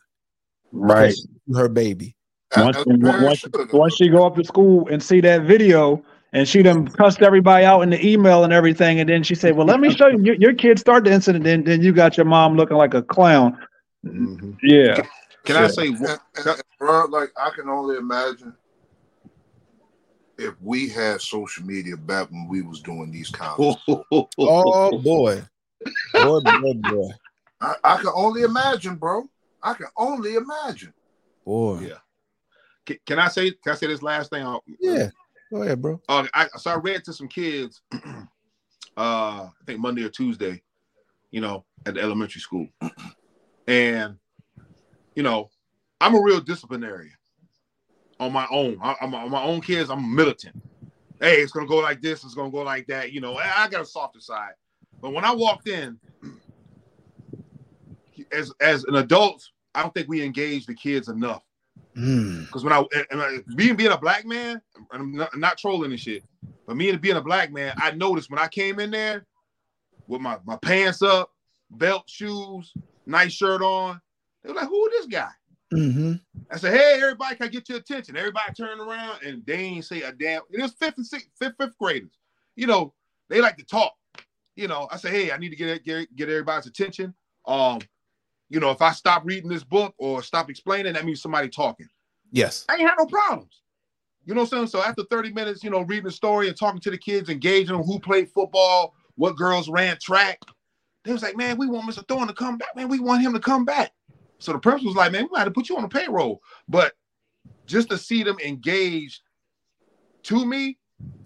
Right. 0.71 1.15
her 1.53 1.69
baby." 1.69 2.15
Once, 2.57 2.77
As 2.77 2.83
a 2.83 2.97
parent 2.97 3.23
once, 3.23 3.45
once 3.71 3.95
she 3.95 4.09
go 4.09 4.25
up 4.25 4.35
to 4.35 4.43
school 4.43 4.87
and 4.91 5.01
see 5.01 5.21
that 5.21 5.43
video 5.43 6.03
and 6.33 6.47
she 6.47 6.61
done 6.61 6.85
cussed 6.87 7.21
everybody 7.21 7.65
out 7.65 7.81
in 7.81 7.89
the 7.89 8.05
email 8.05 8.43
and 8.43 8.51
everything, 8.51 8.99
and 8.99 9.09
then 9.09 9.23
she 9.23 9.35
said, 9.35 9.55
"Well, 9.55 9.67
let 9.67 9.79
me 9.79 9.89
show 9.93 10.07
you. 10.07 10.21
Your, 10.21 10.35
your 10.35 10.53
kid 10.53 10.79
started 10.79 11.05
the 11.05 11.13
incident, 11.13 11.45
and 11.47 11.65
then 11.65 11.81
you 11.81 11.93
got 11.93 12.17
your 12.17 12.25
mom 12.25 12.55
looking 12.55 12.77
like 12.77 12.93
a 12.93 13.01
clown." 13.01 13.57
Mm-hmm. 14.05 14.51
Yeah. 14.63 15.01
Can 15.45 15.57
I 15.57 15.61
Yeah. 15.61 15.67
say? 15.67 15.87
And, 15.87 15.99
and, 16.07 16.19
and, 16.47 16.61
bro, 16.79 17.05
like 17.05 17.31
I 17.37 17.49
can 17.51 17.69
only 17.69 17.97
imagine 17.97 18.53
if 20.41 20.55
we 20.61 20.89
had 20.89 21.21
social 21.21 21.63
media 21.65 21.95
back 21.95 22.29
when 22.31 22.47
we 22.49 22.61
was 22.61 22.81
doing 22.81 23.11
these 23.11 23.29
comments. 23.29 23.77
Oh 23.87 24.97
boy, 24.99 25.41
boy, 26.13 26.39
boy, 26.39 26.73
boy, 26.75 27.09
I, 27.61 27.75
I 27.83 27.97
can 27.97 28.11
only 28.13 28.41
imagine, 28.41 28.95
bro. 28.95 29.29
I 29.61 29.73
can 29.75 29.87
only 29.97 30.35
imagine. 30.35 30.93
boy. 31.45 31.79
Yeah. 31.87 31.97
Can, 32.85 32.97
can 33.05 33.19
I 33.19 33.27
say? 33.27 33.51
Can 33.51 33.73
I 33.73 33.75
say 33.75 33.87
this 33.87 34.01
last 34.01 34.31
thing? 34.31 34.43
I'll- 34.43 34.63
Yeah, 34.79 35.09
go 35.51 35.61
ahead, 35.61 35.81
bro. 35.81 36.01
Uh, 36.09 36.25
I 36.33 36.47
so 36.57 36.71
I 36.71 36.75
read 36.75 37.03
to 37.05 37.13
some 37.13 37.27
kids, 37.27 37.81
uh, 37.93 37.97
I 38.97 39.49
think 39.65 39.79
Monday 39.79 40.03
or 40.03 40.09
Tuesday, 40.09 40.61
you 41.29 41.41
know, 41.41 41.65
at 41.85 41.93
the 41.93 42.01
elementary 42.01 42.41
school, 42.41 42.67
and 43.67 44.17
you 45.15 45.23
know, 45.23 45.49
I'm 45.99 46.15
a 46.15 46.21
real 46.21 46.41
disciplinarian 46.41 47.13
on 48.21 48.31
my 48.31 48.47
own. 48.51 48.77
I, 48.81 48.95
I'm 49.01 49.13
on 49.15 49.31
my 49.31 49.43
own 49.43 49.61
kids. 49.61 49.89
I'm 49.89 50.15
militant. 50.15 50.55
Hey, 51.19 51.41
it's 51.41 51.51
gonna 51.51 51.67
go 51.67 51.77
like 51.77 52.01
this. 52.01 52.23
It's 52.23 52.35
gonna 52.35 52.51
go 52.51 52.61
like 52.61 52.87
that. 52.87 53.11
You 53.11 53.19
know, 53.19 53.35
I 53.35 53.63
I 53.63 53.67
got 53.67 53.81
a 53.81 53.85
softer 53.85 54.19
side, 54.19 54.53
but 55.01 55.11
when 55.11 55.25
I 55.25 55.33
walked 55.33 55.67
in, 55.67 55.99
as 58.31 58.53
as 58.61 58.83
an 58.85 58.95
adult, 58.95 59.49
I 59.73 59.81
don't 59.81 59.93
think 59.93 60.07
we 60.07 60.23
engage 60.23 60.67
the 60.67 60.75
kids 60.75 61.09
enough. 61.09 61.43
Mm. 61.97 62.45
Because 62.45 62.63
when 62.63 62.73
I, 62.73 62.85
and 63.09 63.21
I 63.21 63.37
being 63.55 63.75
being 63.75 63.91
a 63.91 63.97
black 63.97 64.25
man, 64.25 64.61
and 64.91 65.01
I'm 65.01 65.11
not, 65.13 65.37
not 65.37 65.57
trolling 65.57 65.91
and 65.91 65.99
shit, 65.99 66.23
but 66.67 66.77
me 66.77 66.89
and 66.89 67.01
being 67.01 67.17
a 67.17 67.21
black 67.21 67.51
man, 67.51 67.73
I 67.77 67.91
noticed 67.91 68.29
when 68.29 68.39
I 68.39 68.47
came 68.47 68.79
in 68.79 68.91
there 68.91 69.25
with 70.07 70.21
my, 70.21 70.37
my 70.45 70.57
pants 70.57 71.01
up, 71.01 71.31
belt, 71.71 72.03
shoes, 72.07 72.73
nice 73.05 73.33
shirt 73.33 73.61
on, 73.61 73.99
they 74.43 74.49
were 74.49 74.55
like, 74.55 74.69
"Who 74.69 74.87
is 74.87 74.91
this 74.91 75.07
guy?" 75.07 75.31
Hmm 75.71 76.13
I 76.51 76.57
said, 76.57 76.73
"Hey, 76.73 76.99
everybody, 77.01 77.35
can 77.35 77.47
I 77.47 77.49
get 77.49 77.69
your 77.69 77.77
attention?" 77.77 78.17
Everybody 78.17 78.53
turned 78.53 78.81
around 78.81 79.23
and 79.23 79.45
they 79.45 79.55
ain't 79.55 79.85
say 79.85 80.01
a 80.01 80.11
damn. 80.11 80.41
It 80.51 80.61
was 80.61 80.73
fifth 80.73 80.97
and 80.97 81.05
sixth, 81.05 81.29
fifth, 81.39 81.55
fifth 81.59 81.77
graders. 81.77 82.17
You 82.55 82.67
know, 82.67 82.93
they 83.29 83.41
like 83.41 83.57
to 83.57 83.65
talk. 83.65 83.93
You 84.55 84.67
know, 84.67 84.87
I 84.91 84.97
say, 84.97 85.09
hey, 85.09 85.31
I 85.31 85.37
need 85.37 85.49
to 85.49 85.55
get 85.55 85.83
get, 85.83 86.15
get 86.15 86.29
everybody's 86.29 86.67
attention. 86.67 87.13
Um, 87.45 87.79
you 88.49 88.59
know, 88.59 88.69
if 88.71 88.81
I 88.81 88.91
stop 88.91 89.23
reading 89.25 89.49
this 89.49 89.63
book 89.63 89.95
or 89.97 90.21
stop 90.21 90.49
explaining, 90.49 90.93
that 90.93 91.05
means 91.05 91.21
somebody 91.21 91.47
talking. 91.47 91.87
Yes. 92.31 92.65
I 92.67 92.73
ain't 92.73 92.81
had 92.81 92.95
no 92.97 93.05
problems. 93.05 93.61
You 94.25 94.35
know 94.35 94.41
what 94.41 94.53
I'm 94.53 94.67
saying? 94.67 94.67
So 94.67 94.83
after 94.83 95.03
30 95.09 95.31
minutes, 95.31 95.63
you 95.63 95.69
know, 95.69 95.81
reading 95.81 96.05
the 96.05 96.11
story 96.11 96.47
and 96.47 96.57
talking 96.57 96.81
to 96.81 96.91
the 96.91 96.97
kids, 96.97 97.29
engaging 97.29 97.75
them 97.75 97.83
who 97.83 97.99
played 97.99 98.29
football, 98.29 98.93
what 99.15 99.37
girls 99.37 99.69
ran 99.69 99.97
track, 100.01 100.39
they 101.03 101.11
was 101.11 101.23
like, 101.23 101.35
man, 101.35 101.57
we 101.57 101.67
want 101.67 101.89
Mr. 101.89 102.07
Thorne 102.07 102.27
to 102.27 102.33
come 102.33 102.57
back. 102.57 102.75
Man, 102.75 102.89
we 102.89 102.99
want 102.99 103.21
him 103.21 103.33
to 103.33 103.39
come 103.39 103.65
back. 103.65 103.91
So 104.41 104.53
the 104.53 104.59
person 104.59 104.87
was 104.87 104.95
like, 104.95 105.11
man, 105.11 105.27
we 105.31 105.37
had 105.37 105.45
to 105.45 105.51
put 105.51 105.69
you 105.69 105.77
on 105.77 105.83
the 105.83 105.87
payroll. 105.87 106.41
But 106.67 106.93
just 107.67 107.89
to 107.89 107.97
see 107.97 108.23
them 108.23 108.37
engaged 108.43 109.21
to 110.23 110.45
me 110.45 110.79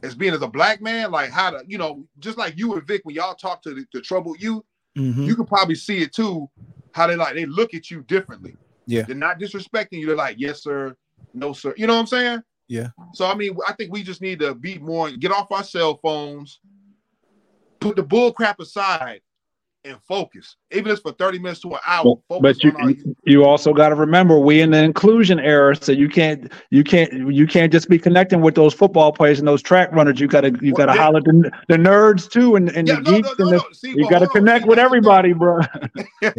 as 0.03 0.13
being 0.13 0.33
as 0.33 0.41
a 0.41 0.47
black 0.47 0.81
man, 0.81 1.11
like 1.11 1.31
how 1.31 1.49
to, 1.51 1.63
you 1.65 1.77
know, 1.77 2.05
just 2.19 2.37
like 2.37 2.57
you 2.57 2.73
and 2.73 2.85
Vic, 2.85 3.01
when 3.05 3.15
y'all 3.15 3.33
talk 3.33 3.61
to 3.63 3.73
the, 3.73 3.85
the 3.93 4.01
troubled 4.01 4.41
youth, 4.41 4.63
Mhm. 4.97 5.25
you 5.25 5.35
can 5.35 5.45
probably 5.45 5.75
see 5.75 5.99
it 5.99 6.13
too, 6.13 6.49
how 6.93 7.07
they 7.07 7.15
like 7.15 7.35
they 7.35 7.45
look 7.45 7.73
at 7.73 7.89
you 7.89 8.01
differently. 8.03 8.57
Yeah. 8.85 9.03
They're 9.03 9.15
not 9.15 9.39
disrespecting 9.39 9.93
you. 9.99 10.07
They're 10.07 10.15
like, 10.15 10.35
yes, 10.37 10.61
sir, 10.63 10.95
no, 11.33 11.53
sir. 11.53 11.73
You 11.77 11.87
know 11.87 11.93
what 11.93 12.01
I'm 12.01 12.07
saying? 12.07 12.43
Yeah. 12.67 12.89
So 13.13 13.27
I 13.27 13.35
mean, 13.35 13.57
I 13.67 13.73
think 13.73 13.93
we 13.93 14.03
just 14.03 14.21
need 14.21 14.39
to 14.39 14.53
be 14.55 14.77
more, 14.77 15.09
get 15.11 15.31
off 15.31 15.51
our 15.51 15.63
cell 15.63 15.99
phones, 16.01 16.59
put 17.79 17.95
the 17.95 18.03
bull 18.03 18.33
crap 18.33 18.59
aside, 18.59 19.21
and 19.86 19.98
focus. 20.03 20.57
Even 20.72 20.88
if 20.88 20.94
it's 20.94 21.02
for 21.02 21.12
30 21.14 21.40
minutes 21.40 21.62
to 21.62 21.74
an 21.74 21.80
hour. 21.86 22.03
But, 22.03 22.41
focus 22.41 22.57
but 22.57 22.64
you 22.64 22.72
on 22.72 22.82
our 22.82 23.14
you 23.26 23.45
also 23.45 23.74
got 23.74 23.90
to 23.90 23.95
remember 23.95 24.40
we 24.40 24.62
in 24.62 24.72
the 24.72 24.84
inclusion 24.84 25.40
era, 25.40 25.76
so 25.76 25.91
you 25.91 26.10
can't 26.10 26.52
you 26.72 26.84
can't 26.84 27.12
you 27.34 27.48
can't 27.48 27.72
just 27.72 27.88
be 27.90 27.99
connecting 27.99 28.41
with 28.41 28.56
those 28.56 28.74
football 28.74 29.12
players 29.12 29.40
and 29.40 29.48
those 29.48 29.62
track 29.62 29.91
runners. 29.91 30.20
You 30.20 30.28
gotta 30.28 30.52
you 30.62 30.74
gotta 30.74 30.94
yeah. 30.94 31.02
holler 31.02 31.22
the, 31.22 31.52
the 31.70 31.78
nerds 31.78 32.30
too 32.30 32.56
and, 32.56 32.70
and 32.70 32.88
Yeah, 32.88 32.95
the 32.95 33.02
no, 33.02 33.12
geeks 33.12 33.30
no, 33.38 33.45
no, 33.45 33.52
and 33.52 33.60
the, 33.60 33.64
no. 33.64 33.72
See, 33.72 33.90
you 33.90 34.03
but 34.03 34.10
gotta 34.10 34.28
connect 34.28 34.64
See, 34.64 34.70
with 34.70 34.78
that's 34.78 34.91
the 34.91 35.02
thing. 35.02 35.07
everybody, 35.07 35.34
bro. 35.34 35.60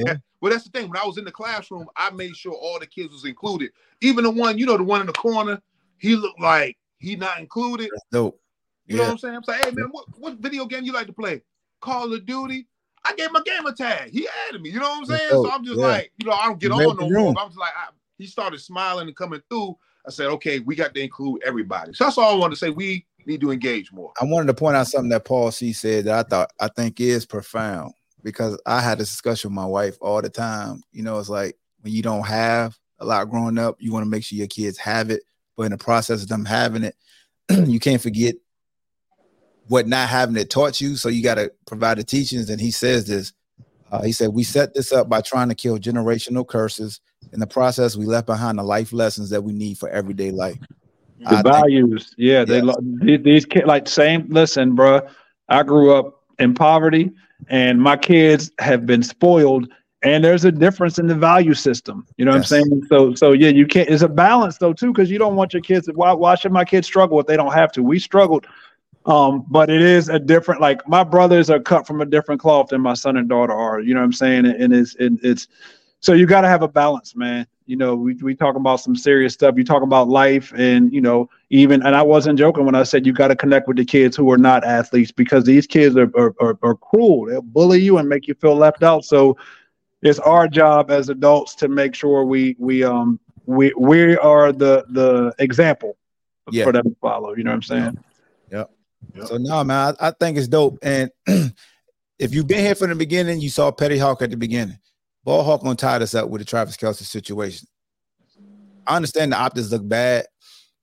Well, 0.42 0.52
that's 0.52 0.64
the 0.64 0.70
thing. 0.70 0.88
When 0.90 0.98
I 0.98 1.06
was 1.06 1.16
in 1.16 1.24
the 1.24 1.32
classroom, 1.32 1.86
I 1.96 2.10
made 2.10 2.36
sure 2.36 2.52
all 2.52 2.78
the 2.78 2.86
kids 2.86 3.12
was 3.12 3.24
included. 3.24 3.70
Even 4.02 4.22
the 4.22 4.30
one, 4.30 4.58
you 4.58 4.66
know, 4.66 4.76
the 4.76 4.84
one 4.84 5.00
in 5.00 5.06
the 5.06 5.12
corner, 5.14 5.60
he 5.96 6.14
looked 6.14 6.40
like 6.40 6.76
he 6.98 7.16
not 7.16 7.40
included. 7.40 7.88
That's 7.90 8.04
dope. 8.12 8.40
You 8.86 8.98
know 8.98 9.04
what 9.04 9.12
I'm 9.12 9.18
saying? 9.18 9.34
I'm 9.34 9.42
saying, 9.42 9.60
hey 9.64 9.70
man, 9.72 9.88
what, 9.90 10.04
what 10.18 10.34
video 10.34 10.66
game 10.66 10.84
you 10.84 10.92
like 10.92 11.06
to 11.08 11.12
play? 11.12 11.42
Call 11.80 12.12
of 12.12 12.26
Duty. 12.26 12.66
I 13.06 13.14
gave 13.14 13.28
him 13.28 13.36
a 13.36 13.42
gamer 13.42 13.72
tag. 13.72 14.10
He 14.10 14.26
added 14.48 14.60
me. 14.62 14.70
You 14.70 14.80
know 14.80 14.88
what 14.88 14.98
I'm 14.98 15.04
saying? 15.06 15.30
So 15.30 15.50
I'm 15.50 15.64
just 15.64 15.78
Yeah. 15.78 15.86
like, 15.86 16.12
you 16.18 16.26
know, 16.26 16.32
I 16.32 16.46
don't 16.46 16.58
get 16.58 16.72
You 16.72 16.74
on 16.74 16.96
no 16.96 17.08
more. 17.08 17.10
room. 17.10 17.36
I'm 17.38 17.48
just 17.48 17.58
like, 17.58 17.72
I, 17.76 17.88
he 18.18 18.26
started 18.26 18.60
smiling 18.60 19.06
and 19.06 19.16
coming 19.16 19.40
through. 19.48 19.76
I 20.06 20.10
said, 20.10 20.26
okay, 20.28 20.60
we 20.60 20.74
got 20.76 20.94
to 20.94 21.00
include 21.00 21.42
everybody. 21.44 21.92
So 21.92 22.04
that's 22.04 22.18
all 22.18 22.34
I 22.34 22.38
wanted 22.38 22.54
to 22.54 22.58
say. 22.58 22.70
We 22.70 23.06
need 23.26 23.40
to 23.40 23.50
engage 23.50 23.92
more. 23.92 24.12
I 24.20 24.24
wanted 24.24 24.46
to 24.46 24.54
point 24.54 24.76
out 24.76 24.86
something 24.86 25.10
that 25.10 25.24
Paul 25.24 25.50
C 25.50 25.72
said 25.72 26.04
that 26.04 26.26
I 26.26 26.28
thought 26.28 26.50
I 26.60 26.68
think 26.68 27.00
is 27.00 27.26
profound 27.26 27.92
because 28.22 28.58
I 28.66 28.80
had 28.80 28.98
this 28.98 29.10
discussion 29.10 29.50
with 29.50 29.56
my 29.56 29.66
wife 29.66 29.96
all 30.00 30.22
the 30.22 30.30
time. 30.30 30.82
You 30.92 31.02
know, 31.02 31.18
it's 31.18 31.28
like 31.28 31.56
when 31.80 31.92
you 31.92 32.02
don't 32.02 32.26
have 32.26 32.76
a 32.98 33.04
lot 33.04 33.28
growing 33.30 33.58
up, 33.58 33.76
you 33.80 33.92
want 33.92 34.04
to 34.04 34.10
make 34.10 34.24
sure 34.24 34.38
your 34.38 34.46
kids 34.46 34.78
have 34.78 35.10
it, 35.10 35.22
but 35.56 35.64
in 35.64 35.72
the 35.72 35.78
process 35.78 36.22
of 36.22 36.28
them 36.28 36.44
having 36.44 36.84
it, 36.84 36.96
you 37.68 37.80
can't 37.80 38.00
forget 38.00 38.36
what 39.68 39.86
not 39.86 40.08
having 40.08 40.36
it 40.36 40.50
taught 40.50 40.80
you. 40.80 40.96
So 40.96 41.08
you 41.08 41.22
got 41.22 41.36
to 41.36 41.52
provide 41.66 41.98
the 41.98 42.04
teachings. 42.04 42.50
And 42.50 42.60
he 42.60 42.70
says 42.70 43.06
this. 43.06 43.32
Uh, 43.90 44.02
he 44.02 44.12
said, 44.12 44.30
"We 44.34 44.42
set 44.42 44.74
this 44.74 44.92
up 44.92 45.08
by 45.08 45.20
trying 45.20 45.48
to 45.48 45.54
kill 45.54 45.78
generational 45.78 46.46
curses. 46.46 47.00
In 47.32 47.40
the 47.40 47.46
process, 47.46 47.96
we 47.96 48.04
left 48.04 48.26
behind 48.26 48.58
the 48.58 48.62
life 48.64 48.92
lessons 48.92 49.30
that 49.30 49.42
we 49.42 49.52
need 49.52 49.78
for 49.78 49.88
everyday 49.88 50.30
life." 50.32 50.58
The 51.20 51.28
I 51.28 51.30
think- 51.42 51.46
values, 51.54 52.14
yeah, 52.18 52.44
they 52.44 52.60
Yes. 52.62 52.76
these, 53.00 53.22
these 53.22 53.46
kids 53.46 53.66
like 53.66 53.88
same. 53.88 54.26
Listen, 54.28 54.74
bro, 54.74 55.00
I 55.48 55.62
grew 55.62 55.94
up 55.94 56.20
in 56.38 56.52
poverty, 56.54 57.12
and 57.48 57.80
my 57.80 57.96
kids 57.96 58.50
have 58.58 58.86
been 58.86 59.02
spoiled. 59.02 59.68
And 60.02 60.22
there's 60.22 60.44
a 60.44 60.52
difference 60.52 60.98
in 60.98 61.06
the 61.06 61.14
value 61.14 61.54
system. 61.54 62.06
You 62.16 62.26
know 62.26 62.32
what 62.32 62.38
Yes. 62.42 62.52
I'm 62.52 62.62
saying? 62.64 62.82
So, 62.88 63.14
so 63.14 63.32
yeah, 63.32 63.48
you 63.48 63.66
can't. 63.66 63.88
It's 63.88 64.02
a 64.02 64.08
balance 64.08 64.58
though 64.58 64.72
too, 64.74 64.92
because 64.92 65.10
you 65.10 65.18
don't 65.18 65.36
want 65.36 65.52
your 65.54 65.62
kids. 65.62 65.88
Why, 65.94 66.12
why 66.12 66.34
should 66.34 66.52
my 66.52 66.64
kids 66.64 66.86
struggle 66.86 67.18
if 67.18 67.26
they 67.26 67.36
don't 67.36 67.52
have 67.54 67.72
to? 67.72 67.82
We 67.82 67.98
struggled, 67.98 68.46
um, 69.06 69.44
but 69.48 69.70
it 69.70 69.80
is 69.82 70.08
a 70.08 70.18
different. 70.18 70.60
Like 70.60 70.86
my 70.88 71.04
brothers 71.04 71.50
are 71.50 71.60
cut 71.60 71.86
from 71.86 72.00
a 72.00 72.06
different 72.06 72.40
cloth 72.40 72.68
than 72.68 72.80
my 72.80 72.94
son 72.94 73.16
and 73.16 73.28
daughter 73.28 73.52
are. 73.52 73.80
You 73.80 73.94
know 73.94 74.00
what 74.00 74.06
I'm 74.06 74.12
saying? 74.12 74.46
And 74.46 74.72
it's 74.72 74.94
it, 74.96 75.14
it's 75.22 75.48
so 76.00 76.12
you 76.12 76.26
got 76.26 76.42
to 76.42 76.48
have 76.48 76.62
a 76.62 76.68
balance, 76.68 77.16
man. 77.16 77.46
You 77.66 77.76
know, 77.76 77.94
we 77.96 78.14
we 78.14 78.34
talking 78.34 78.60
about 78.60 78.80
some 78.80 78.96
serious 78.96 79.34
stuff. 79.34 79.54
You 79.56 79.64
talk 79.64 79.82
about 79.82 80.08
life, 80.08 80.52
and 80.56 80.92
you 80.92 81.00
know, 81.00 81.28
even 81.50 81.82
and 81.84 81.94
I 81.96 82.02
wasn't 82.02 82.38
joking 82.38 82.64
when 82.64 82.74
I 82.74 82.82
said 82.82 83.06
you 83.06 83.12
got 83.12 83.28
to 83.28 83.36
connect 83.36 83.68
with 83.68 83.76
the 83.76 83.84
kids 83.84 84.16
who 84.16 84.30
are 84.30 84.38
not 84.38 84.64
athletes 84.64 85.12
because 85.12 85.44
these 85.44 85.66
kids 85.66 85.96
are 85.96 86.10
are, 86.16 86.34
are 86.40 86.58
are 86.62 86.74
cruel. 86.74 87.26
They'll 87.26 87.42
bully 87.42 87.80
you 87.80 87.98
and 87.98 88.08
make 88.08 88.26
you 88.28 88.34
feel 88.34 88.56
left 88.56 88.82
out. 88.82 89.04
So 89.04 89.36
it's 90.02 90.18
our 90.20 90.48
job 90.48 90.90
as 90.90 91.08
adults 91.08 91.54
to 91.56 91.68
make 91.68 91.94
sure 91.94 92.24
we 92.24 92.56
we 92.58 92.84
um 92.84 93.18
we 93.46 93.72
we 93.78 94.16
are 94.16 94.52
the 94.52 94.84
the 94.90 95.34
example 95.38 95.96
Yeah. 96.50 96.64
for 96.64 96.72
them 96.72 96.84
to 96.84 96.96
follow. 97.00 97.34
You 97.34 97.44
know 97.44 97.50
what 97.50 97.56
I'm 97.56 97.62
saying? 97.62 97.98
So 99.26 99.38
no, 99.38 99.64
man, 99.64 99.94
I, 100.00 100.08
I 100.08 100.10
think 100.12 100.38
it's 100.38 100.48
dope. 100.48 100.78
And 100.82 101.10
if 102.18 102.34
you've 102.34 102.46
been 102.46 102.64
here 102.64 102.74
from 102.74 102.90
the 102.90 102.96
beginning, 102.96 103.40
you 103.40 103.48
saw 103.48 103.70
Petty 103.70 103.98
Hawk 103.98 104.22
at 104.22 104.30
the 104.30 104.36
beginning. 104.36 104.78
Ball 105.24 105.42
Hawk 105.42 105.62
gonna 105.62 105.74
tie 105.74 105.96
us 105.96 106.14
up 106.14 106.28
with 106.28 106.40
the 106.40 106.44
Travis 106.44 106.76
Kelce 106.76 107.02
situation. 107.02 107.66
I 108.86 108.96
understand 108.96 109.32
the 109.32 109.36
optics 109.36 109.72
look 109.72 109.86
bad, 109.86 110.26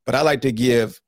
but 0.05 0.15
I 0.15 0.21
like 0.21 0.41
to 0.41 0.51
give 0.51 0.99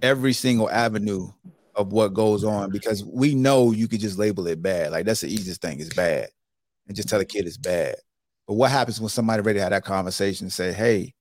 every 0.00 0.32
single 0.32 0.70
avenue 0.70 1.28
of 1.74 1.92
what 1.92 2.14
goes 2.14 2.44
on 2.44 2.70
because 2.70 3.04
we 3.04 3.34
know 3.34 3.72
you 3.72 3.88
could 3.88 4.00
just 4.00 4.18
label 4.18 4.46
it 4.46 4.62
bad. 4.62 4.92
Like 4.92 5.06
that's 5.06 5.20
the 5.20 5.28
easiest 5.28 5.60
thing, 5.60 5.80
it's 5.80 5.94
bad. 5.94 6.28
And 6.86 6.96
just 6.96 7.08
tell 7.08 7.20
a 7.20 7.24
kid 7.24 7.46
it's 7.46 7.56
bad. 7.56 7.96
But 8.46 8.54
what 8.54 8.70
happens 8.70 9.00
when 9.00 9.08
somebody 9.08 9.42
already 9.42 9.60
had 9.60 9.72
that 9.72 9.84
conversation 9.84 10.46
and 10.46 10.52
say, 10.52 10.72
hey, 10.72 11.14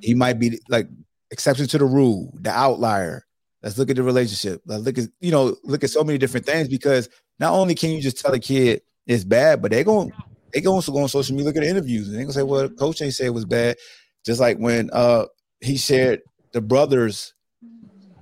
he 0.00 0.14
might 0.14 0.38
be 0.38 0.60
like 0.68 0.88
exception 1.30 1.66
to 1.68 1.78
the 1.78 1.84
rule, 1.84 2.32
the 2.40 2.50
outlier. 2.50 3.25
Let's 3.66 3.78
look 3.78 3.90
at 3.90 3.96
the 3.96 4.04
relationship. 4.04 4.62
Let's 4.64 4.84
look 4.84 4.96
at 4.96 5.08
you 5.18 5.32
know 5.32 5.56
look 5.64 5.82
at 5.82 5.90
so 5.90 6.04
many 6.04 6.18
different 6.18 6.46
things 6.46 6.68
because 6.68 7.08
not 7.40 7.52
only 7.52 7.74
can 7.74 7.90
you 7.90 8.00
just 8.00 8.16
tell 8.16 8.32
a 8.32 8.38
kid 8.38 8.80
it's 9.08 9.24
bad, 9.24 9.60
but 9.60 9.72
they're 9.72 9.82
going 9.82 10.12
they 10.52 10.60
going 10.60 10.80
to 10.80 10.90
go 10.92 11.02
on 11.02 11.08
social 11.08 11.34
media 11.34 11.48
look 11.48 11.56
at 11.56 11.64
the 11.64 11.68
interviews 11.68 12.06
and 12.06 12.14
they're 12.14 12.22
gonna 12.22 12.32
say, 12.32 12.44
well, 12.44 12.68
coach 12.68 13.02
ain't 13.02 13.14
say 13.14 13.26
it 13.26 13.30
was 13.30 13.44
bad. 13.44 13.76
Just 14.24 14.38
like 14.38 14.58
when 14.58 14.88
uh 14.92 15.24
he 15.60 15.76
shared 15.76 16.20
the 16.52 16.60
brothers 16.60 17.34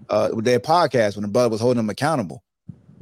uh 0.09 0.31
with 0.33 0.47
their 0.47 0.61
podcast 0.61 1.15
when 1.15 1.25
the 1.25 1.29
brother 1.29 1.51
was 1.51 1.61
holding 1.61 1.79
him 1.81 1.91
accountable. 1.91 2.43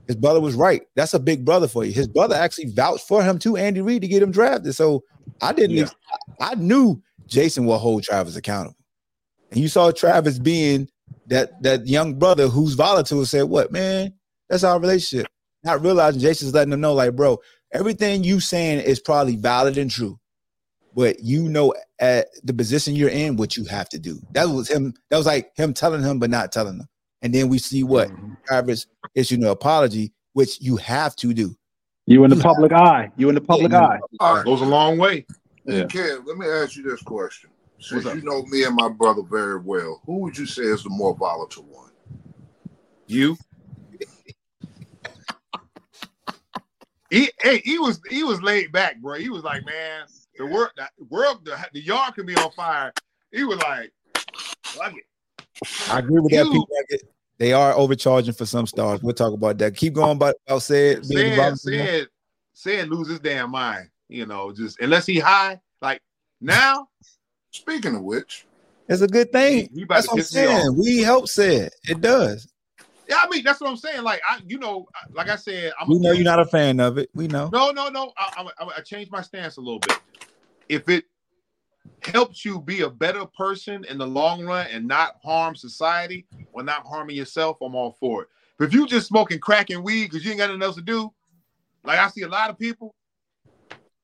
His 0.09 0.17
brother 0.17 0.41
was 0.41 0.57
right. 0.57 0.83
That's 0.97 1.15
a 1.15 1.21
big 1.21 1.45
brother 1.45 1.69
for 1.69 1.85
you. 1.85 1.93
His 1.93 2.09
brother 2.09 2.35
actually 2.35 2.73
vouched 2.73 3.07
for 3.07 3.23
him 3.23 3.39
to 3.39 3.57
Andy 3.57 3.83
Reid 3.83 4.03
to 4.03 4.09
get 4.09 4.21
him 4.21 4.33
drafted. 4.33 4.75
So 4.75 5.05
I 5.41 5.53
didn't. 5.53 5.77
Yeah. 5.77 5.83
ex- 5.85 5.95
I 6.41 6.57
knew 6.57 7.01
Jason 7.29 7.67
will 7.67 7.79
hold 7.79 8.03
Travis 8.03 8.35
accountable, 8.35 8.77
and 9.53 9.61
you 9.61 9.69
saw 9.69 9.93
Travis 9.93 10.41
being 10.41 10.89
that 11.33 11.63
that 11.63 11.87
young 11.87 12.19
brother 12.19 12.47
who's 12.49 12.75
volatile 12.75 13.25
said, 13.25 13.45
"What 13.45 13.73
man? 13.73 14.13
That's 14.49 14.65
our 14.65 14.79
relationship." 14.79 15.29
Not 15.65 15.83
realizing 15.83 16.21
Jason's 16.21 16.53
letting 16.53 16.71
them 16.71 16.81
know, 16.81 16.93
like, 16.93 17.17
bro, 17.17 17.39
everything 17.73 18.25
you 18.25 18.41
saying 18.41 18.81
is 18.81 19.01
probably 19.01 19.37
valid 19.37 19.79
and 19.79 19.91
true, 19.91 20.19
but 20.95 21.21
you 21.21 21.49
know 21.49 21.75
at 22.01 22.29
the 22.45 22.53
position 22.53 22.97
you're 22.97 23.09
in 23.09 23.37
what 23.37 23.57
you 23.57 23.65
have 23.65 23.89
to 23.91 23.99
do. 23.99 24.21
That 24.33 24.45
was 24.45 24.69
him. 24.69 24.93
That 25.11 25.17
was 25.17 25.27
like 25.27 25.57
him 25.57 25.73
telling 25.73 26.03
him, 26.03 26.19
but 26.19 26.31
not 26.31 26.53
telling 26.53 26.79
him. 26.81 26.89
And 27.23 27.35
then 27.35 27.49
we 27.49 27.59
see 27.59 27.83
what 27.83 28.09
mm-hmm. 28.09 28.35
Travis 28.47 28.87
issued 29.15 29.41
an 29.41 29.47
apology, 29.47 30.13
which 30.35 30.61
you 30.61 30.77
have 30.77 31.17
to 31.17 31.33
do. 31.33 31.57
You 32.07 32.25
in 32.25 32.31
the 32.31 32.37
public 32.37 32.73
eye. 32.73 33.11
You 33.17 33.29
in 33.29 33.37
the 33.37 33.41
public 33.41 33.73
Yeah, 33.73 33.87
eye. 33.87 34.01
All 34.21 34.35
right, 34.35 34.45
Goes 34.45 34.61
a 34.61 34.67
long 34.67 34.99
way. 34.99 35.25
Yeah. 35.65 35.85
Kev, 35.85 36.27
let 36.27 36.37
me 36.37 36.47
ask 36.47 36.77
you 36.77 36.83
this 36.83 37.01
question. 37.01 37.51
Since 37.83 38.05
you 38.05 38.23
know 38.23 38.45
me 38.45 38.63
and 38.63 38.77
my 38.77 38.89
brother 38.89 39.23
very 39.23 39.59
well, 39.59 40.01
who 40.07 40.19
would 40.21 40.39
you 40.39 40.47
say 40.47 40.63
is 40.63 40.85
the 40.85 40.91
more 40.91 41.17
volatile 41.17 41.65
one? 41.65 41.91
You. 43.09 43.37
he, 47.11 47.29
hey, 47.43 47.59
he 47.65 47.81
was 47.81 48.01
he 48.09 48.23
was 48.23 48.41
laid 48.41 48.71
back, 48.71 49.01
bro. 49.01 49.19
He 49.19 49.31
was 49.31 49.43
like, 49.43 49.67
man, 49.67 50.05
the 50.39 50.47
world, 50.47 50.71
the 50.77 50.89
world, 51.11 51.45
the, 51.45 51.59
the 51.73 51.81
yard 51.81 52.15
can 52.15 52.25
be 52.25 52.37
on 52.37 52.53
fire. 52.53 52.93
He 53.33 53.43
was 53.43 53.59
like, 53.59 53.93
fuck 54.63 54.95
it. 54.95 55.05
I 55.91 55.99
agree 55.99 56.21
with 56.21 56.33
that. 56.33 56.45
People 56.45 56.69
like 56.71 56.87
it. 56.89 57.03
They 57.39 57.53
are 57.53 57.75
overcharging 57.75 58.35
for 58.35 58.47
some 58.47 58.69
stars. 58.69 59.03
We'll 59.03 59.15
talk 59.15 59.33
about 59.33 59.59
that. 59.59 59.75
Keep 59.77 59.95
going 59.95 60.17
about, 60.17 60.37
about 60.47 60.63
said. 60.63 61.03
being 61.09 61.35
Said, 61.35 61.37
volatile. 61.37 61.57
said, 61.57 62.09
said, 62.53 62.89
lose 62.89 63.09
his 63.09 63.19
damn 63.19 63.51
mind. 63.51 63.89
You 64.09 64.27
know, 64.27 64.53
just 64.53 64.81
unless 64.81 65.05
he 65.05 65.19
high, 65.19 65.59
like 65.81 66.01
now, 66.41 66.87
Speaking 67.53 67.95
of 67.95 68.03
which, 68.03 68.47
It's 68.89 69.03
a 69.03 69.07
good 69.07 69.31
thing. 69.31 69.69
he 69.75 69.83
about 69.83 69.97
That's 69.97 70.09
what 70.09 70.13
I'm 70.15 70.19
piss 70.19 70.35
me 70.35 70.47
off. 70.47 70.63
saying. 70.63 70.77
We 70.77 70.99
help 70.99 71.29
said 71.29 71.71
it 71.89 72.01
does. 72.01 72.49
Yeah, 73.09 73.19
I 73.23 73.29
mean, 73.29 73.45
that's 73.45 73.61
what 73.61 73.69
I'm 73.69 73.77
saying. 73.77 74.03
Like, 74.03 74.23
I, 74.29 74.41
you 74.47 74.59
know, 74.59 74.87
like 75.13 75.29
I 75.29 75.37
said, 75.37 75.73
I'm 75.81 75.89
We 75.89 75.99
know 75.99 76.13
you're 76.13 76.25
not 76.25 76.41
a 76.41 76.47
fan 76.47 76.81
of 76.81 76.99
it. 76.99 77.11
We 77.15 77.29
know. 77.29 77.51
No, 77.53 77.71
no, 77.71 77.89
no. 77.89 78.13
I, 78.17 78.47
I, 78.59 78.65
I 78.79 78.81
changed 78.81 79.11
my 79.11 79.21
stance 79.21 79.59
a 79.59 79.61
little 79.61 79.81
bit. 79.81 79.99
If 80.69 80.89
it 80.89 81.05
helps 82.03 82.45
you 82.45 82.61
be 82.61 82.83
a 82.83 82.91
better 82.91 83.27
person 83.27 83.85
in 83.85 83.99
the 83.99 84.07
long 84.07 84.45
run 84.45 84.67
and 84.69 84.89
not 84.89 85.17
harm 85.23 85.55
society 85.55 86.27
or 86.53 86.63
not 86.63 86.87
harming 86.87 87.17
yourself, 87.17 87.59
I'm 87.61 87.75
all 87.75 87.93
for 87.93 88.23
it. 88.23 88.29
But 88.59 88.67
if 88.69 88.75
you 88.75 88.87
just 88.87 89.09
smoking 89.09 89.41
crack 89.41 89.71
and 89.71 89.85
weed 89.85 90.05
because 90.05 90.25
you 90.25 90.31
ain't 90.31 90.39
got 90.39 90.49
nothing 90.49 90.63
else 90.63 90.77
to 90.77 90.83
do, 90.83 91.13
like 91.85 91.99
I 91.99 92.09
see 92.09 92.23
a 92.23 92.29
lot 92.29 92.51
of 92.51 92.59
people. 92.59 92.95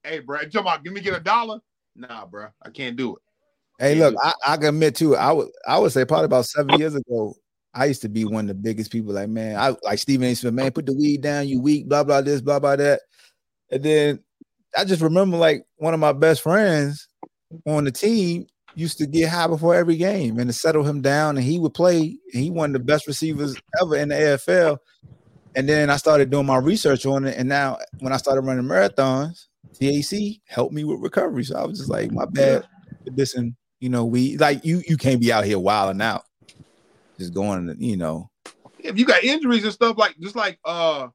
Hey, 0.02 0.18
bro, 0.20 0.38
talking 0.40 0.60
about 0.60 0.84
give 0.84 0.92
me 0.92 1.00
get 1.00 1.16
a 1.16 1.20
dollar? 1.20 1.60
Nah, 1.96 2.26
bro, 2.26 2.48
I 2.62 2.70
can't 2.70 2.96
do 2.96 3.16
it. 3.16 3.22
Hey, 3.78 3.94
look, 3.94 4.14
I, 4.20 4.32
I 4.46 4.56
can 4.56 4.66
admit 4.66 4.96
too. 4.96 5.16
I 5.16 5.30
would 5.32 5.48
I 5.66 5.78
would 5.78 5.92
say 5.92 6.04
probably 6.04 6.24
about 6.24 6.46
seven 6.46 6.78
years 6.78 6.94
ago, 6.94 7.34
I 7.74 7.84
used 7.84 8.02
to 8.02 8.08
be 8.08 8.24
one 8.24 8.44
of 8.44 8.48
the 8.48 8.54
biggest 8.54 8.90
people. 8.90 9.14
Like, 9.14 9.28
man, 9.28 9.56
I 9.56 9.76
like 9.84 10.00
Stephen 10.00 10.26
A. 10.26 10.34
Smith, 10.34 10.54
man, 10.54 10.72
put 10.72 10.86
the 10.86 10.94
weed 10.94 11.20
down, 11.20 11.46
you 11.46 11.60
weak, 11.60 11.88
blah 11.88 12.02
blah 12.02 12.20
this, 12.20 12.40
blah 12.40 12.58
blah 12.58 12.76
that. 12.76 13.02
And 13.70 13.82
then 13.82 14.20
I 14.76 14.84
just 14.84 15.02
remember 15.02 15.36
like 15.36 15.64
one 15.76 15.94
of 15.94 16.00
my 16.00 16.12
best 16.12 16.42
friends 16.42 17.08
on 17.66 17.84
the 17.84 17.92
team 17.92 18.46
used 18.74 18.98
to 18.98 19.06
get 19.06 19.28
high 19.28 19.46
before 19.46 19.74
every 19.74 19.96
game 19.96 20.38
and 20.38 20.48
to 20.48 20.52
settle 20.52 20.82
him 20.82 21.00
down, 21.00 21.36
and 21.36 21.46
he 21.46 21.60
would 21.60 21.74
play. 21.74 22.18
And 22.32 22.42
he 22.42 22.50
one 22.50 22.70
of 22.70 22.80
the 22.80 22.84
best 22.84 23.06
receivers 23.06 23.56
ever 23.80 23.96
in 23.96 24.08
the 24.08 24.16
AFL. 24.16 24.78
And 25.54 25.68
then 25.68 25.88
I 25.88 25.96
started 25.96 26.30
doing 26.30 26.46
my 26.46 26.58
research 26.58 27.06
on 27.06 27.24
it, 27.26 27.36
and 27.36 27.48
now 27.48 27.78
when 28.00 28.12
I 28.12 28.16
started 28.16 28.42
running 28.42 28.64
marathons, 28.64 29.46
TAC 29.74 30.40
helped 30.46 30.74
me 30.74 30.82
with 30.84 31.00
recovery. 31.00 31.44
So 31.44 31.56
I 31.56 31.64
was 31.64 31.78
just 31.78 31.90
like, 31.90 32.10
my 32.10 32.26
bad, 32.26 32.66
this 33.06 33.34
and 33.34 33.54
you 33.80 33.88
know, 33.88 34.04
we 34.04 34.36
like 34.36 34.64
you. 34.64 34.82
You 34.86 34.96
can't 34.96 35.20
be 35.20 35.32
out 35.32 35.44
here 35.44 35.58
wilding 35.58 36.02
out, 36.02 36.24
just 37.18 37.34
going, 37.34 37.74
you 37.78 37.96
know. 37.96 38.30
If 38.78 38.98
you 38.98 39.04
got 39.04 39.24
injuries 39.24 39.64
and 39.64 39.72
stuff 39.72 39.98
like 39.98 40.16
just 40.18 40.36
like 40.36 40.58
uh 40.64 41.08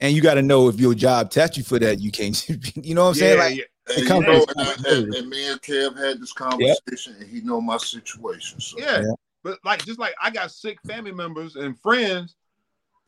And 0.00 0.14
you 0.14 0.22
got 0.22 0.34
to 0.34 0.42
know 0.42 0.68
if 0.68 0.78
your 0.80 0.94
job 0.94 1.30
tests 1.30 1.56
you 1.56 1.62
for 1.64 1.78
that, 1.78 2.00
you 2.00 2.10
can't. 2.10 2.36
You 2.76 2.94
know 2.94 3.04
what 3.04 3.08
I'm 3.10 3.14
saying? 3.14 3.38
Like, 3.38 3.56
yeah. 3.56 3.64
And, 3.88 3.98
It 3.98 4.08
you 4.08 4.20
know, 4.20 4.44
and, 4.56 4.60
I- 4.60 4.74
and, 4.88 5.14
and 5.14 5.28
me 5.28 5.50
and 5.50 5.60
Kev 5.62 5.96
had 5.96 6.20
this 6.20 6.32
conversation, 6.32 7.16
and 7.18 7.28
he 7.28 7.40
know 7.40 7.60
my 7.60 7.76
situation. 7.76 8.60
So 8.60 8.78
Yeah. 8.78 9.00
Yeah. 9.02 9.12
But 9.42 9.58
like 9.64 9.84
just 9.84 9.98
like 9.98 10.14
I 10.20 10.30
got 10.30 10.50
sick 10.50 10.78
family 10.86 11.12
members 11.12 11.56
and 11.56 11.78
friends, 11.80 12.36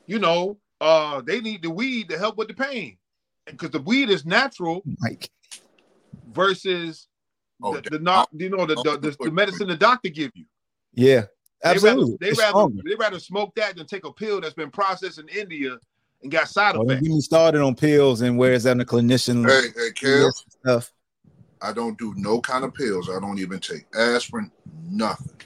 you 0.06 0.18
know, 0.18 0.58
uh 0.80 1.20
they 1.20 1.40
need 1.40 1.62
the 1.62 1.70
weed 1.70 2.08
to 2.08 2.18
help 2.18 2.36
with 2.36 2.48
the 2.48 2.54
pain. 2.54 2.96
Because 3.46 3.70
the 3.70 3.80
weed 3.80 4.08
is 4.08 4.24
natural 4.24 4.82
like 5.00 5.28
versus 6.32 7.08
Oh, 7.62 7.74
the, 7.76 7.90
the 7.90 7.98
not 7.98 8.28
you 8.32 8.50
know 8.50 8.66
the, 8.66 8.74
the, 8.76 8.98
the, 8.98 9.16
the 9.24 9.30
medicine 9.30 9.68
the 9.68 9.76
doctor 9.76 10.08
give 10.08 10.32
you. 10.34 10.44
yeah, 10.94 11.22
They 11.62 11.70
absolutely. 11.70 12.16
rather 12.20 12.34
they 12.34 12.42
rather 12.42 12.74
they 12.84 12.94
rather 12.96 13.18
smoke 13.20 13.54
that 13.56 13.76
than 13.76 13.86
take 13.86 14.04
a 14.04 14.12
pill 14.12 14.40
that's 14.40 14.54
been 14.54 14.70
processed 14.70 15.18
in 15.18 15.28
India 15.28 15.78
and 16.22 16.30
got 16.30 16.48
side 16.48 16.76
Oh, 16.76 16.82
effects. 16.82 17.02
get 17.02 17.10
me 17.10 17.20
started 17.20 17.62
on 17.62 17.74
pills 17.74 18.22
and 18.22 18.36
where 18.36 18.52
is 18.52 18.64
that 18.64 18.72
in 18.72 18.78
the 18.78 18.84
clinician 18.84 19.48
hey, 19.48 19.68
hey, 19.76 19.90
Kev, 19.90 20.30
stuff. 20.60 20.92
I 21.60 21.72
don't 21.72 21.96
do 21.98 22.12
no 22.16 22.40
kind 22.40 22.64
of 22.64 22.74
pills. 22.74 23.08
I 23.08 23.20
don't 23.20 23.38
even 23.38 23.60
take 23.60 23.86
aspirin, 23.94 24.50
nothing. 24.88 25.38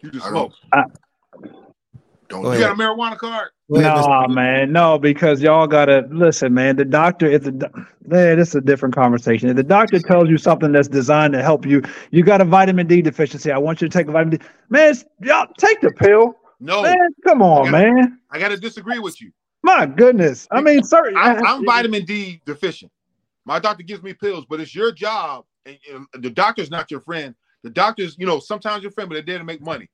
You 0.00 0.10
just 0.10 0.26
I 0.26 0.30
smoke. 0.30 0.52
Don't 2.32 2.50
You 2.50 2.60
got 2.60 2.72
a 2.72 2.74
marijuana 2.74 3.18
card? 3.18 3.50
No, 3.68 3.78
Mr. 3.80 4.34
man, 4.34 4.72
no, 4.72 4.98
because 4.98 5.42
y'all 5.42 5.66
gotta 5.66 6.08
listen, 6.10 6.54
man. 6.54 6.76
The 6.76 6.84
doctor, 6.86 7.26
if 7.26 7.42
the 7.42 7.70
man, 8.06 8.38
this 8.38 8.48
is 8.48 8.54
a 8.54 8.60
different 8.62 8.94
conversation. 8.94 9.50
If 9.50 9.56
the 9.56 9.62
doctor 9.62 9.98
tells 9.98 10.30
you 10.30 10.38
something 10.38 10.72
that's 10.72 10.88
designed 10.88 11.34
to 11.34 11.42
help 11.42 11.66
you, 11.66 11.82
you 12.10 12.22
got 12.22 12.40
a 12.40 12.46
vitamin 12.46 12.86
D 12.86 13.02
deficiency. 13.02 13.52
I 13.52 13.58
want 13.58 13.82
you 13.82 13.88
to 13.88 13.92
take 13.98 14.08
a 14.08 14.12
vitamin 14.12 14.38
D. 14.38 14.46
Man, 14.70 14.94
y'all 15.20 15.46
take 15.58 15.82
the 15.82 15.90
pill. 15.90 16.34
No, 16.58 16.82
Man, 16.82 16.96
come 17.22 17.42
on, 17.42 17.68
I 17.68 17.70
man. 17.70 18.20
I 18.30 18.38
gotta 18.38 18.56
disagree 18.56 18.98
with 18.98 19.20
you. 19.20 19.30
My 19.62 19.84
goodness. 19.84 20.48
I 20.50 20.62
mean, 20.62 20.82
sir, 20.82 21.12
I'm, 21.14 21.44
I'm 21.44 21.64
vitamin 21.66 22.06
D 22.06 22.40
deficient. 22.46 22.90
My 23.44 23.58
doctor 23.58 23.82
gives 23.82 24.02
me 24.02 24.14
pills, 24.14 24.46
but 24.48 24.58
it's 24.58 24.74
your 24.74 24.90
job. 24.90 25.44
And, 25.66 25.78
and 25.92 26.06
the 26.22 26.30
doctor's 26.30 26.70
not 26.70 26.90
your 26.90 27.00
friend. 27.00 27.34
The 27.62 27.70
doctor's, 27.70 28.16
you 28.18 28.26
know, 28.26 28.40
sometimes 28.40 28.82
your 28.82 28.92
friend, 28.92 29.10
but 29.10 29.16
they're 29.16 29.22
there 29.22 29.38
to 29.38 29.44
make 29.44 29.60
money. 29.60 29.88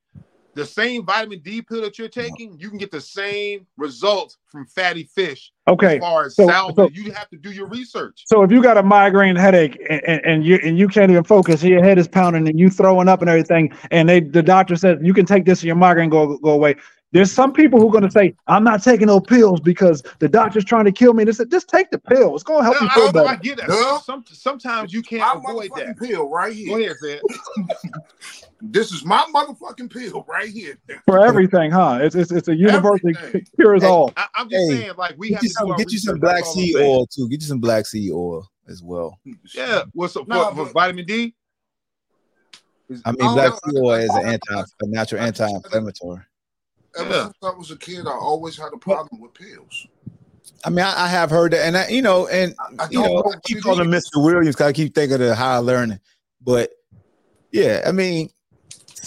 The 0.59 0.67
same 0.67 1.07
vitamin 1.07 1.39
D 1.39 1.63
pill 1.63 1.83
that 1.83 2.01
you're 2.01 2.09
taking, 2.09 2.59
you 2.59 2.69
can 2.69 2.79
get 2.79 2.91
the 2.91 3.01
same 3.01 3.65
results 3.77 4.39
from 4.49 4.67
fatty 4.67 5.05
fish. 5.05 5.53
Okay. 5.69 5.99
As 5.99 6.01
far 6.01 6.25
as 6.27 6.35
so- 6.35 6.49
salmon, 6.49 6.75
so- 6.75 6.89
you 6.93 7.13
have 7.13 7.29
to 7.31 7.37
do 7.37 7.53
your 7.53 7.69
research. 7.69 8.25
So 8.27 8.43
if 8.43 8.51
you 8.51 8.61
got 8.61 8.77
a 8.77 8.83
migraine 8.83 9.37
headache 9.37 9.79
and, 9.89 10.03
and, 10.05 10.21
and 10.25 10.45
you 10.45 10.59
and 10.65 10.77
you 10.77 10.89
can't 10.89 11.13
even 11.13 11.23
focus, 11.23 11.63
your 11.63 11.85
head 11.85 11.97
is 11.97 12.09
pounding 12.09 12.49
and 12.49 12.59
you 12.59 12.71
throwing 12.71 13.07
up 13.09 13.21
and 13.21 13.31
everything, 13.31 13.73
and 13.93 14.09
they 14.09 14.19
the 14.19 14.43
doctor 14.43 14.75
said 14.75 14.99
you 15.07 15.15
can 15.15 15.27
take 15.27 15.45
this 15.45 15.61
and 15.61 15.69
your 15.69 15.77
migraine 15.77 16.11
go 16.11 16.37
go 16.39 16.51
away. 16.51 16.75
There's 17.13 17.31
some 17.33 17.53
people 17.53 17.81
who 17.81 17.89
are 17.89 17.93
gonna 17.93 18.11
say, 18.11 18.35
I'm 18.49 18.65
not 18.65 18.83
taking 18.83 19.07
no 19.07 19.21
pills 19.21 19.61
because 19.61 20.03
the 20.19 20.29
doctor's 20.29 20.65
trying 20.65 20.85
to 20.87 20.93
kill 20.93 21.15
me. 21.15 21.23
They 21.25 21.33
said, 21.33 21.51
just 21.53 21.69
take 21.69 21.91
the 21.93 21.99
pill. 21.99 22.35
It's 22.35 22.43
gonna 22.45 22.65
help 22.65 22.77
No, 22.81 22.83
you 22.83 22.91
feel 22.91 23.05
don't 23.13 23.15
know, 23.15 23.25
I 23.27 23.37
better. 23.37 23.43
get 23.45 23.57
that. 23.59 23.69
No. 23.69 24.01
Some, 24.05 24.25
sometimes 24.27 24.93
you 24.93 25.03
can't 25.03 25.21
my 25.43 25.51
avoid 25.53 25.71
that. 25.77 25.97
pill 25.99 26.29
right 26.29 26.51
Go 26.67 26.77
here. 26.77 26.97
ahead, 27.01 27.21
Fed. 27.23 28.45
This 28.61 28.93
is 28.93 29.05
my 29.05 29.25
motherfucking 29.33 29.93
pill 29.93 30.25
right 30.29 30.49
here. 30.49 30.79
For 31.07 31.25
everything, 31.25 31.71
huh? 31.71 32.01
It's 32.03 32.15
it's, 32.15 32.33
it's 32.33 32.49
a 32.49 32.55
universal 32.55 32.99
Everything. 33.09 33.47
cures 33.57 33.83
Hey, 33.83 33.89
all. 33.89 34.13
I, 34.17 34.27
I'm 34.35 34.51
just 34.51 34.69
Hey, 34.69 34.77
saying, 34.77 34.93
like 34.97 35.15
we 35.17 35.29
Get 35.29 35.35
have 35.35 35.43
you 35.45 35.49
to 35.49 35.55
some, 35.55 35.77
get 35.77 35.93
you 35.93 35.99
some 35.99 36.19
black 36.19 36.37
that's 36.37 36.53
seed 36.53 36.77
oil 36.77 37.07
too. 37.07 37.29
Get 37.29 37.41
you 37.41 37.47
some 37.47 37.61
black 37.61 37.87
seed 37.87 38.11
oil 38.11 38.49
as 38.67 38.83
well. 38.83 39.19
Yeah, 39.55 39.83
what's 39.93 40.17
up 40.17 40.27
No, 40.27 40.51
for, 40.51 40.67
for 40.67 40.73
vitamin 40.73 41.07
D? 41.07 41.35
I 43.05 43.13
mean, 43.13 43.35
black 43.35 43.53
no, 43.53 43.59
seed 43.65 43.79
oil 43.81 43.95
is 43.95 44.15
an 44.15 44.27
anti, 44.27 44.61
a 44.81 44.87
natural 44.87 45.23
anti-inflammatory. 45.23 46.23
Ever 46.99 47.11
Yeah. 47.11 47.23
since 47.25 47.37
I 47.43 47.51
was 47.51 47.71
a 47.71 47.77
kid, 47.77 48.07
I 48.07 48.13
always 48.13 48.57
had 48.57 48.73
a 48.73 48.79
problem 48.79 49.21
with 49.21 49.35
pills. 49.35 49.87
I 50.65 50.71
mean, 50.71 50.85
I, 50.85 51.05
I 51.05 51.09
have 51.09 51.31
heard 51.31 51.53
that, 51.53 51.67
and 51.67 51.77
I, 51.77 51.89
you 51.89 52.03
know, 52.03 52.27
and 52.27 52.55
I 52.79 52.89
you 52.91 53.01
know, 53.01 53.07
know 53.09 53.33
I 53.33 53.39
keep 53.45 53.59
it 53.59 53.63
calling 53.63 53.87
him. 53.87 53.93
Mr. 53.93 54.17
Williams 54.17 54.57
because 54.57 54.67
I 54.67 54.73
keep 54.73 54.95
thinking 54.95 55.23
of 55.23 55.37
higher 55.37 55.61
learning. 55.61 56.01
But 56.41 56.71
yeah, 57.53 57.83
I 57.87 57.93
mean, 57.93 58.31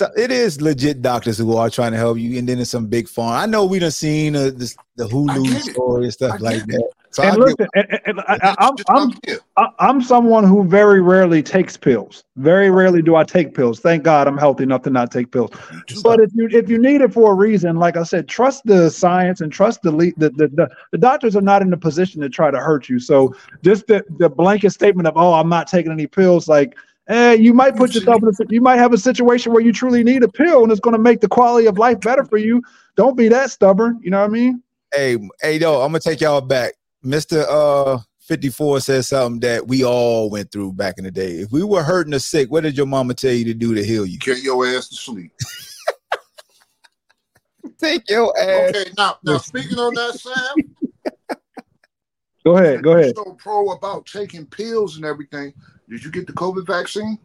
so 0.01 0.09
it 0.17 0.31
is 0.31 0.59
legit 0.61 1.03
doctors 1.03 1.37
who 1.37 1.55
are 1.55 1.69
trying 1.69 1.91
to 1.91 1.97
help 1.97 2.17
you, 2.17 2.39
and 2.39 2.49
then 2.49 2.57
it's 2.57 2.71
some 2.71 2.87
big 2.87 3.07
farm. 3.07 3.33
I 3.35 3.45
know 3.45 3.65
we 3.65 3.77
done 3.77 3.91
seen 3.91 4.35
uh, 4.35 4.49
this, 4.55 4.75
the 4.95 5.05
Hulu 5.07 5.59
story 5.59 6.05
and 6.05 6.13
stuff 6.13 6.41
like 6.41 6.55
get 6.55 6.67
that. 6.69 6.89
So 7.11 7.21
I 7.23 7.27
And 7.27 7.37
get, 7.37 7.45
listen, 7.45 7.67
and, 7.75 7.87
and- 7.91 8.01
and 8.05 8.19
I, 8.21 8.39
I, 8.41 8.55
I'm 8.67 8.73
I'm. 8.87 9.11
I- 9.57 9.67
I'm 9.77 10.01
someone 10.01 10.43
who 10.43 10.63
very 10.63 11.01
rarely 11.01 11.43
takes 11.43 11.77
pills. 11.77 12.23
Very 12.37 12.71
rarely 12.71 13.03
do 13.03 13.15
I 13.15 13.23
take 13.23 13.53
pills. 13.53 13.79
Thank 13.79 14.01
God 14.01 14.27
I'm 14.27 14.37
healthy 14.39 14.63
enough 14.63 14.81
to 14.83 14.89
not 14.89 15.11
take 15.11 15.29
pills. 15.31 15.51
You 15.71 15.81
too. 15.87 16.01
But 16.01 16.19
if 16.19 16.31
you 16.33 16.47
if 16.51 16.67
you 16.67 16.79
need 16.79 17.01
it 17.01 17.13
for 17.13 17.31
a 17.33 17.35
reason, 17.35 17.75
like 17.75 17.95
I 17.95 18.03
said, 18.03 18.27
trust 18.27 18.63
the 18.65 18.89
science 18.89 19.41
and 19.41 19.51
trust 19.51 19.83
the 19.83 19.91
le- 19.91 20.13
the, 20.17 20.29
the 20.31 20.47
the 20.47 20.69
the 20.93 20.97
doctors 20.97 21.35
are 21.35 21.41
not 21.41 21.61
in 21.61 21.71
a 21.73 21.77
position 21.77 22.21
to 22.21 22.29
try 22.29 22.49
to 22.49 22.57
hurt 22.57 22.89
you. 22.89 22.97
So 22.97 23.35
just 23.61 23.85
the 23.85 24.03
the 24.17 24.29
blanket 24.29 24.71
statement 24.71 25.07
of 25.07 25.13
oh 25.15 25.33
I'm 25.33 25.49
not 25.49 25.67
taking 25.67 25.91
any 25.91 26.07
pills, 26.07 26.47
like 26.47 26.75
eh, 27.11 27.33
you 27.33 27.53
might 27.53 27.75
put 27.75 27.93
yourself 27.93 28.23
in 28.23 28.29
a 28.29 28.33
si- 28.33 28.45
you 28.49 28.61
might 28.61 28.77
have 28.77 28.93
a 28.93 28.97
situation 28.97 29.53
where 29.53 29.61
you 29.61 29.71
truly 29.71 30.03
need 30.03 30.23
a 30.23 30.27
pill 30.27 30.63
and 30.63 30.71
it's 30.71 30.81
going 30.81 30.95
to 30.95 31.01
make 31.01 31.21
the 31.21 31.27
quality 31.27 31.67
of 31.67 31.77
life 31.77 31.99
better 31.99 32.23
for 32.23 32.37
you. 32.37 32.61
Don't 32.95 33.15
be 33.15 33.27
that 33.27 33.51
stubborn. 33.51 33.99
You 34.01 34.11
know 34.11 34.19
what 34.19 34.29
I 34.29 34.33
mean? 34.33 34.63
hey, 34.93 35.17
hey, 35.41 35.57
yo, 35.57 35.81
I'm 35.81 35.91
gonna 35.91 35.99
take 35.99 36.21
y'all 36.21 36.41
back. 36.41 36.73
Mister 37.03 37.45
uh 37.49 37.99
54 38.19 38.81
says 38.81 39.09
something 39.09 39.39
that 39.41 39.67
we 39.67 39.83
all 39.83 40.29
went 40.29 40.51
through 40.51 40.73
back 40.73 40.97
in 40.97 41.03
the 41.03 41.11
day. 41.11 41.37
If 41.37 41.51
we 41.51 41.63
were 41.63 41.83
hurting 41.83 42.13
or 42.13 42.19
sick, 42.19 42.51
what 42.51 42.63
did 42.63 42.77
your 42.77 42.85
mama 42.85 43.13
tell 43.13 43.33
you 43.33 43.45
to 43.45 43.53
do 43.53 43.75
to 43.75 43.83
heal 43.83 44.05
you? 44.05 44.19
Get 44.19 44.43
your 44.43 44.65
ass 44.67 44.87
to 44.89 44.95
sleep. 44.95 45.31
Take 47.77 48.09
your 48.09 48.37
ass. 48.39 48.69
Okay, 48.69 48.91
now, 48.97 49.17
now 49.23 49.37
speaking 49.37 49.79
on 49.79 49.93
that, 49.95 50.13
Sam, 50.13 50.71
Go 52.45 52.57
ahead. 52.57 52.83
Go 52.83 52.93
ahead. 52.93 53.15
so 53.15 53.35
pro 53.37 53.71
about 53.71 54.05
taking 54.05 54.45
pills 54.45 54.95
and 54.95 55.05
everything. 55.05 55.53
Did 55.91 56.05
you 56.05 56.09
get 56.09 56.25
the 56.25 56.31
COVID 56.31 56.65
vaccine? 56.65 57.19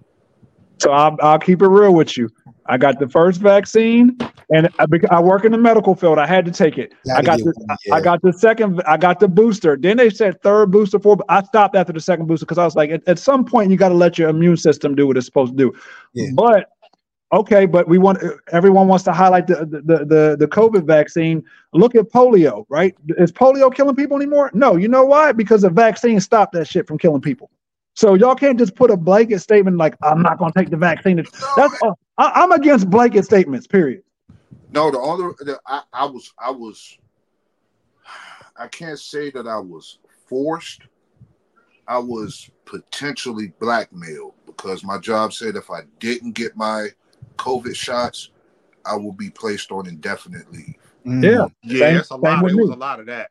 So 0.78 0.90
I'll, 0.90 1.16
I'll 1.22 1.38
keep 1.38 1.62
it 1.62 1.68
real 1.68 1.94
with 1.94 2.18
you. 2.18 2.28
I 2.66 2.76
got 2.76 2.98
the 2.98 3.08
first 3.08 3.40
vaccine, 3.40 4.18
and 4.50 4.68
I, 4.80 4.86
I 5.08 5.20
work 5.20 5.44
in 5.44 5.52
the 5.52 5.58
medical 5.58 5.94
field. 5.94 6.18
I 6.18 6.26
had 6.26 6.44
to 6.46 6.50
take 6.50 6.76
it. 6.76 6.92
I 7.14 7.22
got 7.22 7.38
the 7.38 7.54
one, 7.54 7.76
I 7.92 8.00
got 8.00 8.20
the 8.22 8.32
second. 8.32 8.82
I 8.84 8.96
got 8.96 9.20
the 9.20 9.28
booster. 9.28 9.76
Then 9.76 9.98
they 9.98 10.10
said 10.10 10.42
third 10.42 10.72
booster 10.72 10.98
for. 10.98 11.16
I 11.28 11.44
stopped 11.44 11.76
after 11.76 11.92
the 11.92 12.00
second 12.00 12.26
booster 12.26 12.44
because 12.44 12.58
I 12.58 12.64
was 12.64 12.74
like, 12.74 12.90
at, 12.90 13.06
at 13.06 13.20
some 13.20 13.44
point 13.44 13.70
you 13.70 13.76
got 13.76 13.90
to 13.90 13.94
let 13.94 14.18
your 14.18 14.28
immune 14.30 14.56
system 14.56 14.96
do 14.96 15.06
what 15.06 15.16
it's 15.16 15.26
supposed 15.26 15.56
to 15.56 15.56
do. 15.56 15.72
Yeah. 16.12 16.30
But 16.34 16.68
okay, 17.32 17.66
but 17.66 17.86
we 17.86 17.98
want 17.98 18.18
everyone 18.50 18.88
wants 18.88 19.04
to 19.04 19.12
highlight 19.12 19.46
the 19.46 19.64
the 19.64 19.80
the 19.80 20.04
the, 20.04 20.36
the 20.40 20.48
COVID 20.48 20.84
vaccine. 20.84 21.44
Look 21.72 21.94
at 21.94 22.10
polio, 22.10 22.66
right? 22.68 22.96
Is 23.10 23.30
polio 23.30 23.72
killing 23.72 23.94
people 23.94 24.16
anymore? 24.16 24.50
No. 24.54 24.74
You 24.74 24.88
know 24.88 25.04
why? 25.04 25.30
Because 25.30 25.62
the 25.62 25.70
vaccine 25.70 26.18
stopped 26.18 26.52
that 26.54 26.66
shit 26.66 26.88
from 26.88 26.98
killing 26.98 27.22
people. 27.22 27.48
So 27.96 28.12
y'all 28.14 28.34
can't 28.34 28.58
just 28.58 28.74
put 28.74 28.90
a 28.90 28.96
blanket 28.96 29.40
statement 29.40 29.78
like 29.78 29.96
I'm 30.02 30.20
not 30.20 30.38
going 30.38 30.52
to 30.52 30.58
take 30.58 30.70
the 30.70 30.76
vaccine. 30.76 31.16
That's 31.16 31.82
uh, 31.82 31.92
I, 32.18 32.32
I'm 32.34 32.52
against 32.52 32.90
blanket 32.90 33.24
statements. 33.24 33.66
Period. 33.66 34.02
No, 34.70 34.90
the 34.90 35.00
other 35.00 35.34
the, 35.38 35.58
I, 35.66 35.82
I 35.92 36.04
was 36.04 36.32
I 36.38 36.50
was 36.50 36.98
I 38.58 38.68
can't 38.68 38.98
say 38.98 39.30
that 39.30 39.46
I 39.46 39.58
was 39.58 39.98
forced. 40.28 40.82
I 41.88 41.98
was 41.98 42.50
potentially 42.66 43.52
blackmailed 43.60 44.34
because 44.44 44.84
my 44.84 44.98
job 44.98 45.32
said 45.32 45.56
if 45.56 45.70
I 45.70 45.80
didn't 45.98 46.32
get 46.32 46.54
my 46.56 46.88
COVID 47.38 47.74
shots, 47.74 48.30
I 48.84 48.96
will 48.96 49.12
be 49.12 49.30
placed 49.30 49.72
on 49.72 49.88
indefinite 49.88 50.52
leave. 50.52 50.74
Yeah. 51.04 51.46
Yeah, 51.62 51.78
Same- 51.78 51.96
it's 51.96 52.10
a 52.10 52.16
lot. 52.16 52.44
It 52.50 52.56
was 52.56 52.70
a 52.70 52.74
lot 52.74 53.00
of 53.00 53.06
that. 53.06 53.30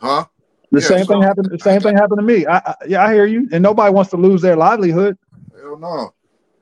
Huh? 0.00 0.26
The 0.74 0.80
Yeah, 0.80 0.88
same 0.88 1.04
so- 1.04 1.14
thing 1.14 1.22
happened. 1.22 1.48
The 1.50 1.58
same 1.58 1.80
thing 1.80 1.96
happened 1.96 2.18
to 2.18 2.24
me. 2.24 2.46
I, 2.46 2.58
I 2.58 2.74
yeah, 2.86 3.04
I 3.04 3.12
hear 3.14 3.26
you. 3.26 3.48
And 3.52 3.62
nobody 3.62 3.92
wants 3.92 4.10
to 4.10 4.16
lose 4.16 4.42
their 4.42 4.56
livelihood. 4.56 5.16
Hell 5.56 5.78
no. 5.78 6.14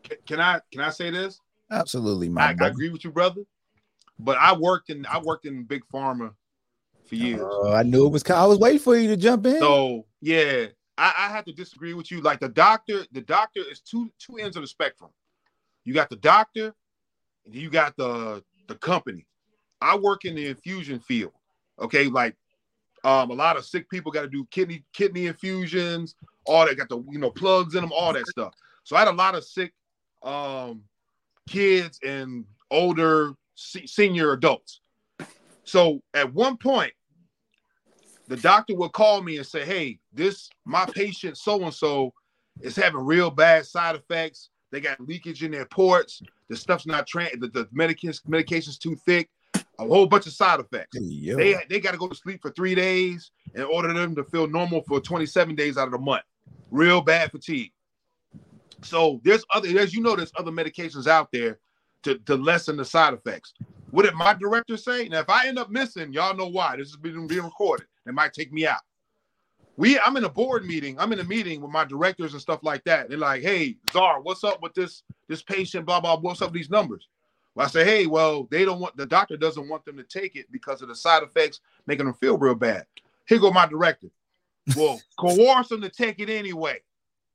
Can, 0.02 0.16
can 0.26 0.40
I 0.40 0.60
can 0.70 0.80
I 0.82 0.90
say 0.90 1.10
this? 1.10 1.40
Absolutely, 1.70 2.28
my 2.28 2.42
I, 2.42 2.56
I 2.60 2.66
agree 2.68 2.90
with 2.90 3.04
you, 3.04 3.10
brother. 3.10 3.42
But 4.18 4.36
I 4.38 4.52
worked 4.56 4.90
in 4.90 5.06
I 5.06 5.18
worked 5.18 5.46
in 5.46 5.64
big 5.64 5.82
pharma 5.92 6.34
for 7.06 7.14
years. 7.14 7.40
Oh, 7.42 7.72
I 7.72 7.82
knew 7.82 8.06
it 8.06 8.10
was. 8.10 8.22
I 8.30 8.44
was 8.44 8.58
waiting 8.58 8.78
for 8.78 8.96
you 8.96 9.08
to 9.08 9.16
jump 9.16 9.46
in. 9.46 9.58
So 9.58 10.06
yeah, 10.20 10.66
I, 10.98 11.14
I 11.16 11.28
have 11.30 11.44
to 11.46 11.52
disagree 11.52 11.94
with 11.94 12.10
you. 12.10 12.20
Like 12.20 12.40
the 12.40 12.48
doctor, 12.48 13.04
the 13.12 13.22
doctor 13.22 13.60
is 13.60 13.80
two 13.80 14.10
two 14.18 14.36
ends 14.36 14.56
of 14.56 14.62
the 14.62 14.68
spectrum. 14.68 15.10
You 15.84 15.94
got 15.94 16.10
the 16.10 16.16
doctor, 16.16 16.74
and 17.46 17.54
you 17.54 17.70
got 17.70 17.96
the 17.96 18.44
the 18.68 18.74
company. 18.76 19.26
I 19.80 19.96
work 19.96 20.24
in 20.24 20.34
the 20.34 20.46
infusion 20.46 21.00
field. 21.00 21.32
Okay, 21.80 22.06
like 22.06 22.36
um, 23.04 23.30
a 23.30 23.34
lot 23.34 23.56
of 23.56 23.64
sick 23.64 23.88
people 23.90 24.12
got 24.12 24.22
to 24.22 24.28
do 24.28 24.46
kidney 24.50 24.84
kidney 24.92 25.26
infusions. 25.26 26.14
All 26.46 26.66
that 26.66 26.76
got 26.76 26.88
the 26.88 27.02
you 27.10 27.18
know 27.18 27.30
plugs 27.30 27.74
in 27.74 27.80
them, 27.80 27.92
all 27.92 28.12
that 28.12 28.26
stuff. 28.26 28.54
So 28.84 28.96
I 28.96 29.00
had 29.00 29.08
a 29.08 29.12
lot 29.12 29.34
of 29.34 29.44
sick 29.44 29.72
um, 30.22 30.82
kids 31.48 31.98
and 32.04 32.44
older 32.70 33.34
se- 33.54 33.86
senior 33.86 34.32
adults. 34.32 34.80
So 35.64 36.00
at 36.14 36.32
one 36.32 36.56
point, 36.56 36.92
the 38.28 38.36
doctor 38.36 38.74
would 38.76 38.92
call 38.92 39.22
me 39.22 39.36
and 39.36 39.46
say, 39.46 39.64
"Hey, 39.64 39.98
this 40.12 40.48
my 40.64 40.86
patient 40.86 41.36
so 41.36 41.62
and 41.62 41.74
so 41.74 42.12
is 42.60 42.76
having 42.76 43.00
real 43.00 43.30
bad 43.30 43.66
side 43.66 43.96
effects. 43.96 44.50
They 44.70 44.80
got 44.80 45.00
leakage 45.00 45.42
in 45.42 45.50
their 45.50 45.66
ports. 45.66 46.22
The 46.48 46.56
stuff's 46.56 46.86
not 46.86 47.06
trans. 47.06 47.40
The, 47.40 47.48
the 47.48 47.64
medications 47.66 48.20
medication's 48.26 48.78
too 48.78 48.96
thick. 49.04 49.28
A 49.78 49.86
whole 49.86 50.06
bunch 50.06 50.26
of 50.26 50.32
side 50.32 50.60
effects. 50.60 50.98
Yo. 51.00 51.36
They 51.36 51.56
they 51.68 51.80
got 51.80 51.92
to 51.92 51.98
go 51.98 52.08
to 52.08 52.14
sleep 52.14 52.40
for 52.42 52.50
three 52.50 52.74
days 52.74 53.30
in 53.54 53.62
order 53.62 53.92
them 53.92 54.14
to 54.16 54.24
feel 54.24 54.46
normal 54.46 54.82
for 54.86 55.00
27 55.00 55.54
days 55.54 55.76
out 55.76 55.86
of 55.86 55.92
the 55.92 55.98
month. 55.98 56.22
Real 56.70 57.00
bad 57.00 57.30
fatigue. 57.30 57.72
So 58.82 59.20
there's 59.24 59.44
other, 59.54 59.68
as 59.78 59.94
you 59.94 60.02
know, 60.02 60.16
there's 60.16 60.32
other 60.36 60.50
medications 60.50 61.06
out 61.06 61.28
there 61.32 61.58
to, 62.02 62.18
to 62.18 62.36
lessen 62.36 62.76
the 62.76 62.84
side 62.84 63.14
effects. 63.14 63.54
What 63.90 64.04
did 64.04 64.14
my 64.14 64.34
director 64.34 64.76
say? 64.76 65.08
Now, 65.08 65.20
if 65.20 65.28
I 65.28 65.46
end 65.46 65.58
up 65.58 65.70
missing, 65.70 66.12
y'all 66.12 66.36
know 66.36 66.48
why. 66.48 66.76
This 66.76 66.88
is 66.88 66.96
being, 66.96 67.26
being 67.26 67.44
recorded. 67.44 67.86
They 68.06 68.12
might 68.12 68.32
take 68.32 68.52
me 68.52 68.66
out. 68.66 68.80
We, 69.76 69.98
I'm 69.98 70.16
in 70.16 70.24
a 70.24 70.28
board 70.28 70.64
meeting. 70.64 70.98
I'm 70.98 71.12
in 71.12 71.20
a 71.20 71.24
meeting 71.24 71.60
with 71.60 71.70
my 71.70 71.84
directors 71.84 72.32
and 72.32 72.42
stuff 72.42 72.60
like 72.62 72.84
that. 72.84 73.08
They're 73.08 73.18
like, 73.18 73.42
"Hey, 73.42 73.76
Czar, 73.90 74.20
what's 74.20 74.44
up 74.44 74.62
with 74.62 74.74
this 74.74 75.02
this 75.28 75.42
patient? 75.42 75.86
Blah 75.86 76.00
blah. 76.00 76.18
What's 76.18 76.42
up 76.42 76.48
with 76.48 76.60
these 76.60 76.68
numbers?" 76.68 77.08
Well, 77.54 77.66
I 77.66 77.70
say, 77.70 77.84
"Hey, 77.84 78.06
well, 78.06 78.44
they 78.50 78.64
don't 78.64 78.80
want 78.80 78.96
the 78.96 79.06
doctor 79.06 79.36
doesn't 79.36 79.68
want 79.68 79.84
them 79.84 79.96
to 79.96 80.04
take 80.04 80.36
it 80.36 80.50
because 80.50 80.82
of 80.82 80.88
the 80.88 80.94
side 80.94 81.22
effects, 81.22 81.60
making 81.86 82.06
them 82.06 82.14
feel 82.14 82.38
real 82.38 82.54
bad." 82.54 82.86
Here 83.26 83.38
go 83.38 83.50
my 83.50 83.66
director. 83.66 84.08
Well, 84.76 85.00
coerce 85.18 85.68
them 85.68 85.82
to 85.82 85.90
take 85.90 86.18
it 86.18 86.30
anyway. 86.30 86.80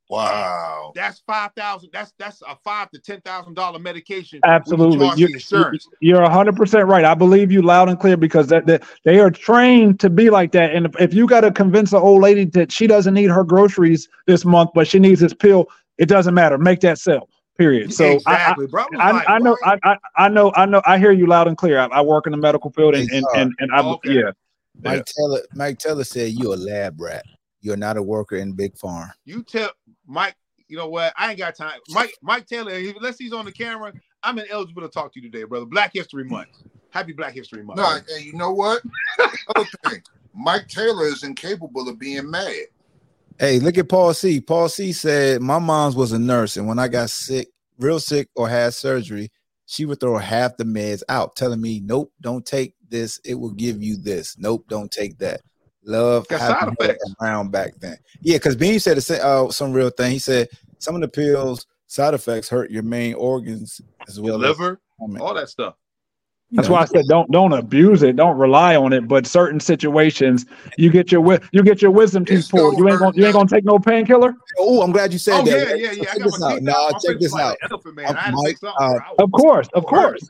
Wow. 0.09 0.93
That's 0.95 1.19
five 1.27 1.51
thousand. 1.53 1.89
That's 1.91 2.13
that's 2.17 2.41
a 2.41 2.55
five 2.63 2.89
to 2.91 2.99
ten 2.99 3.19
thousand 3.21 3.55
dollar 3.55 3.77
medication. 3.77 4.39
Absolutely, 4.45 5.05
charge 5.05 5.19
you, 5.19 5.27
the 5.27 5.33
insurance. 5.33 5.87
you're 5.99 6.29
hundred 6.29 6.55
percent 6.55 6.87
right. 6.87 7.03
I 7.03 7.13
believe 7.13 7.51
you 7.51 7.61
loud 7.61 7.89
and 7.89 7.99
clear 7.99 8.15
because 8.15 8.47
that, 8.47 8.67
that 8.67 8.83
they 9.03 9.19
are 9.19 9.29
trained 9.29 9.99
to 9.99 10.09
be 10.09 10.29
like 10.29 10.53
that. 10.53 10.73
And 10.73 10.85
if, 10.85 10.99
if 10.99 11.13
you 11.13 11.27
got 11.27 11.41
to 11.41 11.51
convince 11.51 11.91
an 11.91 11.99
old 11.99 12.21
lady 12.21 12.45
that 12.45 12.71
she 12.71 12.87
doesn't 12.87 13.13
need 13.13 13.29
her 13.29 13.43
groceries 13.43 14.07
this 14.27 14.45
month, 14.45 14.69
but 14.73 14.87
she 14.87 14.97
needs 14.97 15.19
this 15.19 15.33
pill, 15.33 15.67
it 15.97 16.05
doesn't 16.05 16.33
matter. 16.33 16.57
Make 16.57 16.79
that 16.81 16.99
sell. 16.99 17.27
Period. 17.57 17.91
So 17.93 18.19
I- 18.27 18.53
I, 18.57 18.65
bro. 18.67 18.85
I, 18.99 19.11
like, 19.11 19.29
I 19.29 19.39
know. 19.39 19.57
I, 19.63 19.79
I, 19.83 19.97
I 20.15 20.29
know, 20.29 20.51
I 20.55 20.65
know, 20.67 20.81
I 20.85 20.99
hear 20.99 21.11
you 21.11 21.25
loud 21.25 21.47
and 21.47 21.57
clear. 21.57 21.79
I, 21.79 21.85
I 21.87 22.01
work 22.01 22.27
in 22.27 22.31
the 22.31 22.37
medical 22.37 22.71
field, 22.71 22.93
and 22.95 23.09
and 23.11 23.25
and, 23.35 23.53
and 23.59 23.71
I, 23.71 23.81
Okay. 23.81 24.13
yeah, 24.13 24.31
Mike 24.83 25.05
Taylor. 25.05 25.39
Mike 25.55 25.79
Taylor 25.79 26.03
said 26.03 26.33
you're 26.33 26.53
a 26.53 26.57
lab 26.57 27.01
rat. 27.01 27.25
You're 27.61 27.77
not 27.77 27.97
a 27.97 28.03
worker 28.03 28.35
in 28.35 28.53
Big 28.53 28.77
Farm. 28.77 29.09
you 29.25 29.43
tell 29.43 29.71
Mike. 30.05 30.35
You 30.67 30.77
know 30.77 30.89
what? 30.89 31.13
I 31.17 31.29
ain't 31.29 31.39
got 31.39 31.55
time. 31.55 31.79
Mike 31.89 32.13
Mike 32.21 32.45
Taylor, 32.45 32.73
unless 32.73 33.17
he's 33.17 33.33
on 33.33 33.45
the 33.45 33.51
camera, 33.51 33.91
I'm 34.21 34.37
ineligible 34.37 34.81
to 34.83 34.89
talk 34.89 35.13
to 35.13 35.19
you 35.21 35.29
today, 35.31 35.43
brother. 35.45 35.65
Black 35.65 35.91
History 35.93 36.25
Month. 36.25 36.49
Happy 36.91 37.13
Black 37.13 37.33
History 37.33 37.63
Month. 37.63 37.77
No, 37.77 37.97
and 38.15 38.23
you 38.25 38.33
know 38.33 38.51
what? 38.51 38.81
Other 39.55 39.67
thing, 39.87 40.01
Mike 40.35 40.67
Taylor 40.67 41.05
is 41.05 41.23
incapable 41.23 41.87
of 41.89 41.97
being 41.97 42.29
mad. 42.29 42.53
Hey, 43.39 43.59
look 43.59 43.77
at 43.77 43.87
Paul 43.87 44.13
C. 44.13 44.41
Paul 44.41 44.67
C. 44.67 44.91
said 44.91 45.41
my 45.41 45.59
mom's 45.59 45.95
was 45.95 46.11
a 46.11 46.19
nurse, 46.19 46.57
and 46.57 46.67
when 46.67 46.79
I 46.79 46.87
got 46.87 47.09
sick, 47.11 47.49
real 47.77 47.99
sick, 47.99 48.29
or 48.35 48.49
had 48.49 48.73
surgery, 48.73 49.29
she 49.67 49.85
would 49.85 49.99
throw 49.99 50.17
half 50.17 50.57
the 50.57 50.63
meds 50.63 51.03
out, 51.07 51.35
telling 51.35 51.61
me, 51.61 51.79
"Nope, 51.79 52.11
don't 52.19 52.45
take 52.45 52.73
this. 52.89 53.19
It 53.23 53.35
will 53.35 53.51
give 53.51 53.83
you 53.83 53.97
this. 53.97 54.37
Nope, 54.39 54.65
don't 54.67 54.91
take 54.91 55.19
that." 55.19 55.41
Love 55.83 56.25
having 56.29 56.47
side 56.47 56.75
effects. 56.79 57.13
around 57.21 57.51
back 57.51 57.73
then. 57.79 57.97
Yeah, 58.21 58.37
because 58.37 58.55
Bean 58.55 58.79
said 58.79 58.97
uh, 58.97 59.49
some 59.51 59.71
real 59.71 59.89
thing. 59.89 60.11
He 60.11 60.19
said 60.19 60.49
some 60.79 60.95
of 60.95 61.01
the 61.01 61.07
pills 61.07 61.65
side 61.85 62.13
effects 62.13 62.49
hurt 62.49 62.71
your 62.71 62.83
main 62.83 63.13
organs 63.13 63.79
as 64.07 64.19
well 64.19 64.37
liver, 64.37 64.81
all 64.99 65.33
that 65.33 65.49
stuff. 65.49 65.75
You 66.49 66.55
That's 66.57 66.69
why 66.69 66.81
I 66.81 66.85
said 66.85 67.05
don't 67.09 67.29
don't 67.29 67.51
abuse 67.51 68.03
it, 68.03 68.15
don't 68.15 68.37
rely 68.37 68.77
on 68.77 68.93
it. 68.93 69.05
But 69.05 69.27
certain 69.27 69.59
situations, 69.59 70.45
you 70.77 70.89
get 70.89 71.11
your 71.11 71.39
you 71.51 71.61
get 71.61 71.81
your 71.81 71.91
wisdom 71.91 72.23
teeth 72.23 72.39
It's 72.39 72.47
pulled. 72.47 72.77
You 72.77 72.87
ain't 72.87 72.99
gonna 72.99 73.11
you 73.17 73.25
ain't 73.25 73.33
gonna 73.33 73.49
take 73.49 73.65
no 73.65 73.77
painkiller. 73.79 74.33
Oh, 74.57 74.81
I'm 74.81 74.93
glad 74.93 75.11
you 75.11 75.19
said 75.19 75.41
Oh 75.41 75.43
that. 75.43 75.77
yeah, 75.77 75.91
yeah, 75.91 75.91
yeah. 75.91 76.01
I 76.03 76.05
Check 76.05 76.17
got 76.19 76.23
this 76.23 76.41
out. 76.43 76.53
teeth 76.53 76.61
Nah, 76.63 76.71
out. 76.87 77.01
Check 77.01 77.19
this 77.19 77.35
out. 77.35 77.57
elephant, 77.69 77.95
man. 77.95 78.05
I 78.15 78.19
had 78.21 78.31
to 78.31 78.37
Mike, 78.37 78.57
uh, 78.63 78.69
bro. 78.69 78.77
I 78.77 78.87
was- 78.87 79.15
Of 79.19 79.31
course, 79.33 79.67
of 79.73 79.85
course. 79.85 80.29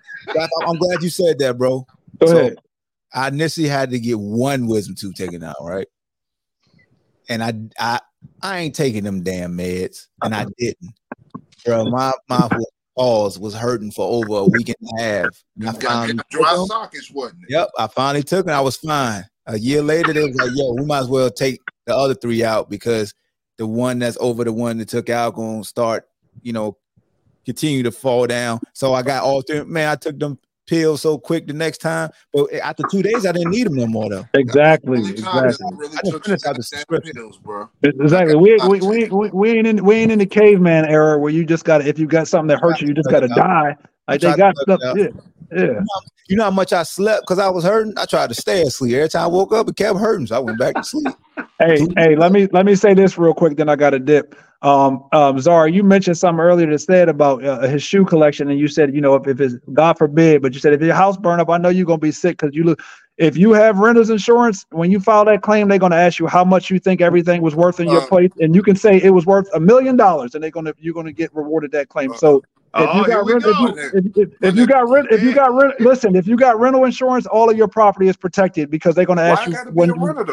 I'm 0.66 0.78
glad 0.78 1.04
you 1.04 1.10
said 1.10 1.38
that, 1.40 1.56
bro. 1.58 1.86
Go 2.20 2.28
So- 2.28 2.38
ahead. 2.40 2.56
I 3.14 3.28
initially 3.30 3.68
had 3.68 3.92
to 3.92 4.00
get 4.00 4.20
one 4.20 4.66
wisdom 4.68 4.96
tooth 4.96 5.16
taken 5.16 5.44
out, 5.44 5.56
right? 5.62 5.88
And 7.30 7.44
I 7.44 7.54
I 7.80 8.00
I 8.42 8.58
ain't 8.60 8.76
taking 8.76 9.04
them 9.04 9.22
damn 9.22 9.56
meds, 9.56 10.08
and 10.24 10.34
I 10.34 10.42
uh-uh. 10.44 10.50
didn't. 10.58 10.94
Bro, 11.64 11.86
my 11.92 12.12
my 12.28 12.50
balls 12.98 13.40
was 13.40 13.54
hurting 13.54 13.92
for 13.92 14.06
over 14.06 14.40
a 14.40 14.46
week 14.46 14.70
and 14.70 15.00
a 15.00 15.02
half. 15.02 15.44
And 15.58 15.70
I 15.70 15.74
finally 15.74 16.20
dry 16.30 16.66
sockets, 16.68 17.12
wasn't 17.12 17.44
it? 17.44 17.52
Yep, 17.52 17.70
I 17.78 17.88
finally 17.88 18.24
took 18.24 18.48
it. 18.48 18.52
I 18.52 18.60
was 18.60 18.76
fine. 18.76 19.24
A 19.46 19.58
year 19.58 19.82
later, 19.82 20.12
they 20.12 20.26
was 20.26 20.36
like, 20.36 20.52
"Yo, 20.56 20.74
we 20.74 20.84
might 20.84 21.00
as 21.00 21.08
well 21.08 21.30
take 21.30 21.62
the 21.86 21.96
other 21.96 22.16
three 22.16 22.44
out 22.44 22.70
because 22.70 23.14
the 23.58 23.66
one 23.66 24.00
that's 24.00 24.18
over 24.20 24.44
the 24.44 24.52
one 24.52 24.78
that 24.80 24.90
took 24.90 25.10
out 25.10 25.36
gonna 25.36 25.64
start, 25.64 26.10
you 26.42 26.52
know, 26.52 26.78
continue 27.46 27.84
to 27.84 27.92
fall 27.92 28.28
down." 28.28 28.60
So 28.74 28.94
I 28.94 29.04
got 29.04 29.24
all 29.24 29.42
three. 29.42 29.64
Man, 29.64 29.88
I 29.88 29.96
took 29.96 30.20
them 30.20 30.38
pills 30.68 31.02
so 31.02 31.18
quick 31.18 31.48
the 31.48 31.54
next 31.54 31.80
time, 31.80 32.12
but 32.34 32.54
after 32.54 32.84
two 32.92 33.02
days, 33.02 33.26
I 33.26 33.32
didn't 33.32 33.52
need 33.52 33.66
them 33.66 33.76
no 33.76 33.88
more 33.88 34.10
though. 34.10 34.26
Exactly, 34.34 35.00
Only 35.00 35.12
exactly, 35.12 35.66
I 35.66 35.76
really 35.76 35.98
I 35.98 36.02
just 36.10 36.26
finished 36.26 36.46
out 36.46 36.56
the 36.56 36.62
goddamn 36.62 36.64
subscription. 36.64 37.14
pills, 37.16 37.38
bro. 37.38 37.70
exactly. 37.84 38.36
We 38.36 38.58
we, 38.68 38.80
we 38.80 39.10
we 39.10 39.30
we 39.32 39.52
ain't 39.52 39.68
in 39.68 39.84
we 39.84 39.96
ain't 39.96 40.12
in 40.12 40.20
the 40.20 40.26
caveman 40.26 40.86
era 40.86 41.18
where 41.18 41.32
you 41.32 41.46
just 41.46 41.66
got 41.66 41.80
to 41.80 41.88
if 41.88 41.98
you 41.98 42.06
got 42.06 42.28
something 42.28 42.48
that 42.48 42.60
hurts 42.60 42.82
you, 42.82 42.90
you 42.90 42.94
just 42.94 43.10
got 43.10 43.22
to 43.22 43.28
die. 43.28 43.76
Like 44.08 44.22
they 44.22 44.28
tried 44.28 44.36
to 44.36 44.38
got 44.38 44.58
stuff. 44.58 44.80
Yeah, 44.96 45.08
yeah. 45.56 45.80
You 46.30 46.36
know 46.36 46.44
how 46.44 46.52
much 46.52 46.74
I 46.74 46.84
slept 46.84 47.24
because 47.24 47.40
I 47.40 47.50
was 47.50 47.64
hurting. 47.64 47.94
I 47.98 48.06
tried 48.06 48.30
to 48.30 48.36
stay 48.36 48.62
asleep. 48.62 48.96
Every 48.96 49.10
time 49.10 49.24
I 49.24 49.28
woke 49.28 49.54
up, 49.54 49.70
it 49.70 49.78
kept 49.78 49.98
hurting, 49.98 50.28
so 50.28 50.36
I 50.36 50.40
went 50.40 50.60
back 50.60 50.76
to 50.76 50.84
sleep. 50.84 51.08
Hey, 51.60 51.88
hey, 51.96 52.16
let 52.16 52.32
me 52.32 52.48
let 52.52 52.66
me 52.66 52.76
say 52.76 52.94
this 52.94 53.18
real 53.18 53.34
quick, 53.34 53.58
then 53.58 53.70
I 53.70 53.76
got 53.76 53.94
a 53.94 54.00
dip. 54.00 54.36
Um, 54.62 55.06
um, 55.12 55.40
Zara, 55.40 55.72
you 55.72 55.84
mentioned 55.84 56.18
something 56.18 56.40
earlier 56.40 56.70
that 56.72 56.80
said 56.80 57.10
about 57.10 57.44
uh, 57.46 57.62
his 57.68 57.84
shoe 57.84 58.04
collection, 58.04 58.50
and 58.50 58.60
you 58.60 58.68
said, 58.68 58.94
you 58.96 59.02
know, 59.02 59.16
if, 59.16 59.28
if 59.28 59.40
it's 59.40 59.56
God 59.74 59.98
forbid, 59.98 60.42
but 60.42 60.54
you 60.54 60.60
said 60.60 60.74
if 60.74 60.82
your 60.82 60.96
house 60.96 61.16
burn 61.16 61.40
up, 61.40 61.50
I 61.50 61.58
know 61.58 61.70
you're 61.70 61.86
gonna 61.86 62.00
be 62.00 62.12
sick 62.12 62.38
because 62.38 62.56
you 62.56 62.64
look. 62.64 62.82
If 63.18 63.36
you 63.36 63.52
have 63.54 63.80
renter's 63.80 64.12
insurance, 64.12 64.66
when 64.70 64.92
you 64.92 65.00
file 65.00 65.26
that 65.26 65.42
claim, 65.42 65.68
they're 65.68 65.80
gonna 65.80 65.96
ask 65.96 66.20
you 66.20 66.28
how 66.28 66.44
much 66.44 66.70
you 66.70 66.80
think 66.80 67.02
everything 67.02 67.42
was 67.42 67.56
worth 67.56 67.80
in 67.80 67.90
your 67.90 68.02
Uh, 68.02 68.08
place, 68.08 68.32
and 68.40 68.56
you 68.56 68.64
can 68.64 68.76
say 68.76 69.02
it 69.02 69.12
was 69.12 69.26
worth 69.26 69.48
a 69.54 69.60
million 69.60 69.96
dollars, 69.96 70.36
and 70.36 70.44
they're 70.44 70.52
gonna 70.52 70.74
you're 70.80 70.94
gonna 70.94 71.12
get 71.12 71.34
rewarded 71.36 71.72
that 71.72 71.90
claim. 71.90 72.14
So 72.16 72.44
if 72.76 72.90
Oh, 72.92 72.98
you 72.98 73.08
got 73.08 73.26
we 73.26 73.34
rent, 73.34 73.46
if 73.46 73.60
you, 73.60 73.68
if, 73.94 74.18
if, 74.18 74.44
if 74.44 74.56
you 74.56 74.68
got 74.68 74.90
rent, 74.90 75.08
if 75.12 75.22
you 75.24 75.34
got 75.34 75.54
rent, 75.54 75.80
listen, 75.80 76.16
if 76.16 76.28
you 76.28 76.36
got 76.36 76.60
rental 76.60 76.84
insurance, 76.86 77.26
all 77.26 77.50
of 77.50 77.58
your 77.58 77.68
property 77.68 78.08
is 78.08 78.18
protected 78.18 78.70
because 78.70 78.96
they're 78.96 79.06
gonna 79.06 79.22
ask 79.22 79.46
I 79.46 79.50
you 79.50 79.54
gotta 79.54 79.72
be 79.72 79.78
when 79.78 79.90
a 79.90 79.94
you, 79.94 80.02
runner 80.02 80.24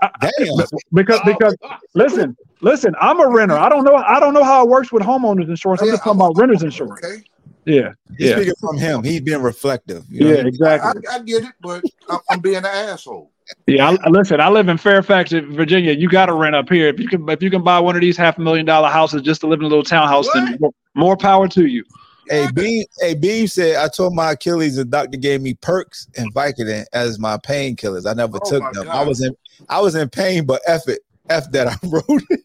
though? 0.00 0.08
Damn. 0.20 0.66
because 0.92 1.20
oh, 1.22 1.32
because 1.32 1.56
listen, 1.94 2.36
listen, 2.60 2.94
I'm 3.00 3.20
a 3.20 3.28
renter. 3.28 3.56
I 3.56 3.68
don't 3.68 3.84
know. 3.84 3.94
I 3.96 4.20
don't 4.20 4.34
know 4.34 4.44
how 4.44 4.62
it 4.64 4.68
works 4.68 4.92
with 4.92 5.02
homeowners 5.02 5.48
insurance. 5.48 5.80
I'm 5.80 5.88
Yeah, 5.88 5.94
just 5.94 6.04
talking 6.04 6.20
about 6.20 6.36
renter's 6.36 6.58
okay. 6.58 6.66
insurance. 6.66 7.24
Yeah, 7.64 7.92
He's 8.16 8.28
yeah, 8.28 8.36
speaking 8.36 8.54
from 8.60 8.78
him. 8.78 9.02
He's 9.02 9.20
being 9.20 9.42
reflective. 9.42 10.04
you 10.08 10.20
know? 10.20 10.30
yeah, 10.30 10.36
I, 10.36 10.46
exactly. 10.46 11.02
I 11.10 11.18
get 11.20 11.42
it, 11.44 11.52
but 11.60 11.82
I'm, 12.08 12.20
I'm 12.30 12.40
being 12.40 12.58
an 12.58 12.64
asshole. 12.66 13.32
Yeah, 13.66 13.90
I, 14.04 14.08
listen. 14.08 14.40
I 14.40 14.48
live 14.48 14.68
in 14.68 14.76
Fairfax, 14.76 15.32
Virginia. 15.32 15.92
You 15.92 16.08
got 16.08 16.26
to 16.26 16.32
rent 16.34 16.54
up 16.54 16.68
here. 16.68 16.86
If 16.88 17.00
you 17.00 17.08
can, 17.08 17.28
if 17.28 17.42
you 17.42 17.50
can 17.50 17.62
buy 17.62 17.80
one 17.80 17.96
of 17.96 18.00
these 18.02 18.16
half 18.16 18.38
a 18.38 18.40
million 18.40 18.66
dollar 18.66 18.88
houses 18.88 19.22
just 19.22 19.40
to 19.40 19.48
live 19.48 19.58
in 19.60 19.66
a 19.66 19.68
little 19.68 19.84
townhouse, 19.84 20.28
then 20.32 20.56
more, 20.60 20.72
more 20.94 21.16
power 21.16 21.48
to 21.48 21.66
you. 21.66 21.84
Hey, 22.28 22.48
Beam, 22.52 22.84
hey, 22.98 23.14
Beam 23.14 23.46
said 23.46 23.76
I 23.76 23.88
told 23.88 24.14
my 24.14 24.32
Achilles 24.32 24.76
the 24.76 24.84
doctor 24.84 25.16
gave 25.16 25.40
me 25.40 25.54
perks 25.54 26.08
and 26.16 26.32
Vicodin 26.34 26.84
as 26.92 27.18
my 27.18 27.36
painkillers. 27.36 28.08
I 28.08 28.14
never 28.14 28.38
Oh 28.42 28.50
took 28.50 28.62
my 28.62 28.72
them. 28.72 28.90
I 28.90 29.04
was 29.04 29.22
in 29.22 29.36
I 29.68 29.80
was 29.80 29.94
in 29.94 30.08
pain, 30.08 30.44
but 30.44 30.60
F 30.66 30.88
it. 30.88 31.00
F 31.28 31.50
that 31.52 31.68
I 31.68 31.76
wrote 31.86 32.22
it. 32.30 32.40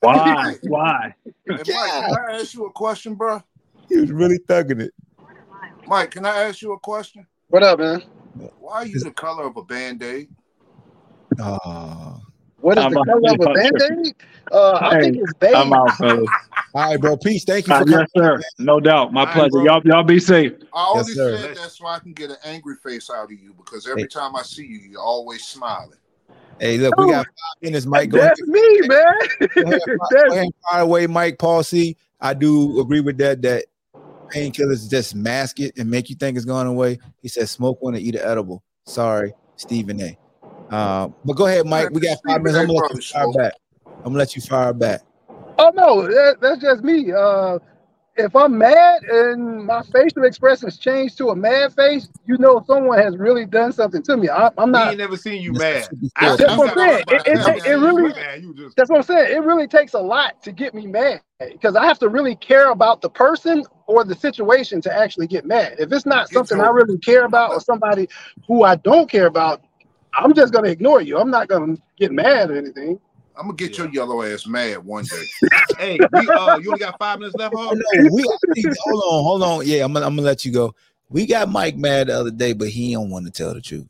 Why? 0.00 0.56
Why? 0.62 1.14
Hey, 1.24 1.32
Mike, 1.46 1.64
can 1.64 1.74
I 1.74 2.40
ask 2.40 2.54
you 2.54 2.66
a 2.66 2.72
question, 2.72 3.14
bro? 3.14 3.42
He 3.88 3.98
was 3.98 4.10
really 4.10 4.38
thugging 4.48 4.80
it. 4.80 4.92
Mike, 5.86 6.10
can 6.12 6.26
I 6.26 6.44
ask 6.44 6.62
you 6.62 6.72
a 6.72 6.78
question? 6.78 7.26
What 7.48 7.62
up, 7.62 7.78
man? 7.78 8.02
Why 8.58 8.74
are 8.74 8.86
you 8.86 8.98
the 9.00 9.10
color 9.10 9.44
of 9.44 9.56
a 9.56 9.62
band-aid? 9.62 10.28
Oh, 11.38 12.20
What 12.62 12.78
is 12.78 12.84
I'm 12.84 12.92
the 12.92 13.00
out. 13.00 13.06
color 13.06 13.32
of 13.32 13.40
a 13.40 13.48
I'm 13.48 13.54
band-aid? 13.54 14.14
Uh, 14.50 14.78
I 14.80 15.00
think 15.00 15.16
it's 15.18 15.34
beige. 15.34 15.54
I'm 15.54 15.72
out, 15.72 15.92
fellas. 15.98 16.30
All 16.74 16.90
right, 16.90 17.00
bro. 17.00 17.16
Peace. 17.18 17.44
Thank 17.44 17.66
you 17.66 17.74
Uh, 17.74 17.78
for 17.80 17.84
coming. 17.84 18.00
yes, 18.00 18.10
sir. 18.16 18.40
No 18.58 18.80
doubt. 18.80 19.12
My 19.12 19.20
All 19.22 19.26
right, 19.26 19.34
pleasure. 19.34 19.50
bro. 19.50 19.64
Y'all, 19.64 19.82
y'all 19.84 20.02
be 20.04 20.18
safe. 20.18 20.52
I 20.74 20.88
only 20.94 21.08
Yes, 21.08 21.14
sir. 21.14 21.36
said 21.38 21.56
that 21.56 21.70
so 21.70 21.86
I 21.86 21.98
can 21.98 22.12
get 22.14 22.30
an 22.30 22.36
angry 22.44 22.76
face 22.82 23.10
out 23.10 23.24
of 23.24 23.32
you 23.32 23.52
because 23.54 23.86
every 23.86 24.02
Hey. 24.02 24.08
time 24.08 24.34
I 24.36 24.42
see 24.42 24.64
you, 24.64 24.78
you're 24.78 25.00
always 25.02 25.44
smiling. 25.44 25.98
Hey, 26.58 26.78
look, 26.78 26.96
we 26.96 27.10
got 27.10 27.26
five 27.26 27.62
minutes, 27.62 27.84
Mike. 27.84 28.08
Go 28.10 28.18
ahead. 28.18 28.30
That's 28.30 28.48
me, 28.48 28.80
man. 28.86 29.14
Go 29.56 29.62
ahead, 29.68 29.80
go 29.86 29.96
That's 30.10 30.32
ahead 30.32 30.48
fire 30.70 30.80
away, 30.82 31.06
Mike. 31.08 31.38
Paul 31.38 31.62
C. 31.64 31.96
I 32.20 32.32
do 32.34 32.80
agree 32.80 33.00
with 33.00 33.18
that. 33.18 33.42
That 33.42 33.64
painkillers 34.32 34.88
just 34.88 35.14
mask 35.14 35.60
it 35.60 35.76
and 35.76 35.90
make 35.90 36.08
you 36.08 36.14
think 36.16 36.36
it's 36.36 36.46
going 36.46 36.68
away. 36.68 36.98
He 37.20 37.28
says, 37.28 37.50
"Smoke 37.50 37.82
one 37.82 37.94
and 37.96 38.02
eat 38.02 38.14
an 38.14 38.22
edible." 38.24 38.62
Sorry, 38.84 39.34
Stephen 39.56 40.00
A. 40.00 40.16
Uh, 40.70 41.08
but 41.24 41.34
go 41.34 41.46
ahead, 41.46 41.66
Mike. 41.66 41.90
We 41.90 42.00
got 42.00 42.18
five 42.26 42.42
minutes. 42.42 42.58
I'm 42.58 42.66
gonna 42.66 42.78
let 42.78 42.94
you 42.94 43.02
fire 43.02 43.32
back. 43.32 43.52
I'm 43.86 44.02
gonna 44.04 44.18
let 44.18 44.36
you 44.36 44.42
fire 44.42 44.72
back. 44.72 45.00
Oh 45.58 45.70
no, 45.74 46.02
that, 46.02 46.38
that's 46.40 46.60
just 46.60 46.82
me. 46.82 47.12
Uh, 47.12 47.58
if 48.16 48.36
I'm 48.36 48.58
mad 48.58 49.04
and 49.04 49.64
my 49.64 49.80
facial 49.84 50.24
expression 50.24 50.68
expressions 50.68 50.78
change 50.78 51.16
to 51.16 51.30
a 51.30 51.36
mad 51.36 51.72
face, 51.74 52.08
you 52.26 52.36
know 52.36 52.62
someone 52.66 52.98
has 52.98 53.16
really 53.16 53.46
done 53.46 53.72
something 53.72 54.02
to 54.02 54.16
me. 54.18 54.28
I, 54.28 54.50
I'm 54.58 54.66
We 54.68 54.72
not. 54.72 54.88
ain't 54.88 54.98
never 54.98 55.16
seen 55.16 55.40
you 55.40 55.52
mad. 55.52 55.88
I 56.16 56.36
That's 56.36 56.56
what 56.58 56.70
I'm 56.70 56.78
saying. 56.78 57.04
got 57.08 57.26
It- 57.26 57.38
it 57.38 57.66
it 57.66 57.70
really- 57.76 58.02
years, 58.02 58.16
man. 58.16 58.42
You 58.42 58.54
just 58.54 58.76
That's 58.76 58.90
what 58.90 58.96
I'm 58.98 59.02
saying. 59.02 59.34
It 59.34 59.42
really 59.42 59.66
takes 59.66 59.94
a 59.94 59.98
lot 60.00 60.42
to 60.42 60.52
get 60.52 60.74
me 60.74 60.86
mad 60.86 61.22
because 61.40 61.74
I 61.74 61.86
have 61.86 61.98
to 62.00 62.08
really 62.10 62.36
care 62.36 62.70
about 62.70 63.00
the 63.00 63.08
person 63.08 63.64
or 63.86 64.04
the 64.04 64.14
situation 64.14 64.82
to 64.82 64.94
actually 64.94 65.26
get 65.26 65.46
mad. 65.46 65.76
If 65.78 65.90
it's 65.92 66.04
not 66.06 66.28
something 66.28 66.60
I 66.60 66.68
really 66.68 66.98
care 66.98 67.24
about 67.24 67.52
or 67.52 67.60
somebody 67.60 68.08
who 68.46 68.62
I 68.62 68.76
don't 68.76 69.10
care 69.10 69.26
about, 69.26 69.62
I'm 70.14 70.34
just 70.34 70.52
gonna 70.52 70.68
ignore 70.68 71.00
you. 71.00 71.18
I'm 71.18 71.30
not 71.30 71.48
gonna 71.48 71.76
get 71.98 72.12
mad 72.12 72.50
or 72.50 72.56
anything. 72.56 73.00
I'm 73.36 73.46
gonna 73.46 73.54
get 73.56 73.72
Yeah. 73.72 73.84
your 73.84 73.92
yellow 73.92 74.22
ass 74.22 74.46
mad 74.46 74.84
one 74.84 75.04
day. 75.04 75.26
hey, 75.78 76.00
we 76.12 76.28
uh 76.30 76.56
you 76.56 76.68
only 76.68 76.80
got 76.80 76.98
five 76.98 77.18
minutes 77.18 77.36
left, 77.36 77.54
Oh, 77.56 77.68
huh? 77.68 77.74
no, 77.74 78.10
we 78.14 78.22
hold 78.80 79.02
on, 79.04 79.24
hold 79.24 79.42
on. 79.42 79.66
Yeah, 79.66 79.84
I'm 79.84 79.92
gonna, 79.92 80.06
I'm 80.06 80.16
gonna 80.16 80.26
let 80.26 80.44
you 80.44 80.52
go. 80.52 80.74
We 81.08 81.26
got 81.26 81.50
Mike 81.50 81.76
mad 81.76 82.08
the 82.08 82.18
other 82.18 82.30
day, 82.30 82.52
but 82.52 82.68
he 82.68 82.92
don't 82.92 83.10
want 83.10 83.26
to 83.26 83.32
tell 83.32 83.54
the 83.54 83.60
truth. 83.60 83.88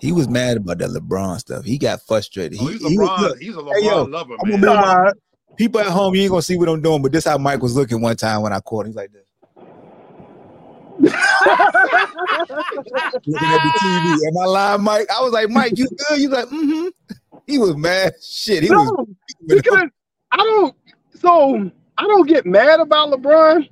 He 0.00 0.12
was 0.12 0.28
mad 0.28 0.56
about 0.58 0.78
that 0.78 0.90
LeBron 0.90 1.38
stuff. 1.38 1.64
He 1.64 1.78
got 1.78 2.02
frustrated. 2.02 2.58
Oh, 2.60 2.66
He, 2.66 2.72
he's 2.78 2.88
he 2.88 2.98
was, 2.98 3.38
he's 3.40 3.56
a 3.56 3.58
LeBron 3.60 3.74
Hey, 3.80 3.86
yo, 3.88 4.02
lover, 4.04 4.34
I'm 4.40 4.50
man. 4.50 4.60
gonna 4.60 4.72
move 4.76 4.80
my- 4.80 5.12
people 5.56 5.80
at 5.80 5.86
home, 5.86 6.14
you 6.14 6.22
ain't 6.22 6.30
gonna 6.30 6.42
see 6.42 6.56
what 6.56 6.68
I'm 6.68 6.82
doing, 6.82 7.02
but 7.02 7.12
this 7.12 7.24
how 7.24 7.38
Mike 7.38 7.62
was 7.62 7.76
looking 7.76 8.00
one 8.00 8.16
time 8.16 8.42
when 8.42 8.52
I 8.52 8.60
caught 8.60 8.86
him. 8.86 8.90
He's 8.92 8.96
like 8.96 9.12
this. 9.12 9.23
Looking 10.98 11.12
at 13.36 13.62
the 13.62 13.72
TV. 13.82 14.28
Am 14.28 14.38
I 14.38 14.44
lying, 14.46 14.82
Mike? 14.82 15.06
I 15.14 15.22
was 15.22 15.32
like, 15.32 15.50
Mike, 15.50 15.76
you 15.76 15.88
good? 16.08 16.20
You 16.20 16.28
like, 16.28 16.46
mm-hmm. 16.46 16.88
He 17.46 17.58
was 17.58 17.76
mad. 17.76 18.14
Shit, 18.22 18.62
he 18.62 18.70
was. 18.70 18.90
no, 18.96 19.06
because 19.46 19.88
I 20.30 20.36
don't. 20.36 20.74
So 21.14 21.70
I 21.98 22.02
don't 22.04 22.28
get 22.28 22.46
mad 22.46 22.80
about 22.80 23.10
LeBron. 23.10 23.68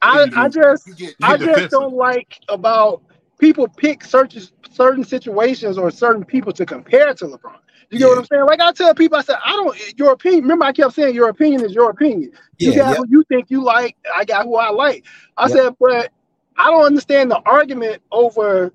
I 0.00 0.24
You 0.24 0.32
I 0.36 0.48
just 0.48 0.86
You 0.86 0.94
get 0.94 1.14
I 1.22 1.34
You're 1.36 1.56
just 1.56 1.70
don't 1.70 1.94
like 1.94 2.38
about 2.48 3.02
people 3.38 3.68
pick 3.68 4.04
certain 4.04 4.42
certain 4.70 5.04
situations 5.04 5.76
or 5.78 5.90
certain 5.90 6.24
people 6.24 6.52
to 6.52 6.64
compare 6.64 7.12
to 7.14 7.26
LeBron. 7.26 7.56
You 7.90 7.98
get 7.98 8.08
what 8.08 8.18
I'm 8.18 8.24
saying? 8.26 8.46
Like 8.46 8.60
I 8.60 8.72
tell 8.72 8.94
people, 8.94 9.18
I 9.18 9.22
said, 9.22 9.38
I 9.44 9.52
don't. 9.52 9.98
Your 9.98 10.12
opinion. 10.12 10.42
Remember, 10.42 10.66
I 10.66 10.72
kept 10.72 10.94
saying 10.94 11.14
your 11.14 11.28
opinion 11.30 11.64
is 11.64 11.72
your 11.72 11.90
opinion. 11.90 12.32
You 12.60 12.72
Yeah, 12.72 12.74
got 12.74 12.90
yeah. 12.92 12.96
who 12.96 13.06
you 13.08 13.24
think 13.28 13.46
you 13.50 13.64
like. 13.64 13.96
I 14.14 14.24
got 14.24 14.44
who 14.44 14.56
I 14.56 14.70
like. 14.70 15.06
I 15.36 15.48
Yeah. 15.48 15.56
said, 15.56 15.76
but 15.80 16.12
I 16.56 16.70
don't 16.70 16.84
understand 16.86 17.30
the 17.30 17.40
argument 17.46 18.02
over 18.12 18.72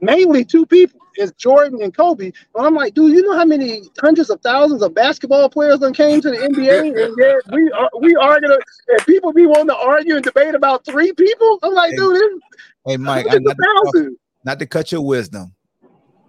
mainly 0.00 0.44
two 0.44 0.66
people. 0.66 1.00
It's 1.16 1.32
Jordan 1.32 1.82
and 1.82 1.94
Kobe. 1.96 2.32
But 2.54 2.64
I'm 2.64 2.74
like, 2.74 2.94
dude, 2.94 3.12
you 3.12 3.22
know 3.22 3.36
how 3.36 3.44
many 3.44 3.82
hundreds 4.00 4.30
of 4.30 4.40
thousands 4.42 4.82
of 4.82 4.94
basketball 4.94 5.50
players 5.50 5.80
that 5.80 5.94
came 5.94 6.20
to 6.20 6.30
the 6.30 6.36
NBA 6.36 7.04
and 7.04 7.16
yet 7.18 7.36
we 7.50 7.70
are 7.72 7.90
we 8.00 8.16
argue 8.16 8.50
and 8.52 9.06
people 9.06 9.32
be 9.32 9.46
wanting 9.46 9.68
to 9.68 9.76
argue 9.76 10.16
and 10.16 10.24
debate 10.24 10.54
about 10.54 10.84
three 10.86 11.12
people? 11.12 11.58
I'm 11.62 11.74
like, 11.74 11.92
Hey, 11.92 11.96
dude, 11.96 12.16
it's 12.16 12.44
Hey, 12.86 12.96
Mike, 12.96 13.26
I, 13.28 13.36
not, 13.40 13.56
to, 13.92 14.16
not 14.44 14.58
to 14.60 14.66
cut 14.66 14.92
your 14.92 15.02
wisdom. 15.02 15.54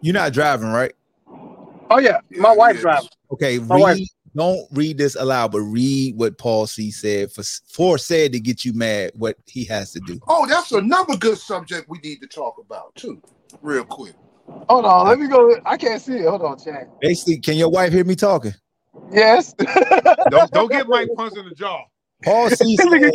You're 0.02 0.14
not 0.14 0.34
driving, 0.34 0.70
right? 0.70 0.94
Oh 1.92 2.00
yeah, 2.00 2.20
my 2.32 2.50
Yeah, 2.50 2.54
wife 2.54 2.76
yeah. 2.76 2.82
drives. 2.82 3.10
Okay, 3.34 3.60
My 3.60 3.76
read. 3.76 3.82
wife. 3.82 4.00
Don't 4.34 4.66
read 4.72 4.98
this 4.98 5.16
aloud, 5.16 5.52
but 5.52 5.60
read 5.60 6.16
what 6.16 6.38
Paul 6.38 6.66
C 6.66 6.90
said 6.90 7.34
for 7.34 7.44
for 7.68 7.98
said 7.98 8.32
to 8.32 8.40
get 8.40 8.64
you 8.64 8.72
mad. 8.74 9.12
What 9.16 9.36
he 9.46 9.66
has 9.66 9.92
to 9.92 10.00
do. 10.00 10.20
Oh, 10.30 10.48
that's 10.48 10.72
another 10.72 11.18
good 11.18 11.38
subject 11.38 11.90
we 11.90 11.98
need 12.00 12.22
to 12.22 12.28
talk 12.28 12.56
about 12.58 12.96
too, 12.96 13.22
real 13.62 13.84
quick. 13.84 14.14
Hold 14.70 14.86
on, 14.86 15.08
let 15.08 15.20
me 15.20 15.28
go. 15.28 15.54
I 15.66 15.76
can't 15.76 16.02
see 16.02 16.16
it. 16.16 16.30
Hold 16.30 16.44
on, 16.44 16.58
Chad. 16.58 16.88
Basically, 17.02 17.40
can 17.40 17.58
your 17.58 17.70
wife 17.70 17.92
hear 17.92 18.06
me 18.06 18.16
talking? 18.16 18.54
Yes. 19.12 19.54
Don't 20.30 20.50
don't 20.54 20.72
get 20.72 20.88
Mike 20.88 21.10
punched 21.18 21.36
in 21.36 21.44
the 21.44 21.54
jaw. 21.56 21.84
Paul 22.24 22.50
C 22.50 22.78
says 22.90 23.12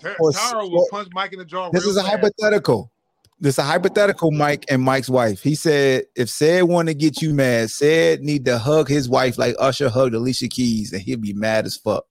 Tar- 0.00 0.16
Tara 0.32 0.66
will 0.66 0.86
punch 0.90 1.08
Mike 1.12 1.34
in 1.34 1.38
the 1.38 1.44
jaw. 1.44 1.70
this 1.70 1.82
real 1.82 1.90
is 1.90 1.96
a 1.98 2.02
fast. 2.02 2.12
hypothetical. 2.12 2.90
This 3.38 3.58
a 3.58 3.62
hypothetical, 3.62 4.30
Mike 4.30 4.64
and 4.70 4.80
Mike's 4.80 5.10
wife. 5.10 5.42
He 5.42 5.54
said 5.54 6.04
if 6.16 6.30
said 6.30 6.62
want 6.64 6.88
to 6.88 6.94
get 6.94 7.20
you 7.20 7.34
mad, 7.34 7.70
said 7.70 8.22
need 8.22 8.46
to 8.46 8.58
hug 8.58 8.88
his 8.88 9.10
wife 9.10 9.36
like 9.36 9.54
Usher 9.58 9.90
hugged 9.90 10.14
Alicia 10.14 10.48
Keys, 10.48 10.92
and 10.92 11.02
he'll 11.02 11.18
be 11.18 11.34
mad 11.34 11.66
as 11.66 11.76
fuck. 11.76 12.06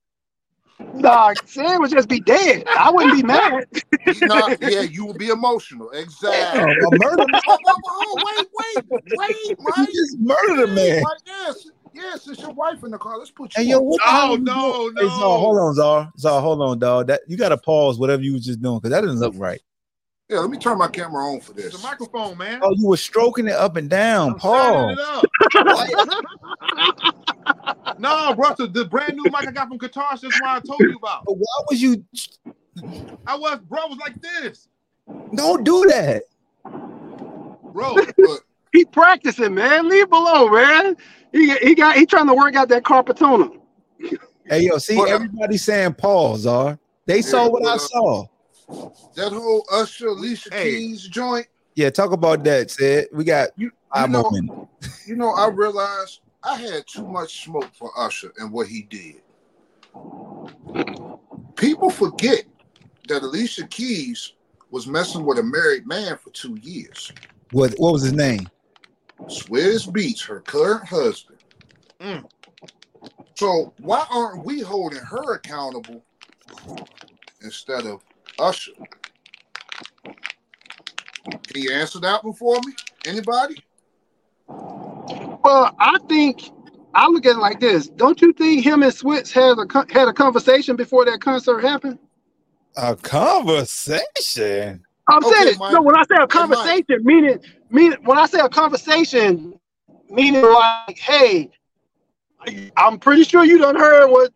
Nah, 0.94 1.32
Sam 1.46 1.80
would 1.80 1.90
just 1.90 2.08
be 2.08 2.20
dead. 2.20 2.64
I 2.68 2.90
wouldn't 2.90 3.16
be 3.16 3.22
mad. 3.22 3.66
No, 4.22 4.54
yeah, 4.60 4.82
you 4.82 5.04
will 5.04 5.14
be 5.14 5.28
emotional. 5.28 5.90
Exactly. 5.90 6.60
Oh, 6.60 6.86
a 6.86 6.98
murder 6.98 7.24
man. 7.28 7.40
Oh, 7.48 7.58
oh, 7.66 7.74
oh, 7.74 7.80
oh 7.88 8.24
wait, 8.38 8.84
wait, 8.90 9.02
wait, 9.16 9.36
You 9.58 9.64
Mike. 9.76 9.88
just 9.88 10.18
murdered 10.20 10.64
a 10.64 10.66
man. 10.68 11.02
Mike, 11.02 11.18
yes, 11.26 11.70
yes, 11.92 12.28
it's 12.28 12.40
your 12.40 12.52
wife 12.52 12.84
in 12.84 12.90
the 12.92 12.98
car. 12.98 13.18
Let's 13.18 13.30
put 13.30 13.56
you. 13.56 13.64
Hey 13.64 13.70
yo, 13.70 13.78
on. 13.78 13.84
what 13.84 14.00
Oh 14.04 14.32
you 14.32 14.44
no, 14.44 14.88
no. 14.90 15.02
Hey, 15.02 15.08
Zar, 15.08 15.38
hold 15.38 15.58
on, 15.58 15.74
Zar. 15.74 16.12
Zar, 16.18 16.40
hold 16.40 16.62
on, 16.62 16.78
dog. 16.78 17.08
That 17.08 17.22
you 17.26 17.36
gotta 17.36 17.56
pause 17.56 17.98
whatever 17.98 18.22
you 18.22 18.34
was 18.34 18.44
just 18.44 18.62
doing 18.62 18.78
because 18.78 18.90
that 18.90 19.00
didn't 19.00 19.18
look 19.18 19.34
right. 19.36 19.60
Yeah, 20.28 20.40
let 20.40 20.50
me 20.50 20.58
turn 20.58 20.76
my 20.78 20.88
camera 20.88 21.24
on 21.24 21.40
for 21.40 21.52
this. 21.52 21.66
It's 21.66 21.84
a 21.84 21.86
microphone, 21.86 22.36
man. 22.36 22.60
Oh, 22.62 22.74
you 22.76 22.88
were 22.88 22.96
stroking 22.96 23.46
it 23.46 23.52
up 23.52 23.76
and 23.76 23.88
down. 23.88 24.32
I'm 24.32 24.38
shining 24.40 24.90
Pause. 24.90 24.98
it 24.98 25.00
up. 25.00 26.24
no, 27.98 28.34
bro, 28.34 28.52
the, 28.58 28.66
the 28.66 28.84
brand 28.86 29.16
new 29.16 29.24
mic 29.24 29.46
I 29.46 29.52
got 29.52 29.68
from 29.68 29.78
Qatar. 29.78 30.20
That's 30.20 30.36
why 30.40 30.56
I 30.56 30.60
told 30.60 30.82
you 30.82 30.96
about. 30.96 31.24
But 31.26 31.34
why 31.34 31.62
was 31.70 31.80
you? 31.80 32.04
I 33.24 33.36
was, 33.36 33.60
bro, 33.60 33.82
I 33.82 33.86
was 33.86 33.98
like 33.98 34.20
this, 34.20 34.66
Don't 35.34 35.64
do 35.64 35.86
that. 35.90 36.24
bro. 37.72 37.94
But 38.18 38.40
He 38.72 38.84
practicing, 38.84 39.54
man. 39.54 39.88
Leave 39.88 40.10
below, 40.10 40.48
man. 40.48 40.96
He 41.30 41.56
he 41.58 41.74
got 41.76 41.96
he 41.96 42.04
trying 42.04 42.26
to 42.26 42.34
work 42.34 42.56
out 42.56 42.68
that 42.70 42.82
carpetona. 42.82 43.56
Hey 44.48 44.62
yo, 44.62 44.78
see 44.78 44.96
But, 44.96 45.08
everybody 45.08 45.56
saying 45.56 45.94
pause, 45.94 46.40
Zar. 46.40 46.78
They 47.06 47.22
saw 47.22 47.44
Yeah, 47.44 47.48
what 47.48 47.62
but, 47.62 47.70
I 47.70 47.74
uh, 47.74 47.78
saw. 47.78 48.26
That 48.68 49.32
whole 49.32 49.64
Usher, 49.72 50.08
Alicia 50.08 50.50
Hey. 50.52 50.70
Keys 50.72 51.08
joint, 51.08 51.46
Yeah, 51.74 51.90
talk 51.90 52.12
about 52.12 52.42
that. 52.44 52.70
Said 52.70 53.08
we 53.12 53.24
got 53.24 53.50
you, 53.56 53.70
you 53.96 54.08
know, 54.08 54.68
you 55.06 55.16
know, 55.16 55.30
I 55.30 55.48
realized 55.48 56.20
I 56.42 56.56
had 56.56 56.86
too 56.86 57.06
much 57.06 57.44
smoke 57.44 57.70
for 57.74 57.90
Usher 57.96 58.32
and 58.38 58.52
what 58.52 58.66
he 58.66 58.82
did. 58.82 59.22
People 61.56 61.90
forget 61.90 62.44
that 63.08 63.22
Alicia 63.22 63.66
Keys 63.68 64.32
was 64.70 64.86
messing 64.86 65.24
with 65.24 65.38
a 65.38 65.42
married 65.42 65.86
man 65.86 66.18
for 66.18 66.30
two 66.30 66.56
years. 66.60 67.12
What 67.52 67.74
what 67.78 67.92
was 67.92 68.02
his 68.02 68.12
name? 68.12 68.48
Swizz 69.22 69.88
Beatz, 69.88 70.24
her 70.26 70.40
current 70.40 70.86
husband. 70.86 71.38
Mm. 72.00 72.24
So 73.34 73.72
why 73.80 74.04
aren't 74.10 74.44
we 74.44 74.60
holding 74.60 75.00
her 75.00 75.34
accountable 75.34 76.04
instead 77.42 77.86
of 77.86 78.02
Usher? 78.38 78.72
Can 80.04 81.62
you 81.62 81.72
answer 81.72 81.98
that 82.00 82.22
one 82.24 82.34
for 82.34 82.56
me? 82.66 82.72
Anybody? 83.06 83.56
Well, 84.48 85.74
I 85.78 85.98
think 86.08 86.50
I 86.94 87.08
look 87.08 87.26
at 87.26 87.36
it 87.36 87.38
like 87.38 87.60
this. 87.60 87.88
Don't 87.88 88.20
you 88.20 88.32
think 88.32 88.64
him 88.64 88.82
and 88.82 88.92
Swizz 88.92 89.30
had 89.32 89.58
a 89.58 89.66
had 89.92 90.08
a 90.08 90.12
conversation 90.12 90.76
before 90.76 91.04
that 91.04 91.20
concert 91.20 91.60
happened? 91.60 91.98
A 92.76 92.96
conversation. 92.96 94.84
I'm 95.08 95.24
Okay, 95.24 95.44
saying 95.44 95.58
Mike. 95.58 95.72
no. 95.72 95.82
When 95.82 95.96
I 95.96 96.02
say 96.02 96.16
a 96.16 96.20
Mike. 96.20 96.30
conversation, 96.30 97.04
meaning 97.04 97.38
meaning 97.70 97.98
when 98.04 98.18
I 98.18 98.26
say 98.26 98.40
a 98.40 98.48
conversation, 98.48 99.58
meaning 100.10 100.42
like, 100.42 100.98
hey, 100.98 101.50
I'm 102.76 102.98
pretty 102.98 103.22
sure 103.24 103.44
you 103.44 103.58
done 103.58 103.76
heard 103.76 104.08
what 104.10 104.32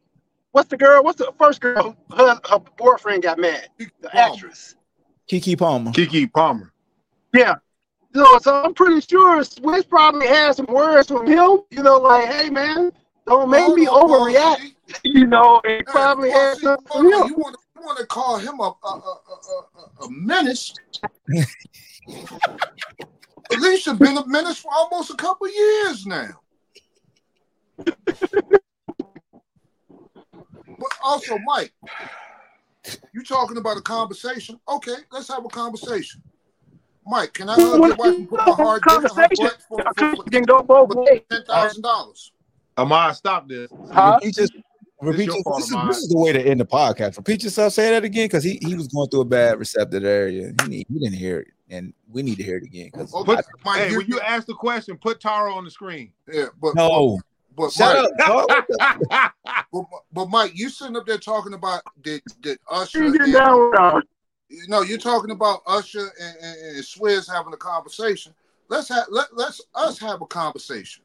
what's 0.52 0.68
the 0.68 0.76
girl? 0.76 1.02
What's 1.02 1.18
the 1.18 1.32
first 1.38 1.60
girl? 1.60 1.96
Her, 2.16 2.40
her 2.48 2.58
boyfriend 2.76 3.22
got 3.22 3.38
mad. 3.38 3.68
The 3.78 4.16
actress. 4.16 4.76
Keke 5.30 5.58
Palmer. 5.58 5.92
Keke 5.92 6.32
Palmer. 6.32 6.72
Yeah. 7.32 7.54
So, 8.14 8.38
so 8.38 8.62
I'm 8.64 8.74
pretty 8.74 9.00
sure 9.00 9.42
Switch 9.44 9.88
probably 9.88 10.26
had 10.26 10.56
some 10.56 10.66
words 10.66 11.08
from 11.08 11.26
him. 11.26 11.60
You 11.70 11.82
know, 11.82 11.98
like, 11.98 12.28
hey 12.28 12.50
man, 12.50 12.90
don't 13.26 13.48
make 13.50 13.72
me 13.74 13.84
Hold 13.84 14.10
overreact. 14.10 14.40
Paul 14.40 14.56
You 15.04 15.26
know, 15.28 15.60
it 15.64 15.70
Hey, 15.70 15.82
probably 15.86 16.30
Paul 16.30 16.40
had 16.40 16.56
C, 16.56 16.62
something 16.62 16.86
from 16.88 17.04
him. 17.06 17.12
You 17.12 17.36
want 17.36 17.54
to 17.54 17.60
you 17.76 17.86
want 17.86 17.98
to 17.98 18.06
call 18.06 18.38
him 18.38 18.58
a 18.58 18.62
a, 18.62 18.88
a, 18.88 19.20
a, 19.30 20.02
a, 20.02 20.06
a 20.06 20.10
menace? 20.10 20.74
Alicia 23.52 23.94
been 23.94 24.16
a 24.16 24.26
menace 24.26 24.58
for 24.58 24.72
almost 24.72 25.10
a 25.10 25.14
couple 25.14 25.48
years 25.48 26.06
now. 26.06 26.40
But 31.02 31.08
also, 31.08 31.38
Mike, 31.44 31.72
you 33.12 33.22
talking 33.24 33.56
about 33.56 33.76
a 33.76 33.80
conversation? 33.82 34.58
Okay, 34.68 34.94
let's 35.12 35.28
have 35.28 35.44
a 35.44 35.48
conversation. 35.48 36.22
Mike, 37.06 37.32
can 37.32 37.48
I 37.48 37.54
hug 37.54 37.60
your 37.60 37.96
wife 37.96 37.98
and 38.16 38.28
put 38.28 38.38
my 38.46 38.52
hard 38.52 38.82
dick 38.82 38.92
on 38.92 39.02
her 39.02 39.08
Conversation 39.08 39.44
butt 39.44 39.62
for, 39.68 39.82
for, 39.96 40.16
for, 40.16 40.22
can 40.24 40.42
go 40.42 40.62
both 40.62 40.90
ways. 40.94 41.20
ten 41.30 41.44
thousand 41.44 41.82
dollars? 41.82 42.32
Ahmad, 42.76 43.16
stop 43.16 43.48
this. 43.48 43.70
Huh? 43.92 44.18
Repeat 44.22 44.34
just 44.34 44.52
repeat 45.00 45.26
your 45.26 45.36
just- 45.36 45.70
this, 45.70 45.70
is, 45.70 45.86
this 45.88 45.96
is 45.98 46.08
the 46.08 46.18
way 46.18 46.32
to 46.32 46.40
end 46.40 46.60
the 46.60 46.66
podcast. 46.66 47.16
Repeat 47.16 47.42
yourself. 47.44 47.72
Say 47.72 47.90
that 47.90 48.04
again 48.04 48.26
because 48.26 48.44
he, 48.44 48.58
he 48.62 48.74
was 48.74 48.88
going 48.88 49.08
through 49.08 49.22
a 49.22 49.24
bad 49.24 49.58
receptive 49.58 50.04
area. 50.04 50.52
He, 50.62 50.68
need, 50.68 50.86
he 50.88 50.98
didn't 50.98 51.16
hear 51.18 51.40
it, 51.40 51.48
and 51.70 51.92
we 52.10 52.22
need 52.22 52.36
to 52.36 52.42
hear 52.42 52.58
it 52.58 52.64
again. 52.64 52.90
Because 52.92 53.12
Okay, 53.14 53.32
oh, 53.32 53.36
Put- 53.36 53.44
Mike, 53.64 53.80
Hey, 53.80 53.90
you, 53.90 53.96
when 53.98 54.06
you 54.06 54.20
ask 54.20 54.46
the 54.46 54.54
question, 54.54 54.96
put 54.98 55.20
Tara 55.20 55.52
on 55.52 55.64
the 55.64 55.70
screen. 55.70 56.12
yeah, 56.30 56.46
but 56.60 56.74
no, 56.74 57.18
but 57.60 57.72
shut 57.72 58.10
Mike, 58.18 58.28
up. 58.28 59.32
but, 59.72 59.84
but 60.12 60.28
Mike, 60.28 60.52
you 60.54 60.68
sitting 60.68 60.96
up 60.96 61.06
there 61.06 61.18
talking 61.18 61.54
about 61.54 61.82
that 62.04 62.20
that 62.42 62.58
Usher. 62.70 62.98
You 63.04 63.14
and- 63.20 63.32
down 63.32 64.02
you 64.52 64.66
know, 64.66 64.82
you're 64.82 64.98
talking 64.98 65.30
about 65.30 65.60
Usher 65.66 66.10
and, 66.20 66.36
and, 66.42 66.60
and 66.76 66.84
Swizz 66.84 67.32
having 67.32 67.52
a 67.52 67.56
conversation. 67.56 68.34
Let's 68.68 68.88
have 68.88 69.04
let 69.10 69.28
let's 69.36 69.60
us 69.76 69.98
have 70.00 70.22
a 70.22 70.26
conversation. 70.26 71.04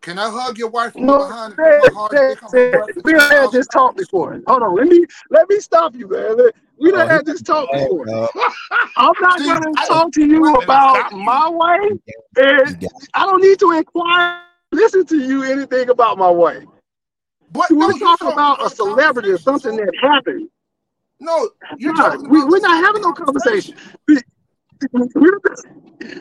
Can 0.00 0.18
I 0.18 0.28
hug 0.28 0.58
your 0.58 0.68
wife 0.68 0.92
from 0.94 1.06
No, 1.06 1.18
behind 1.28 1.54
and 1.56 1.82
say, 1.84 1.88
put 1.88 2.10
say, 2.10 2.34
say, 2.48 2.70
her 2.72 2.80
butt 2.80 2.94
for 2.94 3.00
we 3.04 3.12
done 3.12 3.30
had 3.30 3.48
$10,000? 3.48 3.52
this 3.52 3.66
talk 3.68 3.96
before. 3.96 4.40
Hold 4.48 4.62
on, 4.64 4.74
let 4.74 4.88
me 4.88 5.04
let 5.30 5.48
me 5.48 5.60
stop 5.60 5.94
you, 5.94 6.08
man. 6.08 6.36
Let- 6.36 6.54
We 6.78 6.90
done 6.90 7.06
Oh, 7.06 7.08
had 7.08 7.26
this 7.26 7.42
talk 7.42 7.68
before. 7.72 8.08
Uh, 8.10 8.26
I'm 8.96 9.12
not 9.20 9.38
See, 9.38 9.46
gonna 9.46 9.72
I- 9.76 9.86
talk 9.86 10.12
to 10.12 10.24
you 10.26 10.54
about 10.56 11.12
you. 11.12 11.18
my 11.18 11.48
wife, 11.48 11.92
and 12.36 12.88
I 13.14 13.24
don't 13.26 13.40
need 13.40 13.58
to 13.60 13.70
inquire, 13.72 14.42
listen 14.72 15.06
to 15.06 15.16
you 15.18 15.42
anything 15.44 15.88
about 15.90 16.18
my 16.18 16.30
wife. 16.30 16.64
But 17.52 17.70
We're 17.70 17.76
no, 17.78 17.88
you're 17.90 17.98
talking 17.98 18.28
about 18.32 18.64
a 18.64 18.70
celebrity 18.70 19.30
or 19.30 19.38
something 19.38 19.76
that 19.76 19.92
happened. 20.00 20.48
No, 21.20 21.50
you're 21.78 21.92
Nah, 21.94 22.10
talking 22.10 22.28
we, 22.30 22.38
about 22.38 22.50
we're 22.50 22.60
not 22.60 22.84
having 22.84 23.02
no 23.02 23.12
conversation. 23.12 23.76
We- 24.06 24.20
We're, 24.92 25.40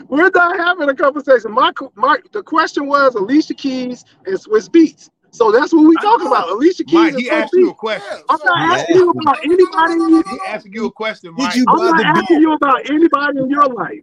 we're 0.10 0.32
not 0.34 0.58
having 0.58 0.90
a 0.90 0.96
conversation. 0.96 1.52
My, 1.52 1.72
my 1.94 2.18
the 2.32 2.42
question 2.42 2.88
was 2.88 3.14
Alicia 3.14 3.54
Keys 3.54 4.04
and 4.26 4.36
Swizz 4.36 4.68
Beatz. 4.70 5.10
So 5.30 5.52
that's 5.52 5.72
what 5.72 5.82
we 5.88 5.96
I 6.00 6.02
talking 6.02 6.26
about. 6.26 6.50
Alicia 6.50 6.84
Keys 6.86 6.94
Mike, 6.94 7.14
and 7.14 7.22
he 7.22 7.30
Swizz 7.30 7.34
asked 7.34 7.54
you 7.54 7.70
a 7.70 7.76
question. 7.76 8.04
Yeah, 8.12 8.22
I'm 8.30 8.40
not 8.44 8.80
asking 8.80 8.96
you 8.96 9.10
about 9.12 9.38
anybody. 9.44 10.30
He 10.32 10.40
asked 10.48 10.68
you 10.72 10.86
a 10.88 10.92
question, 10.92 11.36
Did 11.36 11.44
Mike. 11.44 11.56
you 11.56 11.66
I'm 11.68 11.78
not 11.78 12.04
asking 12.04 12.40
you 12.42 12.54
about 12.54 12.90
anybody 12.90 13.40
in 13.42 13.50
your 13.52 13.68
life. 13.68 14.00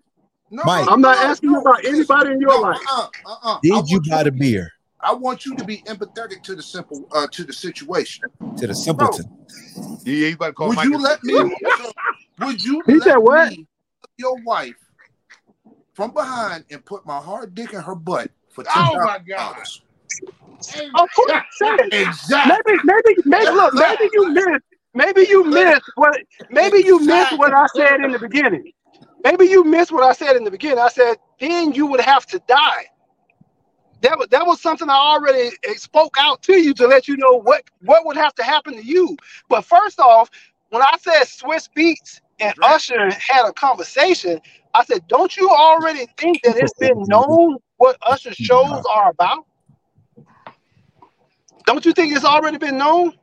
No, 0.55 0.63
Mike. 0.65 0.87
I'm 0.89 1.01
not 1.01 1.17
asking 1.19 1.51
you 1.51 1.61
about 1.61 1.85
anybody 1.85 2.31
in 2.31 2.41
your 2.41 2.61
life. 2.61 2.79
uh-uh, 2.89 3.09
uh-uh. 3.27 3.59
Did 3.61 3.89
you 3.91 3.97
want 3.97 4.09
buy 4.09 4.23
the 4.23 4.31
beer 4.31 4.71
I 5.01 5.13
want 5.13 5.45
you 5.45 5.57
to 5.57 5.65
be 5.65 5.79
empathetic 5.79 6.45
to 6.45 6.55
the 6.55 6.63
simple 6.63 7.09
uh 7.13 7.27
to 7.33 7.43
the 7.43 7.53
situation. 7.53 8.25
to 8.59 8.67
the 8.69 8.75
simpleton? 8.75 9.25
Yeah, 10.05 10.29
you 10.29 10.35
about 10.35 10.47
to 10.47 10.53
call 10.53 10.69
Would 10.69 10.77
Mike. 10.77 10.85
you 10.85 10.99
let 10.99 11.25
me? 11.25 11.35
would 12.39 12.65
you 12.65 12.83
He 12.87 12.95
let 12.95 13.03
said 13.03 13.17
what? 13.17 13.51
me, 13.51 13.67
your 14.17 14.37
wife, 14.45 14.77
from 15.93 16.13
behind 16.13 16.65
and 16.71 16.85
put 16.85 17.05
my 17.05 17.19
hard 17.19 17.57
dick 17.57 17.73
in 17.73 17.81
her 17.81 17.97
butt 17.97 18.31
for 18.51 18.63
ten 18.63 18.73
Oh 18.77 18.93
thousand 18.93 19.05
my 19.05 19.19
God. 19.29 19.55
dollars? 19.55 19.83
Of 20.95 21.09
course, 21.17 21.43
say 21.59 21.67
it. 21.67 21.95
Exactly. 21.95 22.53
maybe, 22.65 22.81
maybe, 22.85 23.23
maybe. 23.25 23.51
Look, 23.51 23.75
maybe 23.75 24.09
you 24.13 24.31
missed. 24.31 24.65
Maybe 24.95 25.27
you 25.29 25.43
missed 25.43 25.91
what. 25.97 26.17
Maybe 26.51 26.79
you 26.79 27.01
missed 27.01 27.37
what 27.37 27.53
I 27.53 27.67
said 27.75 28.01
in 28.05 28.13
the 28.13 28.21
beginning. 28.21 28.71
Maybe 29.25 29.47
you 29.47 29.65
missed 29.65 29.91
what 29.91 30.05
I 30.05 30.13
said 30.13 30.37
in 30.37 30.45
the 30.45 30.51
beginning. 30.51 30.79
I 30.79 30.89
said 30.89 31.17
then 31.41 31.73
you 31.73 31.87
would 31.87 32.01
have 32.01 32.27
to 32.27 32.39
die. 32.47 32.87
That 34.03 34.19
was 34.19 34.29
that 34.29 34.47
was 34.47 34.61
something 34.61 34.91
I 34.91 34.95
already 34.95 35.51
spoke 35.77 36.17
out 36.19 36.43
to 36.43 36.53
you 36.53 36.75
to 36.75 36.87
let 36.87 37.09
you 37.09 37.17
know 37.17 37.41
what 37.41 37.65
what 37.81 38.05
would 38.05 38.19
have 38.19 38.35
to 38.35 38.43
happen 38.43 38.75
to 38.75 38.85
you. 38.85 39.17
But 39.49 39.65
first 39.65 39.99
off, 39.99 40.31
when 40.69 40.83
I 40.83 40.97
said 41.01 41.23
Swizz 41.23 41.71
Beatz 41.75 42.21
and 42.39 42.55
Usher 42.63 43.11
had 43.13 43.49
a 43.49 43.53
conversation, 43.53 44.41
I 44.75 44.85
said, 44.85 45.07
don't 45.09 45.35
you 45.37 45.49
already 45.49 46.07
think 46.19 46.43
that 46.43 46.57
it's 46.57 46.75
been 46.75 47.03
known 47.07 47.57
what 47.79 47.97
Usher's 48.03 48.37
shows 48.37 48.85
are 48.93 49.11
about? 49.11 49.47
Don't 51.67 51.87
you 51.87 51.93
think 51.93 52.15
it's 52.15 52.25
already 52.25 52.59
been 52.59 52.77
known? 52.77 53.15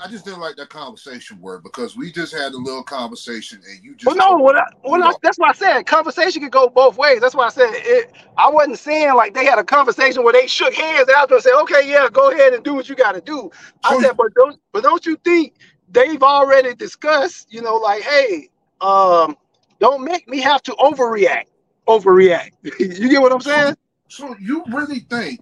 I 0.00 0.06
just 0.08 0.24
didn't 0.24 0.40
like 0.40 0.54
that 0.56 0.68
conversation 0.68 1.40
word 1.40 1.64
because 1.64 1.96
we 1.96 2.12
just 2.12 2.32
had 2.32 2.52
a 2.52 2.56
little 2.56 2.84
conversation 2.84 3.60
and 3.68 3.82
you 3.82 3.96
just 3.96 4.06
Well, 4.06 4.14
no, 4.16 4.36
what 4.42 4.56
I, 4.56 4.64
what 4.82 5.02
I, 5.02 5.12
that's 5.22 5.38
why 5.38 5.48
I 5.48 5.52
said 5.52 5.82
conversation 5.86 6.40
could 6.40 6.52
go 6.52 6.68
both 6.68 6.96
ways. 6.96 7.20
That's 7.20 7.34
why 7.34 7.46
I 7.46 7.48
said 7.50 7.70
it. 7.72 8.12
I 8.36 8.48
wasn't 8.48 8.78
saying 8.78 9.14
like 9.14 9.34
they 9.34 9.44
had 9.44 9.58
a 9.58 9.64
conversation 9.64 10.22
where 10.22 10.32
they 10.32 10.46
shook 10.46 10.72
hands 10.74 11.08
after 11.08 11.34
and 11.34 11.42
said, 11.42 11.60
"Okay, 11.62 11.90
yeah, 11.90 12.08
go 12.12 12.30
ahead 12.30 12.54
and 12.54 12.62
do 12.62 12.74
what 12.74 12.88
you 12.88 12.94
got 12.94 13.12
to 13.12 13.20
do." 13.20 13.50
I 13.84 13.94
So- 13.94 14.00
said, 14.02 14.16
but 14.16 14.32
don't, 14.34 14.60
but 14.72 14.84
don't 14.84 15.04
you 15.04 15.16
think 15.24 15.54
they've 15.90 16.22
already 16.22 16.74
discussed? 16.76 17.52
You 17.52 17.62
know, 17.62 17.74
like, 17.74 18.02
hey, 18.02 18.50
um, 18.80 19.36
don't 19.80 20.04
make 20.04 20.28
me 20.28 20.40
have 20.40 20.62
to 20.64 20.72
overreact. 20.74 21.46
Overreact. 21.88 22.50
you 22.78 23.08
get 23.08 23.20
what 23.20 23.32
I'm 23.32 23.40
saying? 23.40 23.76
So 24.08 24.36
you 24.40 24.62
really 24.72 25.00
think 25.00 25.40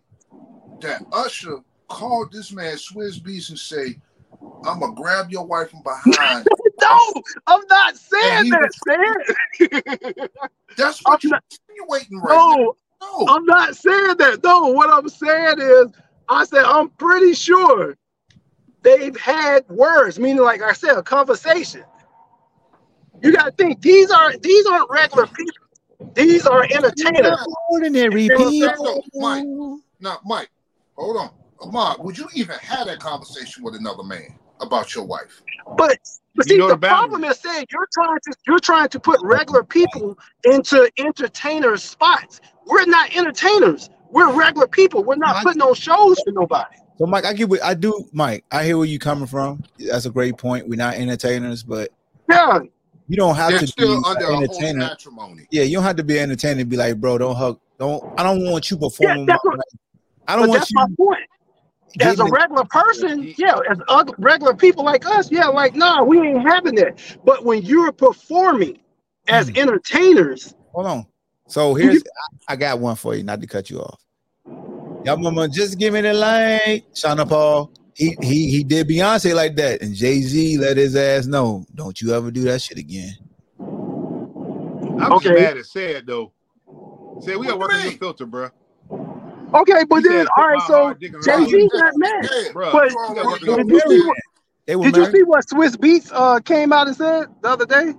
that 0.81 1.03
Usher 1.13 1.59
called 1.89 2.33
this 2.33 2.53
man 2.53 2.77
Swizz 2.77 3.21
Beatz 3.21 3.51
and 3.51 3.59
say, 3.59 3.97
"I'm 4.65 4.81
gonna 4.81 4.95
grab 4.95 5.31
your 5.31 5.47
wife 5.47 5.71
from 5.71 5.83
behind"? 5.85 6.47
No, 6.81 6.99
I'm 7.47 7.63
not 7.69 7.97
saying 7.97 8.45
he 8.45 8.51
that, 8.51 8.71
man. 8.87 10.29
That's 10.77 11.01
what 11.01 11.21
I'm 11.25 11.31
you're 11.31 11.41
insinuating 11.51 12.21
right 12.21 12.37
no, 12.37 12.57
now. 12.57 12.75
No, 13.01 13.27
I'm 13.29 13.45
not 13.45 13.77
saying 13.77 14.17
that. 14.19 14.41
No, 14.43 14.67
what 14.69 14.91
I'm 14.91 15.09
saying 15.09 15.57
is, 15.61 15.93
I 16.29 16.45
said 16.45 16.65
I'm 16.65 16.91
pretty 16.91 17.35
sure 17.35 17.97
they've 18.83 19.17
had 19.17 19.69
words, 19.69 20.19
meaning 20.19 20.43
like 20.43 20.63
I 20.63 20.73
said, 20.73 20.97
a 20.97 21.03
conversation. 21.03 21.85
You 23.23 23.33
got 23.33 23.45
to 23.45 23.51
think 23.53 23.81
these 23.81 24.11
are 24.11 24.37
these 24.37 24.67
aren't 24.67 24.91
regular 24.91 25.27
people. 25.27 25.67
These 26.15 26.47
are 26.47 26.65
entertainers. 26.65 27.39
Ordinary 27.71 28.29
people. 28.29 29.01
Mike. 29.15 29.45
Now, 30.01 30.19
Mike, 30.25 30.51
hold 30.97 31.17
on. 31.17 31.31
Ahmad, 31.61 31.99
would 32.01 32.19
you 32.19 32.27
even 32.35 32.57
have 32.61 32.87
that 32.87 33.01
conversation 33.01 33.63
with 33.65 33.75
another 33.75 34.03
man 34.03 34.39
about 34.61 34.95
your 34.95 35.05
wife? 35.05 35.43
But 35.77 35.99
but 36.35 36.47
You 36.51 36.57
see, 36.57 36.61
the, 36.61 36.69
the 36.69 36.77
problem 36.79 37.25
is 37.25 37.39
saying 37.41 37.67
you're 37.71 37.89
trying 37.95 38.19
to 38.25 38.33
you're 38.47 38.59
trying 38.59 38.89
to 38.91 39.01
put 39.01 39.19
regular 39.23 39.65
people 39.65 40.19
into 40.45 40.91
entertainers 40.99 41.83
spots. 41.83 42.41
We're 42.67 42.85
not 42.87 43.17
entertainers. 43.17 43.89
We're 44.11 44.33
regular 44.39 44.67
people. 44.69 45.03
We're 45.03 45.17
not 45.17 45.43
putting 45.43 45.63
on 45.63 45.75
shows 45.75 46.21
for 46.21 46.33
nobody. 46.33 46.77
So, 46.99 47.07
Mike, 47.07 47.25
I 47.25 47.33
get 47.33 47.49
what 47.49 47.63
I 47.63 47.75
do. 47.75 48.09
Mike, 48.13 48.45
I 48.51 48.65
hear 48.65 48.77
where 48.79 48.87
you're 48.87 48.99
coming 48.99 49.27
from. 49.27 49.63
That's 49.79 50.07
a 50.07 50.11
great 50.11 50.37
point. 50.39 50.69
We're 50.69 50.77
not 50.77 50.95
entertainers, 50.95 51.63
but 51.63 51.91
Yeah, 52.31 52.61
you 53.09 53.17
don't 53.17 53.35
have 53.35 53.51
They're 53.51 53.61
to 53.61 53.67
still 53.67 54.01
be 54.01 54.09
under 54.09 54.25
an 54.27 54.31
a 54.33 54.37
whole 54.37 54.45
entertainer. 54.45 54.79
matrimony. 54.79 55.47
Yeah, 55.51 55.65
you 55.65 55.77
don't 55.77 55.85
have 55.85 55.97
to 55.97 56.05
be 56.05 56.17
an 56.19 56.25
entertainer 56.25 56.61
and 56.61 56.71
be 56.71 56.77
like, 56.77 56.99
bro, 56.99 57.19
don't 57.19 57.35
hug. 57.37 57.59
Don't. 57.79 58.03
I 58.19 58.23
don't 58.23 58.45
want 58.51 58.71
you 58.71 58.79
performing. 58.79 59.27
that's 59.27 59.45
my 59.45 59.51
what- 59.53 59.67
I 60.29 60.35
don't 60.37 60.45
but 60.45 60.49
want 60.51 60.61
that's 60.61 60.71
you. 60.71 61.17
My 61.95 62.05
point. 62.05 62.11
As 62.13 62.21
a 62.21 62.27
regular 62.27 62.65
person, 62.65 63.35
yeah, 63.39 63.57
as 63.71 63.79
other 63.89 64.15
regular 64.19 64.55
people 64.55 64.85
like 64.85 65.07
us, 65.07 65.31
yeah, 65.31 65.47
like 65.49 65.75
nah, 65.75 66.03
we 66.05 66.21
ain't 66.21 66.43
having 66.49 66.75
that. 66.77 67.01
But 67.25 67.45
when 67.45 67.63
you're 67.63 67.93
performing 67.93 68.79
as 69.29 69.49
Hmm. 69.49 69.55
entertainers, 69.57 70.55
Hold 70.75 70.87
on. 70.87 71.07
So 71.49 71.75
here's 71.75 72.03
I, 72.49 72.55
I 72.55 72.57
got 72.57 72.81
one 72.81 72.97
for 72.97 73.15
you, 73.15 73.23
not 73.25 73.41
to 73.41 73.47
cut 73.47 73.71
you 73.71 73.81
off. 73.81 74.01
Y'all 75.05 75.19
mama, 75.19 75.49
just 75.49 75.79
give 75.79 75.95
me 75.95 76.03
the 76.03 76.15
light. 76.15 76.85
Sean 76.95 77.25
Paul. 77.27 77.73
He 77.95 78.17
he 78.23 78.51
he 78.51 78.65
did 78.65 78.89
Beyonce 78.89 79.35
like 79.35 79.57
that, 79.57 79.83
and 79.83 79.95
Jay 79.95 80.21
Z 80.23 80.59
let 80.59 80.77
his 80.77 80.97
ass 80.97 81.27
know, 81.27 81.65
don't 81.75 82.01
you 82.01 82.15
ever 82.15 82.31
do 82.31 82.43
that 82.45 82.63
shit 82.63 82.79
again. 82.79 83.13
I'm 84.99 85.13
Okay. 85.13 85.31
just 85.31 85.35
mad 85.35 85.57
at 85.59 85.67
said 85.67 86.07
though. 86.07 86.33
Say 87.21 87.37
we 87.37 87.47
got 87.47 87.59
What 87.59 87.71
work 87.71 87.73
on 87.79 87.83
your 87.83 87.93
filter, 87.93 88.27
bro. 88.27 88.51
Okay, 89.55 89.85
but 89.89 89.97
He 89.97 90.03
then 90.03 90.13
said, 90.13 90.27
all 90.37 90.43
"Put 90.43 90.49
right, 90.49 90.59
my 90.59 90.65
so 90.67 90.75
hard 90.85 91.01
dick 91.01 91.09
in 91.13 91.15
her 91.15 91.23
Jay 91.23 91.37
mouth." 91.39 91.49
Z's 91.51 91.71
not 91.73 91.93
mad. 91.97 92.29
But- 92.55 92.91
you 92.91 93.15
got 93.15 93.25
work 93.25 93.41
They 93.41 93.53
on 93.53 93.57
were 93.59 93.65
Did 93.65 93.71
you 93.73 93.81
see 93.91 94.07
what- 94.07 94.17
They 94.67 94.77
were 94.77 94.85
Did 94.91 94.97
you 94.97 95.05
see 95.07 95.23
what 95.23 95.47
Swizz 95.47 95.77
Beatz 95.77 96.11
uh 96.13 96.41
came 96.41 96.73
out 96.73 96.89
and 96.89 96.97
said 96.97 97.27
the 97.43 97.49
other 97.49 97.67
day? 97.67 97.95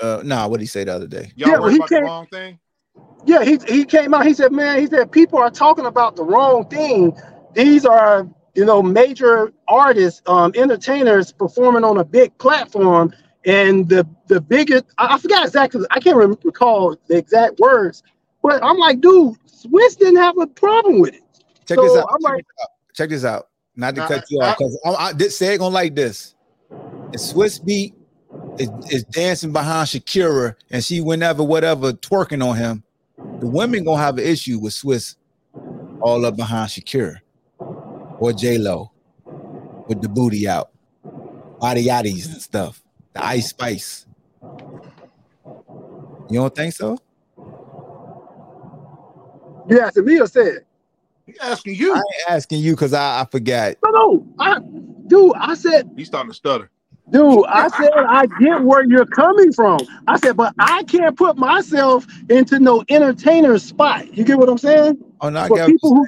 Uh, 0.00 0.22
nah, 0.24 0.46
what 0.46 0.58
did 0.58 0.62
he 0.62 0.66
say 0.68 0.84
the 0.84 0.94
other 0.94 1.08
day? 1.08 1.32
Y'all 1.34 1.50
Yeah, 1.50 1.58
worried 1.58 1.72
he 1.72 1.76
about 1.78 1.88
the 1.90 2.02
wrong 2.02 2.26
thing? 2.26 2.58
Yeah, 3.24 3.44
he 3.44 3.58
he 3.68 3.84
came 3.84 4.14
out. 4.14 4.24
He 4.26 4.32
said, 4.34 4.52
"Man, 4.52 4.78
he 4.80 4.86
said 4.86 5.10
people 5.10 5.38
are 5.40 5.50
talking 5.50 5.86
about 5.86 6.14
the 6.16 6.24
wrong 6.24 6.66
thing. 6.68 7.16
These 7.54 7.84
are 7.84 8.26
you 8.54 8.64
know 8.64 8.80
major 8.82 9.52
artists, 9.66 10.22
um, 10.26 10.52
entertainers 10.54 11.32
performing 11.32 11.84
on 11.84 11.98
a 11.98 12.04
big 12.04 12.36
platform, 12.38 13.12
and 13.44 13.88
the 13.88 14.06
the 14.28 14.40
biggest 14.40 14.84
I, 14.98 15.14
I 15.14 15.18
forgot 15.18 15.44
exactly. 15.44 15.84
I 15.90 15.98
can't 15.98 16.16
rem- 16.16 16.38
recall 16.44 16.96
the 17.08 17.16
exact 17.18 17.58
words, 17.58 18.02
but 18.48 18.64
I'm 18.64 18.78
like, 18.78 19.00
dude, 19.02 19.36
Swizz 19.46 19.98
didn't 19.98 20.16
have 20.16 20.38
a 20.38 20.46
problem 20.46 21.00
with 21.00 21.14
it. 21.14 21.22
Check 21.66 21.76
So, 21.76 21.82
this 21.82 21.96
out. 21.96 22.06
I'm 22.10 22.20
check, 22.22 22.32
like- 22.32 22.46
this 22.46 22.62
out. 22.62 22.68
check 22.94 23.08
this 23.10 23.24
out. 23.24 23.48
Not 23.76 23.94
to 23.94 24.00
Nah, 24.00 24.08
cut 24.08 24.24
you 24.30 24.40
off, 24.40 24.56
because 24.58 24.80
I, 24.86 24.90
I 24.90 25.12
did 25.12 25.30
say 25.32 25.54
it 25.54 25.58
gonna 25.58 25.74
like 25.74 25.94
this. 25.94 26.34
The 27.12 27.18
Swizz 27.18 27.62
beat 27.64 27.94
is, 28.56 28.70
is 28.90 29.04
dancing 29.04 29.52
behind 29.52 29.86
Shakira, 29.88 30.54
and 30.70 30.82
she 30.82 31.00
whenever 31.00 31.44
whatever 31.44 31.92
twerking 31.92 32.42
on 32.44 32.56
him. 32.56 32.82
The 33.40 33.46
women 33.48 33.84
gonna 33.84 34.02
have 34.02 34.18
an 34.18 34.24
issue 34.24 34.58
with 34.58 34.72
Swizz 34.72 35.14
all 36.00 36.24
up 36.24 36.36
behind 36.36 36.70
Shakira 36.70 37.18
or 38.18 38.32
J 38.32 38.58
Lo 38.58 38.90
with 39.86 40.00
the 40.00 40.08
booty 40.08 40.48
out, 40.48 40.70
body 41.60 41.84
yaddies 41.84 42.26
and 42.32 42.42
stuff, 42.42 42.82
the 43.14 43.24
Ice 43.24 43.50
Spice. 43.50 44.06
You 46.30 46.40
don't 46.40 46.54
think 46.54 46.74
so? 46.74 46.98
You 49.68 49.80
asking 49.80 50.04
me 50.04 50.20
or 50.20 50.26
said? 50.26 50.64
He 51.26 51.34
asking 51.40 51.74
you. 51.74 51.92
I 51.94 51.98
ain't 51.98 52.30
asking 52.30 52.60
you 52.60 52.72
because 52.72 52.92
I, 52.94 53.20
I 53.20 53.24
forgot. 53.26 53.76
No, 53.84 53.90
no. 53.90 54.26
I, 54.38 54.58
dude, 55.06 55.32
I 55.36 55.54
said, 55.54 55.90
He's 55.96 56.06
starting 56.06 56.30
to 56.30 56.34
stutter. 56.34 56.70
dude, 57.10 57.44
I 57.46 57.68
said 57.68 57.90
I 57.94 58.26
get 58.40 58.62
where 58.62 58.82
you're 58.84 59.04
coming 59.06 59.52
from. 59.52 59.80
I 60.06 60.18
said, 60.18 60.36
but 60.36 60.54
I 60.58 60.82
can't 60.84 61.16
put 61.16 61.36
myself 61.36 62.06
into 62.30 62.58
no 62.58 62.82
entertainer 62.88 63.58
spot. 63.58 64.12
You 64.16 64.24
get 64.24 64.38
what 64.38 64.48
I'm 64.48 64.58
saying? 64.58 64.98
Oh 65.20 65.28
no, 65.28 65.40
I 65.40 65.48
For 65.48 65.56
got. 65.58 65.66
people 65.66 65.94
who 65.96 66.06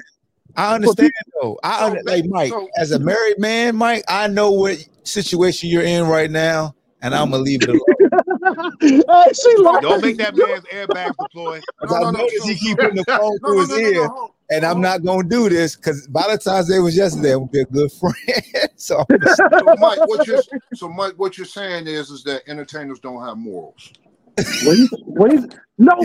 I 0.55 0.75
understand 0.75 1.11
though. 1.41 1.57
I 1.63 1.89
So, 1.89 1.97
like 2.05 2.25
Mike 2.25 2.49
so- 2.49 2.67
as 2.77 2.91
a 2.91 2.99
married 2.99 3.39
man, 3.39 3.75
Mike. 3.75 4.03
I 4.09 4.27
know 4.27 4.51
what 4.51 4.77
situation 5.03 5.69
you're 5.69 5.83
in 5.83 6.05
right 6.07 6.29
now, 6.31 6.75
and 7.01 7.13
I'm 7.15 7.29
gonna 7.31 7.43
leave 7.43 7.61
it 7.63 7.69
alone. 7.69 7.81
hey, 8.43 9.01
she 9.33 9.55
Don't 9.55 10.01
make 10.01 10.17
that 10.17 10.35
man's 10.35 10.65
airbags 10.65 11.17
deploy. 11.17 11.61
'Cause 11.79 11.93
I 11.93 12.11
noticed 12.11 12.47
he 12.47 12.55
keep 12.55 12.77
putting 12.77 12.95
the 12.95 13.05
phone 13.05 13.37
No, 13.41 13.49
through 13.49 13.55
no, 13.55 13.61
his 13.61 13.69
no, 13.69 13.75
no, 13.77 13.81
ear, 13.81 13.93
no, 13.93 14.07
hold- 14.09 14.31
and 14.51 14.65
I'm 14.65 14.81
not 14.81 15.03
gonna 15.03 15.27
do 15.27 15.47
this 15.49 15.75
because 15.75 16.07
Valentine's 16.11 16.67
Day 16.69 16.79
was 16.79 16.95
yesterday. 16.97 17.33
I'm 17.33 17.45
be 17.47 17.61
a 17.61 17.65
good 17.65 17.91
friend. 17.93 18.69
so 18.75 19.05
So 19.35 19.75
Mike, 19.79 19.99
what 20.07 20.27
you're 20.27 20.41
so 20.73 20.89
Mike, 20.89 21.13
what 21.17 21.37
you're 21.37 21.45
saying 21.45 21.87
is 21.87 22.09
is 22.09 22.23
that 22.23 22.41
entertainers 22.47 22.99
don't 22.99 23.23
have 23.25 23.37
morals. 23.37 23.91
What 24.35 24.77
is, 24.77 24.89
what 25.05 25.33
is 25.33 25.47
no? 25.77 25.95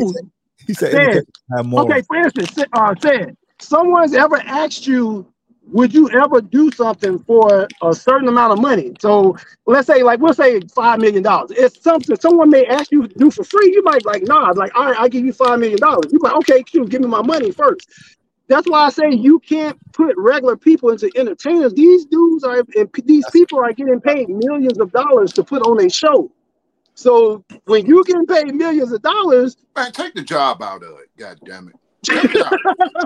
he 0.66 0.74
said, 0.74 0.90
Said- 0.92 1.00
"Entertainers 1.00 1.26
have 1.56 1.66
more." 1.66 1.80
Okay, 1.82 2.02
for 2.02 2.16
instance, 2.16 2.50
say- 2.52 2.64
uh, 2.72 2.94
said 3.00 3.36
someone's 3.60 4.14
ever 4.14 4.36
asked 4.36 4.86
you, 4.86 5.26
would 5.72 5.92
you 5.92 6.08
ever 6.10 6.40
do 6.40 6.70
something 6.70 7.18
for 7.20 7.66
a 7.82 7.94
certain 7.94 8.28
amount 8.28 8.52
of 8.52 8.60
money? 8.60 8.92
So 9.00 9.36
let's 9.66 9.86
say, 9.86 10.02
like, 10.02 10.20
we'll 10.20 10.34
say 10.34 10.60
five 10.74 11.00
million 11.00 11.22
dollars. 11.22 11.50
It's 11.52 11.82
something 11.82 12.16
someone 12.16 12.50
may 12.50 12.66
ask 12.66 12.92
you 12.92 13.06
to 13.06 13.14
do 13.18 13.30
for 13.30 13.44
free. 13.44 13.72
You 13.72 13.82
might 13.82 14.04
like, 14.04 14.22
nah, 14.22 14.52
like, 14.54 14.74
all 14.76 14.86
right, 14.86 14.98
I'll 14.98 15.08
give 15.08 15.24
you 15.24 15.32
five 15.32 15.58
million 15.58 15.78
dollars. 15.78 16.12
You 16.12 16.18
like, 16.22 16.34
okay, 16.36 16.62
cute, 16.62 16.88
give 16.88 17.00
me 17.00 17.08
my 17.08 17.22
money 17.22 17.50
first. 17.50 17.88
That's 18.48 18.68
why 18.68 18.86
I 18.86 18.90
say 18.90 19.10
you 19.10 19.40
can't 19.40 19.76
put 19.92 20.14
regular 20.16 20.56
people 20.56 20.90
into 20.90 21.10
entertainers. 21.16 21.74
These 21.74 22.06
dudes 22.06 22.44
are, 22.44 22.62
and 22.76 22.88
these 23.04 23.28
people 23.30 23.58
are 23.58 23.72
getting 23.72 24.00
paid 24.00 24.28
millions 24.28 24.78
of 24.78 24.92
dollars 24.92 25.32
to 25.32 25.42
put 25.42 25.62
on 25.62 25.84
a 25.84 25.90
show. 25.90 26.30
So 26.94 27.44
when 27.64 27.86
you 27.86 28.04
getting 28.04 28.26
paid 28.26 28.54
millions 28.54 28.92
of 28.92 29.02
dollars, 29.02 29.56
Man, 29.76 29.92
take 29.92 30.14
the 30.14 30.22
job 30.22 30.62
out 30.62 30.82
of 30.82 30.98
it. 31.00 31.10
God 31.18 31.38
damn 31.44 31.68
it. 31.68 31.74
Take, 32.04 32.34
it 32.34 32.46
out. 32.46 32.58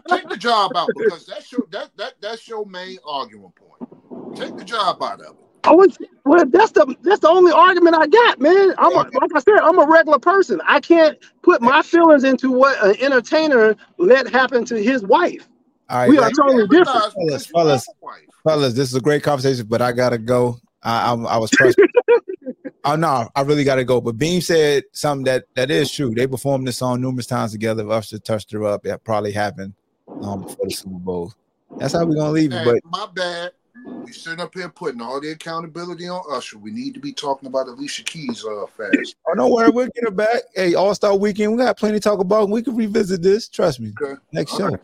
take 0.09 0.29
the 0.29 0.37
job 0.37 0.73
out 0.77 0.89
because 0.97 1.27
that's 1.27 1.51
your 1.53 1.67
that, 1.71 1.91
that 1.97 2.15
that's 2.21 2.49
your 2.49 2.67
main 2.67 2.99
argument 3.07 3.55
point. 3.55 4.37
Take 4.37 4.57
the 4.57 4.65
job 4.65 5.03
out 5.03 5.21
of 5.21 5.37
it. 5.37 5.45
Oh, 5.65 5.83
it's, 5.83 5.99
well, 6.25 6.45
that's 6.47 6.73
the 6.73 6.97
that's 7.03 7.21
the 7.21 7.29
only 7.29 7.53
argument 7.53 7.97
I 7.97 8.07
got, 8.07 8.41
man. 8.41 8.75
I'm 8.79 8.93
a, 8.93 9.11
like 9.21 9.31
I 9.35 9.41
said, 9.41 9.59
I'm 9.63 9.79
a 9.79 9.87
regular 9.87 10.19
person. 10.19 10.61
I 10.67 10.81
can't 10.81 11.19
put 11.43 11.61
my 11.61 11.83
feelings 11.83 12.25
into 12.25 12.51
what 12.51 12.83
an 12.83 12.97
entertainer 13.01 13.77
let 13.99 14.31
happen 14.31 14.65
to 14.67 14.83
his 14.83 15.03
wife. 15.03 15.49
All 15.89 15.99
right, 15.99 16.09
we 16.09 16.19
are 16.19 16.31
totally 16.31 16.67
different. 16.69 16.87
Fellas, 16.87 17.15
because 17.15 17.51
you 17.51 17.59
have 17.59 17.67
fellas. 17.67 17.87
fellas, 18.45 18.75
this 18.75 18.89
is 18.89 18.95
a 18.95 19.01
great 19.01 19.23
conversation, 19.23 19.67
but 19.67 19.83
I 19.83 19.93
gotta 19.93 20.19
go. 20.19 20.59
I, 20.83 21.13
I'm, 21.13 21.27
I 21.27 21.37
was 21.37 21.51
pressed. 21.51 21.79
Oh 22.85 22.97
no, 22.97 23.29
I 23.35 23.43
really 23.43 23.65
gotta 23.65 23.85
go. 23.85 24.01
But 24.01 24.19
Beam 24.19 24.41
said 24.41 24.85
something 24.93 25.25
that 25.25 25.45
that 25.55 25.71
is 25.71 25.91
true. 25.91 26.15
They 26.15 26.27
performed 26.27 26.67
this 26.67 26.79
song 26.79 27.01
numerous 27.01 27.27
times 27.27 27.53
together. 27.53 27.89
Usher 27.91 28.19
touched 28.19 28.53
her 28.53 28.65
up. 28.65 28.83
That 28.83 29.05
probably 29.05 29.33
happened 29.33 29.75
um, 30.23 30.43
before 30.43 30.67
the 30.67 30.71
Super 30.73 30.99
Bowl. 30.99 31.33
That's 31.79 31.95
how 31.95 32.05
we're 32.05 32.15
gonna 32.17 32.31
leave 32.31 32.53
it. 32.53 32.65
But 32.65 32.81
my 32.85 33.07
bad. 33.15 33.53
We 34.05 34.13
sitting 34.13 34.41
up 34.41 34.53
here 34.53 34.69
putting 34.69 35.01
all 35.01 35.21
the 35.21 35.31
accountability 35.31 36.09
on 36.09 36.23
Usher. 36.31 36.59
We 36.59 36.71
need 36.71 36.93
to 36.95 37.01
be 37.01 37.13
talking 37.13 37.47
about 37.47 37.69
Alicia 37.69 38.03
Keys 38.03 38.45
uh 38.45 38.67
fast. 38.77 39.17
oh, 39.27 39.35
don't 39.35 39.53
worry, 39.53 39.71
we'll 39.71 39.87
get 39.95 40.05
it 40.05 40.17
back. 40.17 40.43
Hey, 40.55 40.75
All 40.75 40.95
Star 40.95 41.17
Weekend, 41.17 41.53
we 41.53 41.59
got 41.59 41.79
plenty 41.79 41.99
to 41.99 42.01
talk 42.01 42.19
about. 42.19 42.51
We 42.51 42.63
can 42.63 42.77
revisit 42.77 43.23
this. 43.23 43.49
Trust 43.49 43.81
me. 43.81 43.93
Okay. 44.03 44.21
Next 44.33 44.53
All 44.53 44.59
show. 44.59 44.69
right. 44.69 44.81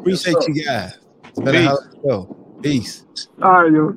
Appreciate 0.00 0.36
Yes, 0.40 0.48
you 0.48 0.64
guys. 0.64 0.98
It's 1.24 1.40
been 1.40 1.54
a 1.54 1.62
hell 1.62 1.78
a 1.78 2.08
show. 2.08 2.36
Peace. 2.62 3.06
All 3.42 3.62
right, 3.62 3.72
yo. 3.72 3.96